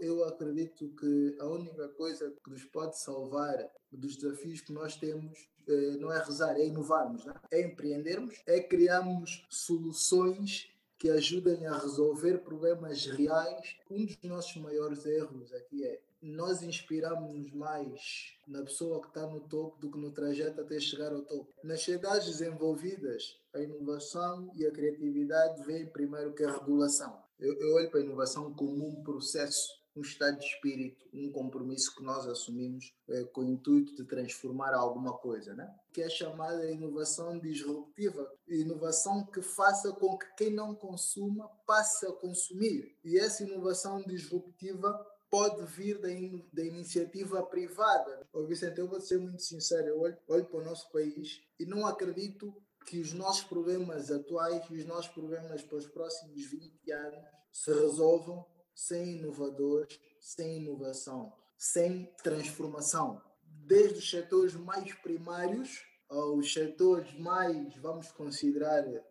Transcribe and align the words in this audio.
Eu 0.00 0.24
acredito 0.24 0.88
que 0.90 1.36
a 1.40 1.46
única 1.46 1.88
coisa 1.90 2.32
que 2.42 2.50
nos 2.50 2.64
pode 2.64 2.98
salvar 2.98 3.70
dos 3.90 4.16
desafios 4.16 4.60
que 4.60 4.72
nós 4.72 4.96
temos 4.96 5.48
eh, 5.66 5.96
não 5.98 6.12
é 6.12 6.22
rezar, 6.22 6.58
é 6.58 6.66
inovarmos, 6.66 7.24
né? 7.24 7.34
é 7.50 7.60
empreendermos, 7.60 8.42
é 8.46 8.60
criarmos 8.60 9.46
soluções 9.50 10.70
que 10.98 11.10
ajudem 11.10 11.66
a 11.66 11.78
resolver 11.78 12.38
problemas 12.38 13.06
reais. 13.06 13.76
Um 13.90 14.04
dos 14.04 14.18
nossos 14.24 14.56
maiores 14.56 15.06
erros 15.06 15.52
aqui 15.52 15.84
é 15.84 16.00
nós 16.20 16.62
inspiramos 16.62 17.52
mais 17.52 18.36
na 18.46 18.62
pessoa 18.62 19.00
que 19.00 19.08
está 19.08 19.26
no 19.26 19.40
topo 19.40 19.78
do 19.78 19.90
que 19.90 19.98
no 19.98 20.10
trajeto 20.10 20.60
até 20.60 20.80
chegar 20.80 21.12
ao 21.12 21.22
topo. 21.22 21.52
Nas 21.62 21.78
sociedades 21.78 22.26
desenvolvidas, 22.26 23.38
a 23.54 23.60
inovação 23.60 24.50
e 24.56 24.66
a 24.66 24.70
criatividade 24.72 25.62
vêm 25.64 25.86
primeiro 25.86 26.32
que 26.32 26.42
a 26.42 26.52
regulação. 26.52 27.22
Eu, 27.38 27.54
eu 27.60 27.74
olho 27.74 27.90
para 27.90 28.00
a 28.00 28.02
inovação 28.02 28.52
como 28.52 28.88
um 28.88 29.02
processo, 29.04 29.77
um 29.96 30.00
estado 30.00 30.38
de 30.38 30.44
espírito, 30.44 31.04
um 31.12 31.30
compromisso 31.32 31.94
que 31.94 32.02
nós 32.02 32.26
assumimos 32.26 32.94
é, 33.08 33.24
com 33.24 33.40
o 33.40 33.48
intuito 33.48 33.94
de 33.94 34.04
transformar 34.04 34.74
alguma 34.74 35.16
coisa, 35.18 35.54
né? 35.54 35.68
que 35.92 36.02
é 36.02 36.08
chamada 36.08 36.70
inovação 36.70 37.38
disruptiva. 37.38 38.30
Inovação 38.46 39.26
que 39.26 39.42
faça 39.42 39.92
com 39.92 40.16
que 40.16 40.26
quem 40.36 40.50
não 40.50 40.74
consuma 40.74 41.48
passe 41.66 42.06
a 42.06 42.12
consumir. 42.12 42.96
E 43.04 43.18
essa 43.18 43.42
inovação 43.42 44.02
disruptiva 44.02 45.06
pode 45.30 45.64
vir 45.66 46.00
da, 46.00 46.10
in, 46.10 46.48
da 46.52 46.64
iniciativa 46.64 47.42
privada. 47.42 48.26
Ô 48.32 48.44
Vicente, 48.46 48.78
eu 48.78 48.88
vou 48.88 49.00
ser 49.00 49.18
muito 49.18 49.42
sincero, 49.42 49.88
eu 49.88 50.00
olho, 50.00 50.16
olho 50.28 50.44
para 50.46 50.60
o 50.60 50.64
nosso 50.64 50.90
país 50.90 51.42
e 51.58 51.66
não 51.66 51.86
acredito 51.86 52.54
que 52.86 53.00
os 53.00 53.12
nossos 53.12 53.44
problemas 53.44 54.10
atuais 54.10 54.64
e 54.70 54.76
os 54.76 54.84
nossos 54.86 55.08
problemas 55.08 55.62
para 55.62 55.76
os 55.76 55.86
próximos 55.86 56.42
20 56.46 56.90
anos 56.92 57.24
se 57.52 57.72
resolvam 57.72 58.46
sem 58.78 59.16
inovadores, 59.16 59.98
sem 60.20 60.58
inovação, 60.58 61.32
sem 61.56 62.06
transformação. 62.22 63.20
Desde 63.66 63.98
os 63.98 64.08
setores 64.08 64.54
mais 64.54 64.94
primários 64.94 65.84
aos 66.08 66.52
setores 66.52 67.12
mais, 67.18 67.76
vamos 67.78 68.12
considerar, 68.12 68.86
eh, 68.86 69.02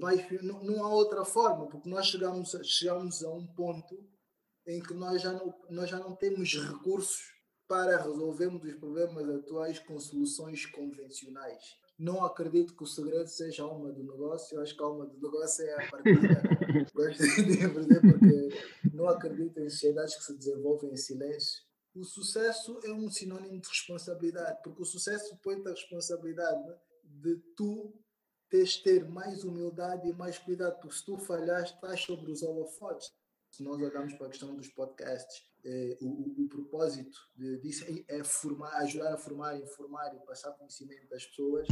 mais, 0.00 0.26
não, 0.42 0.64
não 0.64 0.82
há 0.82 0.88
outra 0.88 1.22
forma, 1.22 1.68
porque 1.68 1.86
nós 1.86 2.06
chegamos, 2.06 2.56
chegamos 2.64 3.22
a 3.22 3.30
um 3.30 3.46
ponto 3.46 3.94
em 4.66 4.80
que 4.80 4.94
nós 4.94 5.20
já 5.20 5.32
não, 5.32 5.54
nós 5.68 5.90
já 5.90 5.98
não 5.98 6.16
temos 6.16 6.54
recursos 6.54 7.34
para 7.68 7.98
resolvermos 7.98 8.64
os 8.64 8.74
problemas 8.76 9.28
atuais 9.28 9.78
com 9.80 10.00
soluções 10.00 10.64
convencionais. 10.64 11.62
Não 11.98 12.24
acredito 12.24 12.74
que 12.74 12.82
o 12.82 12.86
segredo 12.86 13.28
seja 13.28 13.64
a 13.64 13.66
alma 13.66 13.92
do 13.92 14.02
negócio, 14.02 14.56
eu 14.56 14.62
acho 14.62 14.74
que 14.74 14.82
a 14.82 14.86
alma 14.86 15.04
do 15.06 15.20
negócio 15.20 15.62
é 15.62 15.74
a 15.74 15.90
partida. 15.90 16.63
Gosto 16.94 17.22
de 17.22 17.44
dizer 17.44 17.72
porque 17.72 18.90
não 18.92 19.08
acredito 19.08 19.58
em 19.60 19.68
sociedades 19.68 20.16
que 20.16 20.24
se 20.24 20.36
desenvolvem 20.36 20.92
em 20.92 20.96
silêncio. 20.96 21.62
O 21.94 22.04
sucesso 22.04 22.80
é 22.84 22.92
um 22.92 23.10
sinônimo 23.10 23.60
de 23.60 23.68
responsabilidade, 23.68 24.60
porque 24.62 24.82
o 24.82 24.86
sucesso 24.86 25.36
põe-te 25.42 25.68
a 25.68 25.70
responsabilidade 25.70 26.66
né, 26.66 26.76
de 27.04 27.36
tu 27.56 27.94
teres 28.50 28.76
ter 28.78 29.08
mais 29.08 29.44
humildade 29.44 30.08
e 30.08 30.12
mais 30.12 30.38
cuidado, 30.38 30.80
porque 30.80 30.96
se 30.96 31.04
tu 31.04 31.16
falhaste, 31.18 31.74
estás 31.76 32.00
sobre 32.00 32.32
os 32.32 32.42
holofotes 32.42 33.12
se 33.54 33.62
nós 33.62 33.80
olharmos 33.80 34.14
para 34.14 34.26
a 34.26 34.30
questão 34.30 34.52
dos 34.56 34.66
podcasts, 34.68 35.44
eh, 35.64 35.96
o, 36.00 36.06
o, 36.06 36.44
o, 36.44 36.48
propósito 36.48 37.16
disso 37.62 37.84
é, 38.08 38.18
é 38.18 38.24
formar, 38.24 38.74
ajudar 38.78 39.14
a 39.14 39.16
formar, 39.16 39.56
informar 39.56 40.12
e 40.12 40.26
passar 40.26 40.50
conhecimento 40.52 41.08
das 41.08 41.24
pessoas. 41.24 41.68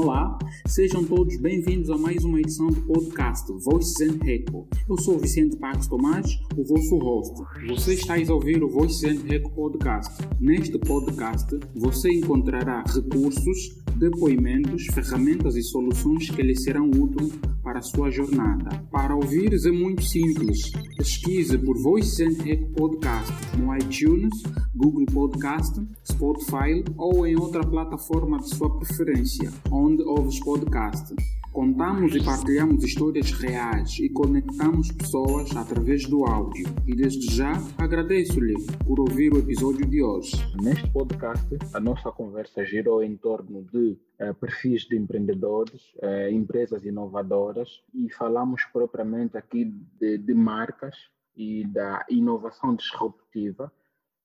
Olá, 0.00 0.38
sejam 0.64 1.04
todos 1.04 1.36
bem-vindos 1.38 1.90
a 1.90 1.98
mais 1.98 2.22
uma 2.22 2.38
edição 2.38 2.68
do 2.68 2.80
podcast 2.82 3.52
Voices 3.64 4.00
and 4.00 4.24
Echo. 4.24 4.64
Eu 4.88 4.96
sou 4.96 5.18
Vicente 5.18 5.56
Pax 5.56 5.88
Tomás, 5.88 6.38
o 6.56 6.62
vosso 6.62 6.98
host. 6.98 7.34
Você 7.66 7.94
está 7.94 8.14
a 8.14 8.32
ouvir 8.32 8.62
o 8.62 8.68
Voices 8.68 9.02
and 9.02 9.26
Echo 9.28 9.50
podcast. 9.50 10.24
Neste 10.38 10.78
podcast, 10.78 11.48
você 11.74 12.12
encontrará 12.12 12.84
recursos 12.86 13.77
depoimentos, 13.98 14.86
ferramentas 14.94 15.56
e 15.56 15.62
soluções 15.62 16.30
que 16.30 16.42
lhe 16.42 16.56
serão 16.56 16.88
úteis 16.90 17.32
para 17.62 17.80
a 17.80 17.82
sua 17.82 18.10
jornada. 18.10 18.82
Para 18.90 19.14
ouvires 19.14 19.66
é 19.66 19.70
muito 19.70 20.02
simples. 20.04 20.70
Pesquise 20.96 21.58
por 21.58 21.76
Voice 21.82 22.22
and 22.22 22.72
Podcast 22.74 23.32
no 23.56 23.74
iTunes, 23.76 24.32
Google 24.74 25.06
Podcast, 25.06 25.80
Spotify 26.10 26.84
ou 26.96 27.26
em 27.26 27.36
outra 27.36 27.66
plataforma 27.66 28.38
de 28.38 28.54
sua 28.54 28.78
preferência, 28.78 29.52
onde 29.70 30.02
ouves 30.02 30.38
podcast. 30.40 31.14
Contamos 31.52 32.14
e 32.14 32.22
partilhamos 32.22 32.84
histórias 32.84 33.32
reais 33.32 33.98
e 33.98 34.08
conectamos 34.10 34.92
pessoas 34.92 35.56
através 35.56 36.06
do 36.06 36.24
áudio. 36.24 36.66
E 36.86 36.94
desde 36.94 37.34
já 37.34 37.52
agradeço-lhe 37.76 38.54
por 38.86 39.00
ouvir 39.00 39.32
o 39.32 39.38
episódio 39.38 39.86
de 39.86 40.02
hoje. 40.02 40.36
Neste 40.62 40.88
podcast, 40.92 41.48
a 41.72 41.80
nossa 41.80 42.12
conversa 42.12 42.64
girou 42.64 43.02
em 43.02 43.16
torno 43.16 43.64
de 43.64 43.98
uh, 44.20 44.34
perfis 44.34 44.82
de 44.82 44.96
empreendedores, 44.96 45.82
uh, 45.96 46.30
empresas 46.30 46.84
inovadoras 46.84 47.82
e 47.94 48.12
falamos 48.12 48.62
propriamente 48.72 49.36
aqui 49.36 49.64
de, 49.98 50.18
de 50.18 50.34
marcas 50.34 50.94
e 51.36 51.66
da 51.66 52.04
inovação 52.10 52.74
disruptiva 52.74 53.72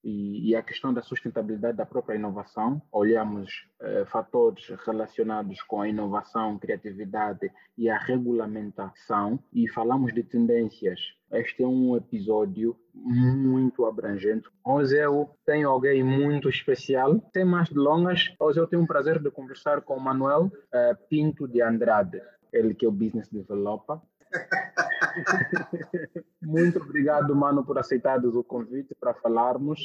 e, 0.03 0.50
e 0.50 0.56
a 0.56 0.62
questão 0.62 0.94
da 0.94 1.02
sustentabilidade 1.02 1.78
da 1.78 1.86
própria 1.86 2.16
inovação. 2.16 2.81
Olhamos 2.91 3.68
eh, 3.80 4.06
fatores 4.06 4.68
relacionados 4.86 5.62
com 5.62 5.81
a 5.81 5.88
inovação, 5.88 6.59
criatividade 6.59 7.52
e 7.78 7.90
a 7.90 7.97
regulamentação 7.97 9.40
e 9.53 9.69
falamos 9.69 10.14
de 10.14 10.24
tendências. 10.24 11.00
Este 11.31 11.64
é 11.64 11.68
um 11.68 11.96
episódio 11.96 12.75
muito 12.94 13.86
abrangente. 13.86 14.47
Hoje 14.64 14.97
eu 14.97 15.30
tenho 15.46 15.69
alguém 15.69 16.03
muito 16.03 16.50
especial. 16.50 17.20
Sem 17.34 17.46
mais 17.46 17.70
delongas, 17.70 18.34
hoje 18.40 18.59
eu 18.59 18.68
tenho 18.68 18.84
o 18.84 18.88
prazer 18.88 19.20
de 19.20 19.31
conversar 19.31 19.81
com 19.81 19.96
o 19.96 20.02
Manuel 20.02 20.52
eh, 20.74 20.97
Pinto 21.09 21.47
de 21.47 21.62
Andrade, 21.62 22.22
ele 22.52 22.74
que 22.74 22.85
é 22.85 22.90
o 22.90 22.91
Business 22.91 23.30
Developer. 23.30 23.97
Muito 26.41 26.79
obrigado, 26.79 27.35
mano, 27.35 27.63
por 27.63 27.78
aceitares 27.78 28.34
o 28.34 28.44
convite 28.44 28.96
para 29.00 29.13
falarmos 29.13 29.79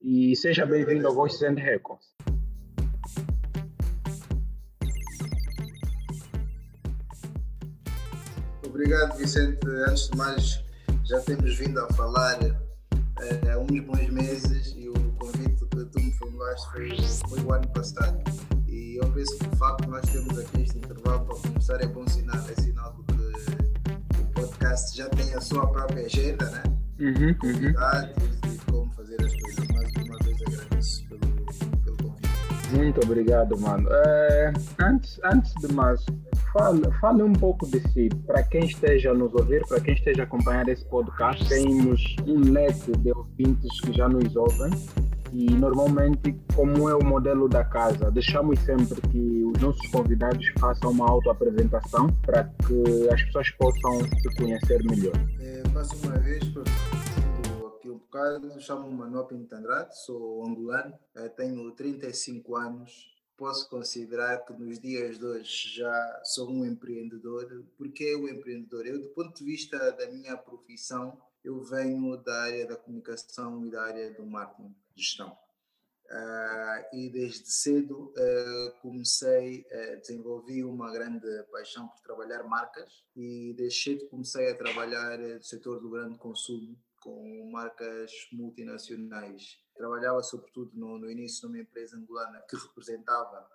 e 0.00 0.34
seja 0.36 0.66
bem-vindo 0.66 1.06
ao 1.06 1.14
Voices 1.14 1.42
and 1.42 1.54
Records. 1.54 2.14
Obrigado, 8.66 9.16
Vicente. 9.16 9.66
Antes 9.88 10.08
de 10.10 10.16
mais, 10.16 10.64
já 11.04 11.20
temos 11.20 11.56
vindo 11.56 11.78
a 11.80 11.88
falar 11.94 12.38
eh, 12.42 13.50
há 13.52 13.58
uns 13.58 13.80
bons 13.80 14.10
meses 14.10 14.74
e 14.76 14.88
o 14.88 14.94
convite 15.18 15.64
que 15.66 15.84
tu 15.84 16.00
me 16.00 16.12
formulaste 16.12 16.70
foi, 16.72 16.96
foi 17.28 17.40
o 17.40 17.52
ano 17.52 17.68
passado. 17.68 18.18
E 18.68 18.98
eu 19.00 19.10
penso 19.12 19.38
que 19.38 19.46
o 19.46 19.56
facto 19.56 19.84
de 19.84 19.90
nós 19.90 20.02
termos 20.10 20.38
aqui 20.38 20.62
este 20.62 20.78
intervalo 20.78 21.24
para 21.24 21.36
começar 21.36 21.80
é 21.80 21.86
bom 21.86 22.06
sinal, 22.08 22.44
é 22.48 22.60
sinal 22.60 22.92
de 22.94 23.13
podcast 24.64 24.96
já 24.96 25.08
tem 25.10 25.34
a 25.34 25.40
sua 25.40 25.66
própria 25.66 26.06
agenda, 26.06 26.50
né? 26.50 26.62
Uhum. 26.98 27.34
Convidados 27.34 28.16
uhum. 28.16 28.52
e 28.52 28.58
como 28.70 28.92
fazer 28.92 29.16
as 29.22 29.40
coisas. 29.40 29.68
Mais 29.68 29.92
uma 29.92 30.18
vez 30.18 30.42
agradeço 30.42 31.08
pelo, 31.08 31.20
pelo 31.84 31.96
convite. 31.98 32.76
Muito 32.76 33.00
obrigado, 33.02 33.60
mano. 33.60 33.88
É, 33.92 34.52
antes, 34.80 35.20
antes 35.24 35.52
de 35.60 35.72
mais, 35.72 36.04
fale, 36.52 36.90
fale 37.00 37.22
um 37.22 37.32
pouco 37.32 37.66
de 37.66 37.80
si. 37.90 38.08
Para 38.26 38.42
quem 38.44 38.64
esteja 38.64 39.10
a 39.10 39.14
nos 39.14 39.34
ouvir, 39.34 39.66
para 39.68 39.80
quem 39.80 39.94
esteja 39.94 40.22
a 40.22 40.24
acompanhar 40.24 40.66
esse 40.68 40.84
podcast, 40.86 41.46
temos 41.46 42.16
um 42.26 42.40
leque 42.50 42.92
de 42.92 43.12
ouvintes 43.12 43.80
que 43.80 43.92
já 43.92 44.08
nos 44.08 44.34
ouvem 44.34 44.70
e 45.34 45.50
normalmente, 45.50 46.32
como 46.54 46.88
é 46.88 46.94
o 46.94 47.04
modelo 47.04 47.48
da 47.48 47.64
casa, 47.64 48.08
deixamos 48.08 48.56
sempre 48.60 49.00
que 49.10 49.44
os 49.44 49.60
nossos 49.60 49.84
convidados 49.88 50.46
façam 50.60 50.92
uma 50.92 51.10
autoapresentação 51.10 52.06
para 52.22 52.44
que 52.44 53.10
as 53.10 53.20
pessoas 53.24 53.50
possam 53.50 53.98
se 54.02 54.36
conhecer 54.36 54.84
melhor. 54.84 55.14
É, 55.40 55.68
mais 55.70 55.90
uma 55.90 56.16
vez, 56.18 56.44
aqui 57.66 57.90
um 57.90 57.98
bocado, 57.98 58.60
chamo-me 58.60 58.94
Manuel 58.94 59.24
Pinto 59.24 59.56
Andrade, 59.56 59.98
sou 60.04 60.46
angolano, 60.46 60.94
é, 61.16 61.28
tenho 61.28 61.68
35 61.72 62.56
anos, 62.56 63.12
posso 63.36 63.68
considerar 63.68 64.38
que 64.44 64.52
nos 64.52 64.78
dias 64.78 65.18
de 65.18 65.24
hoje 65.24 65.74
já 65.74 66.20
sou 66.22 66.48
um 66.48 66.64
empreendedor. 66.64 67.64
Porque 67.76 68.14
o 68.14 68.28
empreendedor? 68.28 68.86
Eu, 68.86 69.02
do 69.02 69.08
ponto 69.08 69.36
de 69.36 69.44
vista 69.44 69.76
da 69.90 70.08
minha 70.12 70.36
profissão, 70.36 71.18
eu 71.42 71.60
venho 71.64 72.16
da 72.18 72.42
área 72.44 72.68
da 72.68 72.76
comunicação 72.76 73.66
e 73.66 73.70
da 73.72 73.82
área 73.82 74.14
do 74.14 74.24
marketing 74.24 74.72
gestão. 74.96 75.36
Uh, 76.10 76.96
e 76.96 77.10
desde 77.10 77.50
cedo 77.50 78.12
uh, 78.12 78.80
comecei, 78.82 79.62
uh, 79.62 79.96
desenvolvi 80.00 80.62
uma 80.62 80.92
grande 80.92 81.26
paixão 81.50 81.88
por 81.88 81.98
trabalhar 82.02 82.44
marcas 82.44 83.02
e 83.16 83.54
desde 83.56 83.82
cedo 83.82 84.08
comecei 84.10 84.50
a 84.50 84.56
trabalhar 84.56 85.18
no 85.18 85.42
setor 85.42 85.80
do 85.80 85.88
grande 85.88 86.18
consumo 86.18 86.78
com 87.00 87.50
marcas 87.50 88.12
multinacionais. 88.32 89.58
Trabalhava 89.74 90.22
sobretudo 90.22 90.70
no, 90.74 90.98
no 90.98 91.10
início 91.10 91.48
numa 91.48 91.60
empresa 91.60 91.96
angolana 91.96 92.44
que 92.50 92.56
representava 92.56 93.48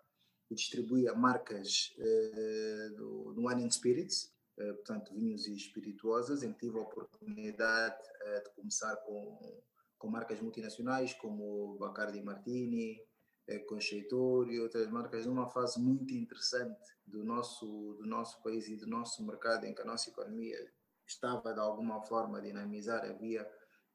e 0.49 0.55
distribuía 0.55 1.13
marcas 1.13 1.95
uh, 1.99 2.95
do, 2.95 3.33
do 3.35 3.47
Wine 3.47 3.65
and 3.65 3.71
Spirits, 3.71 4.33
portanto, 4.57 5.13
vinhos 5.13 5.47
e 5.47 5.55
espirituosas, 5.55 6.43
em 6.43 6.51
que 6.51 6.65
tive 6.65 6.77
a 6.79 6.81
oportunidade 6.81 7.95
de 8.43 8.49
começar 8.55 8.93
com, 9.05 9.61
com 9.99 10.09
marcas 10.09 10.41
multinacionais 10.41 11.13
como 11.13 11.77
Bacardi 11.77 12.23
Martini, 12.23 12.99
Concheitor 13.67 14.51
e 14.51 14.59
outras 14.59 14.87
marcas, 14.89 15.25
numa 15.25 15.49
fase 15.49 15.79
muito 15.79 16.13
interessante 16.13 16.79
do 17.05 17.23
nosso, 17.23 17.95
do 17.99 18.05
nosso 18.05 18.41
país 18.43 18.67
e 18.67 18.75
do 18.75 18.87
nosso 18.87 19.25
mercado, 19.25 19.65
em 19.65 19.73
que 19.73 19.81
a 19.81 19.85
nossa 19.85 20.09
economia 20.09 20.57
estava 21.07 21.53
de 21.53 21.59
alguma 21.59 22.01
forma 22.03 22.37
a 22.37 22.41
dinamizar, 22.41 23.03
havia 23.03 23.47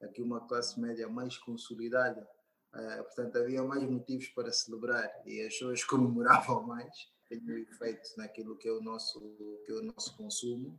aqui 0.02 0.20
uma 0.20 0.46
classe 0.46 0.80
média 0.80 1.08
mais 1.08 1.38
consolidada, 1.38 2.28
uh, 2.74 3.04
portanto 3.04 3.36
havia 3.36 3.62
mais 3.62 3.82
motivos 3.84 4.28
para 4.28 4.52
celebrar 4.52 5.10
e 5.24 5.40
as 5.40 5.52
pessoas 5.54 5.82
comemoravam 5.84 6.66
mais, 6.66 7.12
um 7.30 7.50
efeito 7.50 8.08
naquilo 8.16 8.56
que 8.56 8.68
é 8.68 8.72
o 8.72 8.80
nosso, 8.80 9.20
que 9.64 9.72
é 9.72 9.74
o 9.74 9.82
nosso 9.82 10.16
consumo. 10.16 10.78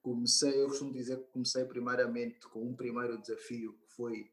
Comecei, 0.00 0.62
eu 0.62 0.68
costumo 0.68 0.92
dizer 0.92 1.18
que 1.18 1.32
comecei 1.32 1.64
primeiramente 1.64 2.48
com 2.48 2.62
um 2.62 2.74
primeiro 2.74 3.20
desafio 3.20 3.72
que 3.72 3.94
foi, 3.94 4.30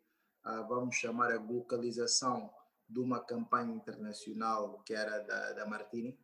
vamos 0.68 0.96
chamar 0.96 1.32
a 1.32 1.40
localização 1.40 2.52
de 2.88 3.00
uma 3.00 3.20
campanha 3.20 3.74
internacional 3.74 4.82
que 4.86 4.94
era 4.94 5.20
da, 5.20 5.54
da 5.54 5.66
Martini, 5.66 6.18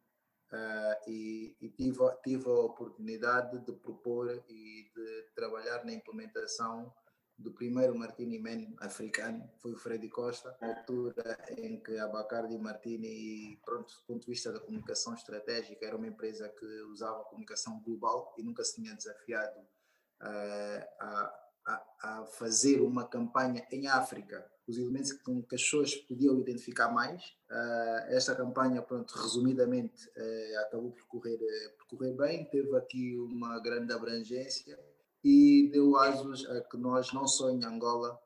Uh, 0.51 1.09
e, 1.09 1.56
e 1.62 1.69
tive, 1.69 2.00
tive, 2.21 2.45
a 2.45 2.51
oportunidade 2.51 3.57
de 3.59 3.71
propor 3.71 4.44
e 4.50 4.91
de 4.94 5.25
trabalhar 5.33 5.85
na 5.85 5.94
implementação 5.94 6.94
do 7.38 7.51
primeiro 7.51 7.97
Martini 7.97 8.38
Man 8.38 8.75
africano, 8.79 9.50
foi 9.59 9.71
o 9.71 9.77
Freddy 9.77 10.09
Costa, 10.09 10.56
na 10.62 10.77
altura 10.77 11.38
em 11.57 11.81
que 11.81 11.97
a 11.97 12.07
Bacardi 12.07 12.57
Martini, 12.57 13.59
pronto, 13.65 13.94
do 13.94 14.03
ponto 14.06 14.25
de 14.25 14.31
vista 14.31 14.51
da 14.51 14.59
comunicação 14.59 15.13
estratégica, 15.13 15.85
era 15.85 15.95
uma 15.95 16.07
empresa 16.07 16.50
que 16.50 16.65
usava 16.91 17.23
comunicação 17.23 17.81
global 17.81 18.35
e 18.38 18.44
nunca 18.44 18.63
se 18.63 18.75
tinha 18.75 18.94
desafiado 18.94 19.57
uh, 19.59 20.85
a, 21.00 21.41
a, 21.66 21.84
a 22.02 22.25
fazer 22.25 22.81
uma 22.81 23.08
campanha 23.08 23.66
em 23.72 23.88
África 23.88 24.52
os 24.72 24.78
elementos 24.78 25.12
com 25.13 25.42
que 25.44 25.56
as 25.56 25.62
pessoas 25.62 25.96
podiam 25.96 26.40
identificar 26.40 26.92
mais. 26.92 27.22
Uh, 27.50 28.16
esta 28.16 28.36
campanha, 28.36 28.81
pronto, 28.81 29.12
resumidamente, 29.12 30.08
uh, 30.08 30.60
acabou 30.60 30.92
por 30.92 31.06
correr, 31.08 31.36
uh, 31.36 31.78
por 31.78 31.98
correr 31.98 32.13
bem, 32.13 32.46
teve 32.46 32.75
aqui 32.78 33.18
uma 33.19 33.60
grande 33.60 33.94
abrangência 33.94 34.80
e 35.24 35.69
deu 35.72 35.98
asos 35.98 36.50
a 36.50 36.62
que 36.62 36.78
nós, 36.78 37.12
não 37.13 37.28
só 37.28 37.52
em 37.52 37.64
Angola, 37.64 38.19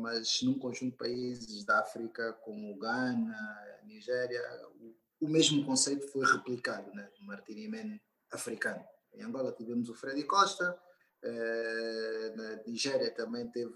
mas 0.00 0.42
num 0.42 0.58
conjunto 0.58 0.92
de 0.92 0.96
países 0.96 1.64
da 1.64 1.80
África, 1.80 2.32
como 2.44 2.78
Ghana, 2.78 3.36
Nigéria, 3.84 4.40
o, 4.80 5.26
o 5.26 5.28
mesmo 5.28 5.64
conceito 5.64 6.06
foi 6.08 6.24
replicado, 6.24 6.92
né? 6.92 7.08
Man 7.20 7.98
africano. 8.32 8.84
Em 9.12 9.22
Angola 9.22 9.52
tivemos 9.52 9.88
o 9.88 9.94
Freddy 9.94 10.24
Costa, 10.24 10.76
na 12.36 12.56
Nigéria 12.66 13.10
também 13.10 13.46
teve 13.48 13.74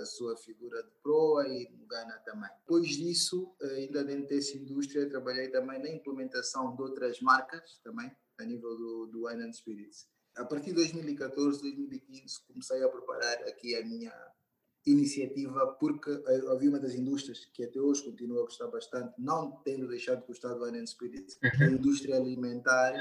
a 0.00 0.06
sua 0.06 0.36
figura 0.36 0.82
de 0.82 0.90
proa 1.02 1.46
e 1.46 1.68
no 1.70 1.86
Ghana 1.86 2.18
também. 2.24 2.50
Depois 2.60 2.88
disso, 2.88 3.54
ainda 3.62 4.02
dentro 4.04 4.28
dessa 4.28 4.56
indústria, 4.56 5.08
trabalhei 5.08 5.48
também 5.48 5.78
na 5.80 5.90
implementação 5.90 6.74
de 6.74 6.82
outras 6.82 7.20
marcas 7.20 7.78
também, 7.84 8.10
a 8.38 8.44
nível 8.44 8.76
do, 8.76 9.06
do 9.06 9.26
Wine 9.26 9.44
and 9.44 9.52
Spirits. 9.52 10.08
A 10.36 10.44
partir 10.44 10.70
de 10.70 10.76
2014, 10.76 11.60
2015, 11.60 12.46
comecei 12.46 12.82
a 12.82 12.88
preparar 12.88 13.42
aqui 13.48 13.74
a 13.74 13.84
minha 13.84 14.14
iniciativa, 14.86 15.66
porque 15.78 16.10
havia 16.50 16.70
uma 16.70 16.78
das 16.78 16.94
indústrias 16.94 17.44
que 17.52 17.64
até 17.64 17.78
hoje 17.78 18.02
continua 18.04 18.40
a 18.40 18.44
gostar 18.44 18.68
bastante, 18.68 19.12
não 19.18 19.60
tendo 19.62 19.88
deixado 19.88 20.20
de 20.20 20.26
gostar 20.26 20.54
do 20.54 20.64
Wine 20.64 20.78
and 20.78 20.86
Spirits, 20.86 21.38
a 21.42 21.64
indústria 21.66 22.16
alimentar 22.16 22.94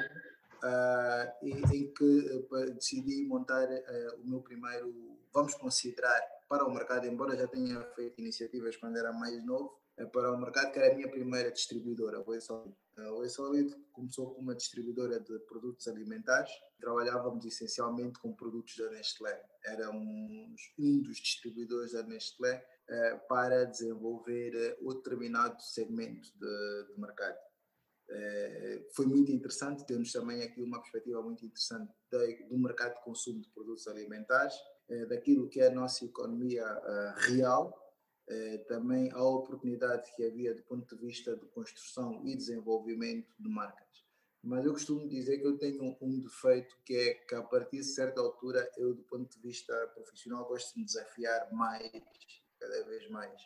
uh, 0.63 1.45
em 1.45 1.93
que 1.93 2.47
uh, 2.51 2.73
decidi 2.73 3.25
montar 3.25 3.67
uh, 3.67 4.21
o 4.21 4.29
meu 4.29 4.41
primeiro, 4.41 5.17
vamos 5.33 5.55
considerar, 5.55 6.21
para 6.47 6.65
o 6.65 6.73
mercado, 6.73 7.05
embora 7.05 7.37
já 7.37 7.47
tenha 7.47 7.81
feito 7.95 8.19
iniciativas 8.19 8.75
quando 8.77 8.97
era 8.97 9.13
mais 9.13 9.43
novo, 9.45 9.79
para 10.11 10.33
o 10.33 10.37
mercado, 10.39 10.71
que 10.71 10.79
era 10.79 10.93
a 10.93 10.95
minha 10.95 11.09
primeira 11.09 11.51
distribuidora, 11.51 12.17
a 12.17 12.23
Oi 12.27 12.39
Solid. 12.39 12.75
A 12.97 13.11
Oi 13.11 13.29
Solid 13.29 13.75
começou 13.91 14.33
como 14.33 14.39
uma 14.39 14.55
distribuidora 14.55 15.19
de 15.19 15.37
produtos 15.39 15.87
alimentares, 15.87 16.49
trabalhávamos 16.79 17.45
essencialmente 17.45 18.17
com 18.19 18.33
produtos 18.33 18.77
da 18.77 18.89
Nestlé. 18.91 19.43
Éramos 19.65 20.73
um 20.79 21.01
dos 21.01 21.17
distribuidores 21.17 21.91
da 21.91 22.03
Nestlé 22.03 22.65
para 23.27 23.65
desenvolver 23.65 24.77
outro 24.81 25.03
determinado 25.03 25.61
segmento 25.61 26.29
de, 26.39 26.93
de 26.93 26.99
mercado. 26.99 27.37
Eh, 28.11 28.87
foi 28.93 29.05
muito 29.05 29.31
interessante. 29.31 29.85
Temos 29.85 30.11
também 30.11 30.41
aqui 30.41 30.61
uma 30.61 30.79
perspectiva 30.79 31.21
muito 31.21 31.45
interessante 31.45 31.93
do 32.49 32.57
mercado 32.57 32.95
de 32.95 33.03
consumo 33.03 33.41
de 33.41 33.49
produtos 33.49 33.87
alimentares, 33.87 34.55
eh, 34.89 35.05
daquilo 35.05 35.47
que 35.47 35.61
é 35.61 35.67
a 35.67 35.73
nossa 35.73 36.05
economia 36.05 36.63
eh, 36.63 37.13
real, 37.17 37.85
também 38.67 39.09
a 39.11 39.23
oportunidade 39.23 40.15
que 40.15 40.23
havia 40.23 40.53
do 40.53 40.61
ponto 40.61 40.95
de 40.95 41.01
vista 41.03 41.35
de 41.35 41.47
construção 41.47 42.21
e 42.23 42.35
desenvolvimento 42.35 43.33
de 43.39 43.49
marcas. 43.49 44.05
Mas 44.43 44.63
eu 44.63 44.71
costumo 44.71 45.09
dizer 45.09 45.39
que 45.39 45.47
eu 45.47 45.57
tenho 45.57 45.97
um 45.99 46.21
defeito 46.21 46.77
que 46.85 46.95
é 46.95 47.13
que 47.15 47.33
a 47.33 47.41
partir 47.41 47.77
de 47.77 47.85
certa 47.85 48.21
altura 48.21 48.69
eu, 48.77 48.93
do 48.93 49.01
ponto 49.01 49.35
de 49.35 49.41
vista 49.41 49.73
profissional, 49.95 50.47
gosto 50.47 50.75
de 50.75 50.79
me 50.81 50.85
desafiar 50.85 51.51
mais, 51.51 51.91
cada 52.59 52.83
vez 52.85 53.09
mais. 53.09 53.41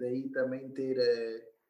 daí 0.00 0.28
também 0.30 0.68
ter 0.72 0.98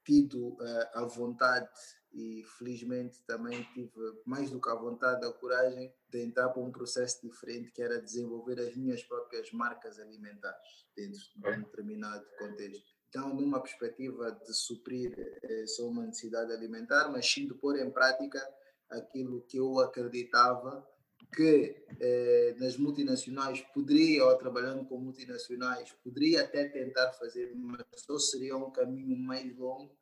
tido 0.09 0.57
a 0.95 1.05
vontade 1.05 1.69
e 2.15 2.43
felizmente 2.57 3.23
também 3.27 3.63
tive 3.75 3.93
mais 4.25 4.51
do 4.51 4.59
que 4.59 4.71
a 4.71 4.75
vontade, 4.75 5.27
a 5.27 5.33
coragem 5.33 5.93
de 6.09 6.23
entrar 6.23 6.49
para 6.49 6.63
um 6.63 6.73
processo 6.73 7.21
diferente 7.29 7.71
que 7.71 7.83
era 7.83 8.01
desenvolver 8.01 8.59
as 8.59 8.75
minhas 8.75 9.03
próprias 9.03 9.53
marcas 9.53 9.99
alimentares 9.99 10.87
dentro 10.97 11.21
de 11.37 11.51
um 11.51 11.63
determinado 11.63 12.25
contexto. 12.39 12.97
Então, 13.11 13.35
numa 13.35 13.61
perspectiva 13.61 14.33
de 14.33 14.55
suprir 14.55 15.13
eh, 15.43 15.67
só 15.67 15.87
uma 15.87 16.07
necessidade 16.07 16.53
alimentar, 16.53 17.11
mas 17.11 17.31
sim 17.31 17.47
de 17.47 17.55
pôr 17.55 17.79
em 17.79 17.91
prática 17.91 18.41
aquilo 18.89 19.43
que 19.43 19.59
eu 19.59 19.79
acreditava 19.81 20.87
que 21.35 21.85
eh, 22.01 22.57
nas 22.59 22.77
multinacionais 22.77 23.61
poderia, 23.75 24.25
ou 24.25 24.37
trabalhando 24.37 24.85
com 24.87 24.99
multinacionais, 24.99 25.93
poderia 26.03 26.43
até 26.43 26.69
tentar 26.69 27.13
fazer, 27.13 27.55
mas 27.55 27.85
só 27.97 28.19
seria 28.19 28.57
um 28.57 28.71
caminho 28.71 29.17
mais 29.17 29.55
longo 29.57 29.97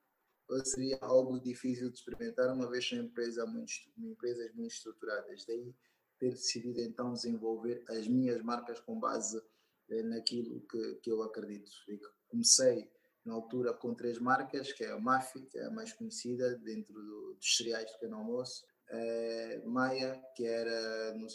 ou 0.49 0.65
seria 0.65 0.99
algo 1.01 1.41
difícil 1.41 1.91
de 1.91 1.99
experimentar, 1.99 2.53
uma 2.55 2.71
vez 2.71 2.89
são 2.89 2.99
empresa 2.99 3.45
muito, 3.47 3.73
empresas 3.99 4.55
muito 4.55 4.73
estruturadas. 4.73 5.45
Daí 5.45 5.75
ter 6.19 6.31
decidido 6.31 6.81
então 6.81 7.13
desenvolver 7.13 7.85
as 7.89 8.07
minhas 8.07 8.41
marcas 8.43 8.81
com 8.81 8.99
base 8.99 9.43
eh, 9.91 10.03
naquilo 10.03 10.61
que, 10.71 10.95
que 10.97 11.11
eu 11.11 11.23
acredito. 11.23 11.71
E 11.89 12.01
comecei 12.29 12.89
na 13.25 13.35
altura 13.35 13.75
com 13.75 13.95
três 13.95 14.19
marcas, 14.19 14.73
que 14.73 14.85
é 14.85 14.93
a 14.93 14.99
Mafi, 14.99 15.43
que 15.47 15.59
é 15.59 15.67
a 15.67 15.71
mais 15.71 15.93
conhecida 15.93 16.57
dentro 16.59 16.95
do, 16.95 17.35
dos 17.35 17.57
cereais 17.57 17.87
de 17.87 17.93
pequeno 17.95 18.17
almoço, 18.17 18.65
é, 18.91 19.63
Maia, 19.65 20.23
que 20.35 20.47
era 20.47 21.15
no, 21.15 21.27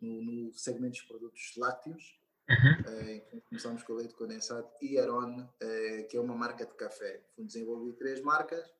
no, 0.00 0.22
no 0.22 0.54
segmento 0.54 0.98
dos 0.98 1.02
produtos 1.02 1.52
lácteos, 1.56 2.18
uhum. 2.48 3.40
começamos 3.48 3.82
com 3.82 3.92
o 3.92 3.96
leite 3.96 4.14
condensado, 4.14 4.68
e 4.80 4.98
Aron, 4.98 5.48
é, 5.60 6.02
que 6.04 6.16
é 6.16 6.20
uma 6.20 6.34
marca 6.34 6.66
de 6.66 6.74
café. 6.74 7.20
Fui 7.34 7.44
desenvolver 7.44 7.92
três 7.94 8.20
marcas 8.20 8.70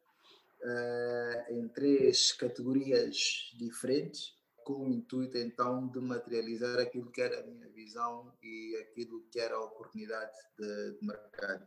em 1.48 1.66
três 1.68 2.32
categorias 2.32 3.52
diferentes, 3.58 4.36
com 4.64 4.84
o 4.84 4.88
intuito 4.88 5.36
então 5.36 5.88
de 5.88 5.98
materializar 5.98 6.78
aquilo 6.78 7.10
que 7.10 7.20
era 7.20 7.40
a 7.40 7.42
minha 7.42 7.68
visão 7.70 8.32
e 8.40 8.76
aquilo 8.76 9.22
que 9.28 9.40
era 9.40 9.56
a 9.56 9.60
oportunidade 9.60 10.32
de, 10.56 10.92
de 10.92 11.04
mercado. 11.04 11.66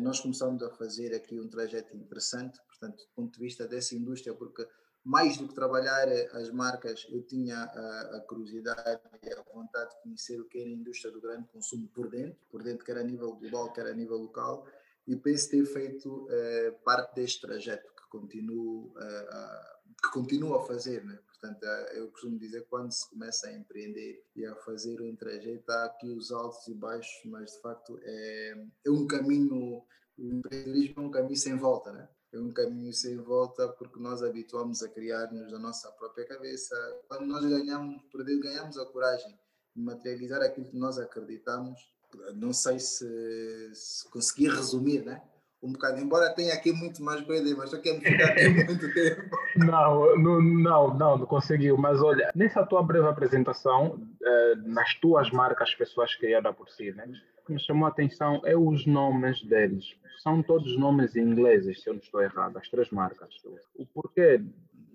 Nós 0.00 0.20
começamos 0.20 0.62
a 0.62 0.70
fazer 0.70 1.14
aqui 1.14 1.40
um 1.40 1.48
trajeto 1.48 1.96
interessante, 1.96 2.60
portanto, 2.66 2.98
do 2.98 3.08
ponto 3.14 3.32
de 3.32 3.40
vista 3.40 3.66
dessa 3.66 3.94
indústria, 3.94 4.34
porque 4.34 4.68
mais 5.04 5.36
do 5.36 5.46
que 5.46 5.54
trabalhar 5.54 6.08
eh, 6.08 6.30
as 6.32 6.50
marcas, 6.50 7.06
eu 7.10 7.22
tinha 7.22 7.58
a, 7.58 8.16
a, 8.16 8.20
curiosidade 8.20 9.02
e 9.22 9.32
a 9.32 9.42
vontade 9.42 9.90
de 9.90 10.02
conhecer 10.02 10.40
o 10.40 10.46
que 10.46 10.58
era 10.58 10.68
a 10.68 10.72
indústria 10.72 11.12
do 11.12 11.20
grande 11.20 11.46
consumo 11.48 11.86
por 11.88 12.08
dentro, 12.08 12.38
por 12.50 12.62
dentro, 12.62 12.84
quer 12.84 12.96
a 12.96 13.04
nível 13.04 13.34
global, 13.34 13.70
quer 13.72 13.86
a 13.86 13.94
nível 13.94 14.16
local, 14.16 14.66
e 15.06 15.14
penso 15.14 15.50
ter 15.50 15.66
feito 15.66 16.26
eh, 16.30 16.70
parte 16.82 17.14
deste 17.16 17.42
trajeto 17.42 17.92
que 17.94 18.08
continuo, 18.08 18.94
eh, 18.98 19.74
que 20.02 20.10
continuo 20.10 20.54
a 20.54 20.66
fazer. 20.66 21.04
Né? 21.04 21.18
Portanto, 21.26 21.62
eu 21.92 22.10
costumo 22.10 22.38
dizer 22.38 22.62
que 22.62 22.68
quando 22.68 22.90
se 22.90 23.08
começa 23.10 23.48
a 23.48 23.52
empreender 23.52 24.24
e 24.34 24.46
a 24.46 24.56
fazer 24.56 25.02
um 25.02 25.14
trajeto, 25.14 25.70
há 25.70 25.84
aqui 25.84 26.10
os 26.10 26.32
altos 26.32 26.66
e 26.68 26.74
baixos, 26.74 27.20
mas 27.26 27.52
de 27.52 27.60
facto 27.60 28.00
é, 28.02 28.66
é 28.86 28.90
um 28.90 29.06
caminho, 29.06 29.84
o 30.16 30.32
empreendedorismo 30.32 31.02
é 31.02 31.06
um 31.06 31.10
caminho 31.10 31.36
sem 31.36 31.58
volta, 31.58 31.92
né? 31.92 32.08
É 32.36 32.40
um 32.40 32.52
caminho 32.52 32.92
sem 32.92 33.16
volta 33.16 33.68
porque 33.68 33.98
nós 34.00 34.22
habituamos 34.22 34.82
a 34.82 34.88
criar-nos 34.88 35.52
na 35.52 35.58
nossa 35.58 35.90
própria 35.92 36.26
cabeça. 36.26 36.74
Quando 37.08 37.26
nós 37.26 37.44
ganhamos, 37.44 38.02
perder, 38.10 38.40
ganhamos 38.40 38.76
a 38.78 38.84
coragem 38.86 39.38
de 39.74 39.82
materializar 39.82 40.42
aquilo 40.42 40.66
que 40.66 40.76
nós 40.76 40.98
acreditamos, 40.98 41.92
não 42.34 42.52
sei 42.52 42.78
se, 42.78 43.70
se 43.74 44.08
conseguir 44.08 44.48
resumir, 44.48 45.04
né? 45.04 45.22
Um 45.64 45.72
bocado, 45.72 45.98
embora 45.98 46.34
tenha 46.34 46.52
aqui 46.52 46.72
muito 46.72 47.02
mais 47.02 47.22
coisa, 47.22 47.56
mas 47.56 47.70
só 47.70 47.78
quero 47.78 48.00
ficar 48.00 48.26
aqui 48.26 48.48
muito 48.64 48.92
tempo. 48.92 49.22
Não, 49.56 50.16
não, 50.16 50.42
não, 50.42 50.94
não, 50.94 51.18
não 51.18 51.26
conseguiu. 51.26 51.76
Mas 51.78 52.00
olha, 52.02 52.30
nessa 52.34 52.64
tua 52.66 52.82
breve 52.82 53.08
apresentação, 53.08 53.98
eh, 54.22 54.54
nas 54.64 54.94
tuas 54.96 55.30
marcas 55.30 55.74
pessoas 55.74 56.14
criadas 56.14 56.54
por 56.54 56.68
si, 56.68 56.92
né? 56.92 57.06
O 57.42 57.46
que 57.46 57.52
me 57.54 57.60
chamou 57.60 57.86
a 57.86 57.88
atenção 57.88 58.42
é 58.44 58.56
os 58.56 58.86
nomes 58.86 59.42
deles. 59.42 59.84
São 60.22 60.42
todos 60.42 60.78
nomes 60.78 61.16
ingleses, 61.16 61.82
se 61.82 61.88
eu 61.88 61.94
não 61.94 62.00
estou 62.00 62.22
errado, 62.22 62.56
as 62.56 62.68
três 62.68 62.90
marcas. 62.90 63.34
O 63.74 63.86
porquê 63.86 64.42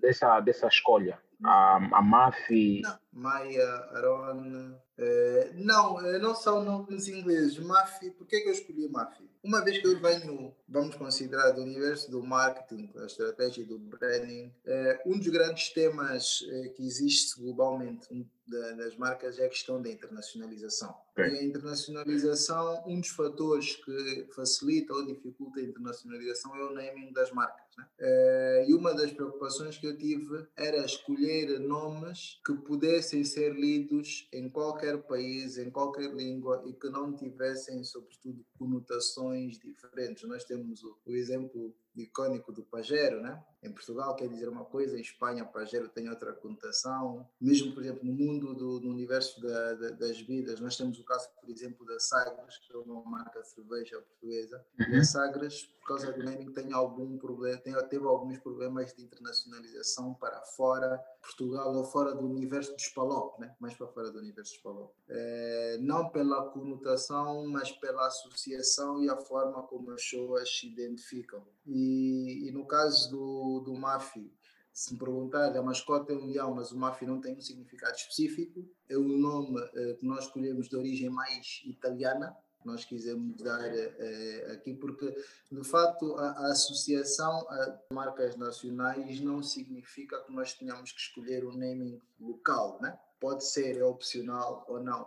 dessa, 0.00 0.40
dessa 0.40 0.66
escolha? 0.68 1.18
A, 1.44 1.76
a 1.76 2.02
Mafi. 2.02 2.82
Maia, 3.12 3.68
Aron. 3.94 4.78
Eh, 5.02 5.52
não, 5.54 5.98
eh, 6.04 6.18
não 6.18 6.34
são 6.34 6.62
nomes 6.62 7.08
ingleses. 7.08 7.58
Mafi, 7.58 8.10
por 8.10 8.26
que, 8.26 8.36
eu 8.36 8.52
escolhi 8.52 8.86
Mafi? 8.86 9.30
Uma 9.42 9.64
vez 9.64 9.78
que 9.78 9.86
eu 9.86 9.98
venho, 9.98 10.54
vamos 10.68 10.94
considerar, 10.94 11.52
do 11.52 11.62
universo 11.62 12.10
do 12.10 12.22
marketing, 12.22 12.92
da 12.94 13.06
estratégia 13.06 13.64
do 13.64 13.78
branding, 13.78 14.52
eh, 14.66 15.02
um 15.06 15.18
dos 15.18 15.28
grandes 15.28 15.70
temas 15.70 16.40
que 16.76 16.86
existe 16.86 17.40
globalmente 17.40 18.08
das 18.46 18.96
marcas 18.96 19.38
é 19.38 19.46
a 19.46 19.48
questão 19.48 19.80
da 19.80 19.88
internacionalização. 19.88 20.94
Okay. 21.12 21.30
E 21.30 21.38
a 21.38 21.44
internacionalização, 21.44 22.82
um 22.84 23.00
dos 23.00 23.10
fatores 23.10 23.76
que 23.76 24.28
facilita 24.34 24.92
ou 24.92 25.06
dificulta 25.06 25.60
a 25.60 25.62
internacionalização 25.62 26.54
é 26.56 26.64
o 26.64 26.74
naming 26.74 27.12
das 27.12 27.30
marcas. 27.30 27.64
Né? 27.78 28.66
E 28.66 28.74
uma 28.74 28.92
das 28.92 29.12
preocupações 29.12 29.78
que 29.78 29.86
eu 29.86 29.96
tive 29.96 30.46
era 30.56 30.84
escolher 30.84 31.29
nomes 31.58 32.40
que 32.44 32.54
pudessem 32.54 33.24
ser 33.24 33.54
lidos 33.54 34.28
em 34.32 34.48
qualquer 34.48 35.02
país, 35.02 35.58
em 35.58 35.70
qualquer 35.70 36.12
língua 36.12 36.62
e 36.66 36.72
que 36.72 36.88
não 36.88 37.14
tivessem, 37.14 37.82
sobretudo, 37.84 38.44
conotações 38.58 39.58
diferentes. 39.58 40.28
Nós 40.28 40.44
temos 40.44 40.82
o, 40.82 40.98
o 41.06 41.12
exemplo 41.12 41.74
icônico 41.96 42.52
do 42.52 42.62
Pajero, 42.62 43.20
né? 43.20 43.42
Em 43.62 43.70
Portugal 43.70 44.16
quer 44.16 44.28
dizer 44.28 44.48
uma 44.48 44.64
coisa, 44.64 44.96
em 44.96 45.02
Espanha 45.02 45.44
Pajero 45.44 45.88
tem 45.88 46.08
outra 46.08 46.32
conotação. 46.32 47.28
Mesmo, 47.40 47.72
por 47.74 47.82
exemplo, 47.82 48.04
no 48.04 48.12
mundo 48.12 48.54
do 48.54 48.80
no 48.80 48.90
universo 48.90 49.40
da, 49.40 49.74
da, 49.74 49.90
das 49.90 50.20
vidas, 50.20 50.60
nós 50.60 50.76
temos 50.76 50.98
o 50.98 51.04
caso, 51.04 51.28
por 51.38 51.50
exemplo, 51.50 51.84
da 51.84 51.98
Sagres, 51.98 52.56
que 52.58 52.72
é 52.72 52.76
uma 52.76 53.02
marca 53.02 53.40
de 53.40 53.48
cerveja 53.48 54.00
portuguesa. 54.00 54.64
Uhum. 54.78 54.94
E 54.94 54.96
a 54.98 55.04
Sagres, 55.04 55.64
por 55.80 55.88
causa 55.88 56.12
do 56.12 56.22
naming, 56.22 56.52
tem 56.52 56.72
algum 56.72 57.18
problema, 57.18 57.58
tem, 57.58 57.74
teve 57.88 58.06
alguns 58.06 58.38
problemas 58.38 58.94
de 58.94 59.02
internacionalização 59.02 60.14
para 60.14 60.40
fora 60.42 61.02
Portugal 61.20 61.74
ou 61.74 61.84
fora 61.84 62.14
do 62.14 62.26
universo 62.26 62.72
dos 62.74 62.88
Palop, 62.88 63.38
né? 63.38 63.54
Mais 63.60 63.74
para 63.74 63.86
fora 63.88 64.10
do 64.10 64.18
universo 64.18 64.52
dos 64.52 64.62
Palop. 64.62 64.92
É, 65.08 65.78
não 65.80 66.08
pela 66.08 66.48
conotação, 66.50 67.46
mas 67.46 67.72
pela 67.72 68.06
associação 68.06 69.02
e 69.02 69.10
a 69.10 69.16
forma 69.16 69.62
como 69.64 69.90
as 69.90 70.02
pessoas 70.02 70.48
se 70.48 70.66
identificam. 70.68 71.44
E, 71.66 72.48
e 72.48 72.52
no 72.52 72.66
caso 72.66 73.10
do, 73.10 73.49
do 73.58 73.74
MAFI, 73.74 74.30
se 74.72 74.92
me 74.92 74.98
perguntar, 74.98 75.56
a 75.56 75.62
mascota 75.62 76.12
é 76.12 76.16
um 76.16 76.26
leão, 76.26 76.54
mas 76.54 76.70
o 76.70 76.78
MAFI 76.78 77.06
não 77.06 77.20
tem 77.20 77.36
um 77.36 77.40
significado 77.40 77.96
específico. 77.96 78.64
É 78.88 78.96
um 78.96 79.18
nome 79.18 79.60
eh, 79.74 79.94
que 79.98 80.06
nós 80.06 80.24
escolhemos 80.24 80.68
de 80.68 80.76
origem 80.76 81.10
mais 81.10 81.60
italiana, 81.64 82.36
nós 82.64 82.84
quisemos 82.84 83.36
dar 83.42 83.60
eh, 83.62 84.52
aqui, 84.52 84.74
porque 84.74 85.12
de 85.50 85.64
facto 85.64 86.14
a, 86.16 86.30
a, 86.30 86.52
associação 86.52 87.46
a 87.50 87.78
marcas 87.92 88.36
nacionais 88.36 89.20
não 89.20 89.42
significa 89.42 90.22
que 90.22 90.32
nós 90.32 90.54
tenhamos 90.54 90.92
que 90.92 91.00
escolher 91.00 91.44
um 91.44 91.52
naming 91.52 92.00
local, 92.20 92.78
né? 92.80 92.96
pode 93.20 93.44
ser 93.44 93.76
é 93.76 93.84
opcional 93.84 94.64
ou 94.66 94.82
não. 94.82 95.06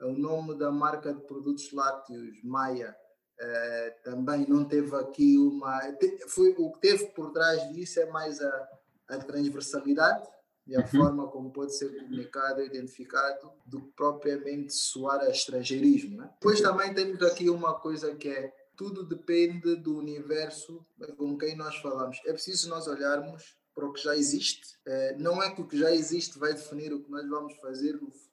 O 0.00 0.12
nome 0.12 0.56
da 0.56 0.72
marca 0.72 1.14
de 1.14 1.20
produtos 1.20 1.72
lácteos, 1.72 2.42
Maia, 2.42 2.96
eh, 3.40 3.96
também 4.04 4.46
não 4.48 4.64
teve 4.64 4.94
aqui 4.96 5.36
uma. 5.38 5.80
Foi, 6.28 6.54
o 6.58 6.72
que 6.72 6.80
teve 6.80 7.06
por 7.06 7.32
trás 7.32 7.68
disso 7.72 8.00
é 8.00 8.06
mais 8.06 8.40
a, 8.40 8.68
a 9.08 9.18
transversalidade 9.18 10.28
e 10.66 10.76
a 10.76 10.80
uhum. 10.80 10.86
forma 10.86 11.28
como 11.28 11.50
pode 11.50 11.76
ser 11.76 11.94
comunicado 11.94 12.62
e 12.62 12.66
identificado 12.66 13.52
do 13.66 13.82
que 13.82 13.92
propriamente 13.92 14.72
soar 14.72 15.20
a 15.20 15.30
estrangeirismo. 15.30 16.18
Né? 16.18 16.30
Depois 16.34 16.60
também 16.60 16.94
temos 16.94 17.22
aqui 17.22 17.50
uma 17.50 17.74
coisa 17.74 18.14
que 18.14 18.28
é 18.28 18.52
tudo 18.76 19.04
depende 19.04 19.76
do 19.76 19.96
universo 19.96 20.84
com 21.16 21.36
quem 21.36 21.56
nós 21.56 21.76
falamos. 21.76 22.20
É 22.26 22.32
preciso 22.32 22.68
nós 22.68 22.86
olharmos 22.86 23.56
para 23.74 23.86
o 23.86 23.92
que 23.92 24.02
já 24.02 24.16
existe. 24.16 24.78
É, 24.86 25.16
não 25.18 25.42
é 25.42 25.54
que 25.54 25.60
o 25.60 25.66
que 25.66 25.78
já 25.78 25.92
existe 25.92 26.38
vai 26.38 26.52
definir 26.52 26.92
o 26.92 27.02
que 27.02 27.10
nós 27.10 27.28
vamos 27.28 27.54
fazer 27.56 27.94
no 28.00 28.10
futuro, 28.10 28.24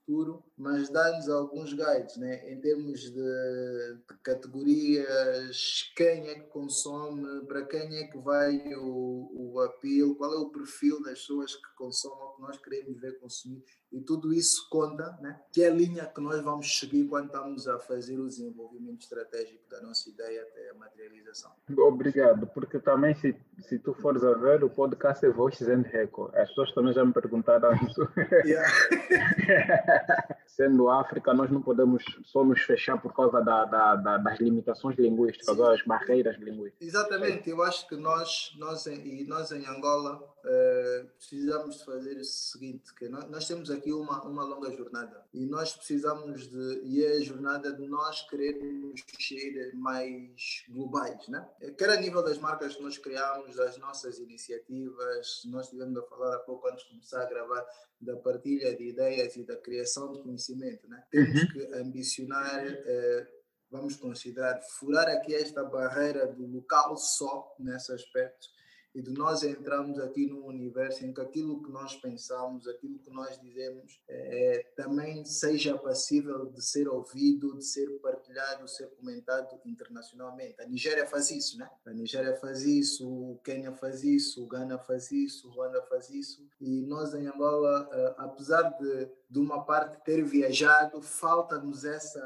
mas 0.58 0.89
dá-nos 0.89 1.30
alguns 1.30 1.74
guides, 1.74 2.18
né? 2.18 2.51
em 2.51 2.60
termos 2.60 3.01
de, 3.01 3.12
de, 3.12 4.18
categorias, 4.24 5.91
quem 5.96 6.27
é 6.27 6.36
que 6.36 6.48
consome, 6.48 7.46
para 7.46 7.65
quem 7.65 7.98
é 7.98 8.08
que 8.08 8.18
vai 8.18 8.74
o, 8.75 9.32
o 9.34 9.60
apelo, 9.62 10.15
qual 10.15 10.34
é 10.34 10.38
o 10.38 10.50
perfil 10.50 11.01
das 11.01 11.20
pessoas 11.20 11.56
que 11.56 11.75
consomem 11.75 12.24
o 12.24 12.36
que 12.36 12.41
nós 12.41 12.58
queremos 12.58 13.00
ver 13.00 13.20
consumir 13.20 13.63
e 13.91 14.00
tudo 14.00 14.34
isso 14.34 14.70
conta, 14.70 15.18
né? 15.22 15.38
que 15.51 15.63
é 15.63 15.68
a 15.68 15.74
linha 15.74 16.06
que 16.06 16.22
nós 16.22 16.41
vamos 16.41 16.80
seguir 16.80 17.06
quando 17.08 17.25
estamos 17.25 17.68
a 17.68 17.77
fazer 17.77 18.18
o 18.18 18.27
desenvolvimento 18.27 19.01
estratégico 19.01 19.70
da 19.70 19.82
nossa 19.82 20.10
ideia 20.10 20.44
até 20.44 20.70
a 20.70 20.74
materialização. 20.75 21.51
Obrigado, 21.77 22.48
porque 22.48 22.80
também 22.80 23.13
se, 23.15 23.36
se 23.68 23.77
tu 23.80 23.94
fores 23.94 24.24
a 24.24 24.34
ver, 24.34 24.63
o 24.63 24.70
podcast 24.70 25.25
é 25.25 25.30
Voices 25.30 25.68
and 25.68 25.82
Record. 25.82 26.34
As 26.36 26.48
pessoas 26.50 26.74
também 26.74 26.94
já 26.94 27.03
me 27.03 27.12
perguntaram 27.12 27.74
isso. 27.74 28.08
Yeah. 28.46 28.72
Sendo 30.48 30.89
África, 30.89 31.34
nós 31.34 31.50
não 31.50 31.62
podemos 31.62 32.03
só 32.25 32.43
nos 32.43 32.62
fechar 32.62 33.01
por 33.01 33.13
causa 33.13 33.41
da, 33.41 33.65
da, 33.65 33.96
da, 33.96 34.17
das 34.17 34.39
limitações 34.39 34.98
linguísticas, 34.98 35.55
Sim. 35.55 35.63
as 35.63 35.81
barreiras 35.84 36.38
linguísticas. 36.38 36.88
Exatamente, 36.88 37.50
eu 37.50 37.63
acho 37.63 37.88
que 37.88 37.96
nós, 37.96 38.53
nós, 38.58 38.86
e 38.86 39.25
nós 39.27 39.51
em 39.51 39.65
Angola, 39.65 40.22
uh, 40.46 41.08
precisamos 41.18 41.80
de 41.80 41.86
fazer 41.86 42.18
o 42.18 42.24
seguinte, 42.24 42.94
que 42.96 43.08
nós, 43.08 43.30
nós 43.30 43.48
temos 43.48 43.70
aqui 43.70 43.92
uma, 43.92 44.24
uma 44.24 44.44
longa 44.44 44.72
jornada 44.72 45.26
e 45.34 45.46
nós 45.46 45.74
precisamos 45.74 46.48
de, 46.48 46.82
e 46.84 47.04
é 47.04 47.18
a 47.18 47.22
jornada 47.22 47.74
de 47.74 47.88
nós 47.88 48.22
querermos 48.30 49.04
ser 49.20 49.74
mais 49.76 50.64
globais, 50.70 51.28
né? 51.28 51.48
Quer 51.78 51.90
a 51.90 52.02
nível 52.02 52.24
das 52.24 52.38
marcas 52.38 52.76
que 52.76 52.84
nós 52.84 52.98
criamos, 52.98 53.56
das 53.56 53.78
nossas 53.78 54.20
iniciativas, 54.20 55.44
nós 55.46 55.66
estivemos 55.66 55.98
a 55.98 56.04
falar 56.04 56.36
há 56.36 56.40
pouco 56.40 56.68
antes 56.68 56.84
de 56.84 56.90
começar 56.92 57.22
a 57.22 57.26
gravar 57.26 57.66
da 58.00 58.16
partilha 58.18 58.76
de 58.76 58.90
ideias 58.90 59.36
e 59.36 59.44
da 59.44 59.56
criação 59.56 60.12
de 60.12 60.22
conhecimento, 60.22 60.88
né? 60.88 61.04
Temos 61.12 61.42
uhum. 61.42 61.48
que 61.50 61.74
ambicionar 61.76 62.66
eh, 62.66 63.28
vamos 63.72 63.96
considerar 63.96 64.60
furar 64.78 65.08
aqui 65.08 65.34
esta 65.34 65.64
barreira 65.64 66.28
do 66.28 66.46
local 66.46 66.98
só 66.98 67.56
nesse 67.58 67.94
aspecto 67.94 68.48
e 68.94 69.02
de 69.02 69.12
nós 69.12 69.44
entrarmos 69.44 70.00
aqui 70.00 70.26
num 70.26 70.46
universo 70.46 71.06
em 71.06 71.14
que 71.14 71.22
aquilo 71.22 71.62
que 71.62 71.72
nós 71.72 71.96
pensamos, 71.96 72.68
aquilo 72.68 73.00
que 73.00 73.10
nós 73.10 73.40
dizemos, 73.40 74.02
é, 74.08 74.66
também 74.76 75.24
seja 75.24 75.78
passível 75.78 76.46
de 76.46 76.64
ser 76.64 76.88
ouvido, 76.88 77.58
de 77.58 77.66
ser 77.66 77.88
partilhado, 78.00 78.68
ser 78.68 78.88
comentado 78.92 79.60
internacionalmente. 79.66 80.62
A 80.62 80.66
Nigéria 80.66 81.06
faz 81.06 81.32
isso, 81.32 81.58
né? 81.58 81.70
A 81.86 81.92
Nigéria 81.92 82.36
faz 82.36 82.64
isso, 82.64 83.08
o 83.08 83.40
Quênia 83.44 83.72
faz 83.74 84.04
isso, 84.04 84.44
o 84.44 84.48
Ghana 84.48 84.78
faz 84.78 85.12
isso, 85.12 85.48
o 85.48 85.52
Ruanda 85.52 85.82
faz 85.84 86.10
isso. 86.10 86.46
E 86.60 86.82
nós 86.82 87.14
em 87.14 87.28
Angola, 87.28 87.90
eh, 87.92 88.16
apesar 88.18 88.64
de, 88.78 89.10
de 89.30 89.40
uma 89.40 89.64
parte 89.64 90.04
ter 90.04 90.24
viajado, 90.24 91.02
falta-nos 91.02 91.86
essa 91.86 92.22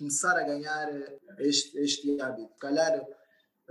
começar 0.00 0.34
a 0.34 0.42
ganhar 0.42 0.88
este, 1.38 1.78
este 1.78 2.18
hábito. 2.20 2.54
Calhar 2.58 2.94
eh, 2.94 3.19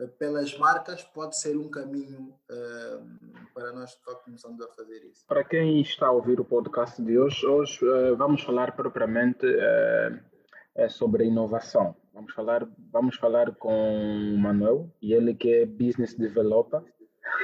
pelas 0.07 0.57
marcas 0.57 1.03
pode 1.03 1.37
ser 1.37 1.57
um 1.57 1.69
caminho 1.69 2.33
uh, 2.49 3.53
para 3.53 3.71
nós 3.73 3.91
estar 3.91 4.15
começando 4.15 4.63
a 4.63 4.67
fazer 4.69 5.03
isso. 5.05 5.25
Para 5.27 5.43
quem 5.43 5.81
está 5.81 6.07
a 6.07 6.11
ouvir 6.11 6.39
o 6.39 6.45
podcast 6.45 7.01
de 7.01 7.17
hoje, 7.17 7.45
hoje 7.45 7.79
uh, 7.85 8.15
vamos 8.15 8.41
falar 8.43 8.75
propriamente 8.75 9.45
uh, 9.45 10.89
sobre 10.89 11.25
inovação. 11.25 11.95
Vamos 12.13 12.33
falar, 12.33 12.67
vamos 12.91 13.15
falar 13.17 13.55
com 13.55 14.33
o 14.33 14.37
Manuel, 14.37 14.89
e 15.01 15.13
ele 15.13 15.33
que 15.33 15.53
é 15.53 15.65
Business 15.65 16.13
Developer. 16.15 16.81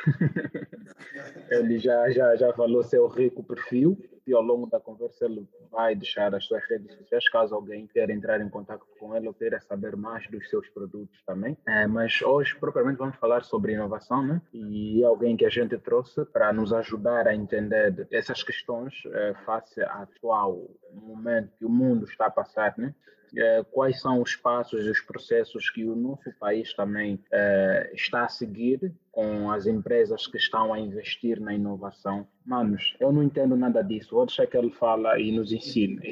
ele 1.51 1.77
já, 1.77 2.09
já, 2.09 2.35
já 2.35 2.53
falou 2.53 2.83
seu 2.83 3.07
rico 3.07 3.43
perfil 3.43 3.97
e 4.27 4.34
ao 4.34 4.41
longo 4.41 4.67
da 4.67 4.79
conversa 4.79 5.25
ele 5.25 5.48
vai 5.72 5.96
deixar 5.96 6.34
as 6.34 6.46
suas 6.46 6.63
redes 6.70 6.96
sociais 6.96 7.29
caso 7.29 7.55
alguém 7.55 7.88
queira 7.88 8.12
entrar 8.12 8.41
em 8.41 8.50
contato 8.50 8.86
com 9.00 9.15
ele 9.15 9.27
ou 9.27 9.34
queira 9.34 9.60
saber 9.62 9.96
mais 9.96 10.27
dos 10.29 10.50
seus 10.50 10.67
produtos 10.70 11.22
também. 11.25 11.58
É, 11.67 11.88
mas 11.88 12.22
hoje, 12.22 12.55
propriamente, 12.55 12.98
vamos 12.98 13.15
falar 13.17 13.44
sobre 13.44 13.74
inovação, 13.74 14.25
né? 14.25 14.41
E 14.53 15.03
alguém 15.03 15.38
que 15.38 15.46
a 15.46 15.50
gente 15.50 15.77
trouxe 15.77 16.25
para 16.25 16.51
nos 16.51 16.74
ajudar 16.74 17.27
a 17.27 17.36
entender 17.36 18.08
essas 18.12 18.44
questões 18.44 18.94
é, 19.08 19.34
face 19.46 19.82
ao 19.82 20.03
atual 20.03 20.70
momento 20.94 21.51
que 21.58 21.65
o 21.65 21.70
mundo 21.70 22.05
está 22.05 22.27
a 22.27 22.32
passar, 22.32 22.74
né? 22.77 22.94
É, 23.36 23.63
quais 23.72 24.00
são 24.01 24.22
os 24.22 24.36
passos 24.36 24.86
e 24.86 24.89
os 24.89 25.00
processos 25.01 25.70
que 25.70 25.86
o 25.86 25.96
nosso 25.96 26.32
país 26.39 26.74
também 26.74 27.24
é, 27.32 27.91
está 27.94 28.25
a 28.25 28.29
seguir 28.29 28.94
com 29.12 29.50
as 29.50 29.65
empresas 29.65 30.27
que 30.27 30.38
estão 30.38 30.74
a 30.74 30.79
investir 30.79 31.39
na 31.39 31.53
inovação. 31.53 32.27
Manos, 32.46 32.96
eu 33.00 33.12
não 33.13 33.24
entendo 33.24 33.55
nada 33.55 33.82
disso. 33.82 34.15
Vou 34.15 34.25
deixar 34.25 34.46
que 34.46 34.58
ele 34.58 34.72
fala 34.72 35.17
e 35.20 35.32
nos 35.32 35.51
ensine. 35.53 36.12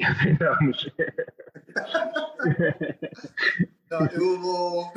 não, 3.90 4.06
eu 4.06 4.40
vou, 4.40 4.92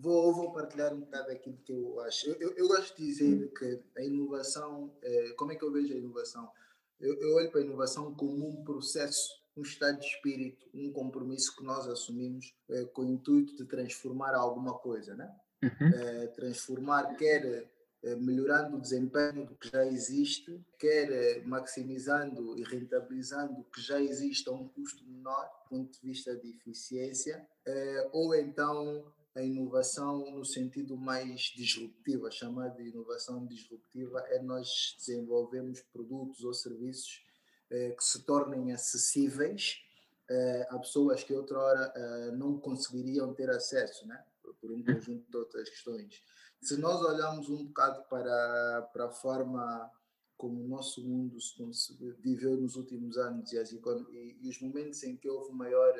vou, 0.00 0.34
vou 0.34 0.52
partilhar 0.52 0.92
um 0.92 1.00
bocado 1.00 1.30
aquilo 1.30 1.56
que 1.64 1.72
eu 1.72 2.00
acho. 2.00 2.30
Eu, 2.30 2.52
eu, 2.56 2.68
gosto 2.68 2.96
de 2.96 3.06
dizer 3.06 3.50
que 3.54 3.80
a 3.96 4.04
inovação, 4.04 4.92
é, 5.02 5.32
como 5.36 5.52
é 5.52 5.56
que 5.56 5.64
eu 5.64 5.72
vejo 5.72 5.94
a 5.94 5.96
inovação? 5.96 6.48
Eu, 7.00 7.14
eu 7.20 7.36
olho 7.36 7.50
para 7.50 7.60
a 7.60 7.64
inovação 7.64 8.14
como 8.14 8.48
um 8.48 8.64
processo, 8.64 9.30
um 9.58 9.62
estado 9.62 9.98
de 9.98 10.06
espírito, 10.06 10.66
um 10.72 10.92
compromisso 10.92 11.54
que 11.56 11.64
nós 11.64 11.86
assumimos 11.88 12.54
é, 12.70 12.84
com 12.84 13.02
o 13.02 13.10
intuito 13.10 13.56
de 13.56 13.64
transformar 13.64 14.34
alguma 14.34 14.78
coisa, 14.78 15.14
né? 15.14 15.30
Uhum. 15.62 15.88
É, 15.88 16.26
transformar 16.28 17.16
quer 17.16 17.68
é, 18.04 18.14
melhorando 18.14 18.76
o 18.76 18.80
desempenho 18.80 19.44
do 19.44 19.56
que 19.56 19.68
já 19.68 19.84
existe, 19.84 20.64
quer 20.78 21.44
maximizando 21.44 22.56
e 22.56 22.62
rentabilizando 22.62 23.60
o 23.60 23.64
que 23.64 23.80
já 23.80 24.00
existe 24.00 24.48
a 24.48 24.52
um 24.52 24.68
custo 24.68 25.04
menor, 25.04 25.50
do 25.64 25.68
ponto 25.68 25.92
de 25.92 26.06
vista 26.06 26.36
de 26.36 26.48
eficiência, 26.50 27.44
ou 28.12 28.34
então 28.36 29.04
a 29.34 29.42
inovação 29.42 30.30
no 30.30 30.44
sentido 30.44 30.96
mais 30.96 31.52
disruptiva, 31.56 32.30
chamada 32.30 32.80
de 32.82 32.88
inovação 32.88 33.44
disruptiva, 33.46 34.20
é 34.28 34.40
nós 34.40 34.96
desenvolvemos 34.96 35.80
produtos 35.92 36.44
ou 36.44 36.54
serviços 36.54 37.27
eh, 37.70 37.90
que 37.90 38.04
se 38.04 38.22
tornem 38.22 38.72
acessíveis 38.72 39.82
eh, 40.28 40.66
a 40.70 40.78
pessoas 40.78 41.22
que 41.22 41.34
outrora 41.34 41.92
eh, 41.94 42.30
não 42.32 42.58
conseguiriam 42.58 43.32
ter 43.34 43.50
acesso, 43.50 44.06
né? 44.06 44.22
por 44.60 44.72
um 44.72 44.82
conjunto 44.82 45.30
de 45.30 45.36
outras 45.36 45.68
questões. 45.68 46.22
Se 46.60 46.76
nós 46.76 47.00
olharmos 47.02 47.48
um 47.48 47.66
bocado 47.66 48.02
para, 48.08 48.88
para 48.92 49.06
a 49.06 49.10
forma 49.10 49.90
como 50.36 50.64
o 50.64 50.68
nosso 50.68 51.04
mundo 51.04 51.40
se 51.40 51.94
viveu 52.20 52.56
nos 52.56 52.76
últimos 52.76 53.16
anos 53.16 53.52
e, 53.52 53.58
as, 53.58 53.72
e, 53.72 54.38
e 54.40 54.48
os 54.48 54.60
momentos 54.60 55.02
em 55.02 55.16
que 55.16 55.28
houve 55.28 55.52
maior 55.52 55.94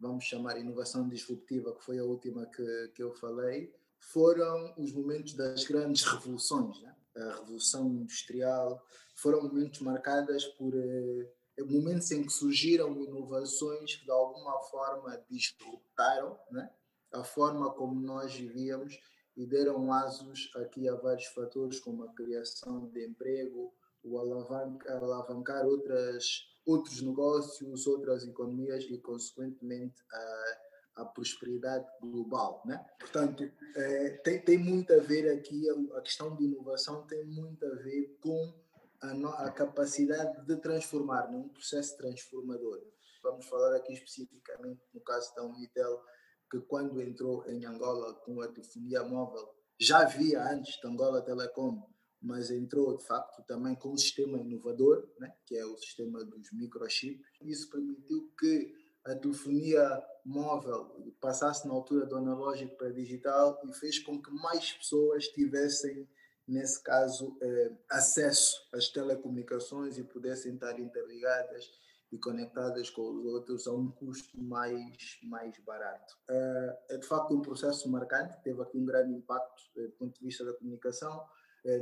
vamos 0.00 0.24
chamar 0.24 0.58
inovação 0.58 1.06
disruptiva, 1.06 1.74
que 1.74 1.84
foi 1.84 1.98
a 1.98 2.04
última 2.04 2.46
que, 2.46 2.88
que 2.94 3.02
eu 3.02 3.12
falei, 3.12 3.72
foram 3.98 4.74
os 4.78 4.92
momentos 4.92 5.34
das 5.34 5.64
grandes 5.64 6.02
revoluções. 6.04 6.80
Né? 6.80 6.96
A 7.16 7.40
revolução 7.40 7.86
industrial 7.88 8.82
foram 9.16 9.42
momentos 9.42 9.80
marcados 9.80 10.44
por 10.46 10.72
eh, 10.74 11.64
momentos 11.64 12.10
em 12.10 12.22
que 12.22 12.32
surgiram 12.32 13.02
inovações 13.02 13.96
que 13.96 14.04
de 14.04 14.10
alguma 14.10 14.58
forma 14.70 15.22
disruptaram 15.28 16.38
né? 16.50 16.70
a 17.12 17.24
forma 17.24 17.72
como 17.72 18.00
nós 18.00 18.34
vivíamos 18.34 18.98
e 19.36 19.46
deram 19.46 19.92
asos 19.92 20.50
aqui 20.56 20.88
a 20.88 20.94
vários 20.94 21.26
fatores 21.26 21.80
como 21.80 22.04
a 22.04 22.12
criação 22.14 22.88
de 22.90 23.06
emprego, 23.06 23.74
o 24.02 24.18
alavancar, 24.18 25.02
alavancar 25.02 25.66
outras 25.66 26.50
outros 26.66 27.02
negócios, 27.02 27.86
outras 27.86 28.24
economias 28.26 28.84
e, 28.84 28.98
consequentemente, 28.98 30.02
a, 30.12 30.58
a 30.96 31.04
prosperidade 31.04 31.86
global. 32.00 32.62
Né? 32.64 32.84
Portanto, 32.98 33.50
é, 33.76 34.10
tem, 34.24 34.40
tem 34.42 34.58
muito 34.58 34.92
a 34.92 34.98
ver 34.98 35.30
aqui, 35.30 35.62
a, 35.96 36.00
questão 36.00 36.34
de 36.36 36.44
inovação 36.44 37.06
tem 37.06 37.24
muito 37.24 37.64
a 37.64 37.74
ver 37.76 38.18
com 38.20 38.54
a, 39.02 39.46
a 39.46 39.50
capacidade 39.50 40.44
de 40.46 40.56
transformar, 40.56 41.30
num 41.30 41.48
processo 41.48 41.96
transformador. 41.96 42.80
Vamos 43.22 43.46
falar 43.46 43.76
aqui 43.76 43.92
especificamente 43.92 44.80
no 44.94 45.00
caso 45.00 45.34
da 45.34 45.44
Unitel, 45.44 46.02
que 46.50 46.60
quando 46.60 47.00
entrou 47.00 47.46
em 47.46 47.64
Angola 47.64 48.14
com 48.24 48.40
a 48.40 48.48
telefonia 48.48 49.04
móvel, 49.04 49.48
já 49.78 50.00
havia 50.00 50.42
antes 50.42 50.80
da 50.80 50.88
Angola 50.88 51.22
Telecom 51.22 51.90
mas 52.22 52.50
entrou 52.50 52.96
de 52.96 53.04
facto 53.06 53.42
também 53.46 53.74
com 53.74 53.92
um 53.92 53.96
sistema 53.96 54.38
inovador, 54.38 55.08
né, 55.18 55.32
que 55.46 55.56
é 55.56 55.64
o 55.64 55.76
sistema 55.78 56.22
dos 56.24 56.52
microchips. 56.52 57.26
Isso 57.40 57.70
permitiu 57.70 58.30
que 58.38 58.74
a 59.04 59.14
telefonia 59.14 60.02
móvel 60.24 61.12
passasse 61.20 61.66
na 61.66 61.74
altura 61.74 62.06
do 62.06 62.16
analógico 62.16 62.76
para 62.76 62.92
digital 62.92 63.60
e 63.64 63.72
fez 63.72 63.98
com 63.98 64.20
que 64.20 64.30
mais 64.30 64.72
pessoas 64.72 65.28
tivessem, 65.28 66.08
nesse 66.46 66.82
caso, 66.82 67.36
eh, 67.40 67.72
acesso 67.90 68.68
às 68.72 68.88
telecomunicações 68.88 69.98
e 69.98 70.04
pudessem 70.04 70.54
estar 70.54 70.78
interligadas 70.78 71.70
e 72.12 72.18
conectadas 72.18 72.90
com 72.90 73.02
os 73.02 73.24
outros 73.24 73.66
a 73.66 73.72
um 73.72 73.90
custo 73.92 74.36
mais, 74.42 75.18
mais 75.22 75.56
barato. 75.64 76.16
Eh, 76.28 76.78
é 76.90 76.96
de 76.98 77.06
facto 77.06 77.34
um 77.34 77.40
processo 77.40 77.88
marcante, 77.90 78.42
teve 78.42 78.60
aqui 78.60 78.76
um 78.76 78.84
grande 78.84 79.14
impacto 79.14 79.62
eh, 79.76 79.86
do 79.86 79.92
ponto 79.92 80.18
de 80.18 80.24
vista 80.26 80.44
da 80.44 80.52
comunicação, 80.54 81.24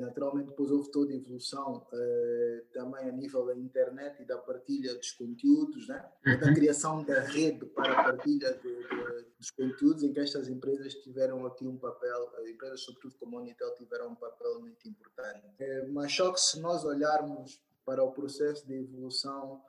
naturalmente, 0.00 0.48
depois 0.48 0.70
houve 0.70 0.90
toda 0.90 1.12
a 1.12 1.16
evolução 1.16 1.86
uh, 1.92 2.64
também 2.72 3.08
a 3.08 3.12
nível 3.12 3.46
da 3.46 3.54
internet 3.54 4.20
e 4.20 4.24
da 4.24 4.36
partilha 4.36 4.94
dos 4.94 5.12
conteúdos, 5.12 5.86
né? 5.88 6.04
Uhum. 6.26 6.40
da 6.40 6.52
criação 6.52 7.04
da 7.04 7.20
rede 7.20 7.64
para 7.66 7.92
a 7.92 8.04
partilha 8.04 8.54
de, 8.54 8.62
de, 8.62 9.26
dos 9.38 9.50
conteúdos, 9.52 10.02
em 10.02 10.12
que 10.12 10.20
estas 10.20 10.48
empresas 10.48 10.94
tiveram 10.94 11.46
aqui 11.46 11.66
um 11.66 11.76
papel, 11.76 12.32
eh, 12.38 12.50
empresas, 12.50 12.80
sobretudo 12.80 13.14
como 13.18 13.38
a 13.38 13.40
Unitel, 13.40 13.72
tiveram 13.74 14.08
um 14.08 14.16
papel 14.16 14.60
muito 14.60 14.88
importante. 14.88 15.46
Mas 15.90 16.14
só 16.14 16.32
que 16.32 16.40
se 16.40 16.60
nós 16.60 16.84
olharmos 16.84 17.62
para 17.84 18.02
o 18.02 18.10
processo 18.10 18.66
de 18.66 18.74
evolução 18.74 19.62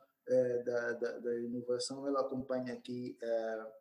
da, 0.65 0.93
da, 0.93 1.19
da, 1.19 1.39
inovação, 1.39 2.05
ela 2.07 2.21
acompanha 2.21 2.73
aqui, 2.73 3.17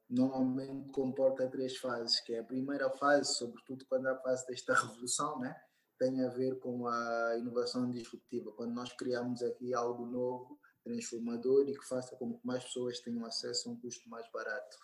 normalmente 0.09 0.91
comporta 0.93 1.47
três 1.47 1.77
fases, 1.77 2.21
que 2.21 2.33
é 2.33 2.39
a 2.39 2.45
primeira 2.45 2.89
fase, 2.89 3.35
sobretudo 3.35 3.85
quando 3.87 4.09
é 4.09 4.13
a 4.13 4.17
fase 4.17 4.47
desta 4.47 4.73
revolução, 4.73 5.39
né? 5.41 5.55
Tem 5.99 6.25
a 6.25 6.29
ver 6.29 6.59
com 6.61 6.87
a 6.87 7.37
inovação 7.39 7.91
disruptiva, 7.91 8.53
quando 8.53 8.73
nós 8.75 8.93
criamos 8.93 9.43
aqui 9.43 9.75
algo 9.75 10.07
novo, 10.07 10.59
transformador 10.85 11.69
e 11.69 11.77
que 11.77 11.87
faça 11.87 12.17
com 12.17 12.35
que 12.35 12.47
mais 12.47 12.65
pessoas 12.65 13.01
tenham 13.01 13.25
acesso 13.27 13.69
a 13.69 13.73
um 13.73 13.77
custo 13.77 14.09
mais 14.09 14.31
barato. 14.33 14.77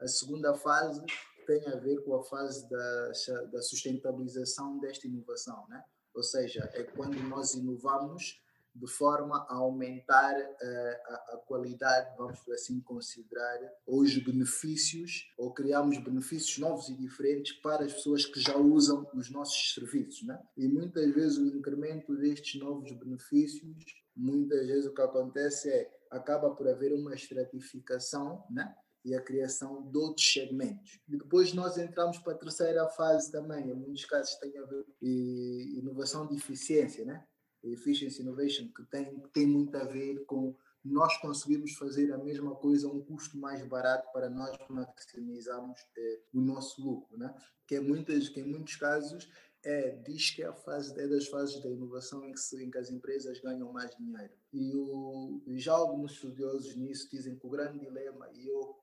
A 0.00 0.06
segunda 0.06 0.54
fase 0.54 1.04
tem 1.46 1.66
a 1.66 1.76
ver 1.76 2.02
com 2.04 2.14
a 2.14 2.22
fase 2.22 2.68
da, 2.70 3.12
da 3.52 3.60
sustentabilização 3.60 4.78
desta 4.78 5.06
inovação, 5.06 5.66
né? 5.68 5.84
ou 6.14 6.22
seja, 6.22 6.68
é 6.74 6.82
quando 6.82 7.16
nós 7.28 7.54
inovamos 7.54 8.42
de 8.74 8.86
forma 8.86 9.46
a 9.48 9.54
aumentar 9.54 10.34
uh, 10.34 11.12
a, 11.12 11.34
a, 11.34 11.36
qualidade, 11.46 12.16
vamos 12.16 12.38
assim 12.50 12.80
considerar, 12.80 13.58
ou 13.86 14.00
os 14.00 14.16
benefícios, 14.18 15.30
ou 15.36 15.52
criamos 15.52 15.98
benefícios 15.98 16.58
novos 16.58 16.88
e 16.88 16.96
diferentes 16.96 17.52
para 17.60 17.84
as 17.84 17.92
pessoas 17.92 18.24
que 18.24 18.40
já 18.40 18.56
usam 18.56 19.08
os 19.14 19.30
nossos 19.30 19.74
serviços. 19.74 20.26
Né? 20.26 20.40
E 20.56 20.68
muitas 20.68 21.12
vezes 21.14 21.38
o 21.38 21.46
incremento 21.46 22.16
destes 22.16 22.60
novos 22.60 22.90
benefícios, 22.92 23.74
muitas 24.16 24.66
vezes 24.66 24.86
o 24.86 24.94
que 24.94 25.02
acontece 25.02 25.70
é 25.70 25.90
acaba 26.10 26.50
por 26.50 26.68
haver 26.68 26.92
uma 26.92 27.14
estratificação, 27.14 28.44
né? 28.50 28.74
e 29.04 29.14
a 29.14 29.22
criação 29.22 29.90
de 29.90 29.96
outros 29.96 30.30
segmentos. 30.30 31.00
E 31.08 31.16
depois 31.16 31.52
nós 31.54 31.78
entramos 31.78 32.18
para 32.18 32.34
a 32.34 32.38
terceira 32.38 32.86
fase 32.90 33.32
também, 33.32 33.70
em 33.70 33.74
muitos 33.74 34.04
casos 34.04 34.34
tem 34.36 34.56
a 34.58 34.64
ver 34.64 34.84
com 34.84 35.06
inovação 35.06 36.26
de 36.26 36.36
eficiência, 36.36 37.04
né? 37.04 37.24
Efficiency 37.68 38.22
Innovation, 38.22 38.68
que 38.68 38.82
tem, 38.84 39.20
tem 39.32 39.46
muito 39.46 39.76
a 39.76 39.84
ver 39.84 40.24
com 40.24 40.54
nós 40.82 41.16
conseguirmos 41.18 41.74
fazer 41.74 42.10
a 42.12 42.18
mesma 42.18 42.54
coisa 42.54 42.88
a 42.88 42.90
um 42.90 43.02
custo 43.02 43.36
mais 43.36 43.62
barato 43.66 44.10
para 44.12 44.30
nós 44.30 44.56
maximizarmos 44.68 45.78
eh, 45.96 46.20
o 46.32 46.40
nosso 46.40 46.82
lucro, 46.82 47.18
né? 47.18 47.34
que, 47.66 47.74
é 47.74 47.80
muitas, 47.80 48.28
que 48.30 48.40
em 48.40 48.44
muitos 48.44 48.76
casos 48.76 49.28
é, 49.62 49.90
diz 49.90 50.30
que 50.30 50.42
é, 50.42 50.52
fase, 50.52 50.98
é 50.98 51.06
das 51.06 51.28
fases 51.28 51.62
da 51.62 51.68
inovação 51.68 52.24
em 52.24 52.32
que, 52.32 52.40
se, 52.40 52.62
em 52.64 52.70
que 52.70 52.78
as 52.78 52.90
empresas 52.90 53.40
ganham 53.40 53.70
mais 53.72 53.94
dinheiro. 53.96 54.32
E 54.52 54.74
o, 54.74 55.42
já 55.48 55.74
alguns 55.74 56.12
estudiosos 56.12 56.74
nisso 56.76 57.08
dizem 57.10 57.36
que 57.36 57.46
o 57.46 57.50
grande 57.50 57.78
dilema, 57.78 58.28
e 58.32 58.48
eu, 58.48 58.76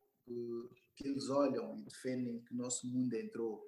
que 0.96 1.08
eles 1.08 1.30
olham 1.30 1.78
e 1.78 1.82
defendem 1.82 2.40
que 2.40 2.54
o 2.54 2.58
nosso 2.58 2.86
mundo 2.88 3.14
entrou 3.14 3.67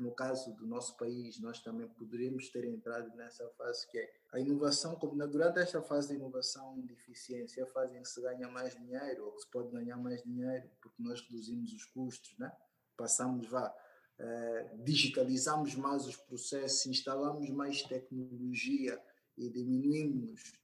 no 0.00 0.12
caso 0.12 0.52
do 0.54 0.66
nosso 0.66 0.96
país 0.96 1.38
nós 1.40 1.60
também 1.60 1.88
poderíamos 1.88 2.48
ter 2.50 2.64
entrado 2.64 3.14
nessa 3.16 3.48
fase 3.50 3.86
que 3.88 3.98
é 3.98 4.12
a 4.32 4.40
inovação, 4.40 4.94
como 4.96 5.16
durante 5.26 5.58
esta 5.58 5.82
fase 5.82 6.08
de 6.08 6.14
inovação 6.14 6.80
de 6.80 6.92
eficiência, 6.92 7.64
a 7.64 7.66
fase 7.66 7.96
em 7.96 8.02
que 8.02 8.08
se 8.08 8.20
ganha 8.20 8.48
mais 8.48 8.74
dinheiro 8.74 9.26
ou 9.26 9.32
que 9.32 9.42
se 9.42 9.50
pode 9.50 9.70
ganhar 9.70 9.96
mais 9.96 10.22
dinheiro 10.22 10.68
porque 10.80 11.02
nós 11.02 11.20
reduzimos 11.20 11.72
os 11.72 11.84
custos, 11.86 12.36
né? 12.38 12.50
passamos, 12.96 13.48
vá, 13.48 13.74
eh, 14.18 14.76
digitalizamos 14.84 15.74
mais 15.74 16.06
os 16.06 16.16
processos, 16.16 16.86
instalamos 16.86 17.48
mais 17.50 17.82
tecnologia 17.82 19.00
e 19.36 19.48
diminuímos 19.48 20.60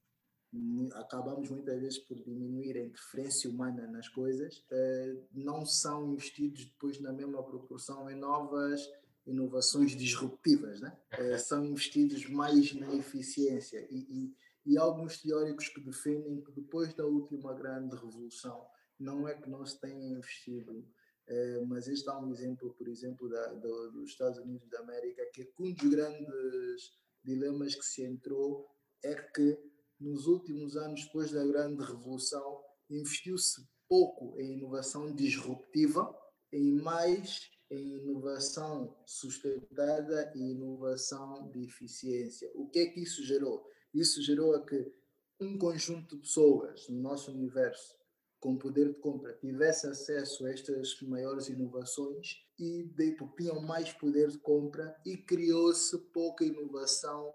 acabamos 0.94 1.50
muitas 1.50 1.78
vezes 1.80 1.98
por 1.98 2.16
diminuir 2.22 2.76
a 2.76 2.84
interferência 2.84 3.50
humana 3.50 3.86
nas 3.86 4.08
coisas, 4.08 4.64
eh, 4.70 5.16
não 5.32 5.66
são 5.66 6.12
investidos 6.12 6.64
depois 6.64 7.00
na 7.00 7.12
mesma 7.12 7.42
proporção 7.42 8.08
em 8.08 8.14
novas 8.14 8.88
inovações 9.26 9.96
disruptivas, 9.96 10.80
né? 10.80 10.96
É, 11.10 11.36
são 11.38 11.64
investidos 11.64 12.28
mais 12.28 12.72
na 12.74 12.94
eficiência 12.94 13.86
e, 13.90 13.96
e, 13.96 14.36
e, 14.72 14.78
alguns 14.78 15.20
teóricos 15.20 15.68
que 15.68 15.80
defendem 15.80 16.42
que 16.42 16.52
depois 16.52 16.94
da 16.94 17.04
última 17.04 17.54
grande 17.54 17.96
revolução 17.96 18.66
não 18.98 19.28
é 19.28 19.34
que 19.34 19.50
não 19.50 19.64
se 19.66 19.78
tenha 19.80 20.08
investido, 20.08 20.86
é, 21.26 21.60
mas 21.66 21.88
este 21.88 22.08
é 22.08 22.12
um 22.12 22.30
exemplo, 22.30 22.72
por 22.74 22.88
exemplo, 22.88 23.28
da, 23.28 23.52
do, 23.54 23.92
dos 23.92 24.10
Estados 24.10 24.38
Unidos 24.38 24.68
da 24.70 24.80
América, 24.80 25.22
que 25.34 25.52
um 25.58 25.72
dos 25.72 25.90
grandes 25.90 26.92
dilemas 27.24 27.74
que 27.74 27.84
se 27.84 28.04
entrou 28.04 28.66
é 29.04 29.14
que 29.14 29.58
nos 29.98 30.26
últimos 30.26 30.76
anos, 30.76 31.04
depois 31.04 31.32
da 31.32 31.44
grande 31.44 31.82
revolução, 31.82 32.62
investiu-se 32.88 33.66
pouco 33.88 34.38
em 34.38 34.52
inovação 34.52 35.14
disruptiva, 35.14 36.14
em 36.52 36.72
mais 36.72 37.50
em 37.70 37.96
inovação 37.96 38.96
sustentada 39.04 40.32
e 40.34 40.52
inovação 40.52 41.50
de 41.50 41.64
eficiência. 41.64 42.50
O 42.54 42.68
que 42.68 42.78
é 42.78 42.86
que 42.86 43.00
isso 43.00 43.24
gerou? 43.24 43.68
Isso 43.92 44.22
gerou 44.22 44.54
a 44.54 44.64
que 44.64 44.92
um 45.40 45.58
conjunto 45.58 46.16
de 46.16 46.22
pessoas 46.22 46.88
no 46.88 47.00
nosso 47.00 47.30
universo 47.30 47.96
com 48.40 48.56
poder 48.56 48.92
de 48.92 49.00
compra 49.00 49.32
tivesse 49.34 49.86
acesso 49.86 50.46
a 50.46 50.50
estas 50.50 51.00
maiores 51.02 51.48
inovações 51.48 52.44
e 52.58 52.84
de, 52.84 53.16
tinham 53.36 53.60
mais 53.60 53.92
poder 53.92 54.28
de 54.28 54.38
compra 54.38 54.94
e 55.04 55.16
criou-se 55.16 55.98
pouca 56.12 56.44
inovação, 56.44 57.32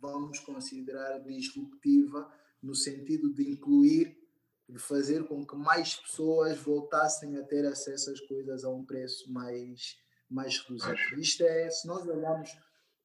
vamos 0.00 0.40
considerar 0.40 1.18
disruptiva, 1.18 2.32
no 2.62 2.74
sentido 2.74 3.32
de 3.32 3.50
incluir, 3.50 4.16
de 4.68 4.78
fazer 4.78 5.26
com 5.26 5.46
que 5.46 5.56
mais 5.56 5.96
pessoas 5.96 6.58
voltassem 6.58 7.36
a 7.36 7.44
ter 7.44 7.66
acesso 7.66 8.10
às 8.10 8.20
coisas 8.20 8.64
a 8.64 8.70
um 8.70 8.84
preço 8.84 9.30
mais, 9.32 9.98
mais 10.28 10.58
reduzido. 10.58 11.20
Isto 11.20 11.44
é, 11.44 11.70
se 11.70 11.86
nós 11.86 12.06
olharmos 12.06 12.50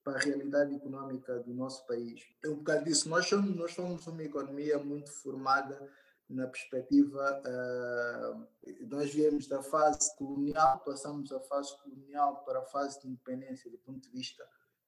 para 0.04 0.18
a 0.18 0.22
realidade 0.22 0.74
econômica 0.74 1.40
do 1.40 1.54
nosso 1.54 1.86
país, 1.86 2.22
é 2.44 2.50
um 2.50 2.56
bocado 2.56 2.86
disso. 2.86 3.10
Nós 3.10 3.28
somos, 3.28 3.56
nós 3.56 3.74
somos 3.74 4.08
uma 4.08 4.24
economia 4.24 4.78
muito 4.78 5.12
formada 5.12 5.90
na 6.30 6.48
perspectiva, 6.48 7.42
uh, 7.44 8.48
nós 8.88 9.12
viemos 9.12 9.48
da 9.48 9.64
fase 9.64 10.16
colonial, 10.16 10.80
passamos 10.86 11.30
da 11.30 11.40
fase 11.40 11.76
colonial 11.82 12.44
para 12.46 12.60
a 12.60 12.66
fase 12.66 13.02
de 13.02 13.08
independência 13.08 13.70
do 13.72 13.80
ponto 13.80 14.00
de 14.00 14.10
vista 14.10 14.44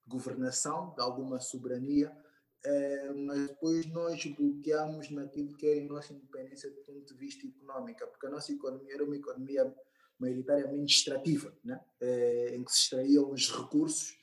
de 0.05 0.11
governação, 0.11 0.93
de 0.93 1.01
alguma 1.01 1.39
soberania, 1.39 2.15
uh, 2.65 3.25
mas 3.25 3.47
depois 3.47 3.85
nós 3.87 4.25
bloqueamos 4.25 5.09
naquilo 5.09 5.55
que 5.55 5.67
era 5.67 5.81
a 5.81 5.87
nossa 5.87 6.13
independência 6.13 6.69
do 6.69 6.81
ponto 6.81 7.05
de 7.05 7.13
vista 7.13 7.45
econômico, 7.45 8.07
porque 8.07 8.27
a 8.27 8.29
nossa 8.29 8.51
economia 8.51 8.93
era 8.93 9.03
uma 9.03 9.15
economia 9.15 9.73
maioritariamente 10.19 10.95
extrativa, 10.95 11.55
né? 11.63 11.79
Uh, 12.01 12.55
em 12.55 12.63
que 12.63 12.71
se 12.71 12.83
extraíam 12.83 13.31
os 13.31 13.49
recursos 13.49 14.19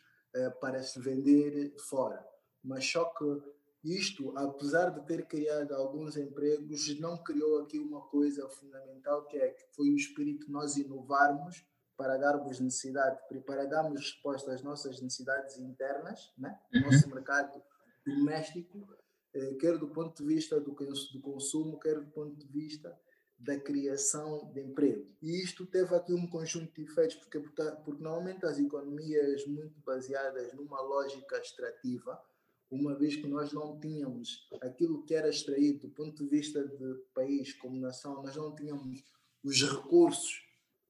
para 0.61 0.81
se 0.83 1.01
vender 1.01 1.75
fora. 1.89 2.25
Mas 2.63 2.85
só 2.85 3.07
que 3.07 3.25
isto, 3.83 4.37
apesar 4.37 4.91
de 4.91 5.07
ter 5.07 5.27
criado 5.27 5.75
alguns 5.75 6.17
empregos, 6.17 7.01
não 7.01 7.17
criou 7.17 7.63
aqui 7.63 7.79
uma 7.79 8.03
coisa 8.03 8.49
fundamental 8.49 9.25
que 9.27 9.39
é 9.39 9.49
que 9.49 9.65
foi 9.75 9.89
o 9.89 9.97
espírito 9.97 10.47
de 10.47 10.53
nós 10.53 10.77
inovarmos 10.77 11.65
para 11.97 12.17
darmos 12.17 12.61
necessidade, 12.61 13.19
para 13.45 13.67
darmos 13.67 14.01
resposta 14.01 14.53
às 14.53 14.63
nossas 14.63 15.01
necessidades 15.01 15.59
internas, 15.59 16.33
né? 16.39 16.59
Uhum. 16.73 16.83
nosso 16.83 17.09
mercado 17.09 17.63
doméstico, 18.15 18.87
eh, 19.35 19.55
quer 19.55 19.79
do 19.79 19.89
ponto 19.89 20.23
de 20.23 20.35
vista 20.35 20.61
do, 20.61 20.73
do 20.73 21.21
consumo, 21.21 21.79
quer 21.79 22.01
do 22.01 22.11
ponto 22.11 22.37
de 22.37 22.47
vista 22.47 22.99
da 23.39 23.59
criação 23.59 24.51
de 24.53 24.61
emprego. 24.61 25.07
E 25.23 25.43
isto 25.43 25.65
teve 25.65 25.95
aqui 25.95 26.13
um 26.13 26.27
conjunto 26.27 26.75
de 26.75 26.83
efeitos, 26.83 27.17
porque, 27.17 27.39
porque 27.85 28.03
normalmente 28.03 28.45
as 28.45 28.59
economias 28.59 29.47
muito 29.47 29.81
baseadas 29.87 30.53
numa 30.55 30.81
lógica 30.81 31.39
extrativa, 31.39 32.21
uma 32.71 32.95
vez 32.95 33.17
que 33.17 33.29
nós 33.29 33.53
não 33.53 33.79
tínhamos 33.79 34.49
aquilo 34.61 35.05
que 35.05 35.15
era 35.15 35.29
extraído 35.29 35.89
do 35.89 35.95
ponto 35.95 36.25
de 36.25 36.29
vista 36.29 36.67
de 36.67 36.95
país 37.15 37.55
como 37.55 37.81
nação, 37.81 38.23
nós 38.23 38.37
não 38.37 38.55
tínhamos 38.55 39.05
os 39.43 39.63
recursos 39.63 40.43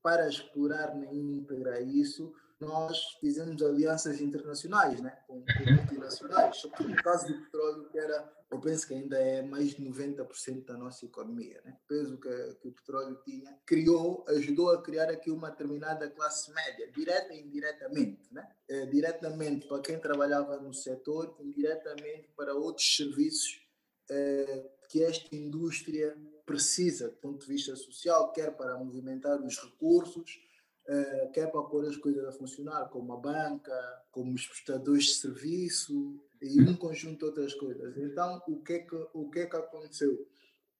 para 0.02 0.28
explorar 0.28 0.96
nem 0.96 1.38
integrar 1.38 1.83
isso, 1.83 2.33
nós 2.61 3.16
fizemos 3.21 3.62
alianças 3.62 4.21
internacionais 4.21 5.01
né, 5.01 5.16
com, 5.27 5.44
multinacionais, 5.66 6.57
sobretudo 6.57 6.88
no 6.90 7.03
caso 7.03 7.29
do 7.29 7.40
petróleo, 7.42 7.88
que 7.88 7.99
era, 7.99 8.33
eu 8.51 8.61
penso 8.61 8.87
que 8.87 8.94
ainda 8.94 9.16
é 9.16 9.42
mais 9.42 9.71
de 9.75 9.83
90% 9.83 10.64
da 10.64 10.77
nossa 10.77 11.05
economia. 11.05 11.61
Né? 11.64 11.77
O 11.85 11.88
peso 11.88 12.18
que, 12.18 12.55
que, 12.61 12.68
o 12.68 12.73
petróleo 12.73 13.21
tinha, 13.25 13.57
criou, 13.64 14.25
ajudou 14.29 14.71
a 14.71 14.83
criar 14.83 15.09
aqui 15.09 15.31
uma 15.31 15.51
determinada 15.51 16.11
classe 16.11 16.53
média, 16.53 16.90
direta 16.90 17.33
e 17.33 17.42
indiretamente. 17.42 18.33
Né? 18.33 18.49
É, 18.68 18.87
diretamente 18.87 19.66
para 19.68 19.81
quem 19.81 19.99
trabalhava 19.99 20.57
no 20.59 20.75
setor, 20.75 21.37
indiretamente 21.40 22.29
para 22.37 22.55
outros 22.55 22.97
serviços 22.97 23.62
é, 24.11 24.71
que 24.88 25.03
esta 25.03 25.35
indústria 25.37 26.16
precisa, 26.44 27.09
do 27.09 27.16
ponto 27.16 27.47
de 27.47 27.53
vista 27.53 27.77
social, 27.77 28.33
quer 28.33 28.57
para 28.57 28.79
movimentar 28.79 29.40
os 29.40 29.59
recursos, 29.59 30.40
uh, 30.88 31.33
que 31.33 31.40
é 31.40 31.46
para 31.46 31.62
pôr 31.62 31.87
as 31.87 31.96
coisas 31.96 32.24
a 32.24 32.33
funcionar, 32.33 32.88
como 32.88 33.12
a 33.12 33.16
banca, 33.16 34.03
como 34.11 34.35
os 34.35 34.46
prestadores 34.46 35.05
de 35.05 35.14
serviço 35.14 36.20
e 36.40 36.61
um 36.62 36.77
conjunto 36.77 37.18
de 37.18 37.24
outras 37.27 37.55
coisas. 37.55 37.96
Então, 37.96 38.42
o 38.48 38.62
que 38.62 38.72
é 38.74 38.79
que, 38.81 39.09
o 39.12 39.31
que, 39.31 39.40
é 39.40 39.46
que 39.46 39.57
aconteceu? 39.57 40.12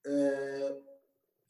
Uh, 0.07 0.83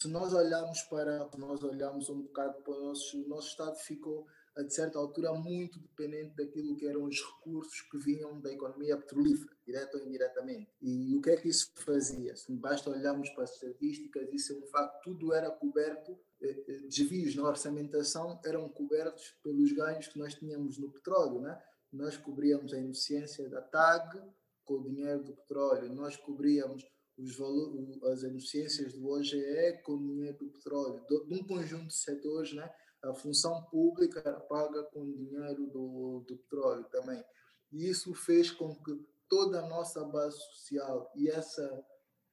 se 0.01 0.09
nós 0.09 0.33
olharmos 0.33 0.83
para 0.83 1.29
nós 1.37 1.63
olhamos 1.63 2.09
um 2.09 2.23
bocado 2.23 2.63
para 2.63 2.73
o 2.73 2.85
nosso, 2.85 3.21
o 3.25 3.29
nosso 3.29 3.49
Estado 3.49 3.77
ficou 3.77 4.27
a 4.59 4.69
certa 4.69 4.99
altura 4.99 5.33
muito 5.35 5.79
dependente 5.79 6.35
daquilo 6.35 6.77
que 6.77 6.87
eram 6.87 7.05
os 7.05 7.23
recursos 7.23 7.81
que 7.83 7.97
vinham 7.97 8.41
da 8.41 8.53
economia 8.53 8.97
petrolífera, 8.97 9.57
direto 9.65 9.97
ou 9.97 10.05
indiretamente. 10.05 10.69
E 10.83 11.15
o 11.15 11.23
que 11.23 11.31
é 11.31 11.37
que 11.37 11.49
isso 11.49 11.71
fazia? 11.77 12.35
Se 12.35 12.51
basta 12.53 12.91
olharmos 12.91 13.31
para 13.31 13.45
as 13.45 13.55
estatísticas, 13.55 14.29
isso 14.33 14.53
é 14.53 14.57
um 14.57 14.67
facto, 14.67 15.01
tudo 15.05 15.33
era 15.33 15.49
coberto, 15.49 16.19
eh, 16.43 16.65
eh, 16.67 16.79
desvios 16.89 17.37
na 17.37 17.45
orçamentação 17.45 18.41
eram 18.45 18.69
cobertos 18.69 19.37
pelos 19.45 19.71
ganhos 19.71 20.09
que 20.09 20.19
nós 20.19 20.35
tínhamos 20.35 20.77
no 20.77 20.91
petróleo, 20.91 21.41
né? 21.41 21.63
Nós 21.93 22.17
cobríamos 22.17 22.75
a 22.75 22.79
ineficiência 22.79 23.49
da 23.49 23.63
TAG 23.63 24.21
com 24.65 24.75
o 24.75 24.83
dinheiro 24.83 25.23
do 25.23 25.35
petróleo, 25.35 25.95
nós 25.95 26.17
cobríamos 26.17 26.85
os 27.17 27.37
valores, 27.37 28.03
as 28.03 28.23
ineficiências 28.23 28.93
do 28.93 29.07
OGE 29.09 29.83
com 29.85 29.93
o 29.93 29.99
dinheiro 29.99 30.39
do 30.39 30.51
petróleo, 30.51 31.05
de 31.09 31.35
um 31.35 31.45
conjunto 31.45 31.87
de 31.87 31.95
setores, 31.95 32.53
né? 32.53 32.69
A 33.03 33.15
função 33.15 33.63
pública 33.65 34.21
era 34.25 34.41
paga 34.41 34.83
com 34.85 35.11
dinheiro 35.13 35.67
do, 35.67 36.25
do 36.27 36.37
petróleo 36.37 36.85
também. 36.91 37.25
E 37.73 37.89
isso 37.89 38.15
fez 38.15 38.51
com 38.51 38.75
que 38.75 38.99
toda 39.29 39.61
a 39.61 39.69
nossa 39.69 40.05
base 40.05 40.37
social 40.37 41.11
e 41.15 41.29
essa 41.29 41.85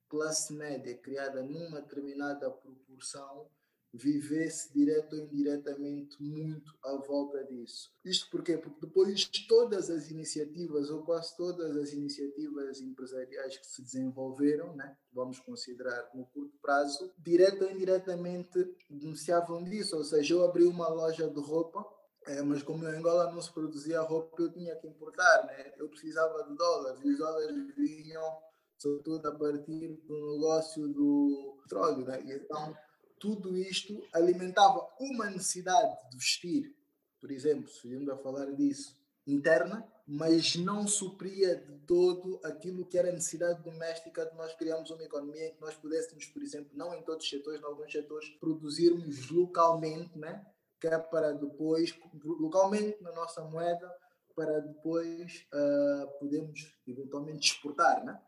classe 0.08 0.54
média 0.54 0.97
criada 0.97 1.43
numa 1.43 1.82
determinada 1.82 2.49
proporção 2.49 3.49
vivesse 3.95 4.73
direto 4.73 5.13
ou 5.13 5.19
indiretamente 5.19 6.21
muito 6.21 6.73
à 6.84 6.95
volta 6.97 7.43
disso. 7.45 7.91
Isto 8.03 8.29
porquê? 8.29 8.58
Porque 8.58 8.86
depois 8.86 9.25
todas 9.47 9.89
as 9.89 10.10
iniciativas, 10.10 10.89
ou 10.89 11.03
quase 11.03 11.36
todas 11.36 11.75
as 11.77 11.93
iniciativas 11.93 12.81
empresariais 12.81 13.58
que 13.58 13.65
se 13.65 13.81
desenvolveram, 13.81 14.75
né, 14.75 14.97
vamos 15.13 15.39
considerar 15.39 16.10
no 16.13 16.25
curto 16.27 16.58
prazo, 16.62 17.12
direto 17.17 17.63
ou 17.63 17.71
indiretamente 17.71 18.75
beneficiavam 18.89 19.63
disso. 19.63 19.95
Ou 19.97 20.03
seja, 20.03 20.34
eu 20.34 20.43
abri 20.43 20.65
uma 20.65 20.89
loja 20.89 21.29
de 21.29 21.39
roupa, 21.39 21.86
é, 22.27 22.41
mas 22.41 22.63
como 22.63 22.84
em 22.84 22.95
Angola 22.95 23.31
não 23.31 23.41
se 23.41 23.53
produzia 23.53 24.01
roupa, 24.01 24.41
eu 24.41 24.51
tinha 24.51 24.75
que 24.75 24.88
importar, 24.88 25.45
né? 25.45 25.73
eu 25.77 25.88
precisava 25.88 26.43
de 26.43 26.55
dólares, 26.55 26.99
e 27.03 27.10
os 27.10 27.17
dólares 27.17 27.75
vinham 27.75 28.45
sobretudo 28.77 29.27
a 29.27 29.36
partir 29.36 29.99
do 30.05 30.34
negócio 30.34 30.88
do 30.88 31.58
petróleo. 31.63 32.05
Né? 32.05 32.21
E 32.23 32.34
então 32.34 32.75
tudo 33.19 33.58
isto 33.58 34.04
alimentava 34.13 34.88
uma 34.99 35.30
necessidade 35.30 36.10
de 36.10 36.17
vestir, 36.17 36.75
por 37.19 37.32
exemplo, 37.32 37.69
se 37.69 37.88
viemos 37.88 38.10
a 38.10 38.17
falar 38.17 38.51
disso, 38.51 38.95
interna, 39.25 39.86
mas 40.08 40.56
não 40.56 40.88
supria 40.88 41.56
de 41.56 41.80
todo 41.80 42.39
aquilo 42.43 42.86
que 42.86 42.97
era 42.97 43.10
a 43.10 43.13
necessidade 43.13 43.63
doméstica 43.63 44.25
de 44.25 44.36
nós 44.36 44.54
criarmos 44.54 44.91
uma 44.91 45.04
economia 45.04 45.47
em 45.47 45.54
que 45.54 45.62
nós 45.62 45.73
pudéssemos, 45.75 46.25
por 46.25 46.43
exemplo, 46.43 46.69
não 46.73 46.93
em 46.93 47.01
todos 47.01 47.25
os 47.25 47.30
setores, 47.30 47.60
em 47.60 47.65
alguns 47.65 47.91
setores, 47.91 48.30
produzirmos 48.39 49.30
localmente, 49.32 50.17
né? 50.17 50.45
que 50.80 50.88
é 50.88 50.97
para 50.99 51.32
depois, 51.32 51.97
localmente 52.23 53.01
na 53.01 53.12
nossa 53.13 53.41
moeda, 53.43 53.91
para 54.36 54.60
depois 54.60 55.47
uh, 55.54 56.19
podermos 56.19 56.75
eventualmente 56.86 57.51
exportar, 57.51 58.04
né? 58.04 58.21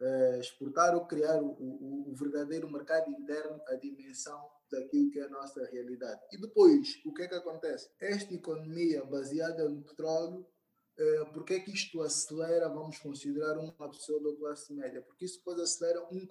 Uh, 0.00 0.40
exportar 0.40 0.94
ou 0.94 1.06
criar 1.06 1.42
o, 1.42 1.48
o, 1.48 2.10
o, 2.10 2.14
verdadeiro 2.14 2.70
mercado 2.70 3.10
interno, 3.10 3.60
a 3.68 3.74
dimensão 3.74 4.40
daquilo 4.70 5.10
que 5.10 5.18
é 5.18 5.24
a 5.24 5.30
nossa 5.30 5.64
realidade. 5.66 6.20
E 6.32 6.40
depois, 6.40 7.00
o 7.04 7.12
que 7.12 7.22
é 7.22 7.28
que 7.28 7.34
acontece? 7.34 7.90
Esta 8.00 8.34
economia 8.34 9.04
baseada 9.04 9.68
no 9.68 9.82
petróleo, 9.82 10.46
por 11.32 11.44
que 11.44 11.54
é 11.54 11.60
que 11.60 11.70
isto 11.70 12.02
acelera, 12.02 12.68
vamos 12.68 12.98
considerar 12.98 13.56
uma 13.56 13.88
pseudo 13.90 14.36
classe 14.36 14.72
média? 14.72 15.00
Porque 15.00 15.24
isso 15.24 15.38
depois 15.38 15.60
acelera, 15.60 16.02
um, 16.10 16.26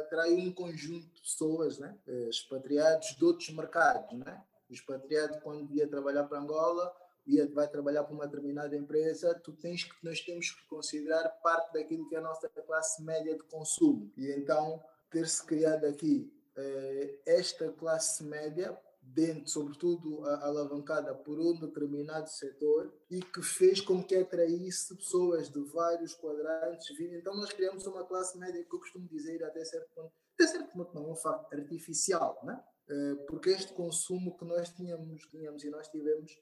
atrai 0.00 0.32
um 0.32 0.50
conjunto 0.50 1.06
de 1.12 1.20
pessoas, 1.20 1.78
né? 1.78 1.98
Uh, 2.06 2.30
expatriados 2.30 3.08
de 3.08 3.24
outros 3.24 3.50
mercados, 3.50 4.18
né? 4.18 4.42
O 4.70 4.72
expatriado, 4.72 5.38
quando 5.42 5.70
ia 5.74 5.86
trabalhar 5.86 6.24
para 6.24 6.40
Angola, 6.40 6.90
e 7.26 7.40
vai 7.46 7.68
trabalhar 7.68 8.04
para 8.04 8.14
uma 8.14 8.26
determinada 8.26 8.76
empresa, 8.76 9.34
tu 9.42 9.52
tens 9.52 9.84
que 9.84 9.94
nós 10.04 10.20
temos 10.20 10.50
que 10.50 10.66
considerar 10.68 11.28
parte 11.42 11.72
daquilo 11.72 12.08
que 12.08 12.14
é 12.14 12.18
a 12.18 12.22
nossa 12.22 12.48
classe 12.48 13.02
média 13.02 13.34
de 13.34 13.42
consumo. 13.44 14.12
E 14.16 14.30
então 14.32 14.82
ter-se 15.10 15.44
criado 15.44 15.84
aqui 15.84 16.32
eh, 16.56 17.20
esta 17.26 17.70
classe 17.72 18.24
média 18.24 18.78
dentro, 19.02 19.48
sobretudo 19.48 20.24
alavancada 20.24 21.14
por 21.14 21.38
um 21.38 21.58
determinado 21.58 22.30
setor 22.30 22.92
e 23.10 23.20
que 23.20 23.42
fez 23.42 23.80
com 23.80 24.02
que 24.02 24.14
atraísse 24.14 24.94
pessoas 24.96 25.50
de 25.50 25.60
vários 25.64 26.14
quadrantes. 26.14 26.98
Então 27.00 27.34
nós 27.36 27.52
criamos 27.52 27.86
uma 27.86 28.04
classe 28.04 28.38
média 28.38 28.64
que 28.64 28.74
eu 28.74 28.78
costumo 28.78 29.08
dizer 29.08 29.42
até 29.44 29.64
certo 29.64 29.90
ponto, 29.94 30.12
até 30.34 30.46
certo 30.46 30.72
ponto 30.72 30.94
não, 30.94 31.08
é 31.08 31.12
um 31.12 31.16
facto 31.16 31.52
artificial, 31.52 32.40
né? 32.44 32.62
eh, 32.88 33.14
porque 33.26 33.50
este 33.50 33.72
consumo 33.72 34.36
que 34.36 34.44
nós 34.44 34.70
tínhamos, 34.70 35.22
tínhamos 35.26 35.64
e 35.64 35.70
nós 35.70 35.88
tivemos, 35.88 36.32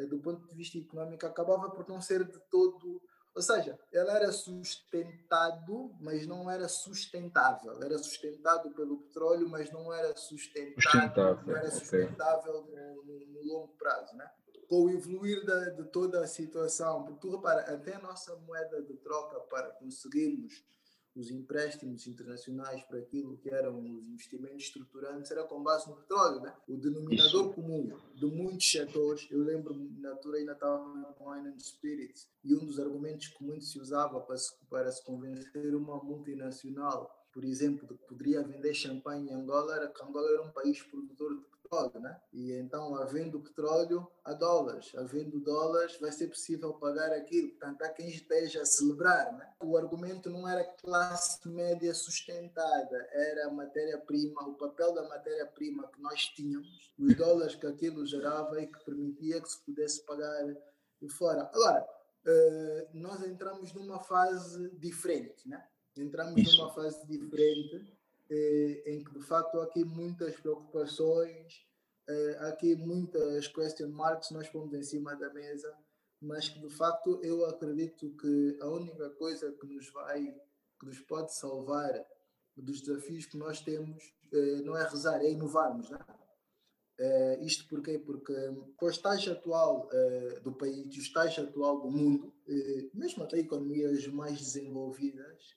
do 0.00 0.18
ponto 0.18 0.46
de 0.48 0.54
vista 0.54 0.78
económico, 0.78 1.26
acabava 1.26 1.70
por 1.70 1.88
não 1.88 2.00
ser 2.00 2.24
de 2.24 2.38
todo. 2.50 3.02
Ou 3.34 3.42
seja, 3.42 3.78
ele 3.90 4.10
era 4.10 4.30
sustentado, 4.30 5.94
mas 6.00 6.26
não 6.26 6.50
era 6.50 6.68
sustentável. 6.68 7.82
Era 7.82 7.96
sustentado 7.98 8.70
pelo 8.72 8.98
petróleo, 8.98 9.48
mas 9.48 9.70
não 9.70 9.92
era 9.92 10.14
sustentado, 10.16 11.46
não 11.46 11.56
era 11.56 11.70
sustentável 11.70 12.56
okay. 12.58 12.74
no, 12.74 13.04
no, 13.04 13.26
no, 13.26 13.42
longo 13.42 13.68
prazo. 13.78 14.14
Né? 14.16 14.30
Com 14.68 14.84
o 14.84 14.90
evoluir 14.90 15.44
da, 15.46 15.70
de 15.70 15.84
toda 15.84 16.22
a 16.22 16.26
situação, 16.26 17.04
porque 17.04 17.20
tu 17.20 17.30
repara, 17.30 17.60
até 17.72 17.94
a 17.94 18.00
nossa 18.00 18.36
moeda 18.36 18.82
de 18.82 18.94
troca 18.98 19.40
para 19.40 19.70
conseguirmos 19.70 20.62
os 21.14 21.30
empréstimos 21.30 22.06
internacionais 22.06 22.82
para 22.84 22.98
aquilo 22.98 23.36
que 23.36 23.50
eram 23.50 23.80
os 23.80 24.06
investimentos 24.08 24.64
estruturantes 24.64 25.30
era 25.30 25.44
com 25.44 25.62
base 25.62 25.88
no 25.88 25.96
petróleo, 25.96 26.40
né? 26.40 26.54
O 26.66 26.76
denominador 26.76 27.54
comum 27.54 27.96
de 28.14 28.26
muitos 28.26 28.70
setores, 28.70 29.28
eu 29.30 29.42
lembro 29.42 29.74
na 29.98 30.10
altura 30.10 30.38
ainda 30.38 30.52
estava 30.52 31.14
com 31.14 31.30
Wine 31.30 31.48
and 31.48 31.58
Spirits 31.58 32.28
e 32.42 32.54
um 32.54 32.64
dos 32.64 32.80
argumentos 32.80 33.28
que 33.28 33.44
muito 33.44 33.64
se 33.64 33.78
usava 33.78 34.20
para 34.20 34.36
se, 34.36 34.54
para 34.70 34.90
se 34.90 35.04
convencer 35.04 35.74
uma 35.74 36.02
multinacional, 36.02 37.10
por 37.32 37.44
exemplo, 37.44 37.86
de 37.86 37.94
que 37.94 38.06
poderia 38.06 38.42
vender 38.42 38.74
champanhe 38.74 39.30
em 39.30 39.34
Angola, 39.34 39.76
era 39.76 39.88
que 39.88 40.02
Angola 40.02 40.28
era 40.30 40.42
um 40.42 40.50
país 40.50 40.82
produtor 40.82 41.34
de 41.36 41.42
petróleo, 41.42 41.61
né? 42.00 42.20
E 42.32 42.52
então, 42.52 42.94
havendo 42.96 43.40
petróleo, 43.40 44.06
há 44.24 44.34
dólares. 44.34 44.92
Havendo 44.94 45.40
dólares, 45.40 45.98
vai 45.98 46.12
ser 46.12 46.28
possível 46.28 46.74
pagar 46.74 47.12
aquilo. 47.12 47.50
Portanto, 47.50 47.82
há 47.82 47.88
quem 47.88 48.08
esteja 48.08 48.62
a 48.62 48.66
celebrar, 48.66 49.32
né? 49.32 49.52
O 49.60 49.76
argumento 49.76 50.28
não 50.28 50.46
era 50.46 50.64
classe 50.64 51.48
média 51.48 51.94
sustentada, 51.94 53.08
era 53.12 53.46
a 53.46 53.50
matéria-prima, 53.50 54.42
o 54.48 54.54
papel 54.54 54.92
da 54.92 55.08
matéria-prima 55.08 55.88
que 55.88 56.00
nós 56.00 56.26
tínhamos, 56.26 56.92
os 56.98 57.16
dólares 57.16 57.54
que 57.54 57.66
aquilo 57.66 58.04
gerava 58.04 58.60
e 58.60 58.66
que 58.66 58.84
permitia 58.84 59.40
que 59.40 59.48
se 59.48 59.64
pudesse 59.64 60.04
pagar 60.04 60.54
de 61.00 61.08
fora. 61.08 61.50
Agora, 61.52 61.88
uh, 62.26 62.88
nós 62.92 63.22
entramos 63.22 63.72
numa 63.72 64.00
fase 64.00 64.70
diferente, 64.78 65.48
né? 65.48 65.66
Entramos 65.96 66.56
numa 66.56 66.72
fase 66.72 67.06
diferente 67.06 67.76
eh, 67.76 68.01
em 68.30 69.04
que 69.04 69.12
de 69.12 69.24
facto 69.24 69.60
há 69.60 69.64
aqui 69.64 69.84
muitas 69.84 70.36
preocupações, 70.36 71.66
eh, 72.08 72.36
há 72.40 72.48
aqui 72.48 72.74
muitas 72.76 73.46
question 73.48 73.88
marks 73.90 74.30
nós 74.30 74.48
pomos 74.48 74.74
em 74.74 74.82
cima 74.82 75.14
da 75.16 75.32
mesa, 75.32 75.72
mas 76.20 76.48
que 76.48 76.60
de 76.60 76.70
facto 76.70 77.20
eu 77.22 77.44
acredito 77.46 78.14
que 78.16 78.58
a 78.60 78.68
única 78.68 79.10
coisa 79.10 79.52
que 79.52 79.66
nos 79.66 79.90
vai, 79.90 80.24
que 80.80 80.86
nos 80.86 81.00
pode 81.00 81.34
salvar 81.34 81.92
dos 82.56 82.80
desafios 82.80 83.26
que 83.26 83.36
nós 83.36 83.60
temos 83.60 84.02
eh, 84.32 84.62
não 84.62 84.76
é 84.76 84.88
rezar, 84.88 85.22
é 85.22 85.30
inovarmos? 85.30 85.90
Uh, 87.00 87.42
isto 87.42 87.66
porquê? 87.68 87.98
Porque 87.98 88.32
com 88.76 88.86
o 88.86 88.90
estágio 88.90 89.32
atual 89.32 89.88
uh, 89.88 90.40
do 90.42 90.52
país, 90.52 90.94
o 90.94 91.00
estágio 91.00 91.42
atual 91.42 91.80
do 91.80 91.90
mundo, 91.90 92.32
uh, 92.46 92.90
mesmo 92.96 93.24
até 93.24 93.38
economias 93.38 94.06
mais 94.06 94.38
desenvolvidas, 94.38 95.56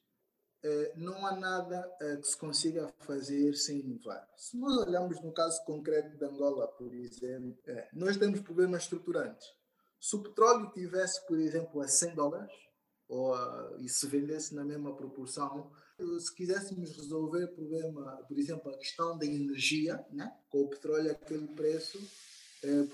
não 0.96 1.26
há 1.26 1.36
nada 1.36 1.96
eh, 2.02 2.18
que 2.18 2.28
se 2.28 2.38
consiga 2.38 2.92
fazer 3.00 3.54
sem 3.56 3.80
inovar. 3.80 4.28
Se 4.36 4.58
nós 4.58 4.76
olharmos 4.78 5.22
no 5.22 5.32
caso 5.32 5.64
concreto 5.66 6.18
de 6.18 6.26
Angola, 6.26 6.68
por 6.68 6.94
exemplo, 6.94 7.58
eh, 7.68 7.90
nós 7.94 8.18
temos 8.18 8.42
problemas 8.42 8.84
estruturantes. 8.84 9.48
Se 10.00 10.16
o 10.16 10.24
petróleo 10.24 10.72
tivesse, 10.72 11.26
por 11.28 11.40
exemplo, 11.40 11.82
a 11.82 11.88
100 11.88 12.16
dólares, 12.16 12.54
ou 13.08 13.36
e 13.80 13.88
se 13.88 14.08
vendesse 14.08 14.56
na 14.56 14.64
mesma 14.64 14.96
proporção, 14.96 15.72
se 16.20 16.34
quiséssemos 16.36 16.96
resolver 16.98 17.46
o 17.46 17.56
problema, 17.56 18.24
por 18.28 18.38
exemplo, 18.38 18.72
a 18.72 18.78
questão 18.78 19.18
da 19.18 19.26
energia, 19.26 20.04
né? 20.12 20.36
com 20.50 20.62
o 20.62 20.70
petróleo 20.70 21.12
aquele 21.12 21.48
preço, 21.50 22.00
eh, 22.64 22.88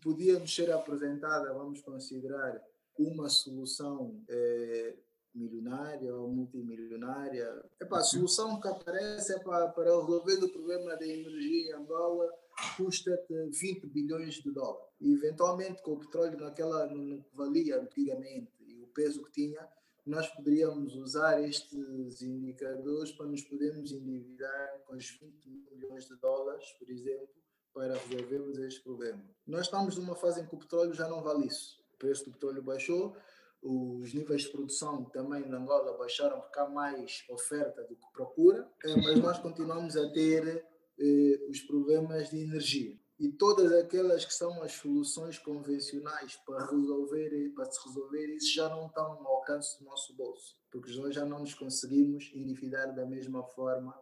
podíamos 0.00 0.54
ser 0.54 0.70
apresentada, 0.72 1.52
vamos 1.52 1.80
considerar, 1.82 2.60
uma 2.98 3.28
solução 3.28 4.20
eh, 4.28 4.96
milionária 5.34 6.14
ou 6.14 6.28
multimilionária. 6.28 7.62
Epá, 7.80 7.98
a 7.98 8.02
solução 8.02 8.60
que 8.60 8.68
aparece 8.68 9.34
é 9.34 9.38
para, 9.40 9.68
para 9.68 9.90
resolver 9.90 10.44
o 10.44 10.52
problema 10.52 10.96
da 10.96 11.06
energia 11.06 11.70
em 11.70 11.74
Angola 11.74 12.28
custa 12.76 13.10
20 13.28 13.86
bilhões 13.86 14.34
de 14.34 14.50
dólares. 14.50 14.88
E 15.00 15.12
eventualmente 15.12 15.82
com 15.82 15.92
o 15.92 16.00
petróleo 16.00 16.38
naquela 16.38 16.86
no 16.86 17.22
que 17.22 17.36
valia 17.36 17.80
antigamente 17.80 18.52
e 18.60 18.82
o 18.82 18.88
peso 18.88 19.22
que 19.24 19.32
tinha, 19.32 19.68
nós 20.08 20.26
poderíamos 20.28 20.94
usar 20.96 21.42
estes 21.42 22.22
indicadores 22.22 23.12
para 23.12 23.26
nos 23.26 23.42
podermos 23.42 23.92
endividar 23.92 24.82
com 24.86 24.96
os 24.96 25.18
20 25.20 25.48
milhões 25.70 26.06
de 26.06 26.16
dólares, 26.16 26.66
por 26.78 26.88
exemplo, 26.88 27.28
para 27.74 27.96
resolvermos 27.96 28.58
este 28.58 28.82
problema. 28.82 29.22
Nós 29.46 29.66
estamos 29.66 29.96
numa 29.98 30.16
fase 30.16 30.40
em 30.40 30.46
que 30.46 30.54
o 30.54 30.58
petróleo 30.58 30.94
já 30.94 31.06
não 31.08 31.22
vale 31.22 31.46
isso. 31.46 31.78
O 31.92 31.98
preço 31.98 32.24
do 32.24 32.32
petróleo 32.32 32.62
baixou, 32.62 33.16
os 33.62 34.14
níveis 34.14 34.42
de 34.42 34.50
produção 34.50 35.04
também 35.06 35.46
na 35.48 35.58
Angola 35.58 35.96
baixaram 35.96 36.40
porque 36.40 36.58
há 36.58 36.68
mais 36.68 37.24
oferta 37.28 37.82
do 37.82 37.96
que 37.96 38.12
procura, 38.12 38.70
eh, 38.84 38.96
mas 38.96 39.18
nós 39.20 39.38
continuamos 39.38 39.96
a 39.96 40.08
ter 40.10 40.64
eh, 40.98 41.46
os 41.48 41.60
problemas 41.62 42.30
de 42.30 42.38
energia. 42.38 42.98
E 43.18 43.32
todas 43.32 43.72
aquelas 43.72 44.24
que 44.24 44.32
são 44.32 44.62
as 44.62 44.72
soluções 44.72 45.38
convencionais 45.38 46.36
para 46.46 46.66
resolver, 46.66 47.52
para 47.54 47.68
se 47.68 47.88
resolver 47.88 48.26
isso 48.36 48.54
já 48.54 48.68
não 48.68 48.86
estão 48.86 49.04
ao 49.04 49.36
alcance 49.38 49.76
do 49.80 49.86
nosso 49.86 50.14
bolso, 50.14 50.56
porque 50.70 50.94
nós 50.94 51.14
já 51.14 51.24
não 51.24 51.40
nos 51.40 51.52
conseguimos 51.54 52.30
endividar 52.32 52.94
da 52.94 53.04
mesma 53.04 53.42
forma 53.42 53.92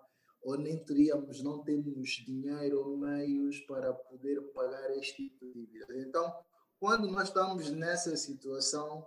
ou 0.43 0.59
nem 0.59 0.79
teríamos, 0.85 1.43
não 1.43 1.65
temos 1.65 2.09
dinheiro 2.27 2.79
ou 2.79 2.97
meios 2.97 3.59
para 3.61 3.93
poder 3.93 4.41
pagar 4.53 4.97
este 4.97 5.29
tipo 5.29 5.47
de 5.47 5.53
dívida. 5.67 5.99
Então, 5.99 6.33
quando 6.79 7.11
nós 7.11 7.29
estamos 7.29 7.71
nessa 7.71 8.15
situação, 8.17 9.05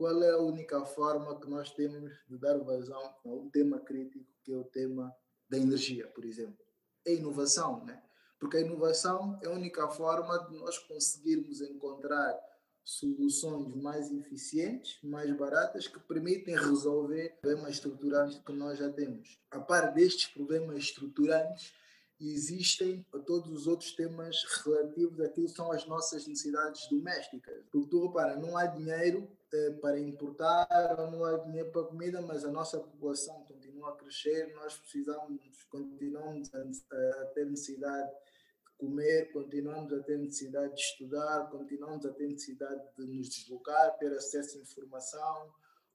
qual 0.00 0.22
é 0.22 0.30
a 0.30 0.38
única 0.38 0.82
forma 0.86 1.38
que 1.38 1.46
nós 1.46 1.72
temos 1.72 2.10
de 2.26 2.38
dar 2.38 2.56
vazão 2.56 2.98
a 3.22 3.28
um 3.28 3.50
tema 3.50 3.78
crítico, 3.78 4.24
que 4.42 4.50
é 4.50 4.56
o 4.56 4.64
tema 4.64 5.14
da 5.46 5.58
energia, 5.58 6.06
por 6.06 6.24
exemplo? 6.24 6.64
É 7.06 7.12
inovação, 7.12 7.84
né? 7.84 8.02
Porque 8.38 8.56
a 8.56 8.60
inovação 8.62 9.38
é 9.42 9.46
a 9.46 9.50
única 9.50 9.86
forma 9.88 10.38
de 10.48 10.56
nós 10.56 10.78
conseguirmos 10.78 11.60
encontrar 11.60 12.34
soluções 12.82 13.74
mais 13.74 14.10
eficientes, 14.10 14.98
mais 15.02 15.30
baratas, 15.36 15.86
que 15.86 16.00
permitem 16.00 16.56
resolver 16.56 17.36
problemas 17.42 17.74
estruturantes 17.74 18.38
que 18.38 18.52
nós 18.52 18.78
já 18.78 18.90
temos. 18.90 19.38
A 19.50 19.60
par 19.60 19.92
destes 19.92 20.28
problemas 20.28 20.78
estruturantes, 20.78 21.74
existem 22.20 23.04
todos 23.26 23.50
os 23.50 23.66
outros 23.66 23.92
temas 23.92 24.44
relativos 24.64 25.20
àquilo 25.20 25.46
que 25.46 25.52
são 25.52 25.72
as 25.72 25.86
nossas 25.86 26.26
necessidades 26.26 26.86
domésticas. 26.88 27.64
Porque 27.70 27.88
tu 27.88 28.06
repara, 28.06 28.36
não 28.36 28.56
há 28.56 28.66
dinheiro 28.66 29.26
eh, 29.52 29.70
para 29.80 29.98
importar, 29.98 30.68
não 31.10 31.24
há 31.24 31.38
dinheiro 31.38 31.70
para 31.70 31.84
comida, 31.84 32.20
mas 32.20 32.44
a 32.44 32.50
nossa 32.50 32.78
população 32.78 33.42
continua 33.44 33.90
a 33.90 33.96
crescer, 33.96 34.52
nós 34.54 34.76
precisamos, 34.76 35.40
continuamos 35.70 36.54
a, 36.54 37.22
a 37.22 37.26
ter 37.26 37.46
necessidade 37.46 38.10
de 38.10 38.72
comer, 38.76 39.32
continuamos 39.32 39.92
a 39.92 40.00
ter 40.00 40.18
necessidade 40.18 40.74
de 40.74 40.80
estudar, 40.80 41.48
continuamos 41.50 42.04
a 42.04 42.12
ter 42.12 42.28
necessidade 42.28 42.82
de 42.98 43.06
nos 43.06 43.30
deslocar, 43.30 43.96
ter 43.98 44.12
acesso 44.12 44.58
à 44.58 44.60
informação. 44.60 45.50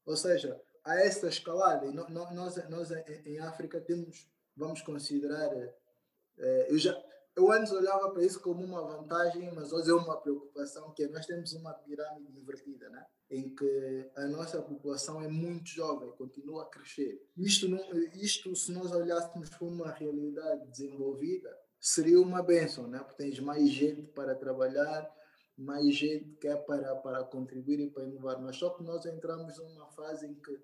Ou 0.05 0.17
seja, 0.17 0.59
há 0.83 0.99
essa 1.01 1.27
escalada. 1.27 1.85
E 1.85 1.93
nós, 1.93 2.31
nós, 2.31 2.69
nós 2.69 2.91
em 3.25 3.39
África 3.39 3.79
temos, 3.79 4.27
vamos 4.55 4.81
considerar 4.81 5.51
é, 6.38 6.71
eu, 6.71 6.78
já, 6.78 6.95
eu 7.36 7.52
antes 7.52 7.71
olhava 7.71 8.10
para 8.12 8.24
isso 8.24 8.41
como 8.41 8.63
uma 8.63 8.82
vantagem, 8.82 9.54
mas 9.54 9.71
hoje 9.71 9.89
é 9.89 9.93
uma 9.93 10.19
preocupação, 10.19 10.93
que 10.93 11.04
é 11.04 11.08
nós 11.08 11.26
temos 11.26 11.54
uma 11.54 11.74
pirâmide 11.74 12.39
invertida, 12.39 12.89
né? 12.89 13.06
em 13.30 13.54
que 13.56 14.12
a 14.15 14.28
nossa 14.28 14.62
população 14.62 15.21
é 15.21 15.28
muito 15.28 15.69
jovem, 15.69 16.12
continua 16.12 16.63
a 16.63 16.69
crescer. 16.69 17.19
Isto, 17.36 17.67
não, 17.67 17.80
isto 18.13 18.56
se 18.56 18.71
nós 18.71 18.91
olhássemos 18.91 19.50
para 19.50 19.65
uma 19.65 19.91
realidade 19.91 20.69
desenvolvida, 20.69 21.50
seria 21.80 22.19
uma 22.19 22.43
benção, 22.43 22.88
né? 22.88 23.00
porque 23.00 23.24
tens 23.24 23.39
mais 23.39 23.69
gente 23.69 24.04
para 24.13 24.36
trabalhar, 24.36 25.12
mais 25.58 25.95
gente 25.95 26.36
que 26.36 26.48
é 26.48 26.56
para, 26.56 26.95
para 26.98 27.24
contribuir 27.24 27.80
e 27.80 27.89
para 27.89 28.04
inovar. 28.04 28.41
Mas 28.41 28.58
só 28.58 28.69
que 28.71 28.84
nós 28.84 29.06
entramos 29.06 29.58
numa 29.58 29.88
fase 29.88 30.28
em 30.28 30.36
que 30.36 30.60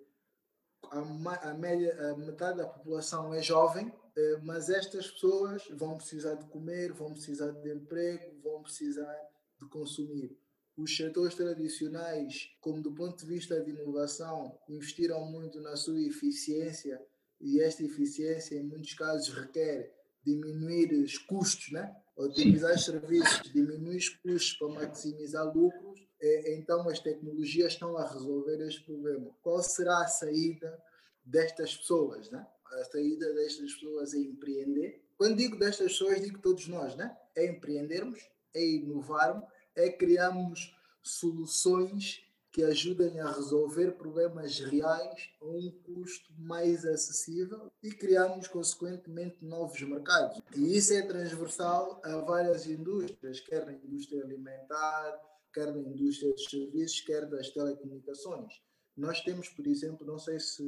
a, 0.90 1.50
a, 1.50 1.54
média, 1.54 2.12
a 2.12 2.18
metade 2.18 2.58
da 2.58 2.68
população 2.68 3.34
é 3.34 3.42
jovem, 3.42 3.94
mas 4.43 4.69
estas 4.69 5.10
pessoas 5.10 5.63
vão 5.71 5.97
precisar 5.97 6.36
de 6.36 6.45
comer, 6.45 6.91
vão 6.91 7.13
precisar 7.13 7.52
de 7.52 7.74
emprego, 7.74 8.39
vão 8.41 8.62
precisar 8.62 9.17
de 9.62 9.67
consumir. 9.69 10.38
Os 10.76 10.95
setores 10.95 11.36
tradicionais, 11.36 12.50
como 12.60 12.82
do 12.82 12.93
ponto 12.93 13.17
de 13.17 13.26
vista 13.26 13.62
de 13.62 13.71
inovação, 13.71 14.58
investiram 14.69 15.26
muito 15.26 15.62
na 15.62 15.76
sua 15.76 16.02
eficiência 16.02 17.00
e 17.39 17.62
esta 17.62 17.84
eficiência, 17.84 18.56
em 18.56 18.63
muitos 18.63 18.93
casos, 18.93 19.30
requer 19.30 19.93
diminuir 20.24 20.93
os 20.93 21.17
custos, 21.17 21.71
né? 21.71 21.95
otimizar 22.15 22.76
os 22.76 22.86
serviços, 22.86 23.52
diminuir 23.52 23.97
os 23.97 24.10
custos 24.10 24.58
para 24.58 24.69
maximizar 24.69 25.45
lucros. 25.45 26.00
Eh, 26.21 26.56
então, 26.56 26.88
as 26.88 27.00
tecnologias 27.00 27.74
estão 27.74 27.97
a 27.97 28.08
resolver 28.08 28.62
este 28.67 28.84
problema. 28.84 29.36
Qual 29.41 29.62
será 29.63 30.04
a 30.04 30.08
saída 30.08 30.80
destas 31.26 31.76
pessoas? 31.76 32.30
Né? 32.30 32.45
A 32.72 32.84
saída 32.86 33.34
destas 33.34 33.74
pessoas 33.74 34.14
é 34.14 34.18
empreender, 34.18 35.02
Quando 35.18 35.38
digo 35.38 35.56
destas 35.56 35.92
pessoas, 35.92 36.20
digo 36.20 36.40
todos 36.40 36.68
nós, 36.68 36.96
né? 36.96 37.16
É 37.36 37.46
empreendermos, 37.46 38.20
é 38.56 38.66
inovarmos, 38.66 39.48
é 39.76 39.88
criarmos 39.90 40.76
soluções 41.04 42.24
que 42.52 42.64
ajudem 42.64 43.20
a 43.20 43.32
resolver 43.32 43.92
problemas 43.92 44.60
reais 44.60 45.30
a 45.40 45.46
um 45.46 45.72
custo 45.84 46.34
mais 46.38 46.86
acessível 46.86 47.72
e 47.82 47.92
criarmos, 47.92 48.48
consequentemente, 48.48 49.38
novos 49.46 49.82
mercados. 49.84 50.42
E 50.56 50.76
isso 50.76 50.94
é 50.94 51.02
transversal 51.04 52.02
a 52.04 52.18
várias 52.18 52.66
indústrias, 52.66 53.40
quer 53.40 53.66
na 53.66 53.74
indústria 53.74 54.24
alimentar, 54.24 55.22
quer 55.54 55.72
na 55.72 55.80
indústria 55.80 56.32
dos 56.32 56.46
serviços, 56.46 57.00
quer 57.02 57.26
das 57.30 57.50
telecomunicações. 57.52 58.62
Nós 58.98 59.22
temos, 59.22 59.48
por 59.48 59.66
exemplo, 59.66 60.06
não 60.06 60.20
sei 60.20 60.40
se, 60.40 60.68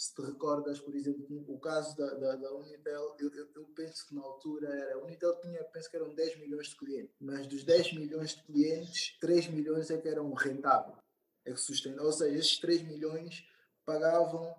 se 0.00 0.14
te 0.14 0.22
recordas, 0.22 0.80
por 0.80 0.94
exemplo, 0.94 1.44
o 1.46 1.60
caso 1.60 1.94
da, 1.94 2.14
da, 2.14 2.36
da 2.36 2.54
Unitel, 2.54 3.16
eu, 3.18 3.28
eu, 3.34 3.48
eu, 3.54 3.64
penso 3.76 4.08
que 4.08 4.14
na 4.14 4.22
altura 4.22 4.66
era, 4.66 4.94
a 4.94 5.04
Unitel 5.04 5.38
tinha, 5.42 5.62
penso 5.64 5.90
que 5.90 5.96
eram 5.96 6.14
10 6.14 6.38
milhões 6.38 6.68
de 6.68 6.76
clientes, 6.76 7.14
mas 7.20 7.46
dos 7.46 7.64
10 7.64 7.92
milhões 7.92 8.34
de 8.34 8.42
clientes, 8.44 9.18
3 9.20 9.48
milhões 9.48 9.90
é 9.90 9.98
que 9.98 10.08
eram 10.08 10.32
rentáveis 10.32 10.96
é 11.44 11.52
que 11.52 11.60
sustenta. 11.60 12.02
Ou 12.02 12.12
seja, 12.12 12.38
esses 12.38 12.58
3 12.60 12.82
milhões 12.82 13.44
pagavam 13.84 14.54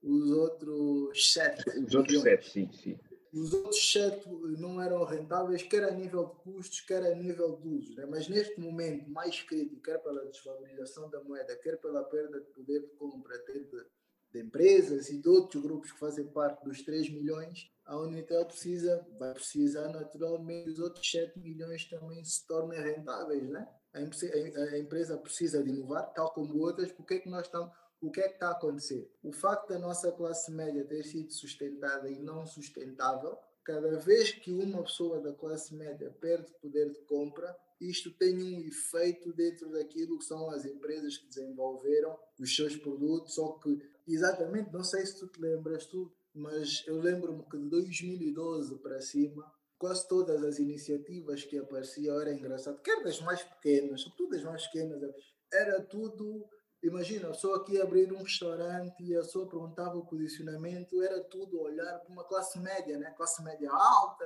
os 0.00 0.30
outros 0.30 1.32
7. 1.32 1.80
Os 1.80 1.94
outros 1.94 2.22
7, 2.22 2.50
sim, 2.50 2.72
sim. 2.72 3.00
Os 3.32 3.52
outros 3.52 3.92
7 3.92 4.28
não 4.60 4.80
eram 4.80 5.02
rentáveis, 5.02 5.64
quer 5.64 5.82
a 5.82 5.90
nível 5.90 6.26
de 6.26 6.34
custos, 6.42 6.80
quer 6.82 7.02
a 7.02 7.16
nível 7.16 7.56
de 7.56 7.66
uso. 7.66 7.96
Né? 7.96 8.06
Mas 8.06 8.28
neste 8.28 8.60
momento 8.60 9.10
mais 9.10 9.42
crítico, 9.42 9.82
quer 9.82 9.98
pela 9.98 10.24
desvalorização 10.26 11.10
da 11.10 11.20
moeda, 11.24 11.56
quer 11.56 11.80
pela 11.80 12.04
perda 12.04 12.40
de 12.40 12.46
poder 12.52 12.80
de 12.82 12.94
compra 12.94 13.36
de, 13.38 13.66
de 14.34 14.40
empresas 14.40 15.08
e 15.08 15.18
de 15.18 15.28
outros 15.28 15.62
grupos 15.62 15.92
que 15.92 15.98
fazem 15.98 16.26
parte 16.26 16.64
dos 16.64 16.82
3 16.82 17.08
milhões, 17.10 17.70
a 17.86 17.96
Unitel 17.96 18.44
precisa, 18.44 19.06
vai 19.18 19.32
precisar 19.32 19.88
naturalmente 19.88 20.70
os 20.70 20.78
outros 20.80 21.08
7 21.08 21.38
milhões 21.38 21.84
também 21.88 22.24
se 22.24 22.44
tornem 22.46 22.80
rentáveis, 22.80 23.48
né? 23.48 23.68
a 23.94 24.78
empresa 24.78 25.16
precisa 25.16 25.62
de 25.62 25.70
inovar, 25.70 26.12
tal 26.14 26.32
como 26.32 26.58
outras, 26.58 26.90
porque 26.90 27.14
é 27.14 27.18
que 27.20 27.28
nós 27.28 27.46
estamos, 27.46 27.70
o 28.00 28.10
que 28.10 28.20
é 28.20 28.28
que 28.28 28.34
está 28.34 28.48
a 28.48 28.52
acontecer? 28.52 29.08
O 29.22 29.32
facto 29.32 29.68
da 29.68 29.78
nossa 29.78 30.10
classe 30.10 30.50
média 30.50 30.84
ter 30.84 31.04
sido 31.04 31.32
sustentada 31.32 32.10
e 32.10 32.18
não 32.18 32.44
sustentável, 32.44 33.38
cada 33.62 33.96
vez 33.98 34.32
que 34.32 34.52
uma 34.52 34.82
pessoa 34.82 35.20
da 35.20 35.32
classe 35.32 35.74
média 35.74 36.10
perde 36.20 36.52
poder 36.60 36.90
de 36.90 37.00
compra, 37.02 37.56
isto 37.80 38.10
tem 38.10 38.36
um 38.36 38.60
efeito 38.60 39.32
dentro 39.32 39.70
daquilo 39.70 40.18
que 40.18 40.24
são 40.24 40.50
as 40.50 40.64
empresas 40.64 41.16
que 41.16 41.28
desenvolveram 41.28 42.18
os 42.38 42.54
seus 42.54 42.76
produtos, 42.76 43.38
ou 43.38 43.58
que, 43.58 43.80
exatamente, 44.06 44.72
não 44.72 44.84
sei 44.84 45.04
se 45.04 45.18
tu 45.18 45.26
te 45.28 45.40
lembras, 45.40 45.86
tu, 45.86 46.12
mas 46.34 46.82
eu 46.86 47.00
lembro-me 47.00 47.44
que 47.48 47.58
de 47.58 47.68
2012 47.68 48.78
para 48.78 49.00
cima, 49.00 49.44
quase 49.78 50.06
todas 50.08 50.42
as 50.42 50.58
iniciativas 50.58 51.44
que 51.44 51.58
apareciam 51.58 52.20
era 52.20 52.32
engraçado, 52.32 52.80
quer 52.82 53.02
das 53.02 53.20
mais 53.20 53.42
pequenas, 53.42 54.00
sobretudo 54.00 54.30
das 54.30 54.42
mais 54.42 54.66
pequenas, 54.66 55.00
era 55.52 55.80
tudo. 55.82 56.48
Imagina, 56.82 57.28
a 57.28 57.30
pessoa 57.30 57.58
aqui 57.58 57.80
abrir 57.80 58.12
um 58.12 58.22
restaurante 58.22 59.02
e 59.02 59.16
a 59.16 59.20
pessoa 59.20 59.48
perguntava 59.48 59.96
o 59.96 60.06
posicionamento, 60.06 61.02
era 61.02 61.22
tudo 61.24 61.60
olhar 61.60 61.98
para 62.00 62.12
uma 62.12 62.24
classe 62.24 62.58
média, 62.58 62.98
né? 62.98 63.10
classe 63.16 63.42
média 63.42 63.70
alta. 63.70 64.24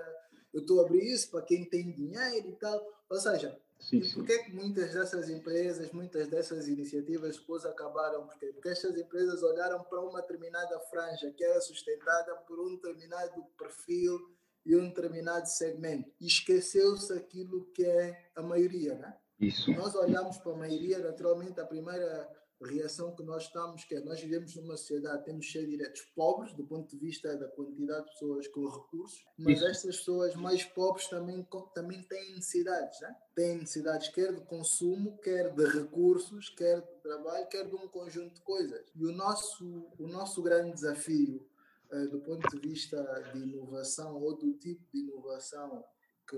Eu 0.53 0.62
estou 0.62 0.81
a 0.81 0.85
abrir 0.85 1.05
isso 1.05 1.31
para 1.31 1.43
quem 1.43 1.69
tem 1.69 1.93
dinheiro 1.93 2.49
e 2.49 2.57
tal. 2.57 2.85
Ou 3.09 3.21
seja, 3.21 3.57
sim, 3.79 4.03
sim. 4.03 4.14
por 4.14 4.27
que, 4.27 4.53
muitas 4.53 4.93
dessas 4.93 5.29
empresas, 5.29 5.91
muitas 5.93 6.29
dessas 6.29 6.69
iniciativas 6.69 7.37
depois 7.37 7.64
acabaram? 7.64 8.27
Porque, 8.27 8.47
porque 8.47 8.69
estas 8.69 8.97
empresas 8.97 9.43
olharam 9.43 9.83
para 9.85 10.01
uma 10.01 10.21
determinada 10.21 10.79
franja 10.91 11.31
que 11.33 11.45
era 11.45 11.61
sustentada 11.61 12.35
por 12.47 12.61
um 12.61 12.75
determinado 12.77 13.45
perfil 13.57 14.19
e 14.64 14.77
um 14.77 14.88
determinado 14.88 15.47
segmento. 15.47 16.11
E 16.21 16.27
esqueceu-se 16.27 17.12
aquilo 17.12 17.64
que 17.73 17.85
é 17.85 18.31
a 18.35 18.43
maioria, 18.43 18.95
né? 18.95 19.17
Isso. 19.41 19.71
Nós 19.73 19.95
olhamos 19.95 20.38
para 20.38 20.53
a 20.53 20.57
maioria, 20.57 20.99
naturalmente, 20.99 21.61
a 21.61 21.64
primeira 21.64 22.29
reação 22.66 23.14
que 23.14 23.23
nós 23.23 23.44
estamos, 23.44 23.85
que 23.85 23.94
é 23.94 24.01
nós 24.01 24.21
vivemos 24.21 24.55
numa 24.57 24.77
sociedade, 24.77 25.25
temos 25.25 25.51
ser 25.51 25.66
diretos 25.66 26.03
pobres, 26.14 26.53
do 26.55 26.64
ponto 26.64 26.90
de 26.90 26.99
vista 26.99 27.37
da 27.37 27.49
quantidade 27.49 28.07
de 28.07 28.12
pessoas 28.12 28.49
com 28.49 28.66
recursos, 28.68 29.25
mas 29.38 29.59
Isso. 29.59 29.66
estas 29.66 29.97
pessoas 29.99 30.35
mais 30.35 30.64
pobres 30.64 31.07
também, 31.09 31.47
também 31.75 32.03
têm 32.03 32.35
necessidades, 32.35 33.01
né? 33.01 33.16
têm 33.35 33.59
necessidades 33.59 34.09
quer 34.09 34.35
de 34.35 34.40
consumo, 34.42 35.18
quer 35.18 35.55
de 35.55 35.64
recursos, 35.66 36.49
quer 36.51 36.81
de 36.81 36.94
trabalho, 37.03 37.49
quer 37.49 37.68
de 37.68 37.75
um 37.77 37.88
conjunto 37.88 38.35
de 38.35 38.40
coisas. 38.40 38.85
E 38.94 39.07
o 39.07 39.12
nosso, 39.12 39.92
o 39.99 40.07
nosso 40.07 40.42
grande 40.42 40.73
desafio 40.73 41.47
eh, 41.90 42.07
do 42.07 42.21
ponto 42.21 42.47
de 42.51 42.68
vista 42.68 43.03
de 43.33 43.38
inovação 43.38 44.21
ou 44.21 44.37
do 44.37 44.53
tipo 44.55 44.85
de 44.92 45.01
inovação 45.01 45.85
que, 46.29 46.37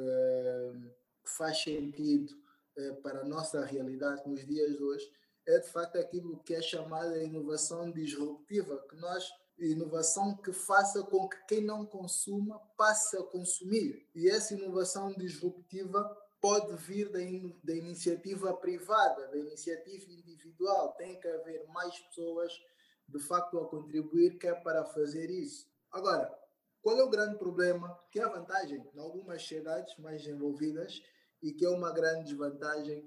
que 1.25 1.31
faz 1.31 1.63
sentido 1.63 2.33
eh, 2.77 2.93
para 3.03 3.23
a 3.23 3.25
nossa 3.25 3.65
realidade 3.65 4.23
nos 4.29 4.47
dias 4.47 4.77
de 4.77 4.83
hoje, 4.83 5.11
é 5.47 5.59
de 5.59 5.69
facto 5.69 5.97
aquilo 5.97 6.43
que 6.45 6.55
é 6.55 6.63
chamada 6.63 7.23
inovação 7.23 7.91
disruptiva, 7.91 8.85
que 8.89 8.97
nós 8.97 9.29
inovação 9.69 10.37
que 10.37 10.53
faça 10.53 11.03
com 11.03 11.29
que 11.29 11.37
quem 11.47 11.61
não 11.61 11.85
consuma 11.85 12.59
passe 12.77 13.17
a 13.17 13.23
consumir. 13.23 14.09
E 14.15 14.29
essa 14.29 14.55
inovação 14.55 15.13
disruptiva 15.13 16.17
pode 16.41 16.75
vir 16.77 17.11
da, 17.11 17.23
in, 17.23 17.59
da 17.63 17.75
iniciativa 17.75 18.55
privada, 18.55 19.29
da 19.29 19.37
iniciativa 19.37 20.11
individual. 20.11 20.95
Tem 20.95 21.21
que 21.21 21.29
haver 21.29 21.67
mais 21.69 21.99
pessoas 21.99 22.53
de 23.07 23.21
facto 23.21 23.59
a 23.59 23.69
contribuir 23.69 24.39
que 24.39 24.47
é 24.47 24.55
para 24.55 24.85
fazer 24.87 25.29
isso. 25.29 25.69
Agora, 25.93 26.33
qual 26.81 26.99
é 26.99 27.03
o 27.03 27.11
grande 27.11 27.37
problema? 27.37 27.99
Que 28.11 28.21
é 28.21 28.23
a 28.23 28.29
vantagem 28.29 28.83
em 28.95 28.99
algumas 28.99 29.43
sociedades 29.43 29.95
mais 29.99 30.23
desenvolvidas 30.23 31.03
e 31.43 31.53
que 31.53 31.67
é 31.67 31.69
uma 31.69 31.93
grande 31.93 32.25
desvantagem 32.25 33.07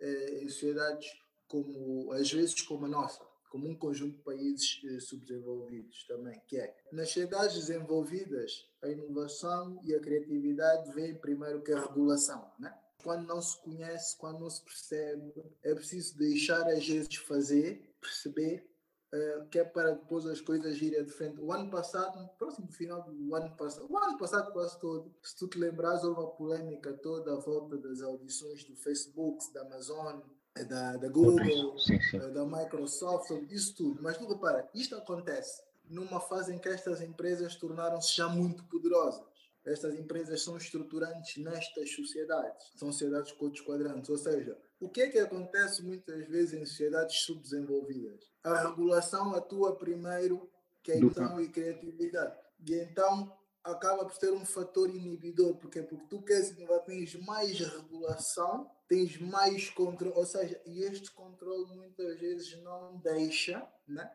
eh, 0.00 0.42
em 0.42 0.48
sociedades 0.48 1.06
como, 1.54 2.10
às 2.10 2.32
vezes, 2.32 2.60
como 2.62 2.86
a 2.86 2.88
nossa, 2.88 3.24
como 3.48 3.68
um 3.68 3.76
conjunto 3.76 4.16
de 4.16 4.22
países 4.24 4.80
eh, 4.84 4.98
subdesenvolvidos 4.98 6.04
também, 6.08 6.42
que 6.48 6.56
é, 6.56 6.76
nas 6.90 7.10
sociedades 7.10 7.54
desenvolvidas, 7.54 8.68
a 8.82 8.88
inovação 8.88 9.80
e 9.84 9.94
a 9.94 10.00
criatividade 10.00 10.92
vêm 10.92 11.14
primeiro 11.14 11.62
que 11.62 11.72
a 11.72 11.80
regulação, 11.80 12.50
né? 12.58 12.76
Quando 13.04 13.28
não 13.28 13.40
se 13.40 13.56
conhece, 13.62 14.16
quando 14.16 14.40
não 14.40 14.50
se 14.50 14.64
percebe, 14.64 15.32
é 15.62 15.74
preciso 15.74 16.18
deixar 16.18 16.66
a 16.66 16.74
gente 16.80 17.20
fazer, 17.20 17.94
perceber 18.00 18.68
uh, 19.12 19.46
que 19.48 19.58
é 19.60 19.64
para 19.64 19.92
depois 19.92 20.26
as 20.26 20.40
coisas 20.40 20.80
irem 20.82 21.04
de 21.04 21.12
frente. 21.12 21.40
O 21.40 21.52
ano 21.52 21.70
passado, 21.70 22.20
no 22.20 22.28
próximo 22.30 22.72
final 22.72 23.02
do 23.02 23.34
ano 23.34 23.54
passado, 23.56 23.86
o 23.88 23.96
ano 23.96 24.18
passado 24.18 24.52
quase 24.52 24.80
todo, 24.80 25.14
se 25.22 25.36
tu 25.36 25.46
te 25.46 25.58
lembras, 25.58 26.02
houve 26.02 26.20
uma 26.20 26.30
polêmica 26.30 26.92
toda 26.94 27.32
à 27.32 27.36
volta 27.36 27.76
das 27.76 28.00
audições 28.00 28.64
do 28.64 28.74
Facebook, 28.74 29.52
da 29.52 29.62
Amazon, 29.62 30.20
eh, 30.56 30.64
da, 30.64 30.96
da 30.96 31.08
Google, 31.08 31.78
sim, 31.78 32.00
sim. 32.00 32.16
Eh, 32.16 32.30
da 32.30 32.44
Microsoft, 32.44 33.30
isso 33.50 33.74
tudo. 33.74 34.02
Mas 34.02 34.16
tu 34.16 34.26
repara, 34.26 34.68
isto 34.74 34.94
acontece 34.94 35.62
numa 35.88 36.20
fase 36.20 36.54
em 36.54 36.58
que 36.58 36.68
estas 36.68 37.00
empresas 37.00 37.56
tornaram-se 37.56 38.16
já 38.16 38.28
muito 38.28 38.64
poderosas. 38.64 39.24
Estas 39.64 39.94
empresas 39.94 40.42
são 40.42 40.56
estruturantes 40.58 41.42
nestas 41.42 41.90
sociedades, 41.90 42.70
são 42.76 42.92
sociedades 42.92 43.32
com 43.32 43.46
outros 43.46 43.64
quadrantes, 43.64 44.10
ou 44.10 44.18
seja, 44.18 44.58
o 44.78 44.90
que 44.90 45.00
é 45.00 45.08
que 45.08 45.18
acontece 45.18 45.82
muitas 45.82 46.26
vezes 46.28 46.52
em 46.52 46.66
sociedades 46.66 47.20
subdesenvolvidas? 47.20 48.30
A 48.42 48.68
regulação 48.68 49.34
atua 49.34 49.74
primeiro 49.74 50.50
que 50.82 50.92
a 50.92 50.98
então 50.98 51.40
e 51.40 51.48
criatividade. 51.48 52.36
E 52.66 52.74
então 52.74 53.34
acaba 53.64 54.04
por 54.04 54.14
ser 54.14 54.32
um 54.32 54.44
fator 54.44 54.90
inibidor, 54.90 55.56
porque 55.56 55.82
porque 55.82 56.06
tu 56.06 56.22
queres 56.22 56.50
inovar, 56.50 56.84
tens 56.84 57.14
mais 57.16 57.58
regulação, 57.58 58.70
tens 58.86 59.18
mais 59.18 59.70
controle, 59.70 60.14
ou 60.14 60.26
seja, 60.26 60.60
e 60.66 60.82
este 60.82 61.10
controle 61.10 61.74
muitas 61.74 62.20
vezes 62.20 62.62
não 62.62 62.98
deixa, 62.98 63.66
né? 63.88 64.10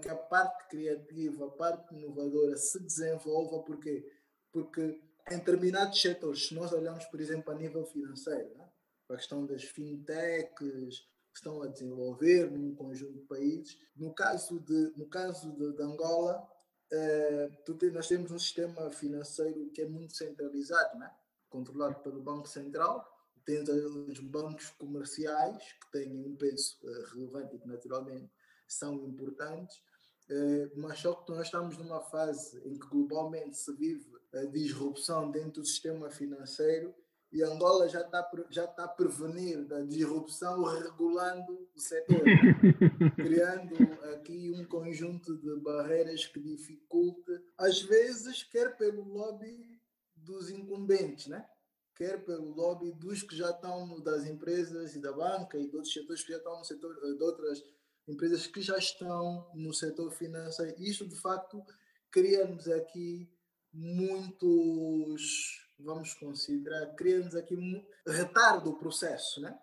que 0.00 0.08
a 0.08 0.14
parte 0.14 0.68
criativa, 0.68 1.46
a 1.46 1.50
parte 1.50 1.92
inovadora 1.92 2.56
se 2.56 2.78
desenvolva, 2.80 3.64
porque 3.64 4.08
porque 4.52 5.00
em 5.30 5.38
determinados 5.38 6.00
setores, 6.00 6.46
se 6.48 6.54
nós 6.54 6.72
olharmos, 6.72 7.06
por 7.06 7.20
exemplo, 7.20 7.52
a 7.52 7.56
nível 7.56 7.84
financeiro, 7.86 8.54
né? 8.56 8.68
a 9.08 9.16
questão 9.16 9.46
das 9.46 9.64
fintechs 9.64 11.00
que 11.32 11.38
estão 11.38 11.62
a 11.62 11.68
desenvolver 11.68 12.50
num 12.50 12.74
conjunto 12.74 13.14
de 13.14 13.26
países. 13.26 13.78
No 13.96 14.12
caso 14.14 14.60
de, 14.60 14.92
no 14.96 15.06
caso 15.08 15.50
de, 15.52 15.72
de 15.72 15.82
Angola, 15.82 16.46
eh, 16.92 17.50
nós 17.92 18.06
temos 18.06 18.30
um 18.30 18.38
sistema 18.38 18.90
financeiro 18.90 19.70
que 19.70 19.80
é 19.80 19.86
muito 19.86 20.14
centralizado, 20.14 20.98
né? 20.98 21.10
controlado 21.48 22.00
pelo 22.00 22.22
Banco 22.22 22.46
Central. 22.46 23.08
Temos 23.44 23.68
os 23.68 24.20
bancos 24.20 24.70
comerciais, 24.70 25.62
que 25.80 25.90
têm 25.90 26.24
um 26.24 26.36
peso 26.36 26.76
eh, 26.84 27.04
relevante 27.12 27.56
e 27.56 27.58
que 27.58 27.66
naturalmente 27.66 28.30
são 28.68 29.02
importantes, 29.04 29.82
eh, 30.28 30.70
mas 30.76 30.98
só 30.98 31.14
que 31.14 31.32
nós 31.32 31.46
estamos 31.46 31.78
numa 31.78 32.00
fase 32.02 32.58
em 32.68 32.78
que 32.78 32.86
globalmente 32.86 33.56
se 33.56 33.72
vive 33.72 34.12
a 34.34 34.44
disrupção 34.44 35.30
dentro 35.30 35.62
do 35.62 35.66
sistema 35.66 36.10
financeiro 36.10 36.94
e 37.32 37.42
Angola 37.42 37.88
já 37.88 38.02
está 38.02 38.30
já 38.50 38.64
a 38.64 38.88
prevenir 38.88 39.64
da 39.64 39.80
disrupção 39.80 40.62
regulando 40.64 41.68
o 41.74 41.80
setor, 41.80 42.20
criando 43.16 43.74
aqui 44.12 44.50
um 44.50 44.64
conjunto 44.64 45.36
de 45.38 45.56
barreiras 45.56 46.26
que 46.26 46.38
dificulta, 46.38 47.42
às 47.56 47.80
vezes, 47.80 48.42
quer 48.42 48.76
pelo 48.76 49.02
lobby 49.02 49.80
dos 50.14 50.50
incumbentes, 50.50 51.28
né? 51.28 51.46
quer 51.94 52.24
pelo 52.24 52.54
lobby 52.54 52.92
dos 52.92 53.22
que 53.22 53.36
já 53.36 53.50
estão 53.50 54.00
das 54.00 54.26
empresas 54.26 54.94
e 54.94 55.00
da 55.00 55.12
banca 55.12 55.58
e 55.58 55.68
de 55.68 55.76
outros 55.76 55.92
setores 55.92 56.22
que 56.24 56.32
já 56.32 56.38
estão 56.38 56.58
no 56.58 56.64
setor, 56.64 56.98
eh, 57.02 57.14
de 57.14 57.22
outras 57.22 57.62
empresas 58.08 58.46
que 58.46 58.60
já 58.60 58.76
estão 58.76 59.48
no 59.54 59.72
setor 59.72 60.10
financeiro. 60.10 60.74
Isso, 60.82 61.06
de 61.06 61.16
facto, 61.16 61.62
cria-nos 62.10 62.68
aqui 62.68 63.28
muitos 63.72 65.61
vamos 65.84 66.14
considerar, 66.14 66.94
cria-nos 66.94 67.34
aqui 67.34 67.54
um 67.54 67.84
retardo 68.06 68.70
do 68.70 68.78
processo, 68.78 69.40
né? 69.40 69.58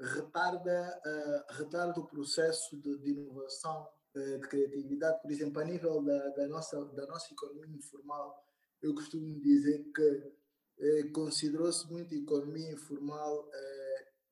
retarda, 0.00 1.00
uh, 1.04 1.54
retarda 1.54 2.00
o 2.00 2.06
processo 2.06 2.76
de, 2.76 2.98
de 2.98 3.10
inovação, 3.10 3.88
uh, 4.14 4.38
de 4.40 4.48
criatividade. 4.48 5.20
Por 5.22 5.30
exemplo, 5.30 5.60
a 5.60 5.64
nível 5.64 6.02
da, 6.02 6.28
da, 6.30 6.48
nossa, 6.48 6.84
da 6.86 7.06
nossa 7.06 7.32
economia 7.32 7.76
informal, 7.76 8.44
eu 8.82 8.94
costumo 8.94 9.40
dizer 9.40 9.84
que 9.94 10.32
uh, 10.78 11.12
considerou-se 11.12 11.90
muito 11.90 12.14
economia 12.14 12.72
informal 12.72 13.48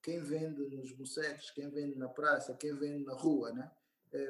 quem 0.03 0.22
vende 0.22 0.61
nos 0.77 0.93
bocecos, 0.93 1.51
quem 1.53 1.70
vende 1.70 1.97
na 1.97 2.11
praça, 2.11 2.55
quem 2.55 2.77
vende 2.77 3.05
na 3.05 3.14
rua, 3.14 3.51
né? 3.53 3.70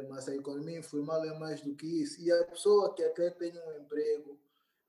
mas 0.09 0.29
a 0.29 0.35
economia 0.35 0.79
informal 0.79 1.25
é 1.25 1.37
mais 1.37 1.61
do 1.63 1.75
que 1.75 1.85
isso. 1.85 2.21
E 2.21 2.31
a 2.31 2.45
pessoa 2.45 2.95
que 2.95 3.03
até 3.03 3.29
tem 3.31 3.53
um 3.59 3.73
emprego, 3.83 4.39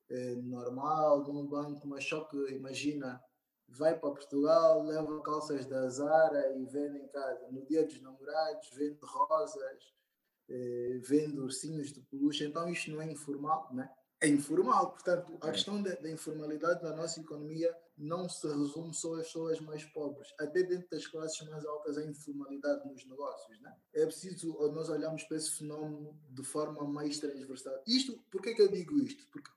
é, 0.10 0.36
normal, 0.36 1.24
num 1.24 1.46
banco, 1.48 1.88
mas 1.88 2.08
só 2.08 2.24
que 2.26 2.38
imagina, 2.54 3.22
vai 3.68 3.98
para 3.98 4.12
Portugal, 4.12 4.84
leva 4.84 5.22
calças 5.22 5.66
da 5.66 5.88
Zara 5.90 6.56
e 6.58 6.66
vende 6.66 7.00
em 7.00 7.08
casa. 7.08 7.48
No 7.52 7.66
dia 7.66 7.86
dos 7.86 8.02
namorados, 8.02 8.70
vende 8.76 9.00
rosas, 9.02 9.94
é, 10.50 11.00
vende 11.04 11.40
ursinhos 11.40 11.92
de 11.92 12.02
peluche. 12.02 12.46
Então 12.46 12.70
isto 12.70 12.92
não 12.92 13.02
é 13.02 13.12
informal, 13.12 13.74
né? 13.74 13.90
É 14.22 14.28
informal, 14.30 14.92
portanto, 14.92 15.38
a 15.42 15.50
é. 15.50 15.52
questão 15.52 15.82
da, 15.84 15.94
da, 15.96 16.10
informalidade 16.10 16.82
da 16.82 16.96
nossa 16.96 17.20
economia 17.20 17.76
não 17.98 18.30
se 18.30 18.48
resume 18.48 18.94
só 18.94 19.14
às 19.16 19.28
pessoas 19.28 19.60
mais 19.60 19.84
pobres. 19.86 20.34
Até 20.40 20.64
dentro 20.64 20.88
das 20.90 21.06
classes 21.06 21.48
mais 21.50 21.66
altas 21.66 21.98
há 21.98 22.04
informalidade 22.04 22.88
nos 22.90 23.06
negócios. 23.06 23.60
Né? 23.60 23.76
É 23.94 24.06
preciso 24.06 24.54
nós 24.72 24.90
olharmos 24.90 25.24
para 25.26 25.38
esse 25.38 25.52
fenómeno 25.58 26.18
de 26.30 26.44
forma 26.44 26.88
mais 26.88 27.20
transversal. 27.20 27.84
Isto, 27.86 28.18
por 28.32 28.42
que 28.42 28.60
eu 28.60 28.72
digo 28.72 28.98
isto? 29.00 29.28
Porque 29.32 29.52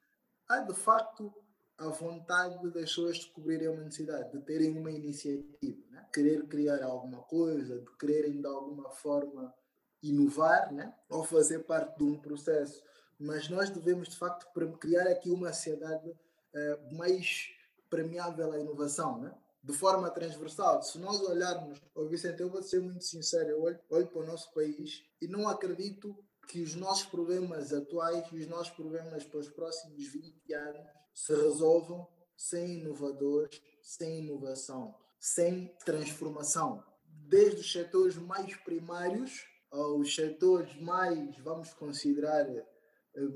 há 0.48 0.60
de 0.60 0.74
facto 0.74 1.32
a 1.76 1.88
vontade 1.88 2.60
das 2.64 2.72
pessoas 2.72 3.18
descobrirem 3.18 3.68
uma 3.68 3.84
necessidade, 3.84 4.32
de 4.32 4.44
terem 4.44 4.76
uma 4.76 4.90
iniciativa, 4.90 5.80
né? 5.90 6.04
querer 6.12 6.44
criar 6.48 6.82
alguma 6.82 7.22
coisa, 7.22 7.78
de 7.78 7.96
quererem 7.96 8.40
de 8.40 8.46
alguma 8.46 8.90
forma 8.90 9.54
inovar 10.02 10.72
né? 10.72 10.92
ou 11.08 11.22
fazer 11.22 11.60
parte 11.60 11.96
de 11.96 12.04
um 12.04 12.18
processo. 12.18 12.82
Mas 13.18 13.48
nós 13.48 13.70
devemos, 13.70 14.08
de 14.08 14.16
facto, 14.16 14.46
criar 14.78 15.06
aqui 15.06 15.30
uma 15.30 15.52
sociedade 15.52 16.08
uh, 16.10 16.96
mais 16.96 17.48
premiável 17.88 18.52
à 18.52 18.58
inovação, 18.58 19.20
né? 19.20 19.32
de 19.62 19.72
forma 19.72 20.10
transversal. 20.10 20.82
Se 20.82 20.98
nós 20.98 21.20
olharmos, 21.20 21.80
oh 21.94 22.06
Vicente, 22.06 22.40
eu 22.40 22.50
vou 22.50 22.62
ser 22.62 22.80
muito 22.80 23.04
sincero, 23.04 23.50
eu 23.50 23.62
olho, 23.62 23.78
olho 23.88 24.06
para 24.08 24.22
o 24.22 24.26
nosso 24.26 24.52
país 24.52 25.04
e 25.20 25.28
não 25.28 25.48
acredito 25.48 26.16
que 26.48 26.62
os 26.62 26.74
nossos 26.74 27.06
problemas 27.06 27.72
atuais 27.74 28.26
e 28.32 28.38
os 28.38 28.46
nossos 28.46 28.72
problemas 28.72 29.22
para 29.24 29.38
os 29.38 29.50
próximos 29.50 30.02
20 30.10 30.54
anos 30.54 30.86
se 31.14 31.34
resolvam 31.34 32.08
sem 32.34 32.78
inovadores, 32.78 33.60
sem 33.82 34.20
inovação, 34.20 34.94
sem 35.20 35.76
transformação. 35.84 36.82
Desde 37.04 37.60
os 37.60 37.70
setores 37.70 38.16
mais 38.16 38.56
primários 38.56 39.46
aos 39.70 40.14
setores 40.14 40.74
mais, 40.80 41.36
vamos 41.40 41.74
considerar, 41.74 42.48
eh, 42.48 42.64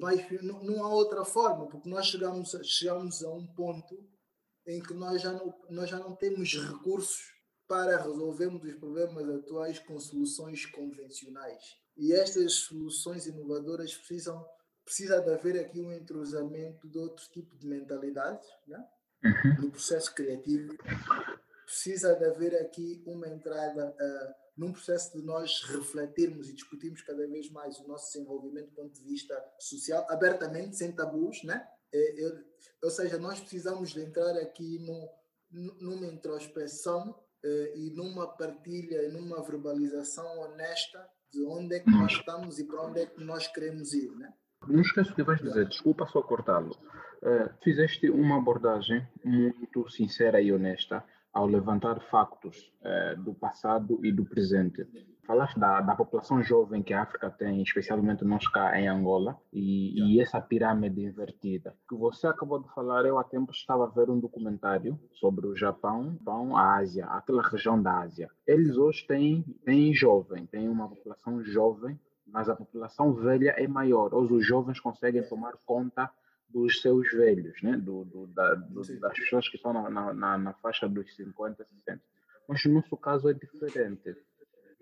mais, 0.00 0.42
não, 0.42 0.62
não 0.62 0.82
há 0.82 0.88
outra 0.88 1.22
forma, 1.24 1.68
porque 1.68 1.90
nós 1.90 2.06
chegamos, 2.06 2.56
chegamos 2.64 3.22
a 3.22 3.30
um 3.30 3.46
ponto 3.46 3.94
em 4.66 4.80
que 4.80 4.94
nós 4.94 5.20
já 5.20 5.32
não, 5.32 5.54
nós 5.68 5.90
já 5.90 5.98
não 5.98 6.16
temos 6.16 6.54
recursos 6.54 7.30
para 7.68 8.02
resolvermos 8.02 8.64
os 8.64 8.74
problemas 8.76 9.28
atuais 9.28 9.78
com 9.80 10.00
soluções 10.00 10.64
convencionais 10.64 11.81
e 11.96 12.12
estas 12.12 12.54
soluções 12.54 13.26
inovadoras 13.26 13.94
precisam 13.94 14.44
precisa 14.84 15.20
de 15.20 15.30
haver 15.30 15.58
aqui 15.60 15.80
um 15.80 15.92
entrosamento 15.92 16.88
de 16.88 16.98
outro 16.98 17.24
tipo 17.30 17.56
de 17.56 17.66
mentalidades 17.66 18.48
né? 18.66 18.84
Uhum. 19.24 19.62
no 19.62 19.70
processo 19.70 20.14
criativo. 20.14 20.76
Precisa 21.64 22.14
de 22.14 22.24
haver 22.24 22.54
aqui 22.56 23.02
uma 23.06 23.28
entrada 23.28 23.90
uh, 23.90 24.34
num 24.56 24.72
processo 24.72 25.16
de 25.16 25.24
nós 25.24 25.62
refletirmos 25.64 26.48
e 26.48 26.54
discutirmos 26.54 27.02
cada 27.02 27.26
vez 27.28 27.50
mais 27.50 27.78
o 27.78 27.86
nosso 27.86 28.12
desenvolvimento 28.12 28.70
do 28.70 28.74
ponto 28.74 28.92
de 28.92 29.04
vista 29.04 29.34
social, 29.58 30.04
abertamente, 30.10 30.76
sem 30.76 30.92
tabus, 30.92 31.42
né? 31.44 31.66
É, 31.94 32.24
é, 32.24 32.44
ou 32.82 32.90
seja, 32.90 33.18
nós 33.18 33.38
precisamos 33.40 33.90
de 33.90 34.00
entrar 34.00 34.36
aqui 34.38 34.78
no, 34.80 35.08
numa 35.80 36.06
introspeção 36.06 37.10
uh, 37.10 37.76
e 37.76 37.90
numa 37.94 38.26
partilha, 38.36 39.08
numa 39.10 39.42
verbalização 39.42 40.40
honesta 40.40 41.08
de 41.32 41.42
onde 41.44 41.76
é 41.76 41.80
que 41.80 41.90
nós 41.90 42.12
estamos 42.12 42.58
e 42.58 42.64
para 42.64 42.82
onde 42.82 43.00
é 43.00 43.06
que 43.06 43.22
nós 43.24 43.46
queremos 43.48 43.94
ir, 43.94 44.10
né? 44.12 44.32
Não 44.68 44.80
esqueço 44.80 45.14
que 45.14 45.22
vais 45.22 45.40
dizer, 45.40 45.66
desculpa 45.66 46.06
só 46.06 46.22
cortá-lo. 46.22 46.76
Uh, 47.22 47.48
fizeste 47.62 48.10
uma 48.10 48.38
abordagem 48.38 49.06
muito 49.24 49.88
sincera 49.88 50.40
e 50.40 50.52
honesta 50.52 51.04
ao 51.32 51.46
levantar 51.46 52.00
factos 52.10 52.72
uh, 52.82 53.20
do 53.22 53.34
passado 53.34 54.04
e 54.04 54.12
do 54.12 54.24
presente. 54.24 54.86
Falaste 55.24 55.56
da, 55.58 55.80
da 55.80 55.94
população 55.94 56.42
jovem 56.42 56.82
que 56.82 56.92
a 56.92 57.02
África 57.02 57.30
tem, 57.30 57.62
especialmente 57.62 58.24
nós 58.24 58.46
cá 58.48 58.78
em 58.78 58.88
Angola, 58.88 59.40
e, 59.52 59.94
yeah. 59.96 60.14
e, 60.14 60.20
essa 60.20 60.40
pirâmide 60.40 61.00
invertida. 61.00 61.76
que 61.88 61.94
você 61.94 62.26
acabou 62.26 62.60
de 62.60 62.68
falar, 62.74 63.06
eu 63.06 63.16
há 63.16 63.22
tempo 63.22 63.52
estava 63.52 63.84
a 63.84 63.88
ver 63.88 64.10
um 64.10 64.18
documentário 64.18 64.98
sobre 65.12 65.46
o 65.46 65.54
Japão, 65.54 66.16
Japão, 66.18 66.56
a 66.56 66.74
Ásia, 66.74 67.06
aquela 67.06 67.40
região 67.40 67.80
da 67.80 68.00
Ásia. 68.00 68.28
Eles 68.44 68.76
hoje 68.76 69.06
têm, 69.06 69.44
têm 69.64 69.94
jovem, 69.94 70.44
têm 70.46 70.68
uma 70.68 70.88
população 70.88 71.42
jovem, 71.44 71.98
mas 72.26 72.48
a 72.48 72.56
população 72.56 73.14
velha 73.14 73.54
é 73.56 73.68
maior. 73.68 74.12
Hoje 74.12 74.32
os 74.34 74.44
jovens 74.44 74.80
conseguem 74.80 75.22
tomar 75.28 75.52
conta 75.64 76.10
dos 76.48 76.82
seus 76.82 77.08
velhos, 77.12 77.62
né? 77.62 77.76
do, 77.76 78.04
do, 78.04 78.26
da, 78.26 78.54
do, 78.54 78.82
das 78.98 79.14
pessoas 79.14 79.48
que 79.48 79.56
estão 79.56 79.72
na, 79.72 80.12
na, 80.12 80.36
na 80.36 80.52
faixa 80.54 80.88
dos 80.88 81.14
50, 81.14 81.64
60. 81.64 82.02
Mas 82.48 82.64
no 82.64 82.74
nosso 82.74 82.96
caso 82.96 83.30
é 83.30 83.32
diferente 83.32 84.16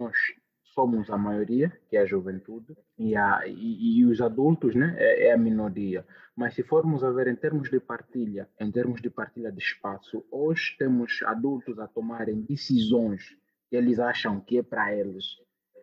nós 0.01 0.16
somos 0.74 1.11
a 1.11 1.18
maioria, 1.18 1.70
que 1.88 1.96
é 1.96 2.01
a 2.01 2.07
juventude, 2.07 2.76
e, 2.98 3.14
a, 3.14 3.42
e, 3.46 3.98
e, 3.98 4.05
os 4.05 4.20
adultos 4.20 4.74
né, 4.74 4.94
é, 4.98 5.26
é, 5.26 5.32
a 5.32 5.36
minoria. 5.36 6.07
Mas 6.34 6.55
se 6.55 6.62
formos 6.62 7.05
a 7.05 7.11
ver 7.11 7.28
em 7.28 7.36
termos 7.36 7.70
de 7.70 7.78
partilha, 7.78 8.48
em 8.59 8.70
termos 8.70 9.03
de 9.03 9.11
partilha 9.11 9.53
de 9.53 9.59
espaço, 9.59 10.24
hoje 10.30 10.76
temos 10.78 11.20
adultos 11.24 11.78
a 11.78 11.86
tomarem 11.86 12.40
decisões 12.40 13.36
que 13.68 13.76
eles 13.76 13.98
acham 13.98 14.40
que 14.40 14.59
é 14.59 14.62
para 14.62 14.94
eles. 14.94 15.24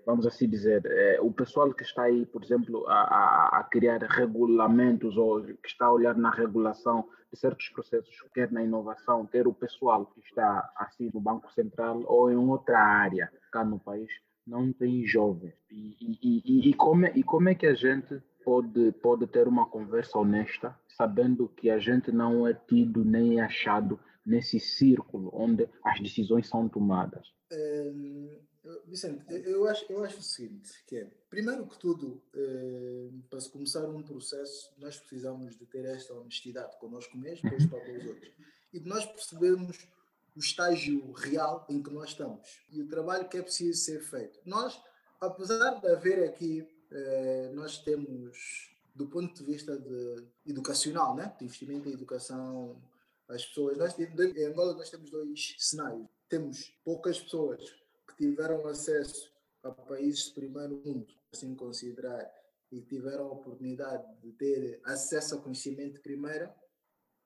Vamos 0.07 0.25
assim 0.25 0.47
dizer, 0.47 0.85
é, 0.85 1.19
o 1.19 1.33
pessoal 1.33 1.73
que 1.73 1.83
está 1.83 2.03
aí, 2.03 2.25
por 2.25 2.41
exemplo, 2.41 2.87
a, 2.87 2.93
a, 2.93 3.59
a, 3.59 3.63
criar 3.65 4.01
regulamentos 4.03 5.17
ou 5.17 5.43
que 5.43 5.67
está 5.67 5.87
a 5.87 5.91
olhar 5.91 6.15
na 6.15 6.29
regulação 6.31 7.09
de 7.29 7.37
certos 7.37 7.67
processos, 7.67 8.15
quer 8.33 8.49
na 8.49 8.63
inovação, 8.63 9.25
quer 9.25 9.45
o 9.45 9.53
pessoal 9.53 10.05
que 10.05 10.21
está 10.21 10.71
assim 10.77 11.11
no 11.13 11.19
Banco 11.19 11.51
Central 11.51 12.03
ou 12.05 12.31
em 12.31 12.37
outra 12.37 12.79
área 12.79 13.29
cá 13.51 13.65
no 13.65 13.81
país, 13.81 14.07
não 14.47 14.71
tem 14.71 15.05
jovens. 15.05 15.53
E, 15.69 15.97
e, 15.99 16.41
e, 16.45 16.69
e, 16.69 16.73
como, 16.73 17.05
é, 17.05 17.11
e 17.13 17.21
como 17.21 17.49
é 17.49 17.53
que 17.53 17.67
a 17.67 17.73
gente 17.73 18.23
pode, 18.45 18.93
pode 19.03 19.27
ter 19.27 19.45
uma 19.45 19.65
conversa 19.65 20.17
honesta, 20.17 20.73
sabendo 20.87 21.49
que 21.49 21.69
a 21.69 21.79
gente 21.79 22.13
não 22.13 22.47
é 22.47 22.53
tido 22.53 23.03
nem 23.03 23.41
achado 23.41 23.99
nesse 24.25 24.57
círculo 24.57 25.29
onde 25.33 25.67
as 25.83 25.99
decisões 25.99 26.47
são 26.47 26.69
tomadas? 26.69 27.27
Um, 27.51 28.46
Vicente, 28.85 29.23
eu 29.29 29.67
acho, 29.67 29.85
eu 29.89 30.03
acho 30.03 30.19
o 30.19 30.23
seguinte, 30.23 30.83
que 30.85 30.97
é, 30.97 31.07
primeiro 31.29 31.67
que 31.67 31.77
tudo, 31.77 32.21
eh, 32.33 33.09
para 33.29 33.39
se 33.39 33.49
começar 33.49 33.87
um 33.87 34.01
processo, 34.01 34.73
nós 34.77 34.97
precisamos 34.97 35.57
de 35.57 35.65
ter 35.65 35.85
esta 35.85 36.13
honestidade 36.13 36.77
connosco 36.77 37.17
mesmos, 37.17 37.41
depois 37.41 37.65
para 37.65 37.97
os 37.97 38.05
outros. 38.05 38.31
E 38.73 38.79
de 38.79 38.87
nós 38.87 39.05
percebermos 39.05 39.87
o 40.35 40.39
estágio 40.39 41.11
real 41.13 41.65
em 41.69 41.81
que 41.81 41.89
nós 41.89 42.09
estamos 42.09 42.61
e 42.69 42.81
o 42.81 42.87
trabalho 42.87 43.29
que 43.29 43.37
é 43.37 43.41
preciso 43.41 43.79
ser 43.79 44.01
feito. 44.01 44.39
Nós, 44.45 44.79
apesar 45.21 45.79
de 45.79 45.87
haver 45.87 46.23
aqui, 46.27 46.67
eh, 46.91 47.51
nós 47.53 47.77
temos, 47.79 48.69
do 48.93 49.07
ponto 49.07 49.33
de 49.33 49.43
vista 49.43 49.77
de, 49.77 50.25
educacional, 50.45 51.15
né? 51.15 51.33
de 51.37 51.45
investimento 51.45 51.87
em 51.87 51.93
educação, 51.93 52.81
as 53.29 53.45
pessoas, 53.45 53.77
nós, 53.77 53.97
em 53.97 54.45
Angola 54.45 54.73
nós 54.73 54.89
temos 54.89 55.09
dois 55.09 55.55
cenários. 55.57 56.07
Temos 56.29 56.73
poucas 56.83 57.19
pessoas 57.19 57.86
tiveram 58.17 58.67
acesso 58.67 59.31
a 59.63 59.71
países 59.71 60.25
de 60.25 60.33
primeiro 60.33 60.81
mundo, 60.83 61.13
assim 61.31 61.55
considerar, 61.55 62.29
e 62.71 62.81
tiveram 62.81 63.25
a 63.25 63.33
oportunidade 63.33 64.05
de 64.21 64.31
ter 64.33 64.81
acesso 64.83 65.35
a 65.35 65.41
conhecimento 65.41 66.01
primeiro, 66.01 66.49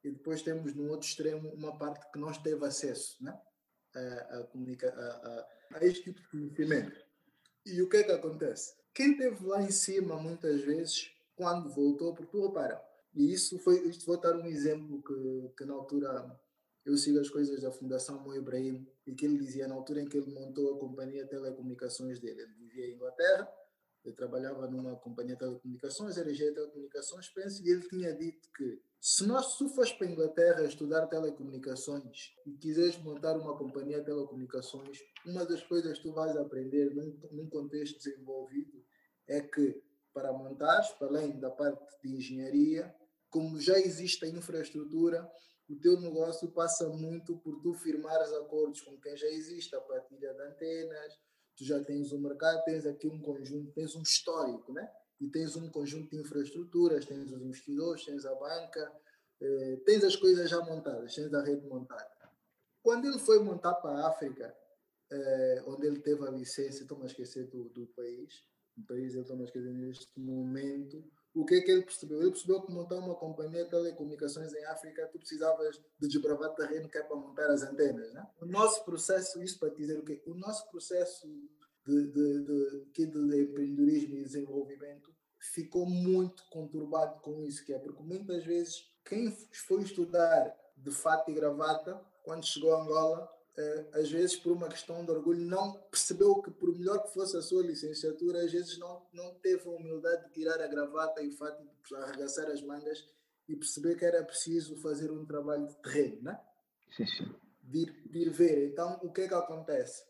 e 0.04 0.12
depois 0.12 0.42
temos 0.42 0.74
no 0.74 0.90
outro 0.90 1.08
extremo 1.08 1.50
uma 1.50 1.78
parte 1.78 2.12
que 2.12 2.20
não 2.20 2.32
teve 2.34 2.66
acesso 2.66 3.24
né? 3.24 3.40
a, 3.96 4.00
a, 4.00 4.40
a, 4.40 5.48
a, 5.74 5.78
a 5.78 5.86
este 5.86 6.04
tipo 6.04 6.22
de 6.22 6.28
conhecimento. 6.28 7.06
E 7.66 7.82
o 7.82 7.90
que 7.90 7.98
é 7.98 8.04
que 8.04 8.12
acontece? 8.12 8.76
Quem 8.94 9.12
esteve 9.12 9.46
lá 9.46 9.62
em 9.62 9.72
cima, 9.72 10.18
muitas 10.18 10.62
vezes, 10.62 11.12
quando 11.36 11.70
voltou, 11.70 12.14
porque 12.14 12.32
tu 12.32 12.48
repara, 12.48 12.84
e 13.14 13.32
isso 13.32 13.60
foi, 13.60 13.88
isto 13.88 14.06
vou 14.06 14.20
dar 14.20 14.36
um 14.36 14.46
exemplo 14.46 15.02
que, 15.02 15.54
que 15.58 15.66
na 15.66 15.74
altura 15.74 16.40
eu 16.86 16.98
sigo 16.98 17.20
as 17.20 17.30
coisas 17.30 17.62
da 17.62 17.72
Fundação 17.72 18.20
Mo 18.22 18.36
Ibrahim 18.36 18.88
e 19.06 19.14
que 19.14 19.26
ele 19.26 19.38
dizia 19.38 19.68
na 19.68 19.76
altura 19.76 20.02
em 20.02 20.06
que 20.06 20.18
ele 20.18 20.32
montou 20.34 20.74
a 20.74 20.80
companhia 20.80 21.24
de 21.24 21.30
telecomunicações 21.30 22.20
dele. 22.20 22.42
Ele 22.42 22.54
vivia 22.54 22.88
em 22.88 22.96
Inglaterra, 22.96 23.48
ele 24.04 24.16
trabalhava 24.16 24.68
numa 24.68 24.96
companhia 24.96 25.36
de 25.36 25.40
telecomunicações, 25.40 26.18
era 26.18 26.32
engenheiro 26.32 26.56
de 26.56 26.62
telecomunicações, 26.62 27.30
penso, 27.30 27.64
e 27.64 27.70
ele 27.70 27.88
tinha 27.88 28.14
dito 28.14 28.50
que 28.56 28.82
se 29.00 29.26
nós 29.26 29.58
se 29.58 29.68
fores 29.70 29.92
para 29.94 30.08
a 30.08 30.12
Inglaterra 30.12 30.64
estudar 30.64 31.08
telecomunicações 31.08 32.36
e 32.46 32.54
quiseres 32.54 32.98
montar 32.98 33.38
uma 33.38 33.58
companhia 33.58 34.00
de 34.00 34.06
telecomunicações, 34.06 35.00
uma 35.26 35.46
das 35.46 35.64
coisas 35.64 35.98
que 35.98 36.04
tu 36.04 36.14
vais 36.14 36.36
aprender 36.36 36.94
num, 36.94 37.20
num 37.32 37.50
contexto 37.50 37.98
desenvolvido 37.98 38.84
é 39.28 39.42
que 39.42 39.82
para 40.14 40.34
montares, 40.34 40.90
para 41.00 41.08
além 41.08 41.40
da 41.40 41.50
parte 41.50 41.84
de 42.04 42.16
engenharia, 42.16 42.94
como 43.30 43.60
já 43.60 43.80
existe 43.80 44.26
a 44.26 44.30
infraestrutura, 44.30 45.28
o 45.72 45.80
teu 45.80 46.00
negócio 46.00 46.50
passa 46.50 46.90
muito 46.90 47.38
por 47.38 47.62
tu 47.62 47.74
firmares 47.74 48.32
acordos 48.34 48.82
com 48.82 49.00
quem 49.00 49.16
já 49.16 49.28
existe, 49.28 49.74
a 49.74 49.80
partilha 49.80 50.34
de 50.34 50.42
antenas, 50.42 51.18
tu 51.56 51.64
já 51.64 51.82
tens 51.82 52.12
um 52.12 52.20
mercado, 52.20 52.64
tens 52.66 52.86
aqui 52.86 53.08
um 53.08 53.22
conjunto, 53.22 53.72
tens 53.72 53.96
um 53.96 54.02
histórico, 54.02 54.74
né? 54.74 54.92
E 55.20 55.30
tens 55.30 55.56
um 55.56 55.70
conjunto 55.70 56.10
de 56.10 56.18
infraestruturas, 56.18 57.06
tens 57.06 57.32
os 57.32 57.42
investidores, 57.42 58.04
tens 58.04 58.26
a 58.26 58.36
banca, 58.36 58.92
eh, 59.40 59.80
tens 59.86 60.04
as 60.04 60.16
coisas 60.16 60.50
já 60.50 60.60
montadas, 60.60 61.16
tens 61.16 61.34
a 61.34 61.42
rede 61.42 61.66
montada. 61.66 62.10
Quando 62.84 63.08
ele 63.08 63.20
foi 63.20 63.40
montar 63.40 63.76
para 63.76 64.00
a 64.00 64.08
África, 64.10 64.54
eh, 65.10 65.64
onde 65.68 65.88
ele 65.88 66.02
teve 66.02 66.28
a 66.28 66.32
licença, 66.32 66.82
estou 66.82 67.02
a 67.02 67.06
esquecer 67.06 67.48
do, 67.48 67.70
do 67.70 67.88
país, 67.88 68.44
o 68.78 68.84
país 68.86 69.14
ele 69.14 69.22
está 69.22 69.36
a 69.36 69.44
esquecer 69.44 69.74
neste 69.74 70.20
momento, 70.20 71.04
o 71.34 71.46
que 71.46 71.56
é 71.56 71.62
que 71.62 71.72
ele 71.72 71.84
percebeu? 71.84 72.22
Ele 72.22 72.32
percebeu 72.32 72.62
que 72.62 72.72
montar 72.72 72.96
uma 72.96 73.16
companhia 73.16 73.64
de 73.64 73.70
telecomunicações 73.70 74.54
em 74.54 74.66
África, 74.66 75.08
tu 75.12 75.18
precisavas 75.18 75.80
de 76.00 76.08
desbravar 76.08 76.54
terreno 76.56 76.90
que 76.90 76.98
é 76.98 77.04
para 77.04 77.16
montar 77.16 77.50
as 77.50 77.62
antenas. 77.62 78.14
Né? 78.14 78.28
O 78.42 78.46
nosso 78.46 78.84
processo, 78.84 79.42
isso 79.42 79.58
para 79.60 79.70
dizer 79.70 79.98
o 79.98 80.04
quê? 80.04 80.22
O 80.26 80.34
nosso 80.34 80.70
processo 80.70 81.28
de, 81.86 82.08
de, 82.08 82.44
de, 82.44 83.06
de 83.08 83.42
empreendedorismo 83.44 84.18
e 84.18 84.24
desenvolvimento 84.24 85.12
ficou 85.40 85.86
muito 85.86 86.44
conturbado 86.50 87.20
com 87.22 87.42
isso, 87.42 87.66
que 87.66 87.74
é 87.74 87.80
porque 87.80 88.04
muitas 88.04 88.44
vezes 88.46 88.92
quem 89.04 89.32
foi 89.68 89.82
estudar 89.82 90.56
de 90.78 90.92
fato 90.92 91.32
e 91.32 91.34
gravata, 91.34 92.00
quando 92.24 92.46
chegou 92.46 92.76
a 92.76 92.82
Angola, 92.82 93.32
às 93.94 94.10
vezes 94.10 94.36
por 94.36 94.52
uma 94.52 94.70
questão 94.70 95.04
de 95.04 95.12
orgulho, 95.12 95.46
não 95.46 95.74
percebeu 95.92 96.42
que 96.42 96.52
por 96.52 96.74
melhor 96.76 97.04
que 97.04 97.14
fosse 97.14 97.36
a 97.36 97.42
sua 97.42 97.62
licenciatura, 97.64 98.44
às 98.44 98.52
vezes 98.52 98.78
não, 98.78 99.06
não 99.14 99.34
teve 99.36 99.68
a 99.68 99.72
humildade 99.72 100.28
de 100.28 100.34
tirar 100.34 100.62
a 100.62 100.68
gravata 100.68 101.22
e 101.22 101.30
o 101.30 101.38
fato 101.38 101.62
de 101.62 101.96
arregaçar 101.96 102.50
as 102.50 102.62
mangas 102.62 103.06
e 103.48 103.56
perceber 103.56 103.96
que 103.98 104.06
era 104.06 104.24
preciso 104.24 104.78
fazer 104.78 105.12
um 105.12 105.26
trabalho 105.26 105.68
de 105.68 105.76
terreno, 105.78 106.22
né? 106.22 106.40
Sim, 106.96 107.06
sim. 107.06 107.36
De 107.62 107.80
ir, 107.80 108.10
de 108.10 108.20
ir 108.20 108.30
ver. 108.30 108.72
Então, 108.72 109.00
o 109.04 109.12
que 109.12 109.22
é 109.22 109.28
que 109.28 109.34
acontece? 109.34 110.04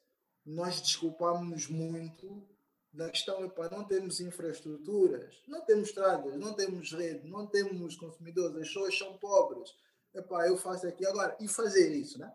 Nós 0.45 0.79
desculpamos 0.81 1.67
muito 1.67 2.47
na 2.93 3.09
questão, 3.09 3.49
para 3.49 3.75
não 3.75 3.85
temos 3.85 4.19
infraestruturas, 4.19 5.41
não 5.47 5.61
temos 5.61 5.89
estradas, 5.89 6.35
não 6.37 6.53
temos 6.53 6.91
rede, 6.91 7.27
não 7.27 7.47
temos 7.47 7.95
consumidores, 7.95 8.57
as 8.57 8.67
pessoas 8.67 8.97
são 8.97 9.17
pobres. 9.17 9.73
Epá, 10.13 10.47
eu 10.47 10.57
faço 10.57 10.85
aqui 10.87 11.05
agora. 11.05 11.35
E 11.39 11.47
fazer 11.47 11.89
isso, 11.95 12.19
né? 12.19 12.31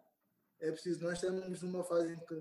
É 0.61 0.71
preciso, 0.73 1.03
nós 1.03 1.15
estamos 1.15 1.63
numa 1.63 1.85
fase 1.85 2.13
em 2.13 2.19
que, 2.19 2.35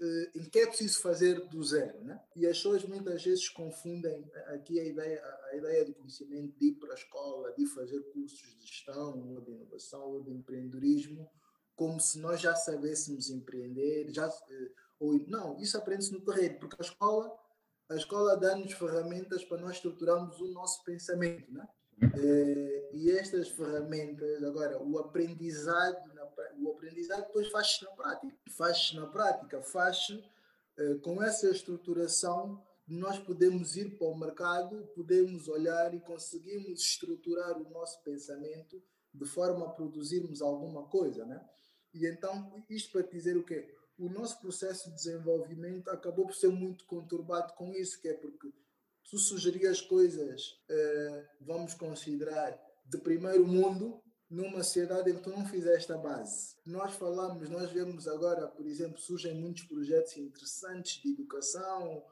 eh, 0.00 0.30
em 0.34 0.44
que 0.48 0.58
é 0.58 0.66
preciso 0.66 1.00
fazer 1.00 1.40
do 1.48 1.62
zero, 1.62 2.02
né? 2.04 2.20
E 2.36 2.46
as 2.46 2.56
pessoas 2.56 2.84
muitas 2.84 3.22
vezes 3.22 3.48
confundem 3.48 4.30
aqui 4.46 4.78
a 4.80 4.84
ideia, 4.84 5.22
a 5.52 5.56
ideia 5.56 5.84
do 5.84 5.94
conhecimento 5.94 6.58
de 6.58 6.68
ir 6.68 6.74
para 6.74 6.92
a 6.92 6.96
escola, 6.96 7.54
de 7.56 7.66
fazer 7.66 8.00
cursos 8.12 8.38
de 8.58 8.66
gestão, 8.66 9.34
ou 9.34 9.40
de 9.40 9.52
inovação, 9.52 10.02
ou 10.02 10.22
de 10.22 10.32
empreendedorismo, 10.32 11.30
como 11.76 12.00
se 12.00 12.18
nós 12.18 12.40
já 12.40 12.54
sabêssemos 12.56 13.30
empreender, 13.30 14.12
já, 14.12 14.26
eh, 14.26 14.70
ou 14.98 15.18
não, 15.28 15.58
isso 15.60 15.78
aprende-se 15.78 16.12
no 16.12 16.24
terreno, 16.24 16.58
porque 16.58 16.76
a 16.78 16.84
escola, 16.84 17.32
a 17.88 17.94
escola 17.94 18.36
dá-nos 18.36 18.72
ferramentas 18.72 19.44
para 19.44 19.60
nós 19.60 19.76
estruturarmos 19.76 20.40
o 20.40 20.48
nosso 20.48 20.82
pensamento, 20.84 21.50
né? 21.52 21.66
É, 22.00 22.90
e 22.92 23.10
estas 23.10 23.48
ferramentas, 23.48 24.42
agora, 24.44 24.80
o 24.80 24.98
aprendizado, 24.98 26.07
o 26.68 26.72
aprendizado 26.72 27.26
depois 27.26 27.48
faz-se 27.48 27.84
na 27.84 27.90
prática. 27.90 28.36
Faz-se 28.50 28.96
na 28.96 29.06
prática, 29.06 29.62
faz-se 29.62 30.24
é, 30.76 30.94
com 30.96 31.22
essa 31.22 31.50
estruturação 31.50 32.62
nós 32.86 33.18
podemos 33.18 33.76
ir 33.76 33.98
para 33.98 34.06
o 34.06 34.18
mercado, 34.18 34.88
podemos 34.94 35.46
olhar 35.46 35.92
e 35.92 36.00
conseguimos 36.00 36.80
estruturar 36.80 37.60
o 37.60 37.68
nosso 37.68 38.02
pensamento 38.02 38.82
de 39.12 39.26
forma 39.26 39.66
a 39.66 39.70
produzirmos 39.70 40.40
alguma 40.40 40.84
coisa, 40.84 41.26
né? 41.26 41.46
E 41.92 42.06
então, 42.06 42.64
isto 42.68 42.92
para 42.92 43.02
dizer 43.02 43.36
o 43.36 43.44
quê? 43.44 43.74
O 43.98 44.08
nosso 44.08 44.40
processo 44.40 44.88
de 44.88 44.96
desenvolvimento 44.96 45.88
acabou 45.88 46.26
por 46.26 46.34
ser 46.34 46.48
muito 46.48 46.86
conturbado 46.86 47.52
com 47.54 47.74
isso, 47.74 48.00
que 48.00 48.08
é 48.08 48.14
porque 48.14 48.52
tu 49.10 49.18
sugerias 49.18 49.80
coisas, 49.80 50.52
uh, 50.70 51.26
vamos 51.40 51.74
considerar, 51.74 52.58
de 52.86 52.98
primeiro 52.98 53.46
mundo, 53.46 54.02
numa 54.30 54.62
sociedade 54.62 55.10
em 55.10 55.16
que 55.16 55.22
tu 55.22 55.30
não 55.30 55.46
fizeste 55.46 55.92
a 55.92 55.96
base. 55.96 56.56
Nós 56.66 56.94
falamos, 56.94 57.48
nós 57.48 57.70
vemos 57.70 58.06
agora, 58.06 58.46
por 58.46 58.66
exemplo, 58.66 58.98
surgem 58.98 59.34
muitos 59.34 59.64
projetos 59.64 60.16
interessantes 60.16 61.02
de 61.02 61.12
educação, 61.12 62.04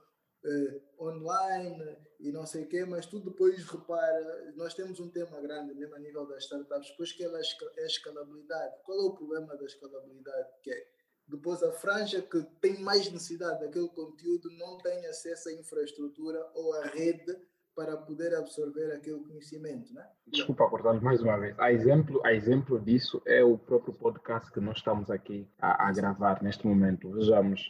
uh, 0.44 1.04
online 1.04 1.96
e 2.18 2.32
não 2.32 2.46
sei 2.46 2.64
o 2.64 2.68
quê, 2.68 2.84
mas 2.84 3.06
tu 3.06 3.20
depois 3.20 3.62
repara, 3.64 4.52
nós 4.56 4.72
temos 4.72 4.98
um 4.98 5.10
tema 5.10 5.40
grande 5.40 5.74
mesmo 5.74 5.94
a 5.94 5.98
nível 5.98 6.26
das 6.26 6.44
startups, 6.44 6.90
depois 6.90 7.12
que 7.12 7.22
ela 7.22 7.38
é 7.38 7.82
a 7.82 7.86
escalabilidade. 7.86 8.82
Qual 8.84 8.98
é 8.98 9.02
o 9.02 9.14
problema 9.14 9.56
da 9.56 9.64
escalabilidade? 9.64 10.48
Que 10.62 10.70
é 10.70 10.96
depois, 11.28 11.60
a 11.62 11.72
franja 11.72 12.22
que 12.22 12.40
tem 12.60 12.78
mais 12.78 13.10
necessidade 13.10 13.60
daquele 13.60 13.88
conteúdo 13.88 14.48
não 14.52 14.78
tem 14.78 15.06
acesso 15.06 15.48
à 15.48 15.52
infraestrutura 15.52 16.38
ou 16.54 16.72
à 16.74 16.86
rede 16.86 17.36
para 17.76 17.94
poder 17.94 18.34
absorver 18.34 18.90
aquele 18.92 19.18
conhecimento, 19.20 19.92
né? 19.92 20.02
Desculpa 20.26 20.68
cortar 20.70 20.98
mais 21.02 21.20
uma 21.20 21.38
vez. 21.38 21.54
A 21.58 21.70
exemplo, 21.70 22.22
a 22.24 22.32
exemplo 22.32 22.80
disso 22.80 23.20
é 23.26 23.44
o 23.44 23.58
próprio 23.58 23.92
podcast 23.92 24.50
que 24.50 24.60
nós 24.60 24.78
estamos 24.78 25.10
aqui 25.10 25.46
a, 25.60 25.86
a 25.86 25.92
gravar 25.92 26.42
neste 26.42 26.66
momento. 26.66 27.10
Vejamos, 27.10 27.60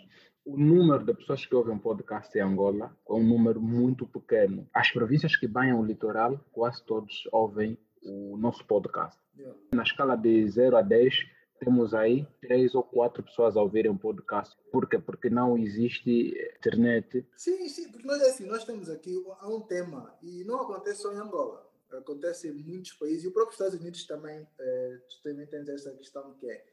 o 0.44 0.56
número 0.56 1.04
de 1.04 1.12
pessoas 1.12 1.44
que 1.44 1.52
ouvem 1.56 1.76
podcast 1.76 2.38
em 2.38 2.40
Angola 2.40 2.96
é 3.08 3.12
um 3.12 3.24
número 3.24 3.60
muito 3.60 4.06
pequeno. 4.06 4.68
As 4.72 4.92
províncias 4.92 5.34
que 5.34 5.48
banham 5.48 5.80
o 5.80 5.84
litoral, 5.84 6.38
quase 6.52 6.84
todos 6.84 7.28
ouvem 7.32 7.76
o 8.00 8.36
nosso 8.36 8.64
podcast. 8.64 9.20
Yeah. 9.36 9.58
Na 9.74 9.82
escala 9.82 10.16
de 10.16 10.48
0 10.48 10.76
a 10.76 10.82
10, 10.82 11.14
temos 11.58 11.94
aí 11.94 12.26
três 12.40 12.74
ou 12.74 12.82
quatro 12.82 13.22
pessoas 13.22 13.56
a 13.56 13.62
ouvirem 13.62 13.90
um 13.90 13.96
podcast. 13.96 14.56
Por 14.70 14.88
quê? 14.88 14.98
Porque 14.98 15.30
não 15.30 15.56
existe 15.56 16.34
internet. 16.58 17.26
Sim, 17.36 17.68
sim, 17.68 17.90
porque 17.90 18.06
nós, 18.06 18.20
assim, 18.22 18.46
nós 18.46 18.64
temos 18.64 18.88
aqui 18.88 19.16
um 19.44 19.60
tema, 19.60 20.16
e 20.22 20.44
não 20.44 20.60
acontece 20.60 21.02
só 21.02 21.12
em 21.12 21.16
Angola, 21.16 21.68
acontece 21.90 22.48
em 22.48 22.52
muitos 22.52 22.92
países, 22.92 23.24
e 23.24 23.28
o 23.28 23.32
próprio 23.32 23.52
Estados 23.52 23.78
Unidos 23.78 24.04
também, 24.06 24.46
eh, 24.58 25.00
também 25.22 25.46
tem 25.46 25.60
essa 25.72 25.92
questão 25.92 26.34
que 26.34 26.48
é, 26.50 26.64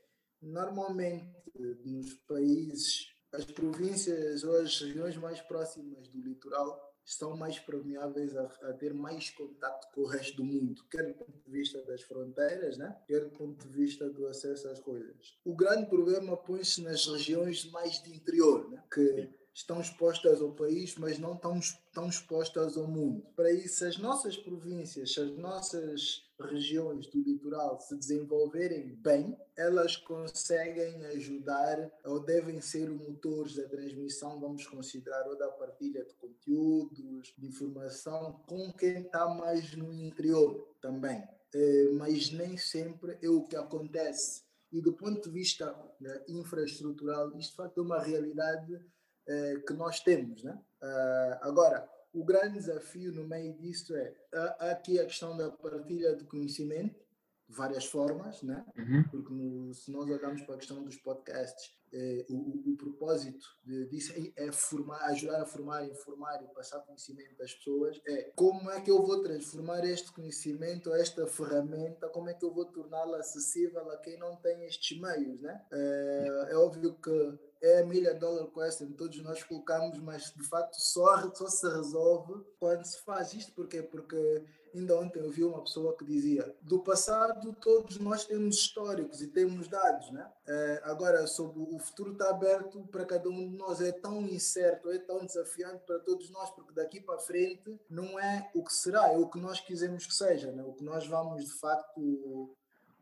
normalmente 0.42 1.34
nos 1.56 2.14
países, 2.28 3.14
as 3.32 3.46
províncias 3.46 4.44
ou 4.44 4.58
as 4.58 4.80
regiões 4.80 5.18
mais 5.18 5.42
próximas 5.42 6.08
do 6.08 6.22
litoral 6.22 6.93
estão 7.06 7.36
mais 7.36 7.60
permeáveis 7.60 8.36
a, 8.36 8.44
a, 8.44 8.74
ter 8.74 8.94
mais 8.94 9.30
contato 9.30 9.94
com 9.94 10.02
o 10.02 10.08
resto 10.08 10.38
do 10.38 10.44
mundo, 10.44 10.84
quer 10.90 11.04
do 11.06 11.14
ponto 11.14 11.38
de 11.46 11.52
vista 11.52 11.82
das 11.84 12.02
fronteiras, 12.04 12.78
né? 12.78 12.98
quer 13.08 13.22
do 13.22 13.30
ponto 13.32 13.68
de 13.68 13.74
vista 13.74 14.10
do 14.10 14.28
acesso 14.28 14.68
às 14.70 14.80
coisas. 14.80 15.38
O 15.44 15.56
grande 15.56 15.88
problema 15.88 16.38
põe-se 16.38 16.82
nas 16.82 17.06
regiões 17.06 17.70
mais 17.72 18.02
de 18.02 18.16
interior, 18.16 18.70
né? 18.70 18.82
que 18.92 19.30
estão 19.54 19.80
expostas 19.80 20.42
ao 20.42 20.52
país, 20.52 20.96
mas 20.98 21.20
não 21.20 21.36
estão, 21.36 21.60
estão 21.60 22.10
expostas 22.10 22.76
ao 22.76 22.88
mundo. 22.88 23.24
Para 23.36 23.52
isso, 23.52 23.86
as 23.86 23.98
nossas 23.98 24.36
províncias, 24.36 25.16
as 25.18 25.38
nossas 25.38 26.24
regiões 26.40 27.08
do 27.08 27.22
litoral 27.22 27.80
se 27.80 27.96
desenvolverem 27.96 28.96
bem, 28.96 29.38
elas 29.56 29.96
conseguem 29.96 31.06
ajudar 31.06 31.92
ou 32.04 32.20
devem 32.20 32.60
ser 32.60 32.90
motores 32.90 33.56
da 33.56 33.68
transmissão, 33.70 34.40
vamos 34.40 34.66
considerar, 34.66 35.28
ou 35.28 35.38
da 35.38 35.50
partilha 35.50 36.04
de 36.04 36.16
conteúdos, 36.16 37.34
de 37.38 37.48
informação 37.48 38.44
com 38.48 38.74
quem 38.74 39.02
está 39.02 39.28
mais 39.30 39.76
no 39.76 39.94
interior 39.94 40.76
também. 40.82 41.24
É, 41.56 41.90
mas 41.94 42.32
nem 42.32 42.58
sempre 42.58 43.18
é 43.22 43.30
o 43.30 43.44
que 43.44 43.56
acontece. 43.56 44.42
E 44.72 44.82
do 44.82 44.92
ponto 44.92 45.22
de 45.22 45.30
vista 45.30 45.72
né, 46.02 46.24
infraestrutural, 46.28 47.38
isto 47.38 47.52
de 47.52 47.58
facto 47.58 47.78
é 47.78 47.84
uma 47.84 48.02
realidade 48.02 48.84
é, 49.28 49.56
que 49.66 49.74
nós 49.74 50.00
temos. 50.00 50.44
Né? 50.44 50.58
Uh, 50.82 51.38
agora, 51.42 51.90
o 52.14 52.24
grande 52.24 52.60
desafio 52.60 53.12
no 53.12 53.28
meio 53.28 53.54
disso 53.54 53.96
é 53.96 54.14
aqui 54.60 55.00
a 55.00 55.06
questão 55.06 55.36
da 55.36 55.50
partilha 55.50 56.16
de 56.16 56.24
conhecimento, 56.26 57.04
várias 57.48 57.86
formas, 57.86 58.42
né? 58.42 58.66
Uhum. 58.78 59.04
porque 59.10 59.34
no, 59.34 59.74
se 59.74 59.92
nós 59.92 60.10
olharmos 60.10 60.42
para 60.42 60.56
a 60.56 60.58
questão 60.58 60.84
dos 60.84 60.98
podcasts, 60.98 61.76
eh, 61.92 62.26
o, 62.30 62.34
o, 62.34 62.74
o, 62.74 62.76
propósito 62.76 63.46
de, 63.64 63.86
disso 63.86 64.14
é, 64.36 64.52
formar, 64.52 64.98
ajudar 65.12 65.42
a 65.42 65.46
formar, 65.46 65.86
informar 65.86 66.44
e 66.44 66.48
passar 66.48 66.80
conhecimento 66.80 67.36
das 67.38 67.54
pessoas. 67.54 68.02
É 68.08 68.32
como 68.36 68.72
é 68.72 68.82
que 68.82 68.90
eu 68.90 69.04
vou 69.04 69.22
transformar 69.22 69.86
este 69.86 70.12
conhecimento, 70.12 70.92
esta 70.94 71.28
ferramenta, 71.28 72.10
como 72.10 72.30
é 72.30 72.34
que 72.34 72.44
eu 72.44 72.52
vou 72.52 72.66
torná-la 72.66 73.20
acessível 73.20 73.92
a 73.92 73.98
quem 73.98 74.18
não 74.18 74.36
tem 74.38 74.66
estes 74.66 75.00
meios, 75.00 75.40
né? 75.42 75.64
É, 75.72 76.48
é 76.50 76.56
óbvio 76.58 76.96
que 76.96 77.40
é 77.64 77.80
a 77.80 77.86
milha 77.86 78.14
dollar 78.14 78.48
question, 78.48 78.92
todos 78.92 79.18
nós 79.24 79.42
colocamos, 79.42 79.98
mas 80.00 80.34
de 80.36 80.44
facto 80.44 80.76
só, 80.76 81.34
só 81.34 81.48
se 81.48 81.66
resolve 81.66 82.44
quando 82.60 82.84
se 82.84 83.00
faz 83.00 83.34
isto. 83.34 83.54
Porquê? 83.54 83.82
Porque 83.82 84.44
ainda 84.76 85.00
ontem 85.00 85.20
eu 85.20 85.32
vi 85.32 85.46
uma 85.46 85.64
pessoa 85.64 85.96
que 85.96 86.04
dizia: 86.04 86.54
do 86.62 86.80
passado 86.80 87.56
todos 87.62 87.98
nós 88.00 88.26
temos 88.26 88.58
históricos 88.58 89.22
e 89.22 89.28
temos 89.28 89.70
dados, 89.70 90.12
né? 90.12 90.30
É, 90.46 90.82
agora, 90.84 91.26
sobre 91.26 91.62
o 91.62 91.80
futuro 91.80 92.12
está 92.12 92.32
aberto 92.32 92.86
para 92.92 93.06
cada 93.06 93.30
um 93.30 93.50
de 93.50 93.56
nós, 93.56 93.80
é 93.80 93.94
tão 93.94 94.22
incerto, 94.28 94.92
é 94.92 95.00
tão 95.00 95.26
desafiante 95.26 95.86
para 95.86 96.00
todos 96.00 96.30
nós, 96.32 96.50
porque 96.50 96.74
daqui 96.74 97.00
para 97.00 97.18
frente 97.18 97.80
não 97.90 98.20
é 98.20 98.52
o 98.54 98.62
que 98.62 98.74
será, 98.74 99.14
é 99.14 99.18
o 99.18 99.30
que 99.30 99.40
nós 99.40 99.62
quisemos 99.62 100.06
que 100.06 100.14
seja, 100.14 100.52
né? 100.52 100.64
o 100.64 100.74
que 100.74 100.84
nós 100.84 101.08
vamos 101.08 101.46
de 101.46 101.54
facto 101.54 102.54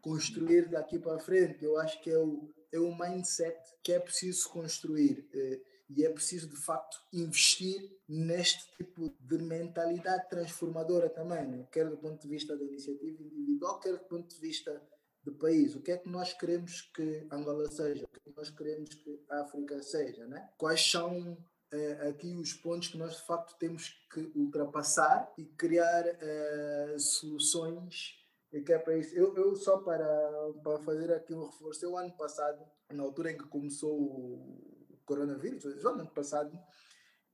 construir 0.02 0.70
daqui 0.70 1.00
para 1.00 1.18
frente. 1.18 1.66
Eu 1.66 1.80
acho 1.80 2.00
que 2.02 2.12
é 2.12 2.18
o 2.20 2.48
é 2.72 2.80
um 2.80 2.98
mindset 2.98 3.58
que 3.84 3.92
é 3.92 4.00
preciso 4.00 4.50
construir 4.50 5.28
eh, 5.34 5.62
e 5.90 6.06
é 6.06 6.10
preciso 6.10 6.50
de 6.50 6.56
facto 6.56 6.98
investir 7.12 7.98
neste 8.08 8.72
tipo 8.78 9.14
de 9.20 9.38
mentalidade 9.38 10.30
transformadora 10.30 11.10
também, 11.10 11.46
né? 11.46 11.68
quer 11.72 11.90
do 11.90 11.98
ponto 11.98 12.22
de 12.22 12.28
vista 12.28 12.56
da 12.56 12.64
iniciativa 12.64 13.22
individual, 13.22 13.80
quer 13.80 13.94
do 13.94 14.06
ponto 14.06 14.34
de 14.34 14.40
vista 14.40 14.82
do 15.24 15.34
país. 15.34 15.76
O 15.76 15.82
que 15.82 15.92
é 15.92 15.98
que 15.98 16.10
nós 16.10 16.34
queremos 16.34 16.82
que 16.94 17.28
Angola 17.32 17.70
seja? 17.70 18.06
O 18.06 18.08
que 18.08 18.20
é 18.20 18.32
que 18.32 18.38
nós 18.38 18.50
queremos 18.50 18.94
que 18.96 19.24
a 19.30 19.42
África 19.42 19.82
seja? 19.84 20.26
Né? 20.26 20.50
Quais 20.58 20.82
são 20.82 21.38
eh, 21.72 22.10
aqui 22.10 22.36
os 22.36 22.54
pontos 22.54 22.88
que 22.88 22.98
nós 22.98 23.16
de 23.18 23.26
facto 23.26 23.58
temos 23.58 23.90
que 24.12 24.32
ultrapassar 24.36 25.32
e 25.38 25.46
criar 25.46 26.06
eh, 26.06 26.96
soluções 26.98 28.21
e 28.52 28.62
que 28.62 28.74
é 28.74 28.80
para 28.80 28.98
isso. 28.98 29.16
Eu, 29.16 29.36
eu 29.36 29.56
só 29.56 29.78
para, 29.78 30.06
para 30.64 30.80
fazer 30.80 31.12
aqui 31.14 31.34
um 31.34 31.46
reforço, 31.46 31.86
eu 31.86 31.98
ano 31.98 32.16
passado, 32.16 32.64
na 32.92 33.04
altura 33.04 33.32
em 33.32 33.38
que 33.38 33.48
começou 33.48 33.98
o 33.98 35.00
coronavírus, 35.06 35.64
no 35.64 35.90
ano 35.90 36.08
passado, 36.08 36.58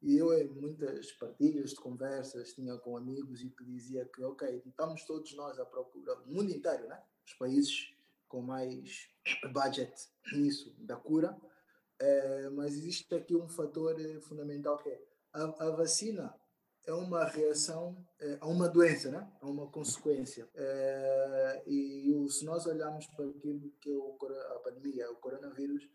e 0.02 0.16
eu 0.16 0.32
em 0.34 0.48
muitas 0.48 1.12
partilhas 1.14 1.72
de 1.72 1.78
conversas 1.78 2.54
tinha 2.54 2.78
com 2.78 2.96
amigos 2.96 3.42
e 3.42 3.50
que 3.50 3.66
dizia 3.66 4.06
que, 4.06 4.24
ok, 4.24 4.62
estamos 4.66 5.04
todos 5.06 5.36
nós 5.36 5.58
à 5.60 5.66
procura, 5.66 6.14
o 6.22 6.28
mundo 6.28 6.52
inteiro, 6.52 6.88
né? 6.88 7.02
Os 7.26 7.34
países 7.34 7.94
com 8.28 8.42
mais 8.42 9.10
budget 9.52 9.94
nisso, 10.34 10.76
da 10.80 10.96
cura, 10.96 11.36
é, 12.00 12.50
mas 12.50 12.74
existe 12.76 13.14
aqui 13.16 13.36
um 13.36 13.48
fator 13.48 14.00
eh, 14.00 14.20
fundamental 14.20 14.78
que 14.78 14.90
é 14.90 15.02
a, 15.34 15.66
a 15.66 15.72
vacina 15.72 16.34
é 16.88 16.94
uma 16.94 17.26
reação 17.26 17.98
é, 18.18 18.38
a 18.40 18.48
uma 18.48 18.70
doença, 18.70 19.12
né? 19.12 19.30
a 19.42 19.46
uma 19.46 19.68
consequência. 19.68 20.48
É, 20.56 21.64
e 21.68 22.26
se 22.30 22.46
nós 22.46 22.66
olharmos 22.66 23.06
para 23.08 23.26
aquilo 23.26 23.70
que 23.82 23.92
é 23.92 24.56
a 24.56 24.60
pandemia, 24.60 25.12
o 25.12 25.18
coronavírus, 25.18 25.88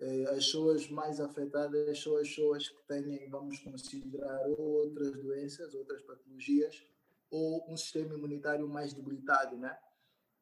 é, 0.00 0.24
as 0.24 0.46
pessoas 0.46 0.88
mais 0.90 1.20
afetadas 1.20 2.02
são 2.02 2.16
as 2.16 2.28
pessoas 2.28 2.68
que 2.68 2.82
têm, 2.88 3.30
vamos 3.30 3.60
considerar, 3.60 4.44
outras 4.58 5.12
doenças, 5.12 5.72
outras 5.74 6.02
patologias, 6.02 6.84
ou 7.30 7.64
um 7.72 7.76
sistema 7.76 8.12
imunitário 8.12 8.68
mais 8.68 8.92
debilitado. 8.92 9.56
Né? 9.56 9.78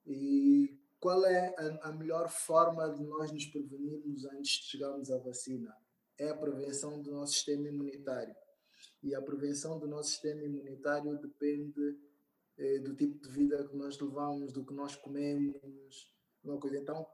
E 0.07 0.81
qual 0.99 1.27
é 1.27 1.55
a 1.83 1.93
melhor 1.93 2.31
forma 2.31 2.89
de 2.89 3.05
nós 3.05 3.31
nos 3.31 3.45
prevenirmos 3.45 4.25
antes 4.25 4.61
de 4.61 4.65
chegarmos 4.65 5.11
à 5.11 5.19
vacina? 5.19 5.77
É 6.19 6.31
a 6.31 6.37
prevenção 6.37 7.03
do 7.03 7.13
nosso 7.13 7.35
sistema 7.35 7.69
imunitário 7.69 8.35
e 9.03 9.15
a 9.15 9.23
prevenção 9.23 9.79
do 9.79 9.87
nosso 9.87 10.11
sistema 10.11 10.43
imunitário 10.43 11.19
depende 11.19 11.99
eh, 12.59 12.79
do 12.81 12.95
tipo 12.95 13.19
de 13.19 13.29
vida 13.31 13.67
que 13.67 13.77
nós 13.77 13.99
levamos, 13.99 14.53
do 14.53 14.65
que 14.65 14.75
nós 14.75 14.95
comemos, 14.97 16.11
uma 16.45 16.59
coisa. 16.59 16.79
Então, 16.79 17.07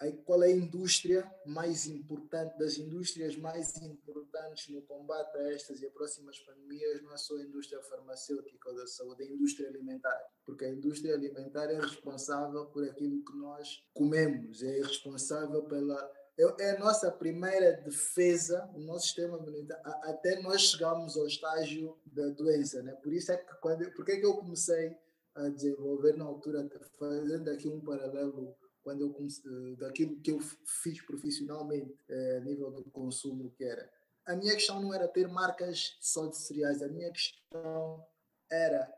aí, 0.00 0.12
qual 0.24 0.42
é 0.42 0.46
a 0.46 0.56
indústria 0.56 1.30
mais 1.46 1.86
importante, 1.86 2.56
das 2.58 2.78
indústrias 2.78 3.36
mais 3.36 3.76
importantes 3.82 4.68
no 4.68 4.82
combate 4.82 5.36
a 5.36 5.52
estas 5.52 5.80
e 5.80 5.86
a 5.86 5.90
próximas 5.90 6.38
pandemias, 6.40 7.02
não 7.02 7.12
é 7.12 7.16
só 7.16 7.36
a 7.36 7.42
indústria 7.42 7.82
farmacêutica 7.82 8.70
ou 8.70 8.76
da 8.76 8.86
saúde, 8.86 9.24
é 9.24 9.26
a 9.26 9.30
indústria 9.30 9.68
alimentar. 9.68 10.18
Porque 10.44 10.64
a 10.64 10.70
indústria 10.70 11.14
alimentar 11.14 11.66
é 11.70 11.78
responsável 11.78 12.66
por 12.66 12.84
aquilo 12.88 13.22
que 13.24 13.36
nós 13.36 13.82
comemos, 13.92 14.62
é 14.62 14.80
responsável 14.80 15.64
pela 15.64 16.23
é 16.36 16.70
a 16.70 16.78
nossa 16.78 17.12
primeira 17.12 17.72
defesa, 17.72 18.68
o 18.74 18.80
nosso 18.80 19.06
sistema 19.06 19.38
imunitário, 19.38 19.82
até 20.02 20.40
nós 20.40 20.62
chegarmos 20.62 21.16
ao 21.16 21.26
estágio 21.26 21.96
da 22.04 22.28
doença, 22.30 22.82
né? 22.82 22.92
Por 22.94 23.12
isso 23.12 23.30
é 23.30 23.36
que 23.36 23.54
quando, 23.60 23.90
porque 23.92 24.12
é 24.12 24.16
que 24.20 24.26
eu 24.26 24.34
comecei 24.34 24.96
a 25.34 25.48
desenvolver 25.48 26.16
na 26.16 26.24
altura, 26.24 26.68
fazendo 26.98 27.50
aqui 27.50 27.68
um 27.68 27.80
paralelo 27.80 28.56
quando 28.82 29.02
eu 29.02 29.12
comecei, 29.12 29.76
daquilo 29.76 30.20
que 30.20 30.32
eu 30.32 30.40
fiz 30.82 31.00
profissionalmente 31.02 31.96
é, 32.08 32.36
a 32.36 32.40
nível 32.40 32.70
do 32.70 32.90
consumo 32.90 33.50
que 33.50 33.64
era. 33.64 33.88
A 34.26 34.36
minha 34.36 34.54
questão 34.54 34.80
não 34.80 34.92
era 34.92 35.06
ter 35.08 35.28
marcas 35.28 35.96
só 36.00 36.26
de 36.26 36.36
cereais, 36.36 36.82
a 36.82 36.88
minha 36.88 37.10
questão 37.10 38.04
era, 38.50 38.92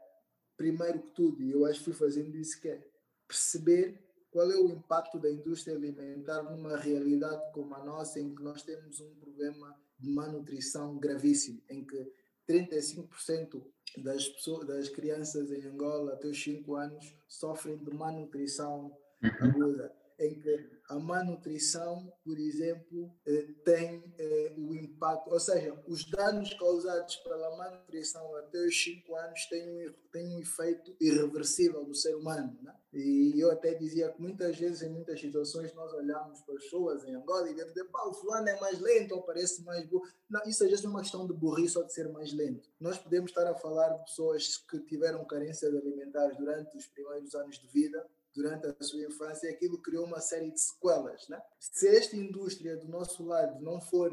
primeiro 0.57 1.01
que 1.03 1.11
tudo, 1.11 1.43
e 1.43 1.53
eu 1.53 1.65
acho 1.67 1.79
que 1.81 1.85
fui 1.87 1.95
fazendo 1.95 2.35
isso, 2.37 2.61
que 2.61 2.69
é 2.69 2.83
perceber 3.27 4.06
qual 4.37 4.53
é 4.53 4.57
o 4.57 4.69
impacto 4.69 5.19
da 5.19 5.31
indústria 5.31 5.75
alimentar 5.75 6.43
numa 6.43 6.77
realidade 6.77 7.41
como 7.55 7.75
a 7.75 7.83
nossa, 7.83 8.21
em 8.21 8.35
que 8.35 8.43
nós 8.43 8.63
temos 8.63 9.01
um 9.01 9.15
problema 9.15 9.75
de 9.99 10.11
malnutrição 10.11 10.99
gravíssimo, 10.99 11.63
em 11.71 11.83
que 11.83 12.13
35% 12.47 13.65
das, 13.97 14.29
pessoas, 14.29 14.67
das 14.67 14.91
crianças 14.91 15.51
em 15.51 15.65
Angola 15.65 16.13
até 16.13 16.29
os 16.29 16.45
5 16.45 16.75
anos 16.75 17.17
sofrem 17.27 17.79
de 17.79 17.91
malnutrição 17.95 18.95
uhum. 19.23 19.31
aguda 19.41 19.91
em 20.19 20.41
que 20.41 20.77
a 20.89 20.99
manutrição, 20.99 22.13
por 22.25 22.39
exemplo, 22.39 23.13
eh, 23.27 23.49
tem 23.65 24.15
eh, 24.19 24.55
o 24.57 24.75
impacto, 24.75 25.31
ou 25.31 25.41
seja, 25.41 25.77
os 25.87 26.09
danos 26.09 26.55
causados 26.55 27.17
pela 27.17 27.57
manutrição 27.57 28.35
até 28.37 28.59
os 28.65 28.85
5 28.85 29.17
anos 29.17 29.47
têm 29.47 29.89
um, 29.89 29.93
têm 30.13 30.37
um 30.37 30.41
efeito 30.41 30.97
irreversível 31.01 31.85
no 31.85 31.95
ser 31.95 32.15
humano. 32.15 32.57
Né? 32.63 32.73
E 32.93 33.35
eu 33.39 33.51
até 33.51 33.75
dizia 33.75 34.11
que 34.11 34.23
muitas 34.23 34.57
vezes, 34.57 34.83
em 34.83 34.89
muitas 34.89 35.21
situações, 35.21 35.75
nós 35.75 35.93
olhamos 35.93 36.41
para 36.43 36.55
pessoas 36.55 37.05
em 37.05 37.15
Angola 37.15 37.51
e 37.51 37.55
dizemos, 37.55 37.91
pá, 37.91 38.07
o 38.07 38.15
fulano 38.15 38.49
é 38.49 38.59
mais 38.61 38.81
lento 38.81 39.15
ou 39.17 39.23
parece 39.23 39.63
mais 39.65 39.85
burro. 39.87 40.07
Não, 40.31 40.41
isso 40.47 40.63
às 40.63 40.71
vezes 40.71 40.85
é 40.85 40.89
uma 40.89 41.03
questão 41.03 41.27
de 41.27 41.35
burrice 41.35 41.77
ou 41.77 41.85
de 41.85 41.93
ser 41.93 42.09
mais 42.11 42.33
lento. 42.33 42.71
Nós 42.79 42.97
podemos 42.97 43.31
estar 43.31 43.47
a 43.47 43.55
falar 43.55 43.89
de 43.89 44.05
pessoas 44.05 44.57
que 44.57 44.79
tiveram 44.81 45.25
carências 45.27 45.75
alimentares 45.75 46.37
durante 46.39 46.77
os 46.77 46.87
primeiros 46.87 47.35
anos 47.35 47.59
de 47.59 47.67
vida 47.67 48.07
durante 48.37 48.67
a 48.67 48.85
sua 48.85 49.03
infância, 49.03 49.51
aquilo 49.51 49.81
criou 49.81 50.05
uma 50.05 50.21
série 50.21 50.51
de 50.51 50.61
sequelas. 50.61 51.27
Né? 51.29 51.41
Se 51.59 51.89
esta 51.89 52.15
indústria 52.15 52.77
do 52.77 52.87
nosso 52.87 53.25
lado 53.25 53.59
não 53.61 53.81
for, 53.81 54.13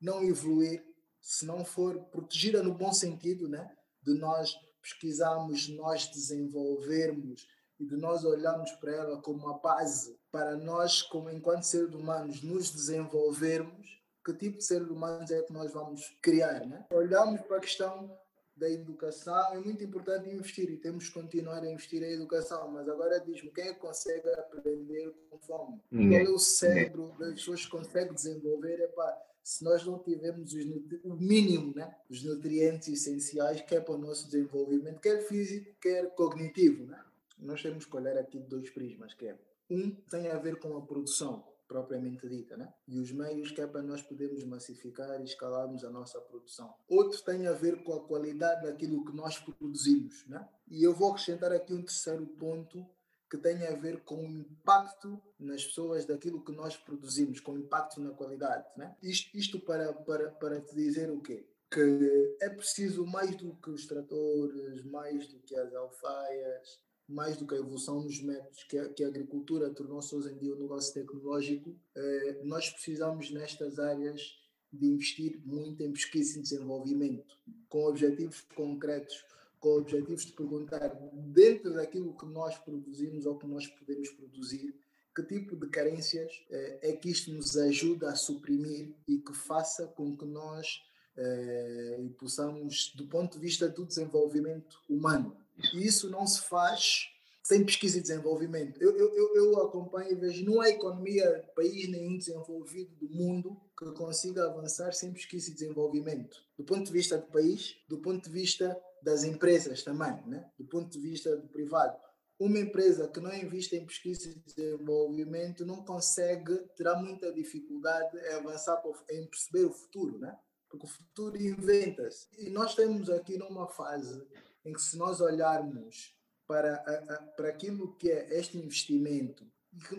não 0.00 0.24
evoluir, 0.24 0.84
se 1.20 1.46
não 1.46 1.64
for 1.64 1.98
protegida 2.06 2.62
no 2.62 2.74
bom 2.74 2.92
sentido, 2.92 3.48
né? 3.48 3.72
de 4.02 4.14
nós 4.14 4.54
pesquisarmos, 4.82 5.68
nós 5.68 6.08
desenvolvermos 6.08 7.46
e 7.78 7.86
de 7.86 7.96
nós 7.96 8.24
olharmos 8.24 8.72
para 8.72 8.92
ela 8.92 9.22
como 9.22 9.38
uma 9.38 9.58
base 9.58 10.18
para 10.32 10.56
nós, 10.56 11.02
como 11.02 11.30
enquanto 11.30 11.62
seres 11.62 11.94
humanos, 11.94 12.42
nos 12.42 12.70
desenvolvermos, 12.70 14.00
que 14.24 14.34
tipo 14.34 14.58
de 14.58 14.64
seres 14.64 14.88
humanos 14.88 15.30
é 15.30 15.42
que 15.42 15.52
nós 15.52 15.72
vamos 15.72 16.02
criar? 16.20 16.66
Né? 16.66 16.86
Olhamos 16.92 17.40
para 17.42 17.58
a 17.58 17.60
questão 17.60 18.18
da 18.60 18.68
educação, 18.68 19.54
é 19.54 19.58
muito 19.58 19.82
importante 19.82 20.28
investir 20.28 20.68
e 20.70 20.76
temos 20.76 21.08
que 21.08 21.14
continuar 21.14 21.62
a 21.62 21.70
investir 21.70 22.02
em 22.02 22.12
educação. 22.12 22.70
Mas 22.70 22.86
agora 22.88 23.18
diz-me, 23.18 23.50
quem 23.50 23.64
é 23.64 23.72
que 23.72 23.80
consegue 23.80 24.28
aprender 24.28 25.12
com 25.30 25.38
fome? 25.38 25.80
Ninguém. 25.90 26.24
Qual 26.24 26.34
é 26.34 26.36
o 26.36 26.38
cérebro 26.38 27.14
das 27.18 27.32
pessoas 27.32 27.64
que 27.64 27.70
consegue 27.70 28.14
desenvolver? 28.14 28.78
É 28.78 28.86
pá, 28.88 29.18
se 29.42 29.64
nós 29.64 29.84
não 29.86 29.98
tivermos 29.98 30.52
os, 30.52 30.64
o 31.02 31.16
mínimo, 31.16 31.74
né? 31.74 31.96
os 32.10 32.22
nutrientes 32.22 32.88
essenciais, 32.88 33.62
que 33.62 33.74
é 33.74 33.80
para 33.80 33.94
o 33.94 33.98
nosso 33.98 34.26
desenvolvimento, 34.26 35.00
quer 35.00 35.22
físico, 35.22 35.74
quer 35.80 36.14
cognitivo. 36.14 36.84
Né? 36.84 37.02
Nós 37.38 37.62
temos 37.62 37.86
que 37.86 37.96
olhar 37.96 38.18
aqui 38.18 38.38
dois 38.38 38.68
prismas, 38.68 39.14
que 39.14 39.26
é 39.26 39.38
um 39.70 39.90
tem 40.10 40.28
a 40.28 40.36
ver 40.36 40.56
com 40.56 40.76
a 40.76 40.82
produção 40.82 41.44
propriamente 41.70 42.28
dita, 42.28 42.56
né? 42.56 42.74
e 42.88 42.98
os 42.98 43.12
meios 43.12 43.52
que 43.52 43.60
é 43.60 43.66
para 43.66 43.80
nós 43.80 44.02
podermos 44.02 44.42
massificar 44.42 45.20
e 45.20 45.24
escalarmos 45.24 45.84
a 45.84 45.90
nossa 45.90 46.20
produção. 46.20 46.74
Outro 46.88 47.22
tem 47.22 47.46
a 47.46 47.52
ver 47.52 47.84
com 47.84 47.92
a 47.92 48.00
qualidade 48.00 48.66
daquilo 48.66 49.04
que 49.04 49.14
nós 49.14 49.38
produzimos. 49.38 50.26
Né? 50.26 50.44
E 50.68 50.82
eu 50.82 50.92
vou 50.92 51.12
acrescentar 51.12 51.52
aqui 51.52 51.72
um 51.72 51.84
terceiro 51.84 52.26
ponto 52.26 52.84
que 53.30 53.38
tem 53.38 53.64
a 53.68 53.76
ver 53.76 54.00
com 54.00 54.16
o 54.16 54.28
impacto 54.28 55.22
nas 55.38 55.64
pessoas 55.64 56.04
daquilo 56.04 56.44
que 56.44 56.50
nós 56.50 56.76
produzimos, 56.76 57.38
com 57.38 57.56
impacto 57.56 58.00
na 58.00 58.10
qualidade. 58.10 58.66
Né? 58.76 58.96
Isto, 59.00 59.30
isto 59.38 59.60
para, 59.60 59.92
para, 59.92 60.28
para 60.28 60.60
te 60.60 60.74
dizer 60.74 61.08
o 61.08 61.20
quê? 61.20 61.46
Que 61.70 62.36
é 62.40 62.48
preciso 62.48 63.06
mais 63.06 63.36
do 63.36 63.54
que 63.54 63.70
os 63.70 63.86
tratores, 63.86 64.84
mais 64.86 65.28
do 65.28 65.38
que 65.38 65.54
as 65.54 65.72
alfaias, 65.72 66.80
mais 67.10 67.36
do 67.36 67.46
que 67.46 67.54
a 67.54 67.58
evolução 67.58 68.02
nos 68.02 68.22
métodos 68.22 68.62
que 68.64 68.78
a, 68.78 68.88
que 68.88 69.04
a 69.04 69.08
agricultura 69.08 69.70
tornou-se 69.70 70.14
hoje 70.14 70.32
em 70.32 70.38
dia 70.38 70.54
um 70.54 70.60
negócio 70.60 70.94
tecnológico, 70.94 71.76
eh, 71.94 72.40
nós 72.44 72.70
precisamos 72.70 73.30
nestas 73.30 73.78
áreas 73.78 74.38
de 74.72 74.86
investir 74.86 75.40
muito 75.44 75.82
em 75.82 75.92
pesquisa 75.92 76.38
e 76.38 76.42
desenvolvimento, 76.42 77.36
com 77.68 77.84
objetivos 77.86 78.42
concretos, 78.54 79.24
com 79.58 79.78
objetivos 79.78 80.24
de 80.24 80.32
perguntar, 80.32 80.88
dentro 81.12 81.74
daquilo 81.74 82.16
que 82.16 82.26
nós 82.26 82.56
produzimos 82.58 83.26
ou 83.26 83.36
que 83.36 83.46
nós 83.46 83.66
podemos 83.66 84.08
produzir, 84.10 84.74
que 85.14 85.22
tipo 85.24 85.56
de 85.56 85.68
carências 85.68 86.44
eh, 86.50 86.78
é 86.82 86.92
que 86.92 87.10
isto 87.10 87.32
nos 87.32 87.56
ajuda 87.56 88.10
a 88.10 88.14
suprimir 88.14 88.94
e 89.08 89.18
que 89.18 89.34
faça 89.34 89.88
com 89.88 90.16
que 90.16 90.24
nós 90.24 90.82
eh, 91.16 92.08
possamos, 92.18 92.92
do 92.94 93.06
ponto 93.06 93.34
de 93.34 93.40
vista 93.40 93.68
do 93.68 93.84
desenvolvimento 93.84 94.80
humano, 94.88 95.36
e 95.74 95.86
isso 95.86 96.10
não 96.10 96.26
se 96.26 96.42
faz 96.42 97.10
sem 97.42 97.64
pesquisa 97.64 97.98
e 97.98 98.02
desenvolvimento. 98.02 98.80
Eu, 98.80 98.96
eu, 98.96 99.34
eu 99.34 99.62
acompanho 99.62 100.12
e 100.12 100.14
vejo, 100.14 100.44
não 100.44 100.60
há 100.60 100.68
economia, 100.68 101.44
país 101.56 101.88
nenhum 101.88 102.16
desenvolvido 102.16 102.94
do 102.96 103.08
mundo 103.08 103.60
que 103.76 103.90
consiga 103.92 104.46
avançar 104.46 104.92
sem 104.92 105.12
pesquisa 105.12 105.50
e 105.50 105.54
desenvolvimento. 105.54 106.36
Do 106.56 106.64
ponto 106.64 106.84
de 106.84 106.92
vista 106.92 107.18
do 107.18 107.26
país, 107.26 107.76
do 107.88 107.98
ponto 107.98 108.24
de 108.24 108.30
vista 108.30 108.80
das 109.02 109.24
empresas 109.24 109.82
também, 109.82 110.22
né? 110.26 110.48
do 110.58 110.64
ponto 110.66 110.90
de 110.90 111.00
vista 111.00 111.36
do 111.36 111.48
privado. 111.48 111.96
Uma 112.38 112.58
empresa 112.58 113.08
que 113.08 113.20
não 113.20 113.34
investe 113.34 113.76
em 113.76 113.86
pesquisa 113.86 114.30
e 114.30 114.34
desenvolvimento 114.34 115.64
não 115.66 115.84
consegue, 115.84 116.56
terá 116.76 116.96
muita 116.96 117.32
dificuldade 117.32 118.16
em 118.16 118.34
avançar, 118.34 118.82
em 119.10 119.26
perceber 119.26 119.64
o 119.64 119.72
futuro, 119.72 120.18
né? 120.18 120.38
porque 120.68 120.86
o 120.86 120.88
futuro 120.88 121.36
inventa-se. 121.36 122.28
E 122.38 122.48
nós 122.50 122.70
estamos 122.70 123.10
aqui 123.10 123.36
numa 123.36 123.66
fase 123.66 124.22
em 124.64 124.72
que 124.72 124.82
se 124.82 124.96
nós 124.96 125.20
olharmos 125.20 126.16
para, 126.46 126.74
a, 126.74 127.14
a, 127.14 127.22
para 127.36 127.48
aquilo 127.48 127.94
que 127.96 128.10
é 128.10 128.38
este 128.38 128.58
investimento, 128.58 129.46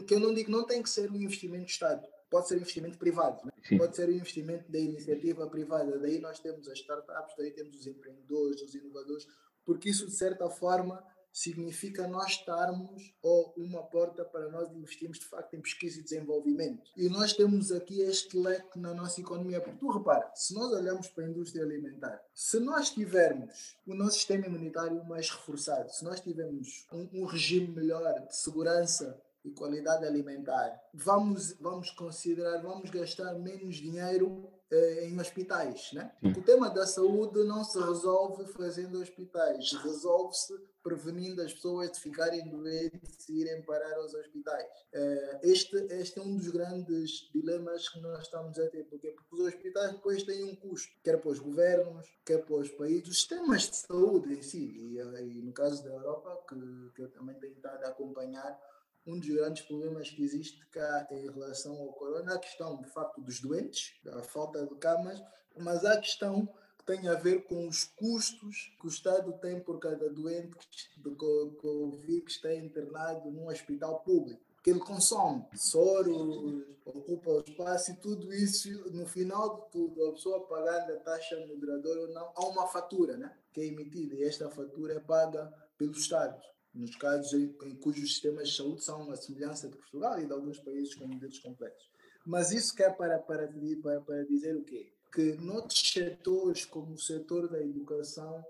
que 0.08 0.14
eu 0.14 0.20
não 0.20 0.34
digo 0.34 0.52
não 0.52 0.66
tem 0.66 0.84
que 0.84 0.90
ser 0.90 1.10
um 1.10 1.16
investimento 1.16 1.66
do 1.66 1.70
Estado, 1.70 2.08
pode 2.30 2.48
ser 2.48 2.56
um 2.56 2.58
investimento 2.60 2.98
privado, 2.98 3.46
né? 3.46 3.78
pode 3.78 3.96
ser 3.96 4.10
um 4.10 4.14
investimento 4.14 4.72
da 4.72 4.80
iniciativa 4.80 5.48
privada, 5.48 5.98
daí 6.00 6.20
nós 6.20 6.40
temos 6.40 6.68
as 6.68 6.80
startups, 6.80 7.36
daí 7.38 7.52
temos 7.52 7.76
os 7.78 7.88
empreendedores, 7.88 8.62
os 8.62 8.76
inovadores, 8.76 9.28
porque 9.66 9.90
isso 9.90 10.06
de 10.06 10.14
certa 10.14 10.50
forma 10.50 11.04
significa 11.32 12.08
nós 12.08 12.32
estarmos 12.32 13.14
ou 13.22 13.54
uma 13.58 13.84
porta 13.84 14.24
para 14.26 14.50
nós 14.50 14.72
investirmos 14.72 15.20
de 15.20 15.26
facto 15.26 15.54
em 15.56 15.62
pesquisa 15.62 16.00
e 16.00 16.04
desenvolvimento. 16.04 16.92
E 16.96 17.10
nós 17.10 17.34
temos 17.34 17.72
aqui 17.72 18.02
este 18.02 18.38
leque 18.38 18.78
na 18.78 18.94
nossa 18.94 19.22
economia. 19.22 19.62
Porque 19.62 19.80
tu 19.80 19.90
repara, 19.90 20.32
se 20.36 20.54
nós 20.54 20.72
olharmos 20.72 21.08
para 21.08 21.26
a 21.26 21.30
indústria 21.30 21.64
alimentar, 21.64 22.22
se 22.34 22.60
nós 22.60 22.90
tivermos 22.90 23.78
o 23.86 23.94
nosso 23.94 24.16
sistema 24.16 24.46
imunitário 24.46 25.04
mais 25.06 25.30
reforçado, 25.30 25.92
se 25.92 26.04
nós 26.04 26.20
tivermos 26.20 26.86
um, 26.92 27.22
um 27.22 27.26
regime 27.26 27.68
melhor 27.68 28.28
de 28.28 28.36
segurança 28.36 29.22
e 29.44 29.52
qualidade 29.52 30.06
alimentar, 30.06 30.80
vamos, 30.94 31.54
vamos 31.60 31.90
considerar, 31.92 32.62
vamos 32.62 32.90
gastar 32.90 33.34
menos 33.34 33.78
dinheiro 33.78 34.52
eh, 34.72 35.06
em 35.08 35.20
hospitais. 35.20 35.92
Né? 35.94 36.12
Porque 36.22 36.40
o 36.40 36.44
tema 36.44 36.70
da 36.70 36.86
saúde 36.86 37.44
não 37.44 37.64
se 37.64 37.80
resolve 37.80 38.46
fazendo 38.54 39.02
hospitais, 39.02 39.74
resolve-se 39.74 40.54
prevenindo 40.84 41.42
as 41.42 41.54
pessoas 41.54 41.92
de 41.92 42.00
ficarem 42.00 42.48
doentes 42.50 43.30
e 43.30 43.42
irem 43.42 43.62
parar 43.64 43.94
aos 43.96 44.14
hospitais. 44.14 44.66
Eh, 44.94 45.40
este, 45.44 45.76
este 45.92 46.20
é 46.20 46.22
um 46.22 46.36
dos 46.36 46.48
grandes 46.48 47.30
dilemas 47.34 47.90
que 47.90 48.00
nós 48.00 48.22
estamos 48.22 48.58
a 48.58 48.68
ter, 48.70 48.86
porque, 48.86 49.10
porque 49.10 49.36
os 49.36 49.42
hospitais 49.42 49.92
depois 49.92 50.24
têm 50.24 50.44
um 50.44 50.56
custo, 50.56 50.92
quer 51.04 51.18
para 51.18 51.32
os 51.32 51.40
governos, 51.40 52.08
quer 52.26 52.44
para 52.44 52.56
os 52.56 52.70
países, 52.70 53.10
os 53.10 53.18
sistemas 53.18 53.70
de 53.70 53.76
saúde 53.76 54.34
em 54.34 54.42
si, 54.42 54.74
e, 54.78 55.00
eh, 55.00 55.26
e 55.26 55.42
no 55.42 55.54
caso 55.54 55.84
da 55.84 55.90
Europa, 55.90 56.44
que, 56.48 56.56
que 56.96 57.02
eu 57.02 57.12
também 57.12 57.36
tenho 57.40 57.54
estado 57.54 57.84
a 57.84 57.90
acompanhar, 57.90 58.60
um 59.06 59.20
dos 59.20 59.30
grandes 59.30 59.64
problemas 59.64 60.10
que 60.10 60.24
existe 60.24 60.66
cá 60.68 61.08
em 61.12 61.30
relação 61.32 61.78
ao 61.80 61.94
corona, 61.94 62.36
a 62.36 62.40
questão 62.40 62.78
de 62.82 62.88
facto 62.90 63.22
dos 63.22 63.40
doentes, 63.40 63.96
da 64.04 64.22
falta 64.24 64.66
de 64.66 64.76
camas, 64.76 65.22
mas 65.58 65.84
a 65.84 66.00
questão 66.00 66.48
que 66.78 66.86
tem 66.86 67.08
a 67.08 67.16
ver 67.16 67.44
com 67.46 67.68
os 67.68 67.84
custos 67.84 68.76
que 68.80 68.88
o 68.88 68.90
Estado 68.90 69.34
tem 69.34 69.60
por 69.60 69.80
cada 69.80 70.10
doente 70.10 70.56
de 70.98 71.16
Covid 71.16 72.22
que 72.22 72.32
está 72.32 72.54
internado 72.54 73.30
num 73.32 73.48
hospital 73.48 74.00
público. 74.00 74.42
Que 74.64 74.70
ele 74.70 74.80
consome 74.80 75.44
soro, 75.56 76.64
ocupa 76.86 77.32
o 77.32 77.40
espaço 77.42 77.92
e 77.92 77.96
tudo 77.96 78.32
isso, 78.32 78.70
no 78.92 79.08
final 79.08 79.56
de 79.56 79.72
tudo, 79.72 80.06
a 80.06 80.12
pessoa 80.12 80.48
pagando 80.48 80.94
a 80.94 80.98
taxa 80.98 81.36
moderadora 81.48 82.02
ou 82.02 82.10
não, 82.10 82.32
há 82.36 82.46
uma 82.46 82.68
fatura 82.68 83.18
né, 83.18 83.36
que 83.52 83.62
é 83.62 83.66
emitida 83.66 84.16
e 84.16 84.24
esta 84.24 84.50
fatura 84.52 84.94
é 84.94 85.00
paga 85.00 85.52
pelo 85.80 85.94
Estado 85.94 86.40
nos 86.74 86.96
casos 86.96 87.34
em, 87.34 87.56
em 87.64 87.76
cujos 87.76 88.14
sistemas 88.14 88.50
de 88.50 88.56
saúde 88.56 88.84
são 88.84 89.12
a 89.12 89.16
semelhança 89.16 89.70
de 89.70 89.76
Portugal 89.76 90.20
e 90.20 90.26
de 90.26 90.32
alguns 90.32 90.60
países 90.60 90.96
com 90.96 91.08
modelos 91.08 91.40
complexos. 91.40 91.90
Mas 92.26 92.52
isso 92.52 92.76
quer 92.76 92.96
para, 92.96 93.20
para, 93.20 93.52
para, 93.82 94.02
para 94.02 94.26
dizer 94.26 94.56
o 94.56 94.64
quê? 94.64 94.94
Que 95.14 95.34
noutros 95.34 95.92
setores, 95.92 96.66
como 96.66 96.94
o 96.94 97.00
setor 97.00 97.50
da 97.50 97.62
educação, 97.62 98.44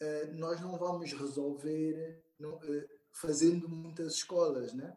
eh, 0.00 0.26
nós 0.32 0.60
não 0.60 0.76
vamos 0.76 1.12
resolver 1.12 2.20
não, 2.38 2.58
eh, 2.64 2.88
fazendo 3.12 3.68
muitas 3.68 4.14
escolas, 4.14 4.72
né? 4.72 4.96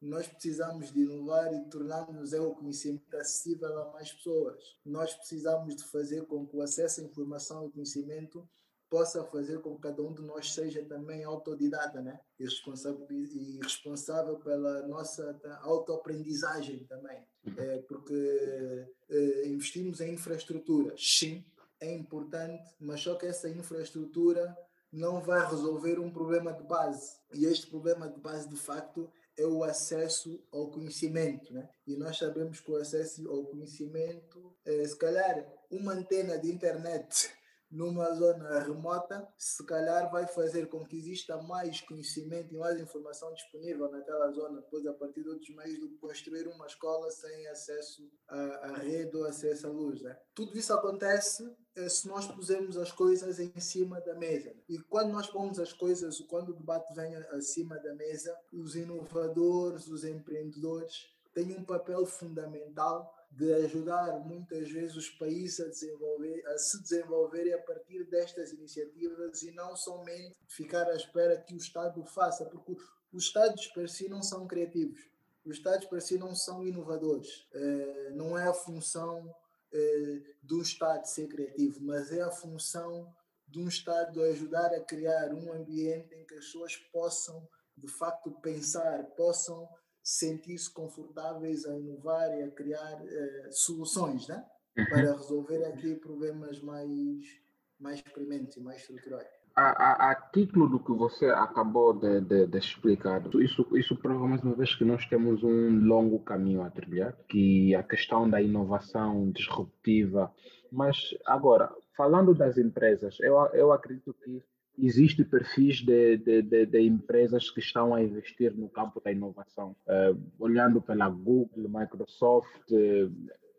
Nós 0.00 0.26
precisamos 0.26 0.92
de 0.92 1.00
inovar 1.00 1.54
e 1.54 1.70
tornarmos 1.70 2.32
o 2.32 2.54
conhecimento 2.56 3.16
acessível 3.16 3.82
a 3.82 3.92
mais 3.92 4.12
pessoas. 4.12 4.76
Nós 4.84 5.14
precisamos 5.14 5.76
de 5.76 5.84
fazer 5.84 6.26
com 6.26 6.44
que 6.44 6.56
o 6.56 6.60
acesso 6.60 7.00
à 7.00 7.04
informação 7.04 7.66
e 7.66 7.70
conhecimento 7.70 8.46
possa 8.92 9.24
fazer 9.24 9.58
com 9.60 9.74
que 9.74 9.80
cada 9.80 10.02
um 10.02 10.12
de 10.12 10.20
nós 10.20 10.52
seja 10.52 10.84
também 10.84 11.24
autodidata, 11.24 12.02
né? 12.02 12.20
E 12.38 12.44
responsável, 12.44 13.06
e 13.10 13.58
responsável 13.62 14.36
pela 14.36 14.86
nossa 14.86 15.40
autoaprendizagem 15.62 16.84
também. 16.84 17.26
Uhum. 17.46 17.54
É, 17.56 17.78
porque 17.88 18.86
é, 19.08 19.48
investimos 19.48 20.02
em 20.02 20.12
infraestrutura, 20.12 20.94
sim, 20.98 21.42
é 21.80 21.90
importante, 21.90 22.62
mas 22.78 23.00
só 23.00 23.14
que 23.14 23.24
essa 23.24 23.48
infraestrutura 23.48 24.54
não 24.92 25.22
vai 25.22 25.48
resolver 25.48 25.98
um 25.98 26.10
problema 26.10 26.52
de 26.52 26.62
base. 26.62 27.16
E 27.32 27.46
este 27.46 27.68
problema 27.68 28.10
de 28.10 28.20
base, 28.20 28.46
de 28.46 28.56
facto, 28.56 29.10
é 29.38 29.46
o 29.46 29.64
acesso 29.64 30.38
ao 30.52 30.70
conhecimento, 30.70 31.50
né? 31.54 31.66
E 31.86 31.96
nós 31.96 32.18
sabemos 32.18 32.60
que 32.60 32.70
o 32.70 32.76
acesso 32.76 33.26
ao 33.26 33.46
conhecimento, 33.46 34.54
é, 34.66 34.84
se 34.84 34.96
calhar, 34.98 35.50
uma 35.70 35.94
antena 35.94 36.36
de 36.36 36.52
internet 36.52 37.32
numa 37.72 38.12
zona 38.12 38.60
remota, 38.60 39.26
se 39.38 39.64
calhar 39.64 40.10
vai 40.12 40.26
fazer 40.26 40.68
com 40.68 40.84
que 40.84 40.96
exista 40.96 41.40
mais 41.42 41.80
conhecimento 41.80 42.54
e 42.54 42.58
mais 42.58 42.78
informação 42.78 43.32
disponível 43.32 43.90
naquela 43.90 44.30
zona, 44.30 44.60
depois 44.60 44.86
a 44.86 44.92
partir 44.92 45.22
de 45.22 45.30
outros 45.30 45.48
meios 45.56 45.80
do 45.80 45.88
que 45.88 45.96
construir 45.96 46.46
uma 46.48 46.66
escola 46.66 47.10
sem 47.10 47.48
acesso 47.48 48.06
à, 48.28 48.76
rede 48.76 49.16
ou 49.16 49.24
acesso 49.24 49.66
à 49.66 49.70
luz. 49.70 50.02
Né? 50.02 50.14
Tudo 50.34 50.56
isso 50.56 50.72
acontece 50.74 51.50
é, 51.74 51.88
se 51.88 52.06
nós 52.06 52.26
pusermos 52.26 52.76
as 52.76 52.92
coisas 52.92 53.40
em 53.40 53.58
cima 53.58 53.98
da 54.02 54.14
mesa. 54.14 54.54
E 54.68 54.78
quando 54.78 55.10
nós 55.10 55.26
pomos 55.26 55.58
as 55.58 55.72
coisas, 55.72 56.20
quando 56.20 56.50
o 56.50 56.54
debate 56.54 56.94
vem 56.94 57.16
acima 57.16 57.78
da 57.78 57.94
mesa, 57.94 58.36
os 58.52 58.76
inovadores, 58.76 59.88
os 59.88 60.04
empreendedores 60.04 61.10
têm 61.32 61.56
um 61.56 61.64
papel 61.64 62.04
fundamental 62.04 63.14
de 63.32 63.52
ajudar 63.54 64.20
muitas 64.20 64.70
vezes 64.70 64.94
os 64.94 65.08
países 65.08 65.60
a, 65.60 65.68
desenvolver, 65.68 66.46
a 66.48 66.58
se 66.58 66.80
desenvolverem 66.82 67.54
a 67.54 67.62
partir 67.62 68.04
destas 68.04 68.52
iniciativas 68.52 69.42
e 69.42 69.50
não 69.52 69.74
somente 69.74 70.36
ficar 70.46 70.86
à 70.88 70.94
espera 70.94 71.40
que 71.40 71.54
o 71.54 71.56
Estado 71.56 72.04
faça, 72.04 72.44
porque 72.44 72.76
os 73.10 73.24
Estados 73.24 73.66
para 73.68 73.88
si 73.88 74.08
não 74.08 74.22
são 74.22 74.46
criativos, 74.46 75.00
os 75.44 75.56
Estados 75.56 75.86
para 75.86 76.00
si 76.00 76.18
não 76.18 76.34
são 76.34 76.64
inovadores. 76.64 77.48
Eh, 77.52 78.10
não 78.14 78.36
é 78.38 78.46
a 78.46 78.54
função 78.54 79.34
eh, 79.72 80.20
do 80.42 80.60
Estado 80.60 81.06
ser 81.06 81.26
criativo, 81.26 81.80
mas 81.82 82.12
é 82.12 82.20
a 82.20 82.30
função 82.30 83.12
de 83.48 83.58
um 83.58 83.66
Estado 83.66 84.22
ajudar 84.22 84.74
a 84.74 84.80
criar 84.80 85.32
um 85.32 85.52
ambiente 85.52 86.14
em 86.14 86.24
que 86.24 86.34
as 86.34 86.44
pessoas 86.44 86.76
possam, 86.92 87.48
de 87.76 87.88
facto, 87.88 88.30
pensar, 88.42 89.04
possam 89.16 89.68
sentir-se 90.02 90.72
confortáveis 90.72 91.64
a 91.64 91.78
inovar 91.78 92.28
e 92.38 92.42
a 92.42 92.50
criar 92.50 93.00
uh, 93.00 93.52
soluções 93.52 94.26
né? 94.28 94.44
Uhum. 94.76 94.84
para 94.86 95.12
resolver 95.12 95.64
aqui 95.64 95.94
problemas 95.96 96.60
mais, 96.60 97.40
mais 97.78 98.00
prementes 98.02 98.56
e 98.56 98.60
mais 98.60 98.80
estruturais. 98.80 99.28
A, 99.54 99.70
a, 99.70 100.10
a, 100.12 100.14
título 100.14 100.66
do 100.66 100.80
que 100.80 100.92
você 100.92 101.26
acabou 101.26 101.92
de, 101.92 102.22
de, 102.22 102.46
de, 102.46 102.58
explicar, 102.58 103.22
isso, 103.34 103.68
isso 103.76 103.94
prova 103.96 104.26
mais 104.26 104.42
uma 104.42 104.54
vez 104.54 104.74
que 104.74 104.84
nós 104.84 105.04
temos 105.06 105.42
um 105.42 105.84
longo 105.84 106.20
caminho 106.20 106.62
a 106.62 106.70
trilhar, 106.70 107.14
que 107.28 107.74
a 107.74 107.82
questão 107.82 108.28
da 108.28 108.40
inovação 108.40 109.30
disruptiva. 109.30 110.32
Mas 110.70 111.14
agora, 111.26 111.70
falando 111.94 112.34
das 112.34 112.56
empresas, 112.56 113.18
eu, 113.20 113.36
eu 113.52 113.72
acredito 113.72 114.14
que 114.14 114.42
Existem 114.78 115.24
perfis 115.24 115.76
de, 115.82 116.16
de, 116.16 116.42
de, 116.42 116.66
de, 116.66 116.80
empresas 116.80 117.50
que 117.50 117.60
estão 117.60 117.94
a 117.94 118.02
investir 118.02 118.54
no 118.54 118.68
campo 118.70 119.00
da 119.00 119.12
inovação, 119.12 119.76
uh, 119.86 120.18
olhando 120.38 120.80
pela 120.80 121.08
Google, 121.08 121.68
Microsoft, 121.68 122.70
uh, 122.70 123.12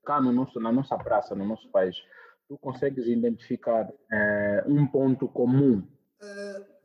cá 0.03 0.19
no 0.19 0.31
nosso, 0.31 0.59
na 0.59 0.71
nossa 0.71 0.97
praça, 0.97 1.35
no 1.35 1.45
nosso 1.45 1.69
país. 1.69 1.95
Tu 2.47 2.57
consegues 2.57 3.05
identificar 3.05 3.87
uh, 3.89 4.71
um 4.71 4.87
ponto 4.87 5.27
comum? 5.27 5.83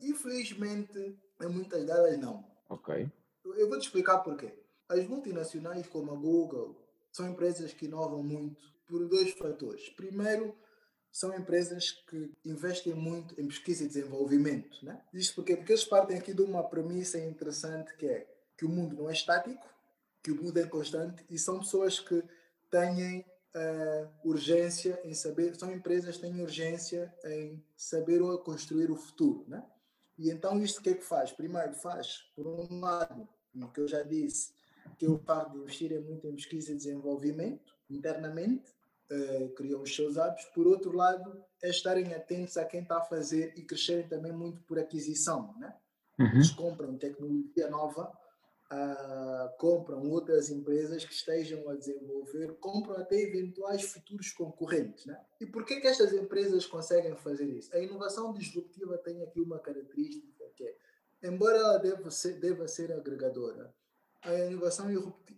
infelizmente, 0.01 1.17
em 1.41 1.47
muitas 1.47 1.85
delas 1.85 2.19
não. 2.19 2.43
Ok. 2.67 3.09
Eu 3.55 3.69
vou 3.69 3.79
te 3.79 3.83
explicar 3.83 4.19
porquê. 4.19 4.53
As 4.89 5.07
multinacionais 5.07 5.87
como 5.87 6.11
a 6.11 6.15
Google 6.15 6.75
são 7.11 7.29
empresas 7.29 7.73
que 7.73 7.85
inovam 7.85 8.21
muito 8.21 8.61
por 8.85 9.07
dois 9.07 9.31
fatores. 9.33 9.89
Primeiro, 9.89 10.55
são 11.11 11.35
empresas 11.35 11.91
que 11.91 12.31
investem 12.45 12.93
muito 12.93 13.39
em 13.39 13.47
pesquisa 13.47 13.83
e 13.83 13.87
desenvolvimento. 13.87 14.83
Né? 14.83 15.01
Isto 15.13 15.35
porque, 15.35 15.55
porque 15.55 15.73
eles 15.73 15.83
partem 15.83 16.17
aqui 16.17 16.33
de 16.33 16.41
uma 16.41 16.63
premissa 16.63 17.19
interessante 17.19 17.95
que 17.95 18.05
é 18.05 18.27
que 18.57 18.65
o 18.65 18.69
mundo 18.69 18.95
não 18.95 19.09
é 19.09 19.13
estático, 19.13 19.65
que 20.21 20.31
o 20.31 20.41
mundo 20.41 20.57
é 20.59 20.67
constante 20.67 21.25
e 21.29 21.39
são 21.39 21.59
pessoas 21.59 21.99
que 21.99 22.21
têm 22.69 23.25
uh, 23.55 24.09
urgência 24.23 24.99
em 25.03 25.13
saber, 25.13 25.55
são 25.55 25.71
empresas 25.71 26.15
que 26.15 26.21
têm 26.21 26.41
urgência 26.41 27.13
em 27.25 27.63
saber 27.75 28.21
ou 28.21 28.37
construir 28.39 28.91
o 28.91 28.95
futuro. 28.95 29.45
Né? 29.47 29.63
E 30.17 30.29
então 30.29 30.61
isto 30.61 30.79
o 30.79 30.81
que 30.81 30.89
é 30.89 30.93
que 30.93 31.05
faz? 31.05 31.31
Primeiro 31.31 31.73
faz, 31.73 32.29
por 32.35 32.45
um 32.45 32.79
lado, 32.81 33.27
o 33.55 33.67
que 33.69 33.79
eu 33.79 33.87
já 33.87 34.03
disse, 34.03 34.51
que 34.97 35.07
o 35.07 35.17
par 35.17 35.49
de 35.49 35.57
investir 35.57 35.93
é 35.93 35.99
muito 35.99 36.27
em 36.27 36.35
pesquisa 36.35 36.71
e 36.71 36.75
desenvolvimento 36.75 37.73
internamente, 37.89 38.73
uh, 39.11 39.49
criam 39.49 39.81
os 39.81 39.95
seus 39.95 40.17
hábitos. 40.17 40.45
Por 40.45 40.67
outro 40.67 40.91
lado, 40.91 41.43
é 41.61 41.69
estarem 41.69 42.13
atentos 42.13 42.57
a 42.57 42.65
quem 42.65 42.81
está 42.81 42.97
a 42.97 43.05
fazer 43.05 43.53
e 43.57 43.63
crescerem 43.63 44.07
também 44.07 44.31
muito 44.31 44.61
por 44.63 44.79
aquisição. 44.79 45.55
Né? 45.59 45.73
Uhum. 46.19 46.27
Eles 46.27 46.51
compram 46.51 46.97
tecnologia 46.97 47.69
nova, 47.69 48.11
uh, 48.71 49.57
compram 49.57 50.09
outras 50.09 50.49
empresas 50.49 51.03
que 51.03 51.13
estejam 51.13 51.69
a 51.69 51.75
desenvolver, 51.75 52.55
compram 52.59 52.97
até 52.97 53.19
eventuais 53.19 53.83
futuros 53.83 54.31
concorrentes. 54.31 55.05
Né? 55.05 55.19
E 55.41 55.45
por 55.45 55.65
que, 55.65 55.79
que 55.79 55.87
estas 55.87 56.13
empresas 56.13 56.65
conseguem 56.65 57.15
fazer 57.17 57.45
isso? 57.45 57.75
A 57.75 57.79
inovação 57.79 58.33
disruptiva 58.33 58.97
tem 58.97 59.21
aqui 59.23 59.39
uma 59.39 59.59
característica 59.59 60.45
que 60.55 60.63
é, 60.63 60.75
embora 61.23 61.57
ela 61.57 61.77
deva 61.77 62.11
ser, 62.11 62.39
deva 62.39 62.67
ser 62.67 62.91
agregadora, 62.91 63.73
a 64.21 64.33
inovação 64.33 64.87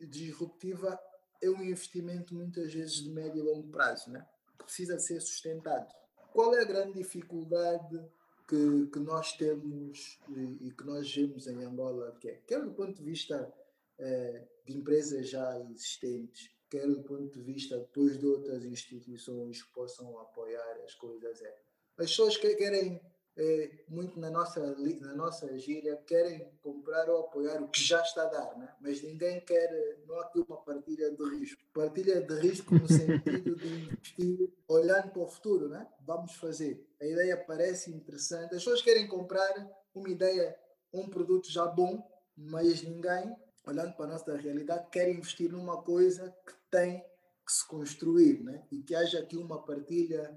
disruptiva 0.10 1.00
é 1.42 1.50
um 1.50 1.64
investimento 1.64 2.36
muitas 2.36 2.74
vezes 2.74 3.04
de 3.04 3.10
médio 3.10 3.40
e 3.40 3.42
longo 3.42 3.68
prazo, 3.70 4.10
né? 4.12 4.26
que 4.58 4.66
precisa 4.66 5.00
ser 5.00 5.20
sustentado. 5.22 5.92
Qual 6.32 6.54
é 6.56 6.62
a 6.62 6.66
grande 6.66 6.94
dificuldade 6.94 8.00
que, 8.48 8.88
que 8.88 9.00
nós 9.00 9.34
temos 9.34 10.20
e, 10.30 10.68
e, 10.68 10.72
que 10.72 10.84
nós 10.84 11.14
vemos 11.14 11.48
em 11.48 11.64
Angola, 11.64 12.16
que 12.20 12.30
é, 12.30 12.36
quer 12.46 12.62
do 12.62 12.72
ponto 12.74 12.94
de 12.94 13.04
vista 13.04 13.52
é, 13.98 14.48
de 14.66 14.78
empresas 14.78 15.30
já 15.30 15.60
existentes, 15.60 16.50
quer 16.70 16.88
do 16.88 17.02
ponto 17.04 17.32
de 17.32 17.42
vista 17.42 17.78
depois 17.78 18.18
de 18.18 18.26
outras 18.26 18.64
instituições 18.64 19.62
que 19.64 19.74
possam 19.74 20.20
apoiar 20.20 20.78
as 20.86 20.94
coisas, 20.96 21.42
é, 21.42 21.56
as 21.98 22.08
pessoas 22.08 22.38
que 22.38 22.56
querem 22.56 23.02
é, 23.42 23.72
muito 23.90 24.20
na 24.20 24.30
nossa, 24.30 24.60
na 25.00 25.16
nossa 25.16 25.58
gíria, 25.58 25.98
querem 26.06 26.48
comprar 26.62 27.10
ou 27.10 27.22
apoiar 27.22 27.60
o 27.60 27.70
que 27.70 27.82
já 27.84 28.00
está 28.02 28.22
a 28.22 28.26
dar, 28.26 28.56
né? 28.56 28.72
mas 28.80 29.02
ninguém 29.02 29.42
quer, 29.42 29.98
não 30.06 30.20
há 30.20 30.26
aqui 30.26 30.40
uma 30.48 30.58
partilha 30.58 31.10
de 31.10 31.24
risco. 31.40 31.60
Partilha 31.74 32.22
de 32.22 32.40
risco 32.40 32.76
no 32.76 32.88
sentido 32.88 33.56
de 33.56 33.68
investir 33.68 34.54
olhando 34.68 35.10
para 35.10 35.22
o 35.24 35.28
futuro, 35.28 35.68
né? 35.70 35.88
vamos 36.06 36.36
fazer. 36.36 36.88
A 37.02 37.06
ideia 37.06 37.36
parece 37.36 37.92
interessante, 37.92 38.54
as 38.54 38.64
pessoas 38.64 38.84
querem 38.84 39.08
comprar 39.08 39.52
uma 39.96 40.10
ideia, 40.10 40.56
um 40.94 41.10
produto 41.10 41.52
já 41.52 41.66
bom, 41.66 42.08
mas 42.38 42.84
ninguém, 42.84 43.36
olhando 43.66 43.96
para 43.96 44.06
a 44.06 44.10
nossa 44.10 44.38
realidade, 44.38 44.88
quer 44.92 45.10
investir 45.10 45.52
numa 45.52 45.82
coisa 45.82 46.30
que 46.46 46.54
tem 46.70 47.04
que 47.44 47.52
se 47.52 47.68
construir 47.68 48.44
né? 48.44 48.64
e 48.72 48.84
que 48.84 48.94
haja 48.94 49.20
aqui 49.20 49.36
uma 49.36 49.66
partilha 49.66 50.32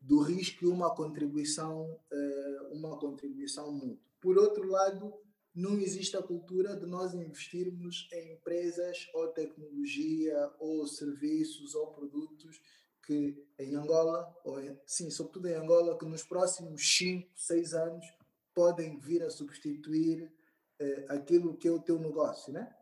do 0.00 0.20
risco 0.20 0.64
e 0.64 0.68
uma 0.68 0.94
contribuição, 0.94 1.98
eh, 2.10 2.68
uma 2.72 2.98
contribuição 2.98 3.72
mútua. 3.72 4.10
Por 4.20 4.38
outro 4.38 4.66
lado, 4.66 5.12
não 5.54 5.78
existe 5.78 6.16
a 6.16 6.22
cultura 6.22 6.76
de 6.76 6.86
nós 6.86 7.12
investirmos 7.12 8.08
em 8.12 8.32
empresas 8.32 9.08
ou 9.14 9.28
tecnologia 9.28 10.50
ou 10.58 10.86
serviços 10.86 11.74
ou 11.74 11.88
produtos 11.88 12.60
que 13.04 13.44
em 13.58 13.74
Angola, 13.74 14.32
ou 14.44 14.60
em, 14.60 14.78
sim, 14.86 15.10
sobretudo 15.10 15.48
em 15.48 15.54
Angola, 15.54 15.98
que 15.98 16.06
nos 16.06 16.22
próximos 16.22 16.96
5, 16.96 17.28
6 17.34 17.74
anos 17.74 18.06
podem 18.54 18.98
vir 18.98 19.22
a 19.22 19.30
substituir 19.30 20.32
eh, 20.78 21.06
aquilo 21.08 21.56
que 21.56 21.68
é 21.68 21.70
o 21.70 21.80
teu 21.80 21.98
negócio, 21.98 22.52
né? 22.52 22.74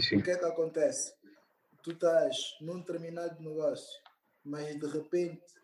Sim. 0.00 0.16
O 0.16 0.22
que 0.22 0.30
é 0.30 0.38
que 0.38 0.44
acontece? 0.44 1.14
Tu 1.82 1.92
estás 1.92 2.36
num 2.60 2.80
determinado 2.80 3.42
negócio, 3.42 4.00
mas 4.42 4.78
de 4.78 4.86
repente 4.86 5.57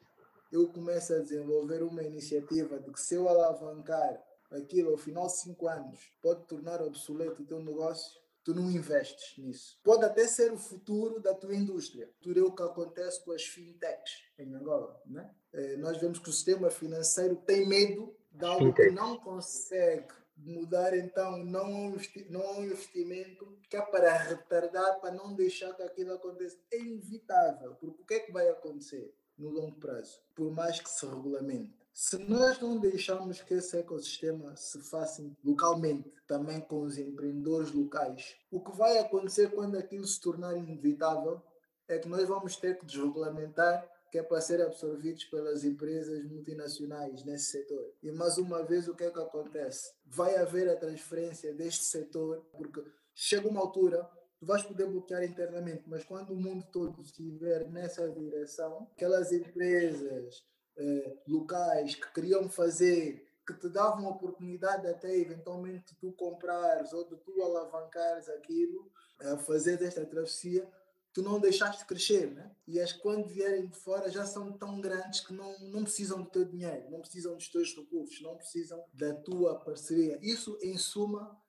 eu 0.56 0.68
começo 0.68 1.12
a 1.12 1.18
desenvolver 1.18 1.82
uma 1.82 2.02
iniciativa 2.02 2.78
de 2.78 2.92
que 2.92 3.00
se 3.00 3.14
eu 3.14 3.28
alavancar 3.28 4.22
aquilo 4.50 4.90
ao 4.90 4.96
final 4.96 5.26
de 5.26 5.36
5 5.38 5.68
anos 5.68 6.12
pode 6.22 6.46
tornar 6.46 6.80
obsoleto 6.80 7.42
o 7.42 7.46
teu 7.46 7.60
negócio, 7.62 8.20
tu 8.44 8.54
não 8.54 8.70
investes 8.70 9.36
nisso. 9.38 9.80
Pode 9.82 10.04
até 10.04 10.26
ser 10.26 10.52
o 10.52 10.58
futuro 10.58 11.20
da 11.20 11.34
tua 11.34 11.54
indústria. 11.54 12.10
Tudo 12.20 12.38
é 12.38 12.42
o 12.42 12.54
que 12.54 12.62
acontece 12.62 13.24
com 13.24 13.32
as 13.32 13.42
fintechs 13.42 14.22
em 14.38 14.54
Angola. 14.54 15.00
Né? 15.06 15.28
É, 15.52 15.76
nós 15.78 15.96
vemos 15.96 16.18
que 16.18 16.28
o 16.28 16.32
sistema 16.32 16.70
financeiro 16.70 17.36
tem 17.36 17.66
medo 17.66 18.14
de 18.30 18.44
algo 18.44 18.72
que 18.72 18.90
não 18.90 19.16
consegue 19.18 20.12
mudar, 20.36 20.96
então 20.96 21.38
não 21.44 21.60
há 21.62 22.52
um 22.58 22.64
investimento 22.64 23.58
que 23.70 23.76
é 23.76 23.82
para 23.82 24.12
retardar, 24.18 25.00
para 25.00 25.12
não 25.12 25.34
deixar 25.34 25.72
que 25.74 25.82
aquilo 25.82 26.12
aconteça. 26.12 26.58
É 26.72 26.78
inevitável, 26.78 27.74
porque 27.76 28.02
o 28.02 28.06
que 28.06 28.14
é 28.14 28.20
que 28.20 28.32
vai 28.32 28.48
acontecer? 28.48 29.14
No 29.38 29.50
longo 29.50 29.78
prazo, 29.78 30.20
por 30.34 30.50
mais 30.50 30.80
que 30.80 30.88
se 30.88 31.04
regulamente. 31.06 31.72
Se 31.92 32.18
nós 32.18 32.58
não 32.60 32.78
deixarmos 32.78 33.40
que 33.40 33.54
esse 33.54 33.76
ecossistema 33.76 34.56
se 34.56 34.80
faça 34.80 35.24
localmente, 35.44 36.12
também 36.26 36.60
com 36.60 36.82
os 36.82 36.98
empreendedores 36.98 37.70
locais, 37.72 38.36
o 38.50 38.60
que 38.60 38.76
vai 38.76 38.98
acontecer 38.98 39.52
quando 39.52 39.76
aquilo 39.76 40.06
se 40.06 40.20
tornar 40.20 40.56
inevitável 40.56 41.40
é 41.86 41.98
que 41.98 42.08
nós 42.08 42.26
vamos 42.26 42.56
ter 42.56 42.78
que 42.78 42.86
desregulamentar 42.86 43.88
que 44.14 44.18
é 44.18 44.22
para 44.22 44.40
ser 44.40 44.62
absorvidos 44.62 45.24
pelas 45.24 45.64
empresas 45.64 46.24
multinacionais 46.24 47.24
nesse 47.24 47.50
setor. 47.50 47.92
E 48.00 48.12
mais 48.12 48.38
uma 48.38 48.62
vez, 48.62 48.86
o 48.86 48.94
que 48.94 49.02
é 49.02 49.10
que 49.10 49.18
acontece? 49.18 49.92
Vai 50.06 50.36
haver 50.36 50.68
a 50.68 50.76
transferência 50.76 51.52
deste 51.52 51.84
setor, 51.84 52.46
porque 52.56 52.80
chega 53.12 53.48
uma 53.48 53.60
altura 53.60 54.08
tu 54.38 54.46
vais 54.46 54.62
poder 54.62 54.86
bloquear 54.86 55.24
internamente, 55.24 55.84
mas 55.86 56.04
quando 56.04 56.30
o 56.30 56.40
mundo 56.40 56.66
todo 56.72 57.00
estiver 57.02 57.68
nessa 57.70 58.08
direção, 58.10 58.88
aquelas 58.94 59.32
empresas 59.32 60.44
eh, 60.76 61.16
locais 61.26 61.94
que 61.94 62.12
queriam 62.12 62.48
fazer, 62.48 63.24
que 63.46 63.54
te 63.54 63.68
davam 63.68 64.06
oportunidade 64.06 64.86
até 64.86 65.14
eventualmente 65.16 65.94
tu 66.00 66.12
comprares 66.12 66.92
ou 66.92 67.06
de 67.08 67.16
tu 67.16 67.42
alavancares 67.42 68.28
aquilo, 68.28 68.90
a 69.20 69.36
fazer 69.36 69.76
desta 69.76 70.04
travessia, 70.04 70.68
tu 71.12 71.22
não 71.22 71.38
deixaste 71.38 71.86
crescer, 71.86 72.32
né? 72.32 72.50
E 72.66 72.80
as 72.80 72.92
que 72.92 72.98
quando 72.98 73.28
vierem 73.28 73.68
de 73.68 73.76
fora 73.76 74.10
já 74.10 74.26
são 74.26 74.52
tão 74.52 74.80
grandes 74.80 75.20
que 75.20 75.32
não, 75.32 75.56
não 75.70 75.84
precisam 75.84 76.22
do 76.22 76.28
teu 76.28 76.44
dinheiro, 76.44 76.90
não 76.90 77.00
precisam 77.00 77.36
dos 77.36 77.48
teus 77.48 77.74
recursos, 77.74 78.20
não 78.20 78.36
precisam 78.36 78.84
da 78.92 79.14
tua 79.14 79.60
parceria. 79.60 80.18
Isso, 80.20 80.58
em 80.60 80.76
suma, 80.76 81.40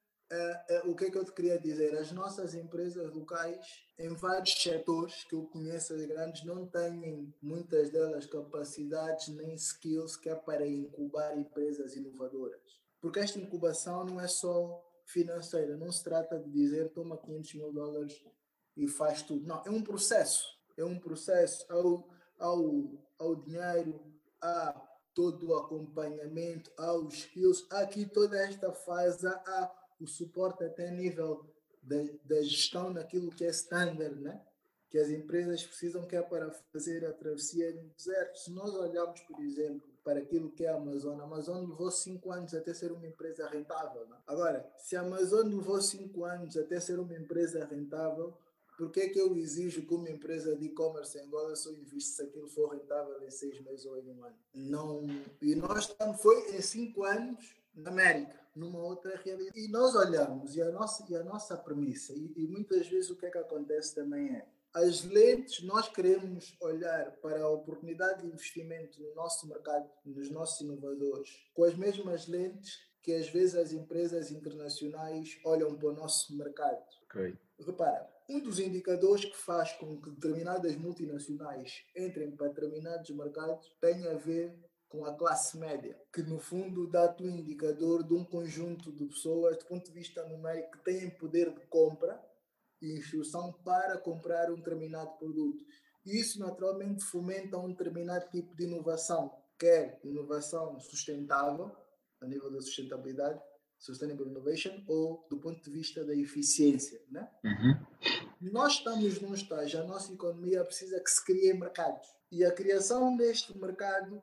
O 0.86 0.96
que 0.96 1.06
é 1.06 1.12
que 1.12 1.18
eu 1.18 1.26
te 1.26 1.32
queria 1.32 1.60
dizer? 1.60 1.96
As 1.98 2.12
nossas 2.12 2.56
empresas 2.56 3.14
locais, 3.14 3.86
em 3.98 4.10
vários 4.16 4.54
setores 4.54 5.24
que 5.26 5.36
eu 5.36 5.44
conheço, 5.46 5.94
as 5.94 6.06
grandes, 6.06 6.44
não 6.44 6.66
têm 6.66 7.34
muitas 7.42 7.92
delas 7.92 8.26
capacidades 8.26 9.28
nem 9.30 9.54
skills 9.54 10.16
que 10.18 10.30
é 10.30 10.36
para 10.36 10.68
incubar 10.68 11.38
empresas 11.38 11.96
inovadoras. 11.96 12.60
Porque 13.00 13.20
esta 13.20 13.40
incubação 13.40 14.04
não 14.04 14.20
é 14.20 14.28
só 14.28 14.84
financeira, 15.06 15.78
não 15.78 15.92
se 15.92 16.04
trata 16.04 16.40
de 16.40 16.50
dizer 16.50 16.90
toma 16.90 17.18
500 17.18 17.54
mil 17.54 17.72
dólares 17.72 18.24
e 18.76 18.88
faz 18.88 19.22
tudo. 19.22 19.46
Não, 19.46 19.62
é 19.64 19.70
um 19.70 19.84
processo. 19.84 20.44
É 20.76 20.84
um 20.84 21.00
processo 21.00 21.72
ao, 21.72 22.10
ao, 22.40 22.92
ao 23.20 23.36
dinheiro, 23.36 24.04
a 24.42 24.82
todo 25.14 25.48
o 25.48 25.56
acompanhamento, 25.56 26.72
aos 26.78 27.14
skills, 27.14 27.66
aqui 27.72 28.06
toda 28.06 28.38
esta 28.38 28.74
fase, 28.74 29.26
há 29.26 29.85
o 30.00 30.08
suporte 30.08 30.64
até 30.64 30.92
nível 30.92 31.46
da, 31.82 32.42
gestão 32.42 32.92
naquilo 32.92 33.30
que 33.30 33.46
é 33.46 33.50
standard, 33.50 34.20
né? 34.20 34.42
que 34.90 34.98
as 34.98 35.10
empresas 35.10 35.64
precisam 35.64 36.06
que 36.06 36.16
é 36.16 36.22
para 36.22 36.52
fazer 36.72 37.06
a 37.06 37.12
travessia 37.12 37.72
no 37.74 37.90
deserto. 37.90 38.38
Se 38.38 38.52
nós 38.52 38.74
olharmos, 38.74 39.20
por 39.22 39.42
exemplo, 39.42 39.90
para 40.04 40.20
aquilo 40.20 40.52
que 40.52 40.64
é 40.64 40.70
a 40.70 40.76
Amazon, 40.76 41.20
a 41.20 41.24
Amazon 41.24 41.68
levou 41.68 41.92
cinco 41.92 42.32
anos 42.32 42.54
até 42.54 42.74
ser 42.74 42.92
uma 42.92 43.06
empresa 43.06 43.48
rentável. 43.50 44.08
Né? 44.08 44.16
Agora, 44.26 44.72
se 44.78 44.96
a 44.96 45.02
Amazon 45.02 45.48
levou 45.48 45.82
cinco 45.82 46.24
anos 46.24 46.56
até 46.56 46.80
ser 46.80 47.00
uma 47.00 47.16
empresa 47.16 47.66
rentável, 47.66 48.38
por 48.78 48.92
que, 48.92 49.10
que 49.10 49.20
eu 49.20 49.36
exijo 49.38 49.86
que 49.86 49.94
uma 49.94 50.10
empresa 50.10 50.56
de 50.56 50.66
e-commerce 50.66 51.18
em 51.18 51.22
Angola 51.22 51.56
só 51.56 51.72
invista 51.72 52.24
se 52.24 52.30
aquilo 52.30 52.48
for 52.48 52.70
rentável 52.70 53.22
em 53.24 53.32
seis 53.32 53.60
meses 53.62 53.86
ou 53.86 53.98
em 53.98 54.10
um 54.10 54.24
ano? 54.24 54.38
Não. 54.54 55.02
E 55.42 55.56
nós 55.56 55.90
estamos, 55.90 56.22
foi 56.22 56.56
em 56.56 56.62
cinco 56.62 57.04
anos 57.04 57.56
na 57.76 57.92
América 57.92 58.40
numa 58.56 58.80
outra 58.80 59.18
realidade. 59.18 59.60
E 59.60 59.68
nós 59.68 59.94
olhamos, 59.96 60.56
e 60.56 60.62
a 60.62 60.72
nossa, 60.72 61.06
e 61.10 61.16
a 61.16 61.24
nossa 61.24 61.58
premissa, 61.58 62.14
e, 62.14 62.34
e 62.38 62.48
muitas 62.48 62.88
vezes 62.88 63.10
o 63.10 63.18
que 63.18 63.26
é 63.26 63.30
que 63.30 63.38
acontece 63.38 63.94
também 63.94 64.34
é, 64.34 64.46
as 64.74 65.04
lentes, 65.04 65.64
nós 65.64 65.88
queremos 65.88 66.56
olhar 66.60 67.12
para 67.22 67.42
a 67.42 67.50
oportunidade 67.50 68.22
de 68.22 68.28
investimento 68.28 69.02
no 69.02 69.16
nosso 69.16 69.48
mercado, 69.48 69.90
nos 70.06 70.30
nossos 70.30 70.60
inovadores, 70.62 71.30
com 71.54 71.64
as 71.64 71.76
mesmas 71.76 72.28
lentes 72.28 72.80
que 73.02 73.14
às 73.14 73.30
vezes 73.30 73.56
as 73.56 73.72
empresas 73.72 74.32
internacionais 74.32 75.40
olham 75.46 75.76
para 75.76 75.90
o 75.90 75.94
nosso 75.94 76.36
mercado. 76.36 76.84
Okay. 77.04 77.38
Repara, 77.60 78.10
um 78.28 78.40
dos 78.40 78.60
indicadores 78.60 79.24
que 79.24 79.38
faz 79.38 79.72
com 79.74 80.02
que 80.02 80.10
determinadas 80.10 80.76
multinacionais 80.76 81.86
entrem 81.96 82.32
para 82.32 82.48
determinados 82.48 83.10
mercados 83.12 83.72
tem 83.80 84.08
a 84.08 84.16
ver 84.16 84.54
com 84.90 85.06
a 85.06 85.14
classe 85.16 85.58
média, 85.58 86.00
que 86.14 86.22
no 86.22 86.40
fundo 86.40 86.88
dá-te 86.88 87.24
um 87.24 87.30
indicador 87.30 88.04
de 88.04 88.14
um 88.14 88.24
conjunto 88.24 88.92
de 88.92 89.06
pessoas, 89.06 89.58
do 89.58 89.66
ponto 89.66 89.86
de 89.86 89.92
vista 89.92 90.24
numérico, 90.28 90.72
que 90.78 90.84
têm 90.84 91.10
poder 91.10 91.54
de 91.54 91.66
compra 91.68 92.22
e 92.82 92.98
instrução 92.98 93.52
para 93.64 93.98
comprar 93.98 94.52
um 94.52 94.56
determinado 94.56 95.18
produto. 95.18 95.64
Isso 96.06 96.40
naturalmente 96.40 97.04
fomenta 97.04 97.58
um 97.58 97.70
determinado 97.70 98.30
tipo 98.30 98.56
de 98.56 98.66
inovação, 98.66 99.32
quer 99.58 100.00
inovação 100.04 100.80
sustentável, 100.80 101.76
a 102.22 102.28
nível 102.28 102.52
da 102.52 102.62
sustentabilidade, 102.62 103.42
Sustainable 103.78 104.30
Innovation, 104.30 104.84
ou 104.88 105.28
do 105.30 105.38
ponto 105.38 105.62
de 105.62 105.70
vista 105.70 106.04
da 106.06 106.16
eficiência. 106.16 107.00
Né? 107.10 107.30
Uhum. 107.44 108.52
Nós 108.52 108.74
estamos 108.74 109.20
num 109.22 109.34
estágio, 109.34 109.80
a 109.80 109.84
nossa 109.84 110.14
economia 110.14 110.64
precisa 110.64 111.00
que 111.00 111.10
se 111.10 111.24
criem 111.24 111.60
mercados. 111.60 112.08
E 112.32 112.44
a 112.44 112.52
criação 112.52 113.16
deste 113.16 113.58
mercado 113.58 114.22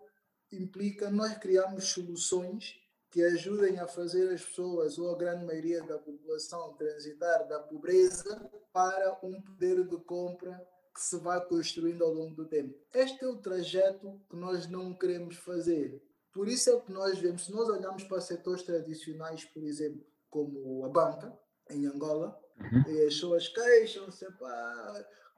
implica 0.57 1.11
nós 1.11 1.37
criarmos 1.39 1.85
soluções 1.89 2.81
que 3.11 3.23
ajudem 3.23 3.79
a 3.79 3.87
fazer 3.87 4.33
as 4.33 4.43
pessoas, 4.43 4.99
ou 4.99 5.11
a 5.11 5.19
grande 5.19 5.45
maioria 5.45 5.83
da 5.83 5.99
população, 5.99 6.73
transitar 6.75 7.47
da 7.47 7.61
pobreza 7.61 8.51
para 8.73 9.19
um 9.23 9.41
poder 9.43 9.87
de 9.87 9.97
compra 9.99 10.67
que 10.95 11.01
se 11.01 11.19
vai 11.19 11.45
construindo 11.45 12.03
ao 12.03 12.13
longo 12.13 12.35
do 12.35 12.47
tempo. 12.47 12.75
Este 12.95 13.25
é 13.25 13.29
o 13.29 13.37
trajeto 13.37 14.19
que 14.31 14.37
nós 14.37 14.67
não 14.67 14.95
queremos 14.95 15.37
fazer. 15.37 16.03
Por 16.33 16.49
isso 16.49 16.71
é 16.71 16.81
que 16.81 16.91
nós 16.91 17.19
vemos, 17.19 17.45
se 17.45 17.53
nós 17.53 17.69
olharmos 17.69 18.05
para 18.05 18.21
setores 18.21 18.63
tradicionais, 18.63 19.45
por 19.45 19.63
exemplo, 19.63 20.03
como 20.31 20.85
a 20.85 20.89
banca, 20.89 21.39
em 21.71 21.87
Angola, 21.87 22.39
uhum. 22.59 22.95
e 22.95 23.01
as 23.07 23.15
pessoas 23.15 23.49
queixam-se, 23.49 24.27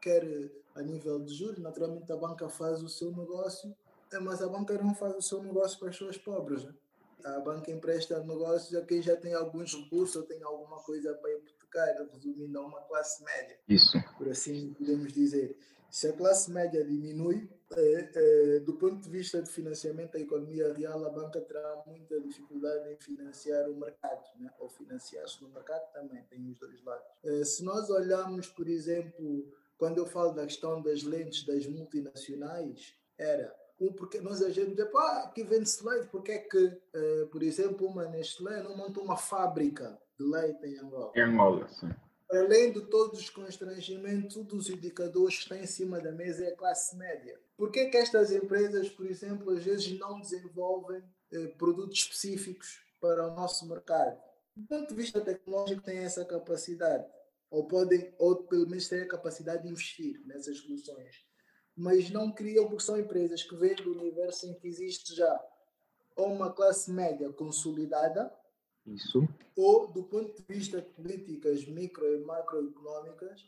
quer 0.01 0.23
a 0.77 0.83
nível 0.83 1.21
de 1.21 1.35
juros, 1.35 1.59
naturalmente 1.59 2.13
a 2.13 2.17
banca 2.17 2.49
faz 2.49 2.83
o 2.83 2.89
seu 2.89 3.11
negócio, 3.11 3.75
mas 4.21 4.43
a 4.43 4.49
banca 4.49 4.77
não 4.79 4.95
faz 4.95 5.17
o 5.17 5.23
seu 5.23 5.43
negócio 5.43 5.79
para 5.79 5.89
as 5.89 5.97
pessoas 5.97 6.19
pobres. 6.19 6.65
Né? 6.65 6.75
A 7.25 7.41
banca 7.41 7.71
empresta 7.71 8.21
negócios 8.21 8.75
a 8.75 8.85
quem 8.85 9.01
já 9.01 9.17
tem 9.17 9.35
alguns 9.35 9.75
recursos 9.75 10.17
ou 10.17 10.23
tem 10.23 10.43
alguma 10.43 10.77
coisa 10.83 11.15
para 11.15 11.33
hipotecar, 11.33 12.09
resumindo 12.13 12.59
a 12.59 12.67
uma 12.67 12.81
classe 12.83 13.25
média. 13.25 13.59
Isso. 13.69 13.99
Por 14.19 14.29
assim 14.29 14.75
podemos 14.75 15.13
dizer. 15.13 15.57
Se 15.91 16.09
a 16.09 16.13
classe 16.13 16.51
média 16.51 16.85
diminui, 16.85 17.49
é, 17.73 18.11
é, 18.15 18.59
do 18.59 18.75
ponto 18.75 19.01
de 19.01 19.09
vista 19.09 19.41
de 19.41 19.49
financiamento 19.49 20.13
da 20.13 20.21
economia 20.21 20.73
real, 20.75 21.05
a 21.05 21.09
banca 21.09 21.41
terá 21.41 21.83
muita 21.87 22.21
dificuldade 22.21 22.93
em 22.93 22.97
financiar 22.97 23.71
o 23.71 23.77
mercado, 23.77 24.25
né? 24.41 24.51
ou 24.59 24.69
financiar-se 24.69 25.41
no 25.41 25.49
mercado 25.51 25.93
também, 25.93 26.23
tem 26.25 26.51
os 26.51 26.59
dois 26.59 26.83
lados. 26.83 27.07
É, 27.23 27.45
se 27.45 27.63
nós 27.63 27.89
olharmos, 27.91 28.49
por 28.49 28.69
exemplo, 28.69 29.49
quando 29.79 29.99
eu 29.99 30.07
falo 30.07 30.33
da 30.33 30.45
questão 30.45 30.83
das 30.83 31.05
lentes 31.05 31.45
das 31.47 31.67
multinacionais, 31.67 32.95
era 33.17 33.55
um 33.81 33.93
porque 33.93 34.21
nós 34.21 34.43
a 34.43 34.51
gente 34.51 34.75
diz, 34.75 34.87
ah, 34.95 35.25
aqui 35.27 35.43
vende-se 35.43 35.85
leite, 35.85 36.09
porque 36.09 36.33
é 36.33 36.39
que, 36.39 36.65
uh, 36.67 37.27
por 37.31 37.43
exemplo, 37.43 37.87
uma 37.87 38.07
Nestlé 38.07 38.63
não 38.63 38.77
montou 38.77 39.03
uma 39.03 39.17
fábrica 39.17 39.99
de 40.19 40.25
leite 40.25 40.67
em 40.67 40.79
Angola? 40.79 41.13
Em 41.15 41.23
Angola, 41.23 41.69
sim. 41.69 41.91
Além 42.31 42.73
de 42.73 42.81
todos 42.87 43.21
os 43.21 43.31
constrangimentos, 43.31 44.37
um 44.37 44.45
dos 44.45 44.69
indicadores 44.69 45.37
que 45.37 45.43
está 45.43 45.59
em 45.59 45.67
cima 45.67 46.01
da 46.01 46.11
mesa 46.11 46.45
é 46.45 46.49
a 46.49 46.57
classe 46.57 46.97
média. 46.97 47.39
Por 47.57 47.71
que, 47.71 47.87
que 47.87 47.97
estas 47.97 48.33
empresas, 48.33 48.89
por 48.89 49.07
exemplo, 49.07 49.51
às 49.51 49.63
vezes 49.63 49.97
não 49.99 50.21
desenvolvem 50.21 51.03
eh, 51.33 51.47
produtos 51.59 51.99
específicos 51.99 52.83
para 53.01 53.29
o 53.29 53.35
nosso 53.35 53.69
mercado? 53.69 54.19
Do 54.57 54.67
ponto 54.67 54.89
de 54.89 54.95
vista 54.95 55.21
tecnológico, 55.21 55.83
têm 55.83 55.99
essa 55.99 56.25
capacidade, 56.25 57.07
ou 57.51 57.69
podem, 57.69 58.13
ou 58.19 58.37
pelo 58.45 58.69
menos 58.69 58.89
têm 58.89 59.03
a 59.03 59.09
capacidade 59.09 59.63
de 59.63 59.69
investir 59.69 60.21
nessas 60.27 60.59
soluções 60.59 61.24
mas 61.77 62.11
não 62.11 62.31
criam 62.31 62.69
porque 62.69 62.85
são 62.85 62.99
empresas 62.99 63.43
que 63.43 63.57
vêm 63.57 63.75
do 63.77 63.93
universo 63.93 64.47
em 64.47 64.55
que 64.55 64.69
existe 64.69 65.15
já 65.15 65.41
ou 66.17 66.33
uma 66.33 66.53
classe 66.53 66.91
média 66.91 67.33
consolidada, 67.33 68.33
isso, 68.87 69.27
ou 69.57 69.89
do 69.89 70.05
ponto 70.05 70.35
de 70.35 70.45
vista 70.47 70.81
de 70.81 70.89
políticas 70.91 71.67
micro 71.67 72.07
e 72.15 72.25
macroeconómicas, 72.25 73.41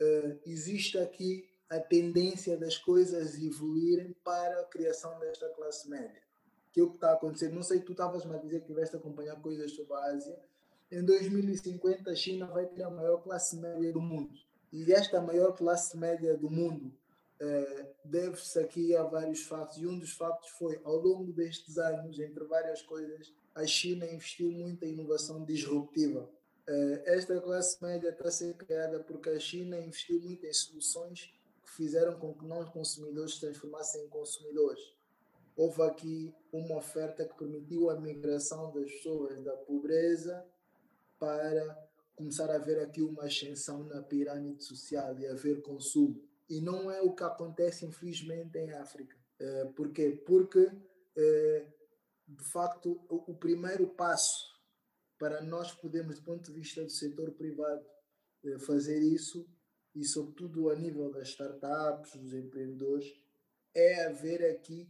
uh, 0.00 0.40
existe 0.46 0.98
aqui 0.98 1.48
a 1.68 1.78
tendência 1.78 2.56
das 2.56 2.76
coisas 2.76 3.38
evoluírem 3.40 4.14
para 4.24 4.60
a 4.60 4.64
criação 4.64 5.18
desta 5.20 5.48
classe 5.50 5.88
média. 5.88 6.22
Que 6.70 6.80
é 6.80 6.82
o 6.82 6.88
que 6.88 6.96
está 6.96 7.12
acontecendo. 7.12 7.54
Não 7.54 7.62
sei, 7.62 7.80
tu 7.80 7.92
estavas 7.92 8.24
a 8.24 8.38
dizer 8.38 8.60
que 8.60 8.66
tiveste 8.66 8.96
a 8.96 8.98
acompanhar 8.98 9.36
coisas 9.40 9.72
sobre 9.72 9.94
a 9.94 10.04
Ásia. 10.06 10.38
Em 10.90 11.04
2050, 11.04 12.10
a 12.10 12.14
China 12.14 12.46
vai 12.46 12.66
ter 12.66 12.82
a 12.82 12.90
maior 12.90 13.18
classe 13.22 13.56
média 13.56 13.92
do 13.92 14.00
mundo. 14.00 14.34
E 14.70 14.90
esta 14.92 15.20
maior 15.20 15.52
classe 15.52 15.96
média 15.96 16.36
do 16.36 16.50
mundo 16.50 16.92
eh, 17.44 17.86
deve-se 18.04 18.56
aqui 18.60 18.94
a 18.94 19.02
vários 19.02 19.42
fatos, 19.42 19.76
e 19.78 19.84
um 19.84 19.98
dos 19.98 20.12
fatos 20.12 20.48
foi, 20.50 20.80
ao 20.84 20.94
longo 20.94 21.32
destes 21.32 21.76
anos, 21.76 22.20
entre 22.20 22.44
várias 22.44 22.82
coisas, 22.82 23.34
a 23.52 23.66
China 23.66 24.06
investiu 24.06 24.48
muito 24.52 24.84
em 24.84 24.92
inovação 24.92 25.44
disruptiva. 25.44 26.30
Eh, 26.68 27.02
esta 27.04 27.40
classe 27.40 27.82
média 27.82 28.10
está 28.10 28.28
a 28.28 28.30
ser 28.30 28.54
criada 28.54 29.00
porque 29.00 29.28
a 29.30 29.40
China 29.40 29.76
investiu 29.76 30.20
muito 30.20 30.46
em 30.46 30.52
soluções 30.52 31.34
que 31.64 31.70
fizeram 31.72 32.16
com 32.16 32.32
que 32.32 32.46
nós, 32.46 32.68
consumidores, 32.68 33.34
se 33.34 33.40
transformassem 33.40 34.04
em 34.04 34.08
consumidores. 34.08 34.94
Houve 35.56 35.82
aqui 35.82 36.32
uma 36.52 36.76
oferta 36.76 37.26
que 37.26 37.36
permitiu 37.36 37.90
a 37.90 37.98
migração 37.98 38.72
das 38.72 38.88
pessoas 38.88 39.42
da 39.42 39.56
pobreza 39.56 40.46
para 41.18 41.88
começar 42.14 42.48
a 42.52 42.54
haver 42.54 42.78
aqui 42.78 43.02
uma 43.02 43.24
ascensão 43.24 43.82
na 43.82 44.00
pirâmide 44.00 44.62
social 44.62 45.18
e 45.18 45.26
haver 45.26 45.60
consumo 45.60 46.22
e 46.48 46.60
não 46.60 46.90
é 46.90 47.00
o 47.00 47.14
que 47.14 47.24
acontece, 47.24 47.86
infelizmente, 47.86 48.58
em 48.58 48.72
África. 48.72 49.16
É, 49.38 49.64
porquê? 49.76 50.22
Porque, 50.26 50.70
é, 51.16 51.66
de 52.26 52.44
facto, 52.44 53.04
o, 53.08 53.32
o, 53.32 53.36
primeiro 53.36 53.86
passo 53.88 54.46
para 55.18 55.40
nós 55.42 55.72
podermos, 55.72 56.18
do 56.18 56.24
ponto 56.24 56.44
de 56.44 56.52
vista 56.52 56.82
do 56.82 56.90
setor 56.90 57.32
privado, 57.32 57.84
é, 58.44 58.58
fazer 58.58 59.00
isso, 59.00 59.48
e 59.94 60.04
sobretudo 60.04 60.70
a 60.70 60.76
nível 60.76 61.10
das 61.10 61.28
startups, 61.28 62.14
dos 62.16 62.32
empreendedores, 62.32 63.12
é 63.74 64.04
haver 64.04 64.44
aqui 64.50 64.88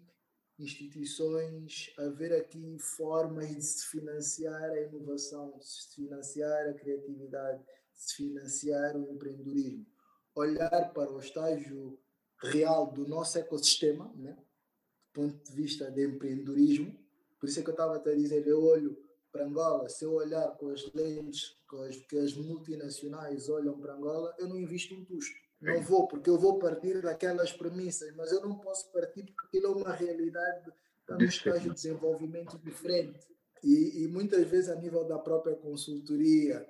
instituições, 0.58 1.92
haver 1.98 2.32
aqui 2.34 2.78
formas 2.78 3.48
de 3.48 3.62
se 3.62 3.86
financiar 3.86 4.70
a 4.70 4.80
inovação, 4.80 5.58
de 5.58 5.66
se 5.66 5.94
financiar 5.94 6.68
a 6.68 6.74
criatividade, 6.74 7.62
de 7.62 8.00
se 8.00 8.16
financiar 8.16 8.96
o 8.96 9.10
empreendedorismo 9.12 9.86
olhar 10.34 10.92
para 10.92 11.12
o 11.12 11.18
estágio 11.18 11.98
real 12.38 12.90
do 12.92 13.06
nosso 13.06 13.38
ecossistema, 13.38 14.12
né? 14.16 14.34
do 14.34 15.12
ponto 15.12 15.44
de 15.44 15.52
vista 15.52 15.90
de 15.90 16.04
empreendedorismo. 16.06 16.98
Por 17.38 17.48
isso 17.48 17.60
é 17.60 17.62
que 17.62 17.70
eu 17.70 17.74
estava 17.74 17.96
a 17.96 18.14
dizer, 18.14 18.46
eu 18.46 18.62
olho 18.64 18.96
para 19.30 19.44
Angola, 19.44 19.88
se 19.88 20.04
eu 20.04 20.12
olhar 20.12 20.48
com 20.58 20.68
as 20.68 20.92
lentes 20.92 21.56
que 22.08 22.18
as 22.18 22.34
multinacionais 22.34 23.48
olham 23.48 23.78
para 23.78 23.94
Angola, 23.94 24.34
eu 24.38 24.48
não 24.48 24.58
invisto 24.58 24.94
um 24.94 25.04
tusto. 25.04 25.34
Não 25.60 25.80
vou, 25.80 26.08
porque 26.08 26.28
eu 26.28 26.38
vou 26.38 26.58
partir 26.58 27.00
daquelas 27.00 27.52
premissas, 27.52 28.14
mas 28.16 28.32
eu 28.32 28.40
não 28.40 28.58
posso 28.58 28.90
partir 28.90 29.22
porque 29.24 29.46
aquilo 29.46 29.66
é 29.66 29.84
uma 29.84 29.92
realidade, 29.92 30.72
está 31.00 31.16
num 31.16 31.24
estágio 31.24 31.70
de 31.70 31.76
desenvolvimento 31.76 32.58
diferente. 32.58 33.20
E, 33.62 34.02
e 34.02 34.08
muitas 34.08 34.44
vezes, 34.48 34.68
a 34.68 34.74
nível 34.74 35.04
da 35.04 35.18
própria 35.18 35.54
consultoria, 35.54 36.66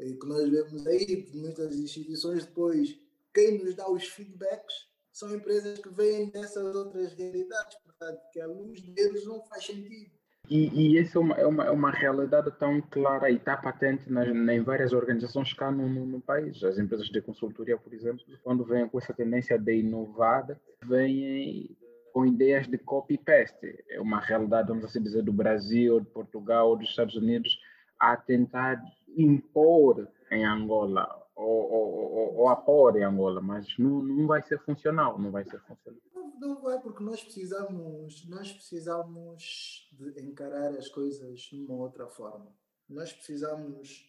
que 0.00 0.26
nós 0.26 0.48
vemos 0.48 0.86
aí, 0.86 1.28
muitas 1.34 1.76
instituições 1.76 2.46
depois, 2.46 2.98
quem 3.34 3.62
nos 3.62 3.74
dá 3.74 3.90
os 3.90 4.04
feedbacks 4.04 4.88
são 5.12 5.34
empresas 5.34 5.78
que 5.78 5.88
vêm 5.90 6.30
dessas 6.30 6.74
outras 6.74 7.12
realidades, 7.12 7.76
portanto, 7.84 8.20
que 8.32 8.40
a 8.40 8.46
luz 8.46 8.80
deles 8.80 9.26
não 9.26 9.42
faz 9.44 9.66
sentido. 9.66 10.10
E, 10.48 10.94
e 10.94 10.98
essa 10.98 11.18
é 11.18 11.20
uma, 11.20 11.34
é, 11.36 11.46
uma, 11.46 11.64
é 11.66 11.70
uma 11.70 11.90
realidade 11.90 12.50
tão 12.58 12.80
clara 12.80 13.30
e 13.30 13.36
está 13.36 13.56
patente 13.56 14.10
nas, 14.10 14.26
em 14.26 14.62
várias 14.62 14.92
organizações 14.92 15.52
cá 15.52 15.70
no, 15.70 15.88
no, 15.88 16.04
no, 16.04 16.20
país. 16.20 16.62
As 16.64 16.76
empresas 16.76 17.08
de 17.08 17.20
consultoria, 17.20 17.78
por 17.78 17.92
exemplo, 17.94 18.24
quando 18.42 18.64
vêm 18.64 18.88
com 18.88 18.98
essa 18.98 19.14
tendência 19.14 19.56
de 19.56 19.76
inovar, 19.76 20.58
vêm 20.82 21.70
com 22.12 22.26
ideias 22.26 22.66
de 22.66 22.78
copy-paste. 22.78 23.84
É 23.90 24.00
uma 24.00 24.18
realidade, 24.18 24.68
vamos 24.68 24.84
assim 24.84 25.00
dizer, 25.00 25.22
do 25.22 25.32
Brasil, 25.32 26.00
de 26.00 26.06
Portugal, 26.06 26.76
dos 26.76 26.88
Estados 26.88 27.14
Unidos, 27.14 27.56
a 28.00 28.16
tentar 28.16 28.82
impor 29.16 30.08
em 30.30 30.44
Angola 30.44 31.20
ou, 31.34 31.72
ou, 31.72 32.36
ou, 32.36 32.48
apor 32.48 32.96
em 32.96 33.04
Angola, 33.04 33.40
mas 33.40 33.78
não, 33.78 34.02
não 34.02 34.26
vai 34.26 34.42
ser 34.42 34.58
funcional, 34.60 35.18
não 35.18 35.30
vai 35.30 35.44
ser 35.44 35.58
funcional. 35.60 36.00
Não, 36.14 36.38
não 36.38 36.60
vai, 36.60 36.78
porque 36.80 37.02
nós 37.02 37.22
precisamos, 37.22 38.28
nós 38.28 38.52
precisamos 38.52 39.88
de 39.92 40.22
encarar 40.22 40.76
as 40.76 40.88
coisas 40.88 41.40
de 41.40 41.64
uma 41.64 41.76
outra 41.76 42.06
forma. 42.08 42.54
Nós 42.88 43.12
precisamos 43.12 44.06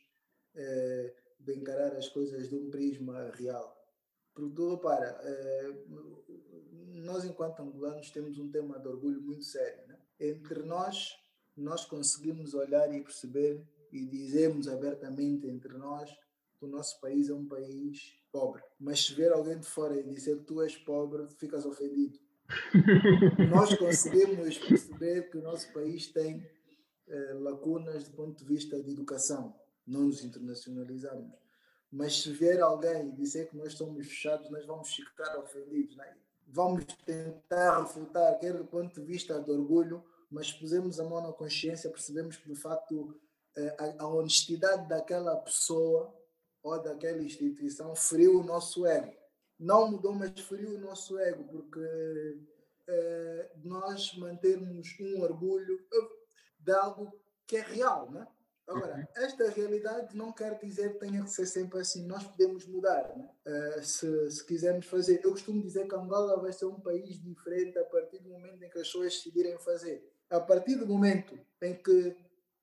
é, 0.55 1.15
de 1.39 1.55
encarar 1.55 1.95
as 1.95 2.09
coisas 2.09 2.49
de 2.49 2.55
um 2.55 2.69
prisma 2.69 3.31
real. 3.35 3.77
Porque 4.33 4.61
repara, 4.69 5.17
é, 5.23 5.73
nós 7.03 7.23
enquanto 7.23 7.61
angolanos 7.61 8.09
temos 8.11 8.37
um 8.39 8.51
tema 8.51 8.77
de 8.79 8.87
orgulho 8.87 9.21
muito 9.21 9.43
sério. 9.43 9.87
Né? 9.87 9.97
Entre 10.19 10.63
nós 10.63 11.21
nós 11.55 11.85
conseguimos 11.85 12.53
olhar 12.53 12.93
e 12.93 13.01
perceber 13.01 13.63
e 13.91 14.05
dizemos 14.05 14.67
abertamente 14.67 15.47
entre 15.47 15.77
nós 15.77 16.09
que 16.57 16.65
o 16.65 16.67
nosso 16.67 16.99
país 17.01 17.29
é 17.29 17.33
um 17.33 17.47
país 17.47 18.15
pobre. 18.31 18.61
Mas 18.79 19.05
se 19.05 19.13
ver 19.13 19.31
alguém 19.31 19.59
de 19.59 19.65
fora 19.65 19.99
e 19.99 20.03
dizer 20.03 20.37
que 20.37 20.45
tu 20.45 20.61
és 20.61 20.77
pobre, 20.77 21.27
ficas 21.37 21.65
ofendido. 21.65 22.19
nós 23.49 23.73
conseguimos 23.75 24.57
perceber 24.57 25.29
que 25.29 25.37
o 25.37 25.41
nosso 25.41 25.71
país 25.73 26.07
tem 26.07 26.45
eh, 27.07 27.33
lacunas 27.33 28.05
do 28.05 28.11
ponto 28.11 28.37
de 28.37 28.45
vista 28.45 28.81
de 28.81 28.91
educação. 28.91 29.55
Não 29.85 30.03
nos 30.03 30.23
internacionalizamos. 30.23 31.33
Mas 31.91 32.21
se 32.21 32.31
vier 32.31 32.61
alguém 32.61 33.11
dizer 33.15 33.49
que 33.49 33.57
nós 33.57 33.73
somos 33.73 34.07
fechados, 34.07 34.49
nós 34.49 34.65
vamos 34.65 34.93
ficar 34.93 35.37
ofendidos. 35.39 35.95
Né? 35.97 36.15
Vamos 36.47 36.85
tentar 37.05 37.81
refutar, 37.81 38.37
quer 38.39 38.53
do 38.53 38.65
ponto 38.65 39.01
de 39.01 39.05
vista 39.05 39.41
de 39.41 39.51
orgulho, 39.51 40.03
mas 40.29 40.53
pusemos 40.53 40.99
a 40.99 41.03
mão 41.03 41.21
na 41.21 41.33
consciência, 41.33 41.89
percebemos 41.89 42.37
que 42.37 42.47
de 42.47 42.55
facto 42.55 43.19
a, 43.57 44.03
a 44.03 44.07
honestidade 44.07 44.87
daquela 44.87 45.35
pessoa 45.37 46.13
ou 46.63 46.81
daquela 46.81 47.21
instituição 47.21 47.95
feriu 47.95 48.39
o 48.39 48.43
nosso 48.43 48.85
ego. 48.85 49.13
Não 49.59 49.91
mudou, 49.91 50.13
mas 50.13 50.39
feriu 50.39 50.75
o 50.75 50.79
nosso 50.79 51.19
ego, 51.19 51.43
porque 51.45 52.39
eh, 52.87 53.51
nós 53.63 54.15
mantermos 54.17 54.87
um 54.99 55.21
orgulho 55.21 55.79
de 56.59 56.71
algo 56.71 57.11
que 57.45 57.57
é 57.57 57.61
real, 57.61 58.11
né? 58.11 58.27
Agora, 58.67 58.95
uhum. 58.95 59.23
esta 59.23 59.49
realidade 59.49 60.15
não 60.15 60.31
quer 60.31 60.57
dizer 60.59 60.93
que 60.93 60.99
tenha 60.99 61.23
que 61.23 61.29
ser 61.29 61.45
sempre 61.45 61.79
assim. 61.79 62.05
Nós 62.05 62.23
podemos 62.23 62.65
mudar, 62.65 63.15
né? 63.17 63.29
uh, 63.45 63.83
se, 63.83 64.31
se, 64.31 64.45
quisermos 64.45 64.85
fazer. 64.85 65.19
Eu 65.23 65.31
costumo 65.31 65.61
dizer 65.61 65.87
que 65.87 65.95
Angola 65.95 66.39
vai 66.39 66.53
ser 66.53 66.65
um 66.65 66.79
país 66.79 67.21
diferente 67.21 67.77
a 67.77 67.83
partir 67.85 68.19
do 68.19 68.29
momento 68.29 68.63
em 68.63 68.69
que 68.69 68.79
as 68.79 68.87
pessoas 68.87 69.13
decidirem 69.13 69.57
fazer. 69.57 70.09
A 70.29 70.39
partir 70.39 70.75
do 70.75 70.87
momento 70.87 71.37
em 71.61 71.75
que 71.75 72.15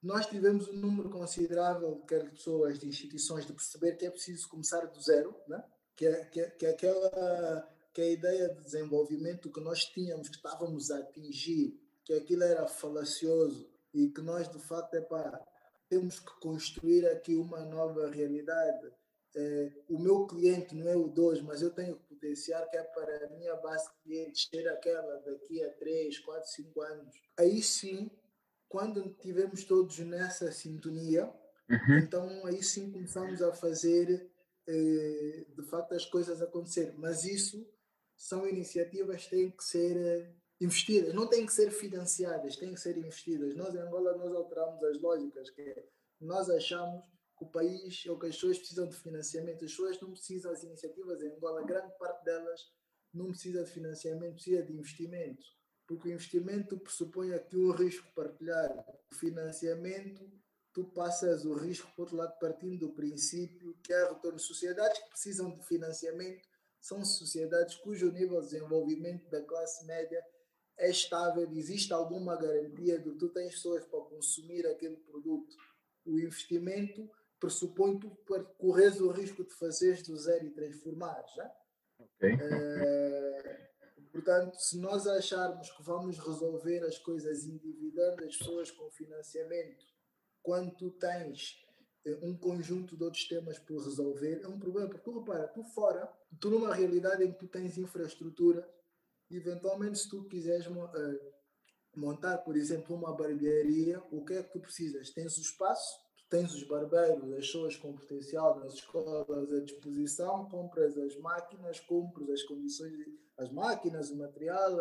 nós 0.02 0.26
tivemos 0.26 0.68
um 0.68 0.76
número 0.76 1.10
considerável 1.10 1.96
quer 2.08 2.24
de 2.24 2.30
pessoas, 2.30 2.78
de 2.78 2.86
instituições, 2.86 3.46
de 3.46 3.52
perceber 3.52 3.96
que 3.96 4.06
é 4.06 4.10
preciso 4.10 4.48
começar 4.48 4.86
do 4.86 5.00
zero, 5.00 5.34
né? 5.48 5.62
que, 5.96 6.06
é, 6.06 6.24
que, 6.26 6.40
é, 6.40 6.50
que 6.50 6.66
é 6.66 6.70
aquela 6.70 7.68
que 7.92 8.02
é 8.02 8.04
a 8.04 8.12
ideia 8.12 8.48
de 8.50 8.62
desenvolvimento 8.62 9.50
que 9.50 9.60
nós 9.60 9.84
tínhamos, 9.86 10.28
que 10.28 10.36
estávamos 10.36 10.90
a 10.92 10.98
atingir, 10.98 11.76
que 12.04 12.12
aquilo 12.12 12.44
era 12.44 12.68
falacioso 12.68 13.68
e 13.92 14.08
que 14.08 14.20
nós, 14.20 14.48
de 14.48 14.60
facto, 14.60 14.94
é 14.94 15.00
para 15.00 15.44
temos 15.88 16.20
que 16.20 16.40
construir 16.40 17.06
aqui 17.08 17.34
uma 17.34 17.64
nova 17.64 18.08
realidade. 18.08 18.92
É, 19.34 19.72
o 19.88 19.98
meu 19.98 20.26
cliente 20.26 20.74
não 20.74 20.88
é 20.88 20.96
o 20.96 21.08
2, 21.08 21.42
mas 21.42 21.60
eu 21.60 21.70
tenho 21.70 21.96
que 21.96 22.04
potenciar 22.04 22.68
que 22.68 22.76
é 22.76 22.82
para 22.82 23.26
a 23.26 23.30
minha 23.30 23.56
base 23.56 23.88
de 23.88 24.02
clientes 24.02 24.48
ser 24.48 24.68
aquela 24.68 25.16
daqui 25.20 25.64
a 25.64 25.70
3, 25.72 26.18
4, 26.20 26.50
5 26.50 26.80
anos. 26.80 27.14
Aí 27.36 27.62
sim, 27.62 28.10
quando 28.68 29.10
estivermos 29.10 29.64
todos 29.64 29.98
nessa 30.00 30.52
sintonia, 30.52 31.24
uhum. 31.68 31.98
então 31.98 32.46
aí 32.46 32.62
sim 32.62 32.90
começamos 32.90 33.40
a 33.42 33.52
fazer 33.52 34.30
eh, 34.66 35.46
de 35.56 35.62
facto 35.64 35.94
as 35.94 36.04
coisas 36.04 36.42
acontecer. 36.42 36.94
Mas 36.96 37.24
isso 37.24 37.66
são 38.16 38.46
iniciativas 38.46 39.24
que 39.24 39.30
têm 39.30 39.50
que 39.50 39.64
ser 39.64 39.96
eh, 39.96 40.34
investidas, 40.60 41.14
não 41.14 41.28
têm 41.28 41.46
que 41.46 41.52
ser 41.52 41.70
financiadas, 41.70 42.56
têm 42.56 42.74
que 42.74 42.80
ser 42.80 42.96
investidas. 42.98 43.54
Nós 43.54 43.74
em 43.74 43.78
Angola 43.78 44.16
nós 44.16 44.34
alteramos 44.34 44.82
as 44.84 45.00
lógicas, 45.00 45.50
que 45.50 45.62
é, 45.62 45.88
nós 46.20 46.50
achamos 46.50 47.02
que 47.38 47.44
o 47.44 47.48
país 47.48 48.04
ou 48.06 48.18
que 48.18 48.26
as 48.26 48.34
pessoas 48.34 48.58
precisam 48.58 48.88
de 48.88 48.96
financiamento, 48.96 49.64
as 49.64 49.70
pessoas 49.70 50.00
não 50.00 50.10
precisam 50.10 50.50
das 50.50 50.64
iniciativas 50.64 51.22
em 51.22 51.28
Angola, 51.28 51.64
grande 51.64 51.96
parte 51.98 52.24
delas 52.24 52.60
não 53.14 53.28
precisa 53.28 53.64
de 53.64 53.70
financiamento, 53.70 54.34
precisa 54.34 54.62
de 54.62 54.72
investimento, 54.72 55.42
porque 55.88 56.08
o 56.08 56.12
investimento 56.12 56.78
pressupõe 56.78 57.32
aqui 57.32 57.56
um 57.56 57.70
risco 57.70 58.06
partilhado. 58.14 58.84
O 59.10 59.14
financiamento, 59.14 60.30
tu 60.74 60.84
passas 60.84 61.46
o 61.46 61.54
risco, 61.54 61.90
por 61.96 62.02
outro 62.02 62.16
lado, 62.16 62.38
partindo 62.38 62.78
do 62.78 62.92
princípio 62.92 63.74
que 63.82 63.92
há 63.94 64.10
retorno. 64.10 64.38
Sociedades 64.38 64.98
que 64.98 65.08
precisam 65.08 65.50
de 65.56 65.66
financiamento 65.66 66.46
são 66.78 67.02
sociedades 67.02 67.74
cujo 67.76 68.12
nível 68.12 68.40
de 68.42 68.50
desenvolvimento 68.50 69.30
da 69.30 69.42
classe 69.42 69.86
média 69.86 70.22
é 70.76 70.90
estável, 70.90 71.50
existe 71.52 71.92
alguma 71.92 72.36
garantia 72.36 72.98
de 72.98 73.10
que 73.10 73.18
tu 73.18 73.30
tens 73.30 73.54
pessoas 73.54 73.84
para 73.86 73.98
consumir 74.00 74.64
aquele 74.66 74.96
produto. 74.98 75.56
O 76.04 76.20
investimento 76.20 77.10
pressupõe 77.40 77.98
tu 77.98 78.10
corres 78.58 79.00
o 79.00 79.10
risco 79.10 79.42
de 79.42 79.54
fazeres 79.54 80.02
do 80.02 80.16
zero 80.16 80.46
e 80.46 80.50
transformares. 80.50 81.32
Já? 81.34 81.52
Okay. 81.98 82.38
É, 82.40 83.67
portanto, 84.18 84.58
se 84.58 84.76
nós 84.78 85.06
acharmos 85.06 85.70
que 85.70 85.82
vamos 85.82 86.18
resolver 86.18 86.84
as 86.84 86.98
coisas 86.98 87.44
endividando 87.44 88.24
as 88.24 88.36
pessoas 88.36 88.68
com 88.70 88.90
financiamento, 88.90 89.86
quando 90.42 90.74
tu 90.74 90.90
tens 90.90 91.64
eh, 92.04 92.18
um 92.22 92.36
conjunto 92.36 92.96
de 92.96 93.04
outros 93.04 93.28
temas 93.28 93.60
por 93.60 93.80
resolver, 93.84 94.40
é 94.42 94.48
um 94.48 94.58
problema. 94.58 94.88
Porque 94.88 95.04
tu 95.04 95.20
repara, 95.20 95.46
tu 95.46 95.62
fora, 95.62 96.12
tu 96.40 96.50
numa 96.50 96.74
realidade 96.74 97.22
em 97.22 97.32
que 97.32 97.38
tu 97.38 97.46
tens 97.46 97.78
infraestrutura 97.78 98.68
eventualmente, 99.30 99.98
se 99.98 100.08
tu 100.08 100.24
quiseres 100.24 100.66
uh, 100.66 100.88
montar, 101.94 102.38
por 102.38 102.56
exemplo, 102.56 102.96
uma 102.96 103.14
barbearia, 103.14 104.02
o 104.10 104.24
que 104.24 104.34
é 104.34 104.42
que 104.42 104.52
tu 104.52 104.60
precisas? 104.60 105.10
Tens 105.10 105.36
o 105.36 105.42
espaço, 105.42 105.96
tens 106.28 106.54
os 106.54 106.62
barbeiros, 106.64 107.32
as 107.32 107.46
pessoas 107.46 107.76
com 107.76 107.94
potencial 107.94 108.60
nas 108.60 108.74
escolas 108.74 109.52
à 109.52 109.60
disposição, 109.60 110.48
compras 110.48 110.96
as 110.98 111.16
máquinas, 111.16 111.80
compras 111.80 112.28
as 112.28 112.42
condições, 112.42 112.92
as 113.38 113.50
máquinas, 113.50 114.10
o 114.10 114.16
material, 114.16 114.78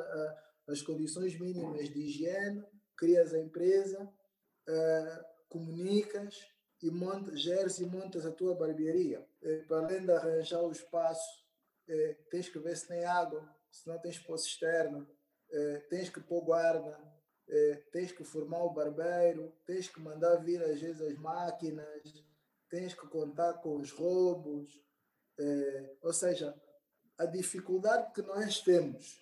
as 0.67 0.81
condições 0.81 1.39
mínimas 1.39 1.89
de 1.89 1.99
higiene, 1.99 2.63
crias 2.97 3.33
a 3.33 3.39
empresa, 3.39 4.11
comunicas 5.47 6.35
e 6.83 6.91
montas, 6.91 7.41
geres 7.41 7.79
e 7.79 7.85
montas 7.85 8.25
a 8.25 8.31
tua 8.31 8.53
barbearia. 8.53 9.25
para 9.67 9.85
além 9.85 10.05
de 10.05 10.11
arranjar 10.11 10.61
o 10.61 10.71
espaço, 10.71 11.45
tens 12.29 12.49
que 12.49 12.59
ver 12.59 12.75
se 12.75 12.87
tem 12.87 13.05
água, 13.05 13.47
se 13.71 13.87
não 13.87 13.97
tens 13.99 14.19
poço 14.19 14.47
externo, 14.47 15.07
tens 15.89 16.09
que 16.09 16.19
pôr 16.19 16.43
guarda, 16.43 16.99
eh, 17.49 17.83
tens 17.91 18.11
que 18.11 18.23
formar 18.23 18.63
o 18.63 18.73
barbeiro, 18.73 19.53
tens 19.65 19.87
que 19.87 19.99
mandar 19.99 20.37
vir 20.37 20.61
às 20.61 20.79
vezes 20.79 21.01
as 21.01 21.17
máquinas, 21.17 22.25
tens 22.69 22.93
que 22.93 23.07
contar 23.07 23.53
com 23.55 23.77
os 23.77 23.91
roubos. 23.91 24.81
Eh, 25.39 25.95
ou 26.01 26.13
seja, 26.13 26.55
a 27.17 27.25
dificuldade 27.25 28.11
que 28.13 28.21
nós 28.21 28.61
temos 28.61 29.21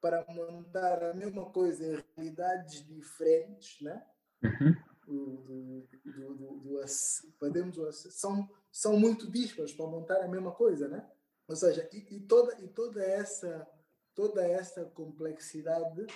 para 0.00 0.24
montar 0.28 1.02
a 1.02 1.14
mesma 1.14 1.46
coisa 1.50 1.84
em 1.84 2.04
realidades 2.16 2.86
diferentes, 2.86 3.80
né? 3.80 4.06
Uhum. 4.42 4.76
Do, 5.06 5.36
do, 5.36 5.88
do, 6.04 6.34
do, 6.58 6.80
podemos, 7.38 7.76
são, 8.12 8.48
são 8.72 8.98
muito 8.98 9.30
dispares 9.30 9.72
para 9.72 9.86
montar 9.86 10.20
a 10.22 10.28
mesma 10.28 10.52
coisa, 10.52 10.88
né? 10.88 11.08
Ou 11.48 11.54
seja, 11.54 11.88
e, 11.92 12.16
e, 12.16 12.20
toda, 12.20 12.60
e 12.60 12.68
toda 12.68 13.04
essa 13.04 13.66
toda 14.16 14.42
essa 14.48 14.82
complexidade 14.86 16.06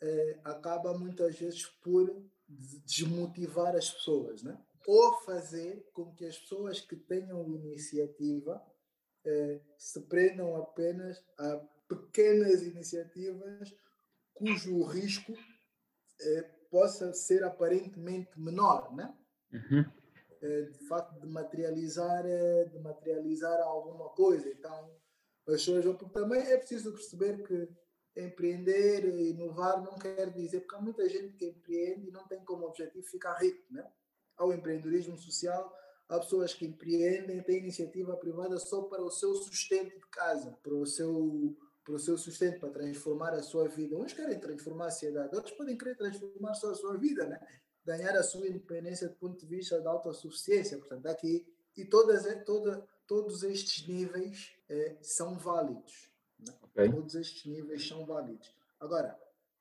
eh, 0.00 0.40
acaba 0.44 0.96
muitas 0.96 1.38
vezes 1.38 1.64
por 1.82 2.14
desmotivar 2.48 3.74
as 3.74 3.90
pessoas, 3.90 4.42
né? 4.42 4.58
ou 4.86 5.20
fazer 5.22 5.84
com 5.92 6.14
que 6.14 6.24
as 6.24 6.38
pessoas 6.38 6.80
que 6.80 6.94
tenham 6.94 7.52
iniciativa 7.56 8.62
eh, 9.24 9.60
se 9.76 10.00
prendam 10.02 10.54
apenas 10.56 11.20
a 11.38 11.56
pequenas 11.88 12.62
iniciativas 12.62 13.74
cujo 14.32 14.84
risco 14.84 15.32
eh, 16.20 16.42
possa 16.70 17.12
ser 17.12 17.42
aparentemente 17.42 18.38
menor, 18.38 18.94
né? 18.94 19.16
Uhum. 19.52 19.84
de 20.72 20.88
facto 20.88 21.18
de 21.20 21.26
materializar 21.28 22.24
de 22.68 22.78
materializar 22.80 23.60
alguma 23.60 24.08
coisa 24.10 24.48
então 24.48 24.90
as 25.48 25.64
pessoas, 25.64 25.84
porque 25.84 26.12
também 26.12 26.40
é 26.40 26.58
preciso 26.58 26.92
perceber 26.92 27.42
que 27.44 27.68
empreender 28.16 29.04
e 29.04 29.30
inovar 29.30 29.82
não 29.82 29.98
quer 29.98 30.30
dizer, 30.30 30.60
porque 30.60 30.74
há 30.74 30.80
muita 30.80 31.08
gente 31.08 31.36
que 31.36 31.46
empreende 31.46 32.08
e 32.08 32.10
não 32.10 32.26
tem 32.26 32.42
como 32.44 32.66
objetivo 32.66 33.06
ficar 33.06 33.34
rico, 33.34 33.62
né? 33.70 33.86
Há 34.36 34.46
o 34.46 34.52
empreendedorismo 34.52 35.18
social, 35.18 35.74
há 36.08 36.18
pessoas 36.18 36.54
que 36.54 36.66
empreendem, 36.66 37.42
têm 37.42 37.58
iniciativa 37.58 38.16
privada 38.16 38.58
só 38.58 38.82
para 38.82 39.02
o 39.02 39.10
seu 39.10 39.34
sustento 39.34 39.98
de 39.98 40.06
casa, 40.08 40.56
para 40.62 40.74
o 40.74 40.86
seu, 40.86 41.56
para 41.84 41.94
o 41.94 41.98
seu 41.98 42.16
sustento, 42.16 42.60
para 42.60 42.70
transformar 42.70 43.34
a 43.34 43.42
sua 43.42 43.68
vida. 43.68 43.96
Uns 43.96 44.12
querem 44.12 44.40
transformar 44.40 44.86
a 44.86 44.90
sociedade, 44.90 45.36
outros 45.36 45.54
podem 45.54 45.76
querer 45.76 45.96
transformar 45.96 46.54
só 46.54 46.70
a 46.70 46.74
sua 46.74 46.96
vida, 46.96 47.26
né? 47.26 47.38
Ganhar 47.84 48.16
a 48.16 48.22
sua 48.22 48.48
independência 48.48 49.08
do 49.08 49.14
ponto 49.16 49.38
de 49.38 49.46
vista 49.46 49.80
da 49.80 49.90
autossuficiência. 49.90 50.78
Portanto, 50.78 51.06
aqui, 51.06 51.46
e 51.76 51.84
todas, 51.84 52.24
toda, 52.44 52.86
todos 53.06 53.42
estes 53.42 53.86
níveis 53.86 54.52
é, 54.68 54.96
são 55.02 55.38
válidos. 55.38 56.15
Né? 56.46 56.54
Okay. 56.62 56.90
Todos 56.90 57.14
estes 57.14 57.44
níveis 57.44 57.86
são 57.86 58.04
válidos. 58.04 58.54
Agora, 58.80 59.18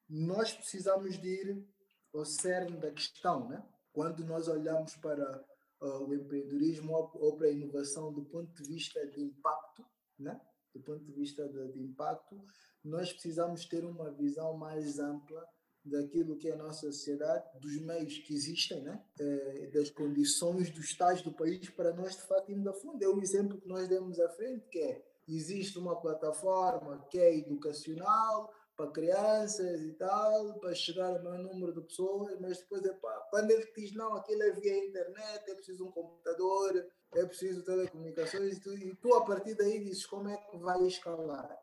nós 0.10 0.54
precisamos 0.54 1.18
de 1.18 1.28
ir 1.28 1.68
ao 2.14 2.26
cerne 2.26 2.78
da 2.78 2.92
questão, 2.92 3.48
né? 3.48 3.64
quando 3.92 4.24
nós 4.26 4.48
olhamos 4.48 4.96
para 4.98 5.44
uh, 5.82 6.04
o 6.06 6.14
empreendedorismo 6.14 6.94
ou, 6.94 7.12
ou, 7.16 7.38
para 7.38 7.48
a 7.48 7.52
inovação 7.52 8.14
do 8.14 8.24
ponto 8.26 8.52
de 8.54 8.70
vista 8.70 9.06
de 9.08 9.22
impacto, 9.22 9.86
né? 10.20 10.40
do 10.74 10.82
ponto 10.82 11.04
de 11.04 11.14
vista 11.14 11.48
de, 11.48 11.72
de 11.72 11.82
impacto, 11.82 12.38
nós 12.84 13.12
precisamos 13.12 13.66
ter 13.66 13.84
uma 13.84 14.12
visão 14.12 14.58
mais 14.58 15.00
ampla 15.00 15.44
daquilo 15.86 16.38
que 16.38 16.50
é 16.50 16.54
a 16.54 16.58
nossa 16.58 16.92
sociedade, 16.92 17.60
dos 17.60 17.80
meios 17.82 18.18
que 18.20 18.34
existem, 18.34 18.82
né? 18.82 19.06
É, 19.20 19.68
das 19.68 19.90
condições 19.92 20.72
dos 20.72 20.96
tais 20.98 21.22
do 21.22 21.32
país 21.32 21.70
para 21.70 21.94
nós 21.94 22.16
de 22.16 22.24
facto 22.24 22.50
irmos 22.50 22.68
a 22.68 22.74
fundo. 22.74 23.04
É 23.04 23.08
o 23.08 23.22
exemplo 23.22 23.62
que 23.62 23.68
nós 23.68 23.88
demos 23.88 24.20
à 24.20 24.28
frente, 24.30 24.68
que 24.70 24.80
é 24.80 25.06
existe 25.28 25.80
uma 25.80 26.00
plataforma 26.00 27.06
que 27.10 27.20
é 27.20 27.38
educacional 27.38 28.52
para 28.76 28.92
crianças 28.92 29.82
e 29.82 29.94
tal, 29.94 30.60
para 30.60 30.76
chegar 30.76 31.16
ao 31.16 31.24
maior 31.24 31.40
número 31.40 31.74
de 31.74 31.82
pessoas, 31.82 32.38
mas 32.42 32.60
depois 32.60 32.84
é 32.84 32.94
pá, 32.94 33.28
quando 33.30 33.52
ele 33.52 33.72
diz 33.76 33.94
não, 33.94 34.16
aquilo 34.16 34.44
é 34.44 34.52
via 34.52 34.86
internet, 34.86 35.50
é 35.50 35.56
preciso 35.56 35.86
um 35.86 35.92
computador, 35.92 36.86
é 37.14 37.26
preciso 37.26 37.64
telecomunicações, 37.64 38.58
e 38.58 38.62
tu, 38.62 38.74
e 38.78 38.96
tu 38.96 39.14
a 39.14 39.24
partir 39.24 39.56
daí 39.56 39.82
dizes 39.82 40.06
como 40.06 40.28
é 40.28 40.36
que 40.38 40.58
vai 40.58 40.86
escalar. 40.86 41.58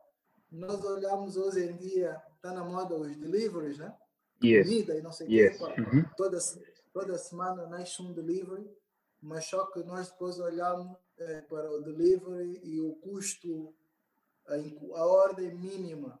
Nós 0.51 0.83
olhamos 0.83 1.37
hoje 1.37 1.63
em 1.63 1.77
dia, 1.77 2.21
está 2.35 2.51
na 2.51 2.63
moda 2.63 2.95
os 2.95 3.15
deliveries, 3.15 3.77
né? 3.77 3.95
Yes. 4.43 4.67
Comida 4.67 4.95
e 4.97 5.01
não 5.01 5.11
sei 5.11 5.27
o 5.27 5.31
yes. 5.31 5.61
Uhum. 5.61 6.05
Toda, 6.17 6.37
toda 6.91 7.17
semana 7.17 7.67
nasce 7.67 8.01
um 8.01 8.11
delivery, 8.11 8.69
mas 9.21 9.45
só 9.45 9.65
que 9.67 9.83
nós 9.83 10.09
depois 10.09 10.39
olhamos 10.39 10.97
é, 11.27 11.41
para 11.41 11.71
o 11.71 11.81
delivery 11.81 12.59
e 12.63 12.79
o 12.79 12.93
custo, 12.95 13.73
a, 14.47 14.55
a 14.99 15.05
ordem 15.05 15.53
mínima 15.55 16.19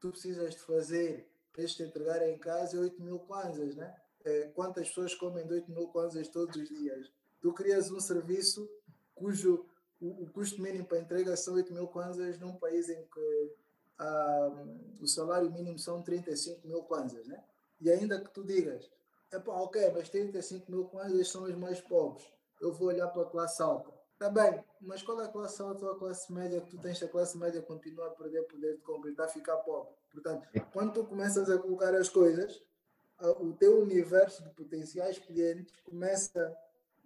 tu 0.00 0.10
precisas 0.10 0.54
de 0.54 0.60
fazer 0.60 1.28
para 1.52 1.66
te 1.66 1.82
entregar 1.82 2.22
em 2.28 2.38
casa 2.38 2.76
é 2.76 2.80
8 2.80 3.02
mil 3.02 3.18
kwanzas, 3.20 3.74
né? 3.74 3.94
É, 4.24 4.48
quantas 4.54 4.88
pessoas 4.88 5.14
comem 5.14 5.46
de 5.46 5.54
8 5.54 5.70
mil 5.70 5.88
kwanzas 5.88 6.28
todos 6.28 6.56
os 6.56 6.68
dias? 6.68 7.10
Tu 7.40 7.52
crias 7.52 7.90
um 7.90 8.00
serviço 8.00 8.68
cujo 9.14 9.66
o, 10.00 10.24
o 10.24 10.30
custo 10.30 10.62
mínimo 10.62 10.86
para 10.86 10.98
entrega 10.98 11.36
são 11.36 11.54
8 11.54 11.72
mil 11.72 11.88
kwanzas 11.88 12.38
num 12.38 12.54
país 12.56 12.88
em 12.88 13.04
que 13.06 13.52
ah, 13.98 14.64
o 15.00 15.06
salário 15.06 15.50
mínimo 15.50 15.78
são 15.78 16.02
35 16.02 16.66
mil 16.66 16.82
kwanzas, 16.84 17.26
né? 17.26 17.42
E 17.80 17.90
ainda 17.90 18.20
que 18.20 18.30
tu 18.30 18.44
digas, 18.44 18.88
pá, 19.30 19.52
ok, 19.52 19.90
mas 19.92 20.08
35 20.08 20.70
mil 20.70 20.84
kwanzas 20.84 21.28
são 21.28 21.44
os 21.44 21.56
mais 21.56 21.80
pobres, 21.80 22.24
eu 22.60 22.72
vou 22.72 22.88
olhar 22.88 23.08
para 23.08 23.22
a 23.22 23.30
classe 23.30 23.60
alta. 23.62 23.97
Tá 24.18 24.28
bem, 24.28 24.64
mas 24.80 25.00
qual 25.00 25.20
é 25.20 25.26
a 25.26 25.28
classe 25.28 25.62
alta 25.62 25.84
ou 25.86 25.92
a 25.92 25.98
classe 25.98 26.32
média 26.32 26.60
que 26.60 26.70
tu 26.70 26.78
tens? 26.78 27.00
A 27.02 27.08
classe 27.08 27.38
média 27.38 27.62
continua 27.62 28.08
a 28.08 28.10
perder 28.10 28.42
poder 28.42 28.76
de 28.76 28.82
compra 28.82 29.08
e 29.08 29.12
está 29.12 29.26
a 29.26 29.28
ficar 29.28 29.56
pobre. 29.58 29.94
Portanto, 30.10 30.48
quando 30.72 30.92
tu 30.92 31.04
começas 31.04 31.48
a 31.48 31.56
colocar 31.56 31.94
as 31.94 32.08
coisas, 32.08 32.60
o 33.40 33.52
teu 33.52 33.80
universo 33.80 34.42
de 34.42 34.50
potenciais 34.50 35.18
clientes 35.18 35.72
começa 35.84 36.52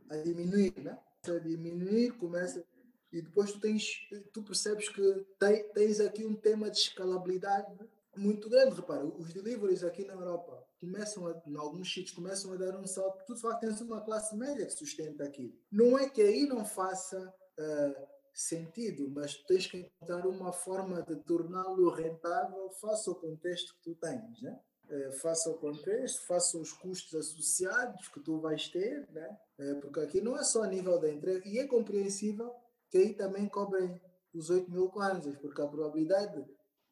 a 0.09 0.17
diminuir, 0.17 0.73
né? 0.79 0.99
A 1.27 1.39
diminuir, 1.39 2.13
começa 2.13 2.65
e 3.13 3.21
depois 3.21 3.53
tu 3.53 3.61
tens, 3.61 4.09
tu 4.33 4.43
percebes 4.43 4.89
que 4.89 5.27
tens 5.75 6.01
aqui 6.01 6.25
um 6.25 6.35
tema 6.35 6.71
de 6.71 6.79
escalabilidade 6.79 7.79
muito 8.17 8.49
grande. 8.49 8.75
Repara, 8.75 9.05
os 9.05 9.35
deliveries 9.35 9.85
aqui 9.85 10.03
na 10.07 10.15
Europa 10.15 10.65
começam, 10.83 11.29
a, 11.29 11.41
em 11.47 11.57
alguns 11.57 11.93
sítios, 11.93 12.15
começam 12.15 12.53
a 12.53 12.57
dar 12.57 12.77
um 12.77 12.87
salto. 12.87 13.25
Tu 13.25 13.35
de 13.35 13.41
facto 13.41 13.61
tens 13.61 13.81
uma 13.81 14.01
classe 14.01 14.37
média 14.37 14.67
que 14.67 14.73
sustenta 14.73 15.23
aquilo. 15.23 15.55
Não 15.71 15.97
é 15.97 16.11
que 16.11 16.21
aí 16.21 16.45
não 16.45 16.65
faça 16.65 17.33
uh, 17.59 18.07
sentido, 18.35 19.09
mas 19.09 19.37
tens 19.45 19.69
que 19.69 19.79
encontrar 19.79 20.27
uma 20.27 20.53
forma 20.53 21.01
de 21.03 21.15
torná-lo 21.23 21.89
rentável 21.91 22.69
face 22.81 23.09
ao 23.09 23.15
contexto 23.15 23.77
que 23.77 23.83
tu 23.85 23.95
tens, 23.95 24.43
né? 24.43 24.61
Uh, 24.91 25.13
face 25.13 25.49
ao 25.49 25.55
contexto, 25.55 26.27
face 26.27 26.57
aos 26.57 26.73
custos 26.73 27.15
associados 27.15 28.09
que 28.09 28.19
tu 28.19 28.41
vais 28.41 28.69
ter, 28.69 29.09
né? 29.13 29.39
Uh, 29.61 29.81
porque 29.81 30.01
aqui 30.01 30.21
não 30.21 30.37
é 30.37 30.43
só 30.43 30.65
a 30.65 30.67
nível 30.67 30.99
da 30.99 31.09
entrega, 31.09 31.47
e 31.49 31.61
é 31.61 31.67
compreensível 31.67 32.53
que 32.91 32.99
aí 32.99 33.15
também 33.15 33.49
cobrem 33.49 34.01
os 34.35 34.51
8 34.51 34.69
mil 34.69 34.89
kwanzas, 34.89 35.39
porque 35.39 35.63
a 35.63 35.67
probabilidade 35.67 36.45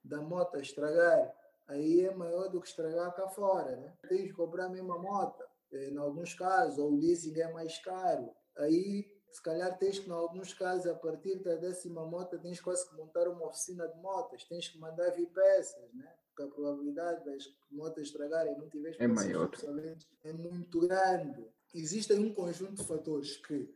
da 0.05 0.23
moto 0.23 0.59
estragar 0.59 1.35
aí 1.71 2.05
é 2.05 2.15
maior 2.15 2.49
do 2.49 2.61
que 2.61 2.69
estragar 2.69 3.15
cá 3.15 3.29
fora. 3.29 3.77
Né? 3.77 3.93
Tens 4.09 4.25
de 4.25 4.33
cobrar 4.33 4.67
a 4.67 4.69
mesma 4.69 4.99
moto, 4.99 5.43
em 5.73 5.97
alguns 5.97 6.35
casos, 6.35 6.79
ou 6.79 6.93
o 6.93 6.97
leasing 6.97 7.39
é 7.39 7.53
mais 7.53 7.79
caro. 7.79 8.31
Aí, 8.59 9.07
se 9.31 9.43
calhar, 9.43 9.79
tens 9.79 9.99
que, 9.99 10.09
em 10.09 10.13
alguns 10.13 10.53
casos, 10.53 10.87
a 10.87 10.95
partir 10.95 11.37
da 11.43 11.55
décima 11.55 12.05
moto, 12.05 12.39
tens 12.39 12.61
quase 12.61 12.89
que 12.89 12.97
montar 12.97 13.29
uma 13.29 13.47
oficina 13.47 13.87
de 13.87 14.01
motas, 14.01 14.45
tens 14.45 14.69
que 14.69 14.79
mandar 14.79 15.11
vir 15.11 15.29
peças, 15.29 15.93
né? 15.95 16.13
porque 16.27 16.43
a 16.43 16.49
probabilidade 16.49 17.25
das 17.25 17.45
motas 17.71 18.05
estragarem 18.05 18.57
não 18.57 18.69
tiveres 18.69 18.99
é 19.01 19.07
maior. 19.07 19.51
É 20.25 20.33
muito 20.33 20.81
grande. 20.81 21.47
Existem 21.73 22.19
um 22.19 22.35
conjunto 22.35 22.75
de 22.75 22.85
fatores 22.85 23.37
que 23.37 23.73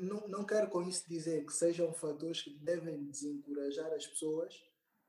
não, 0.00 0.26
não 0.28 0.44
quero 0.44 0.68
com 0.70 0.82
isso 0.82 1.08
dizer 1.08 1.44
que 1.44 1.52
sejam 1.52 1.92
fatores 1.92 2.42
que 2.42 2.50
devem 2.58 3.04
desencorajar 3.04 3.92
as 3.92 4.06
pessoas, 4.06 4.54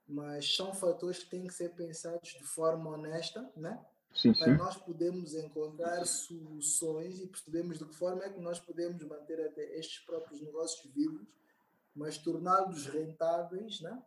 mas 0.10 0.56
são 0.56 0.73
fatores 0.73 1.23
que 1.23 1.30
têm 1.30 1.45
que 1.45 1.53
ser 1.53 1.69
pensados 1.69 2.30
de 2.30 2.44
forma 2.44 2.90
honesta, 2.90 3.49
né? 3.56 3.80
Sim, 4.14 4.34
para 4.34 4.56
nós 4.56 4.76
podermos 4.76 5.36
encontrar 5.36 6.03
soluções 6.06 7.19
e 7.19 7.27
percebermos 7.27 7.77
de 7.77 7.86
que 7.86 7.95
forma 7.95 8.23
é 8.23 8.30
que 8.30 8.41
nós 8.41 8.60
podemos 8.60 9.03
manter 9.03 9.40
até 9.45 9.77
estes 9.77 9.99
próprios 9.99 10.41
negócios 10.41 10.91
vivos, 10.91 11.27
mas 11.95 12.18
torná-los 12.18 12.88
rentáveis 12.88 13.80
né? 13.81 14.02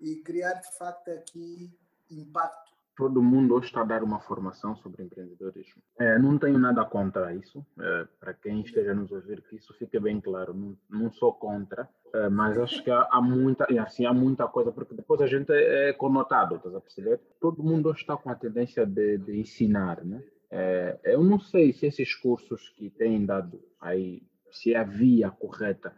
e 0.00 0.16
criar 0.22 0.54
de 0.54 0.78
facto 0.78 1.10
aqui 1.10 1.76
impacto 2.08 2.68
todo 2.98 3.22
mundo 3.22 3.54
hoje 3.54 3.66
está 3.66 3.82
a 3.82 3.84
dar 3.84 4.02
uma 4.02 4.18
formação 4.18 4.74
sobre 4.74 5.04
empreendedorismo. 5.04 5.80
É, 6.00 6.18
não 6.18 6.36
tenho 6.36 6.58
nada 6.58 6.84
contra 6.84 7.32
isso, 7.32 7.64
é, 7.78 8.08
para 8.18 8.34
quem 8.34 8.60
esteja 8.60 8.92
nos 8.92 9.12
ouvir, 9.12 9.40
que 9.42 9.54
isso 9.54 9.72
fique 9.74 10.00
bem 10.00 10.20
claro, 10.20 10.52
não, 10.52 10.76
não 10.90 11.12
sou 11.12 11.32
contra, 11.32 11.88
é, 12.14 12.28
mas 12.28 12.58
acho 12.58 12.82
que 12.82 12.90
há, 12.90 13.08
há, 13.10 13.20
muita, 13.20 13.66
assim, 13.82 14.06
há 14.06 14.12
muita 14.12 14.46
coisa, 14.46 14.72
porque 14.72 14.94
depois 14.94 15.20
a 15.20 15.26
gente 15.26 15.52
é 15.52 15.92
conotado, 15.92 16.56
estás 16.56 16.74
a 16.74 16.80
perceber? 16.80 17.20
Todo 17.40 17.62
mundo 17.62 17.90
está 17.90 18.16
com 18.16 18.30
a 18.30 18.34
tendência 18.34 18.86
de, 18.86 19.18
de 19.18 19.38
ensinar, 19.38 20.04
né? 20.04 20.22
É, 20.50 20.98
eu 21.04 21.22
não 21.22 21.38
sei 21.38 21.72
se 21.72 21.86
esses 21.86 22.14
cursos 22.14 22.70
que 22.70 22.88
têm 22.88 23.26
dado 23.26 23.60
aí, 23.80 24.22
se 24.50 24.72
é 24.72 24.78
a 24.78 24.84
via 24.84 25.30
correta, 25.30 25.94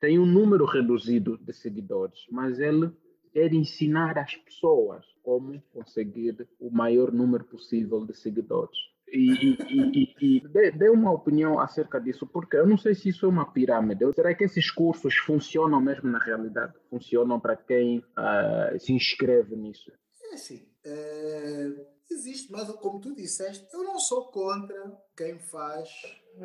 tem 0.00 0.18
um 0.18 0.26
número 0.26 0.64
reduzido 0.64 1.36
de 1.38 1.52
seguidores, 1.52 2.26
mas 2.30 2.58
ele 2.58 2.90
quer 3.32 3.52
ensinar 3.52 4.16
as 4.18 4.34
pessoas 4.36 5.04
como 5.22 5.60
conseguir 5.72 6.48
o 6.58 6.70
maior 6.70 7.12
número 7.12 7.44
possível 7.44 8.04
de 8.06 8.14
seguidores. 8.14 8.78
E, 9.08 9.30
e, 9.30 10.14
e, 10.20 10.40
e 10.40 10.48
dê, 10.72 10.88
uma 10.90 11.12
opinião 11.12 11.60
acerca 11.60 12.00
disso, 12.00 12.26
porque 12.26 12.56
eu 12.56 12.66
não 12.66 12.76
sei 12.76 12.94
se 12.94 13.08
isso 13.10 13.26
é 13.26 13.28
uma 13.28 13.52
pirâmide. 13.52 14.04
Será 14.14 14.34
que 14.34 14.44
esses 14.44 14.70
cursos 14.70 15.14
funcionam 15.16 15.80
mesmo 15.80 16.10
na 16.10 16.18
realidade? 16.18 16.74
Funcionam 16.90 17.38
para 17.38 17.56
quem 17.56 17.98
uh, 17.98 18.78
se 18.78 18.92
inscreve 18.92 19.54
nisso? 19.54 19.92
É 20.30 20.34
assim, 20.34 20.68
é, 20.84 21.86
existe, 22.10 22.50
mas 22.50 22.68
como 22.76 23.00
tu 23.00 23.14
disseste, 23.14 23.66
eu 23.72 23.84
não 23.84 23.98
sou 23.98 24.26
contra 24.30 25.00
quem 25.16 25.38
faz, 25.38 25.88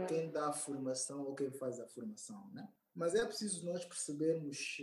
quem 0.07 0.29
dá 0.29 0.49
a 0.49 0.53
formação 0.53 1.23
ou 1.23 1.33
quem 1.33 1.51
faz 1.51 1.79
a 1.79 1.87
formação, 1.87 2.47
né? 2.53 2.67
Mas 2.93 3.15
é 3.15 3.25
preciso 3.25 3.65
nós 3.65 3.83
percebermos 3.85 4.81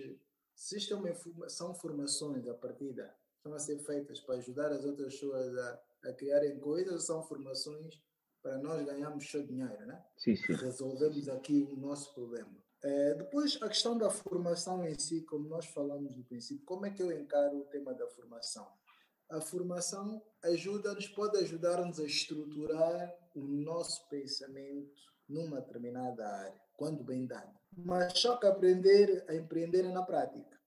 se 0.55 0.76
isto 0.76 0.92
é 0.92 0.96
uma, 0.96 1.48
são 1.48 1.72
formações 1.72 2.48
a 2.48 2.55
partida 2.55 3.14
estão 3.36 3.55
a 3.55 3.59
ser 3.60 3.78
feitas 3.78 4.18
para 4.20 4.36
ajudar 4.36 4.72
as 4.72 4.84
outras 4.84 5.14
pessoas 5.14 5.56
a, 5.56 5.80
a 6.04 6.12
criarem 6.12 6.58
coisas 6.58 7.04
são 7.04 7.22
formações 7.22 8.00
para 8.42 8.58
nós 8.58 8.84
ganharmos 8.84 9.30
seu 9.30 9.44
dinheiro, 9.44 9.86
né? 9.86 10.02
Sim, 10.16 10.36
sim. 10.36 10.54
Resolvemos 10.54 11.28
aqui 11.28 11.62
o 11.62 11.76
nosso 11.76 12.14
problema. 12.14 12.56
É, 12.82 13.14
depois, 13.14 13.58
a 13.60 13.68
questão 13.68 13.98
da 13.98 14.08
formação 14.08 14.86
em 14.86 14.96
si, 14.98 15.22
como 15.22 15.48
nós 15.48 15.66
falamos 15.66 16.16
no 16.16 16.24
princípio, 16.24 16.64
como 16.64 16.86
é 16.86 16.90
que 16.90 17.02
eu 17.02 17.10
encaro 17.10 17.58
o 17.58 17.64
tema 17.64 17.92
da 17.92 18.06
formação? 18.08 18.66
A 19.30 19.40
formação 19.40 20.22
ajuda-nos, 20.44 21.08
pode 21.08 21.36
ajudar-nos 21.38 21.98
a 21.98 22.04
estruturar 22.04 23.12
o 23.34 23.40
nosso 23.40 24.08
pensamento 24.08 24.94
numa 25.28 25.60
determinada 25.60 26.26
área, 26.26 26.60
quando 26.74 27.04
bem 27.04 27.26
dado. 27.26 27.52
Mas 27.76 28.18
só 28.18 28.36
que 28.36 28.46
aprender 28.46 29.24
a 29.28 29.34
empreender 29.34 29.84
é 29.84 29.92
na 29.92 30.02
prática. 30.02 30.58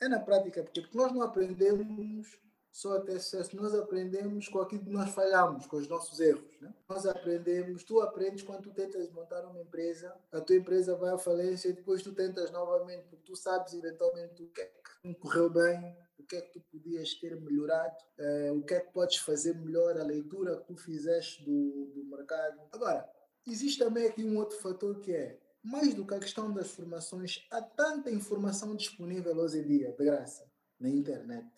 É 0.00 0.08
na 0.08 0.20
prática, 0.20 0.62
porque, 0.62 0.82
porque 0.82 0.96
nós 0.96 1.12
não 1.12 1.22
aprendemos 1.22 2.38
só 2.74 2.96
até 2.96 3.16
sucesso, 3.20 3.54
nós 3.54 3.72
aprendemos 3.72 4.48
com 4.48 4.58
aquilo 4.58 4.82
que 4.82 4.90
nós 4.90 5.08
falhamos, 5.10 5.64
com 5.64 5.76
os 5.76 5.86
nossos 5.86 6.18
erros. 6.18 6.60
Né? 6.60 6.74
Nós 6.88 7.06
aprendemos, 7.06 7.84
tu 7.84 8.00
aprendes 8.00 8.42
quando 8.42 8.62
tu 8.62 8.72
tentas 8.72 9.08
montar 9.12 9.46
uma 9.46 9.60
empresa, 9.60 10.12
a 10.32 10.40
tua 10.40 10.56
empresa 10.56 10.96
vai 10.96 11.14
à 11.14 11.16
falência 11.16 11.68
e 11.68 11.72
depois 11.72 12.02
tu 12.02 12.12
tentas 12.12 12.50
novamente, 12.50 13.04
porque 13.04 13.24
tu 13.24 13.36
sabes 13.36 13.74
eventualmente 13.74 14.42
o 14.42 14.48
que 14.48 14.60
é 14.60 14.64
que 14.64 14.74
não 15.04 15.14
correu 15.14 15.48
bem, 15.48 15.96
o 16.18 16.24
que 16.24 16.34
é 16.34 16.40
que 16.40 16.50
tu 16.50 16.60
podias 16.62 17.14
ter 17.14 17.40
melhorado, 17.40 17.94
eh, 18.18 18.50
o 18.50 18.60
que 18.64 18.74
é 18.74 18.80
que 18.80 18.92
podes 18.92 19.18
fazer 19.18 19.54
melhor, 19.54 19.96
a 19.96 20.02
leitura 20.02 20.56
que 20.56 20.66
tu 20.66 20.76
fizeste 20.76 21.44
do, 21.44 21.92
do 21.94 22.04
mercado. 22.06 22.60
Agora, 22.72 23.08
existe 23.46 23.78
também 23.78 24.08
aqui 24.08 24.24
um 24.24 24.36
outro 24.36 24.58
fator 24.58 24.98
que 24.98 25.12
é 25.12 25.38
mais 25.62 25.94
do 25.94 26.04
que 26.04 26.14
a 26.14 26.18
questão 26.18 26.52
das 26.52 26.72
formações, 26.72 27.46
há 27.52 27.62
tanta 27.62 28.10
informação 28.10 28.74
disponível 28.74 29.36
hoje 29.36 29.60
em 29.60 29.62
dia, 29.62 29.92
de 29.92 30.04
graça, 30.04 30.44
na 30.78 30.88
internet. 30.88 31.48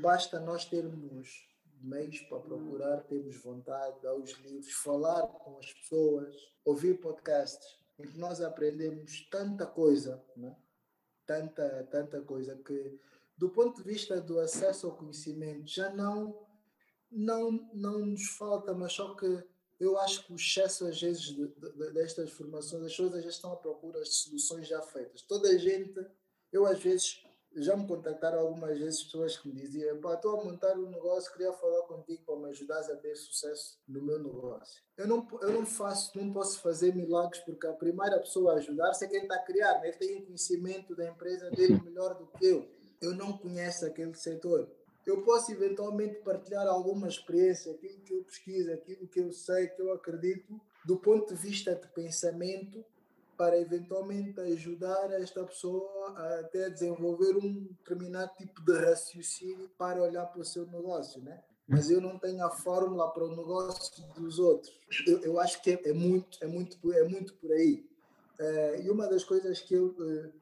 Basta 0.00 0.40
nós 0.40 0.64
termos 0.64 1.48
meios 1.80 2.20
para 2.22 2.40
procurar, 2.40 3.02
termos 3.04 3.36
vontade, 3.42 4.00
dar 4.02 4.14
os 4.14 4.32
livros, 4.38 4.72
falar 4.72 5.26
com 5.26 5.58
as 5.58 5.72
pessoas, 5.72 6.34
ouvir 6.64 7.00
podcasts, 7.00 7.78
em 7.98 8.06
que 8.06 8.18
nós 8.18 8.40
aprendemos 8.40 9.28
tanta 9.30 9.66
coisa, 9.66 10.22
né? 10.36 10.56
tanta, 11.24 11.84
tanta 11.90 12.20
coisa, 12.22 12.56
que 12.56 12.98
do 13.36 13.50
ponto 13.50 13.82
de 13.82 13.88
vista 13.88 14.20
do 14.20 14.40
acesso 14.40 14.86
ao 14.86 14.96
conhecimento, 14.96 15.66
já 15.66 15.90
não 15.90 16.46
não, 17.10 17.52
não 17.72 18.04
nos 18.04 18.26
falta, 18.30 18.74
mas 18.74 18.92
só 18.92 19.14
que 19.14 19.44
eu 19.78 19.98
acho 19.98 20.24
que 20.24 20.32
o 20.32 20.36
excesso, 20.36 20.86
às 20.86 21.00
vezes, 21.00 21.22
de, 21.22 21.46
de, 21.46 21.92
destas 21.92 22.30
formações, 22.30 22.82
as 22.82 22.90
pessoas 22.90 23.22
já 23.22 23.28
estão 23.30 23.52
à 23.52 23.56
procura 23.56 24.00
de 24.02 24.08
soluções 24.08 24.66
já 24.66 24.82
feitas. 24.82 25.22
Toda 25.22 25.48
a 25.48 25.58
gente, 25.58 26.04
eu 26.50 26.66
às 26.66 26.82
vezes, 26.82 27.22
já 27.62 27.76
me 27.76 27.86
contactaram 27.86 28.40
algumas 28.40 28.78
vezes 28.78 29.04
pessoas 29.04 29.36
que 29.36 29.48
me 29.48 29.54
diziam: 29.54 29.96
estou 29.96 30.40
a 30.40 30.44
montar 30.44 30.76
um 30.78 30.90
negócio, 30.90 31.32
queria 31.32 31.52
falar 31.52 31.82
contigo 31.82 32.22
para 32.24 32.36
me 32.36 32.50
ajudar 32.50 32.80
a 32.80 32.96
ter 32.96 33.14
sucesso 33.16 33.78
no 33.88 34.02
meu 34.02 34.18
negócio. 34.18 34.82
Eu 34.96 35.06
não, 35.06 35.26
eu 35.42 35.52
não 35.52 35.66
faço, 35.66 36.16
não 36.18 36.32
posso 36.32 36.60
fazer 36.60 36.94
milagres 36.94 37.42
porque 37.44 37.66
a 37.66 37.72
primeira 37.72 38.18
pessoa 38.18 38.52
a 38.52 38.56
ajudar-se 38.56 39.04
é 39.04 39.08
quem 39.08 39.22
está 39.22 39.36
a 39.36 39.44
criar, 39.44 39.80
né? 39.80 39.88
ele 39.88 39.96
tem 39.96 40.24
conhecimento 40.24 40.94
da 40.94 41.08
empresa 41.08 41.50
dele 41.50 41.80
melhor 41.82 42.14
do 42.14 42.26
que 42.26 42.46
eu. 42.46 42.68
Eu 43.00 43.14
não 43.14 43.36
conheço 43.36 43.84
aquele 43.84 44.14
setor 44.14 44.70
eu 45.06 45.22
posso 45.22 45.52
eventualmente 45.52 46.16
partilhar 46.16 46.66
alguma 46.66 47.06
experiência, 47.06 47.72
aquilo 47.72 48.00
que 48.00 48.12
eu 48.12 48.24
pesquiso, 48.24 48.72
aquilo 48.72 49.06
que 49.06 49.20
eu 49.20 49.32
sei, 49.32 49.68
que 49.68 49.80
eu 49.80 49.92
acredito, 49.92 50.60
do 50.84 50.96
ponto 50.96 51.32
de 51.32 51.40
vista 51.40 51.76
de 51.76 51.86
pensamento, 51.88 52.84
para 53.36 53.58
eventualmente 53.60 54.40
ajudar 54.40 55.12
esta 55.12 55.44
pessoa 55.44 56.14
a 56.16 56.40
até 56.40 56.70
desenvolver 56.70 57.36
um 57.36 57.64
determinado 57.64 58.32
tipo 58.36 58.62
de 58.62 58.72
raciocínio 58.72 59.68
para 59.76 60.02
olhar 60.02 60.26
para 60.26 60.40
o 60.40 60.44
seu 60.44 60.66
negócio, 60.66 61.22
né? 61.22 61.42
Mas 61.68 61.90
eu 61.90 62.00
não 62.00 62.18
tenho 62.18 62.44
a 62.44 62.50
fórmula 62.50 63.10
para 63.12 63.24
o 63.24 63.36
negócio 63.36 64.04
dos 64.14 64.38
outros. 64.38 64.72
Eu, 65.06 65.18
eu 65.20 65.40
acho 65.40 65.60
que 65.62 65.72
é, 65.72 65.88
é, 65.88 65.92
muito, 65.92 66.38
é 66.40 66.46
muito, 66.46 66.92
é 66.92 67.04
muito 67.04 67.34
por 67.34 67.50
aí. 67.50 67.84
Uh, 68.38 68.82
e 68.82 68.90
uma 68.90 69.08
das 69.08 69.24
coisas 69.24 69.60
que 69.60 69.74
eu 69.74 69.86
uh, 69.86 70.32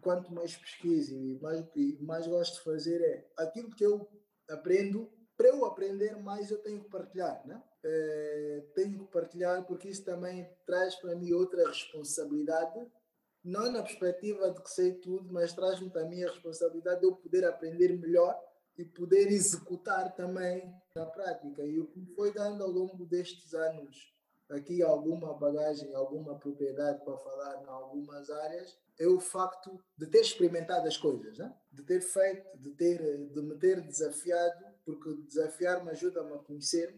quanto 0.00 0.32
mais 0.32 0.56
pesquiso 0.56 1.14
e 1.14 1.38
mais, 1.40 1.64
e 1.74 1.98
mais 2.00 2.26
gosto 2.26 2.54
de 2.54 2.64
fazer 2.64 3.00
é 3.00 3.42
aquilo 3.42 3.70
que 3.70 3.84
eu 3.84 4.08
aprendo, 4.48 5.08
para 5.40 5.48
eu 5.48 5.64
aprender 5.64 6.18
mais 6.18 6.50
eu 6.50 6.58
tenho 6.58 6.82
que 6.82 6.90
partilhar, 6.90 7.40
né? 7.46 7.62
É, 7.82 8.62
tenho 8.74 8.98
que 8.98 9.10
partilhar 9.10 9.64
porque 9.64 9.88
isso 9.88 10.04
também 10.04 10.46
traz 10.66 10.94
para 10.96 11.16
mim 11.16 11.32
outra 11.32 11.66
responsabilidade, 11.66 12.86
não 13.42 13.72
na 13.72 13.82
perspectiva 13.82 14.50
de 14.50 14.60
que 14.60 14.70
sei 14.70 14.92
tudo, 14.92 15.32
mas 15.32 15.54
traz-me 15.54 15.88
também 15.88 16.22
a 16.22 16.30
responsabilidade 16.30 17.00
de 17.00 17.06
eu 17.06 17.16
poder 17.16 17.46
aprender 17.46 17.88
melhor 17.98 18.38
e 18.76 18.84
poder 18.84 19.28
executar 19.32 20.14
também 20.14 20.70
na 20.94 21.06
prática. 21.06 21.64
E 21.64 21.80
o 21.80 21.86
que 21.86 21.98
me 21.98 22.14
foi 22.14 22.34
dando 22.34 22.62
ao 22.62 22.70
longo 22.70 23.06
destes 23.06 23.54
anos 23.54 24.12
aqui 24.50 24.82
alguma 24.82 25.32
bagagem, 25.32 25.94
alguma 25.94 26.38
propriedade 26.38 27.02
para 27.02 27.16
falar 27.16 27.62
em 27.62 27.66
algumas 27.66 28.28
áreas, 28.28 28.76
é 28.98 29.06
o 29.06 29.18
facto 29.18 29.82
de 29.96 30.06
ter 30.06 30.20
experimentado 30.20 30.86
as 30.86 30.98
coisas, 30.98 31.38
né? 31.38 31.50
de 31.72 31.82
ter 31.82 32.02
feito, 32.02 32.58
de, 32.58 32.70
ter, 32.72 33.28
de 33.28 33.40
me 33.40 33.56
ter 33.56 33.80
desafiado, 33.80 34.69
porque 34.84 35.14
desafiar-me 35.26 35.90
ajuda-me 35.90 36.34
a 36.34 36.38
conhecer 36.38 36.94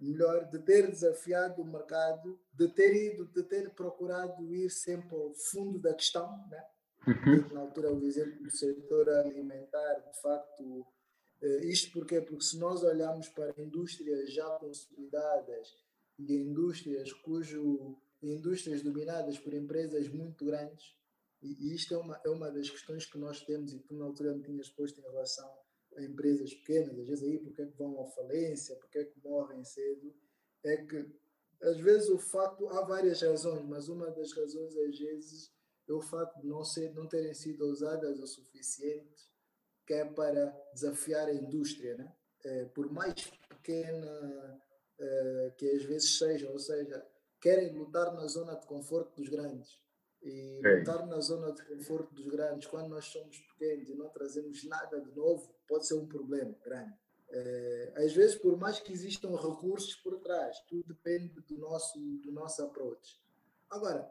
melhor, 0.00 0.48
de 0.48 0.58
ter 0.60 0.88
desafiado 0.88 1.60
o 1.60 1.64
mercado, 1.64 2.38
de 2.52 2.68
ter 2.68 2.94
ido, 2.94 3.26
de 3.26 3.42
ter 3.42 3.70
procurado 3.70 4.54
ir 4.54 4.70
sempre 4.70 5.16
ao 5.16 5.34
fundo 5.34 5.78
da 5.78 5.92
questão, 5.94 6.28
né? 6.48 6.64
Uhum. 7.06 7.54
Na 7.54 7.60
altura, 7.60 7.92
o 7.92 8.04
exemplo 8.04 8.42
do 8.42 8.50
setor 8.50 9.08
alimentar, 9.08 9.94
de 9.94 10.20
facto, 10.20 10.86
eh, 11.40 11.64
isto 11.66 11.92
porque 11.92 12.20
Porque 12.20 12.44
se 12.44 12.58
nós 12.58 12.82
olharmos 12.82 13.28
para 13.28 13.54
indústrias 13.60 14.32
já 14.32 14.48
consolidadas 14.58 15.74
e 16.18 16.34
indústrias 16.36 17.12
cujo 17.12 17.96
indústrias 18.20 18.82
dominadas 18.82 19.38
por 19.38 19.54
empresas 19.54 20.08
muito 20.08 20.44
grandes, 20.44 20.96
e, 21.40 21.72
isto 21.72 21.94
é 21.94 21.98
uma, 21.98 22.20
é 22.24 22.28
uma 22.28 22.50
das 22.50 22.68
questões 22.68 23.06
que 23.06 23.16
nós 23.16 23.40
temos 23.44 23.72
e 23.72 23.78
que 23.78 23.94
na 23.94 24.04
altura 24.04 24.34
me 24.34 24.42
tinhas 24.42 24.68
posto 24.68 25.00
em 25.00 25.04
relação 25.04 25.48
empresas 26.04 26.54
pequenas, 26.54 26.98
às 26.98 27.06
vezes 27.08 27.24
aí 27.24 27.38
porque 27.38 27.62
é 27.62 27.66
que 27.66 27.76
vão 27.76 28.00
à 28.00 28.06
falência, 28.08 28.76
porque 28.76 28.98
é 28.98 29.04
que 29.04 29.20
morrem 29.20 29.64
cedo, 29.64 30.14
é 30.64 30.76
que 30.78 31.06
às 31.60 31.78
vezes 31.78 32.08
o 32.08 32.18
facto, 32.18 32.68
há 32.68 32.82
várias 32.82 33.20
razões, 33.20 33.64
mas 33.66 33.88
uma 33.88 34.10
das 34.10 34.32
razões 34.32 34.76
às 34.76 34.98
vezes 34.98 35.52
é 35.88 35.92
o 35.92 36.00
facto 36.00 36.40
de 36.40 36.46
não, 36.46 36.64
ser, 36.64 36.94
não 36.94 37.08
terem 37.08 37.34
sido 37.34 37.64
usadas 37.66 38.20
o 38.20 38.26
suficiente 38.26 39.28
que 39.86 39.94
é 39.94 40.04
para 40.04 40.54
desafiar 40.74 41.28
a 41.28 41.34
indústria, 41.34 41.96
né? 41.96 42.14
É, 42.44 42.64
por 42.66 42.92
mais 42.92 43.14
pequena 43.48 44.62
é, 44.98 45.52
que 45.56 45.66
às 45.70 45.82
vezes 45.84 46.18
seja, 46.18 46.50
ou 46.50 46.58
seja, 46.58 47.04
querem 47.40 47.72
lutar 47.76 48.12
na 48.14 48.26
zona 48.26 48.54
de 48.54 48.66
conforto 48.66 49.16
dos 49.16 49.28
grandes 49.28 49.80
e 50.22 50.60
Sim. 50.62 50.78
estar 50.78 51.06
na 51.06 51.20
zona 51.20 51.52
de 51.52 51.64
conforto 51.64 52.14
dos 52.14 52.26
grandes, 52.26 52.66
quando 52.68 52.88
nós 52.88 53.04
somos 53.06 53.38
pequenos 53.38 53.88
e 53.88 53.94
não 53.94 54.08
trazemos 54.08 54.64
nada 54.64 55.00
de 55.00 55.10
novo, 55.14 55.54
pode 55.66 55.86
ser 55.86 55.94
um 55.94 56.06
problema 56.06 56.54
grande. 56.64 56.94
É, 57.30 57.92
às 57.96 58.12
vezes, 58.14 58.36
por 58.36 58.56
mais 58.56 58.80
que 58.80 58.92
existam 58.92 59.36
recursos 59.36 59.94
por 59.96 60.18
trás, 60.20 60.58
tudo 60.66 60.82
depende 60.88 61.40
do 61.40 61.58
nosso, 61.58 61.98
do 61.98 62.32
nosso 62.32 62.62
approach. 62.62 63.20
Agora, 63.70 64.10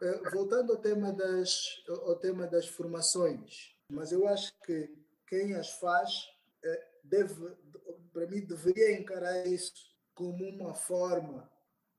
é, 0.00 0.30
voltando 0.30 0.72
ao 0.72 0.78
tema, 0.78 1.12
das, 1.12 1.82
ao 1.88 2.16
tema 2.16 2.46
das 2.46 2.68
formações, 2.68 3.76
mas 3.88 4.12
eu 4.12 4.26
acho 4.26 4.52
que 4.60 4.94
quem 5.26 5.54
as 5.54 5.70
faz 5.78 6.28
é, 6.64 6.88
deve, 7.04 7.34
para 8.12 8.26
mim, 8.26 8.40
deveria 8.40 8.98
encarar 8.98 9.46
isso 9.46 9.92
como 10.14 10.44
uma 10.48 10.74
forma 10.74 11.50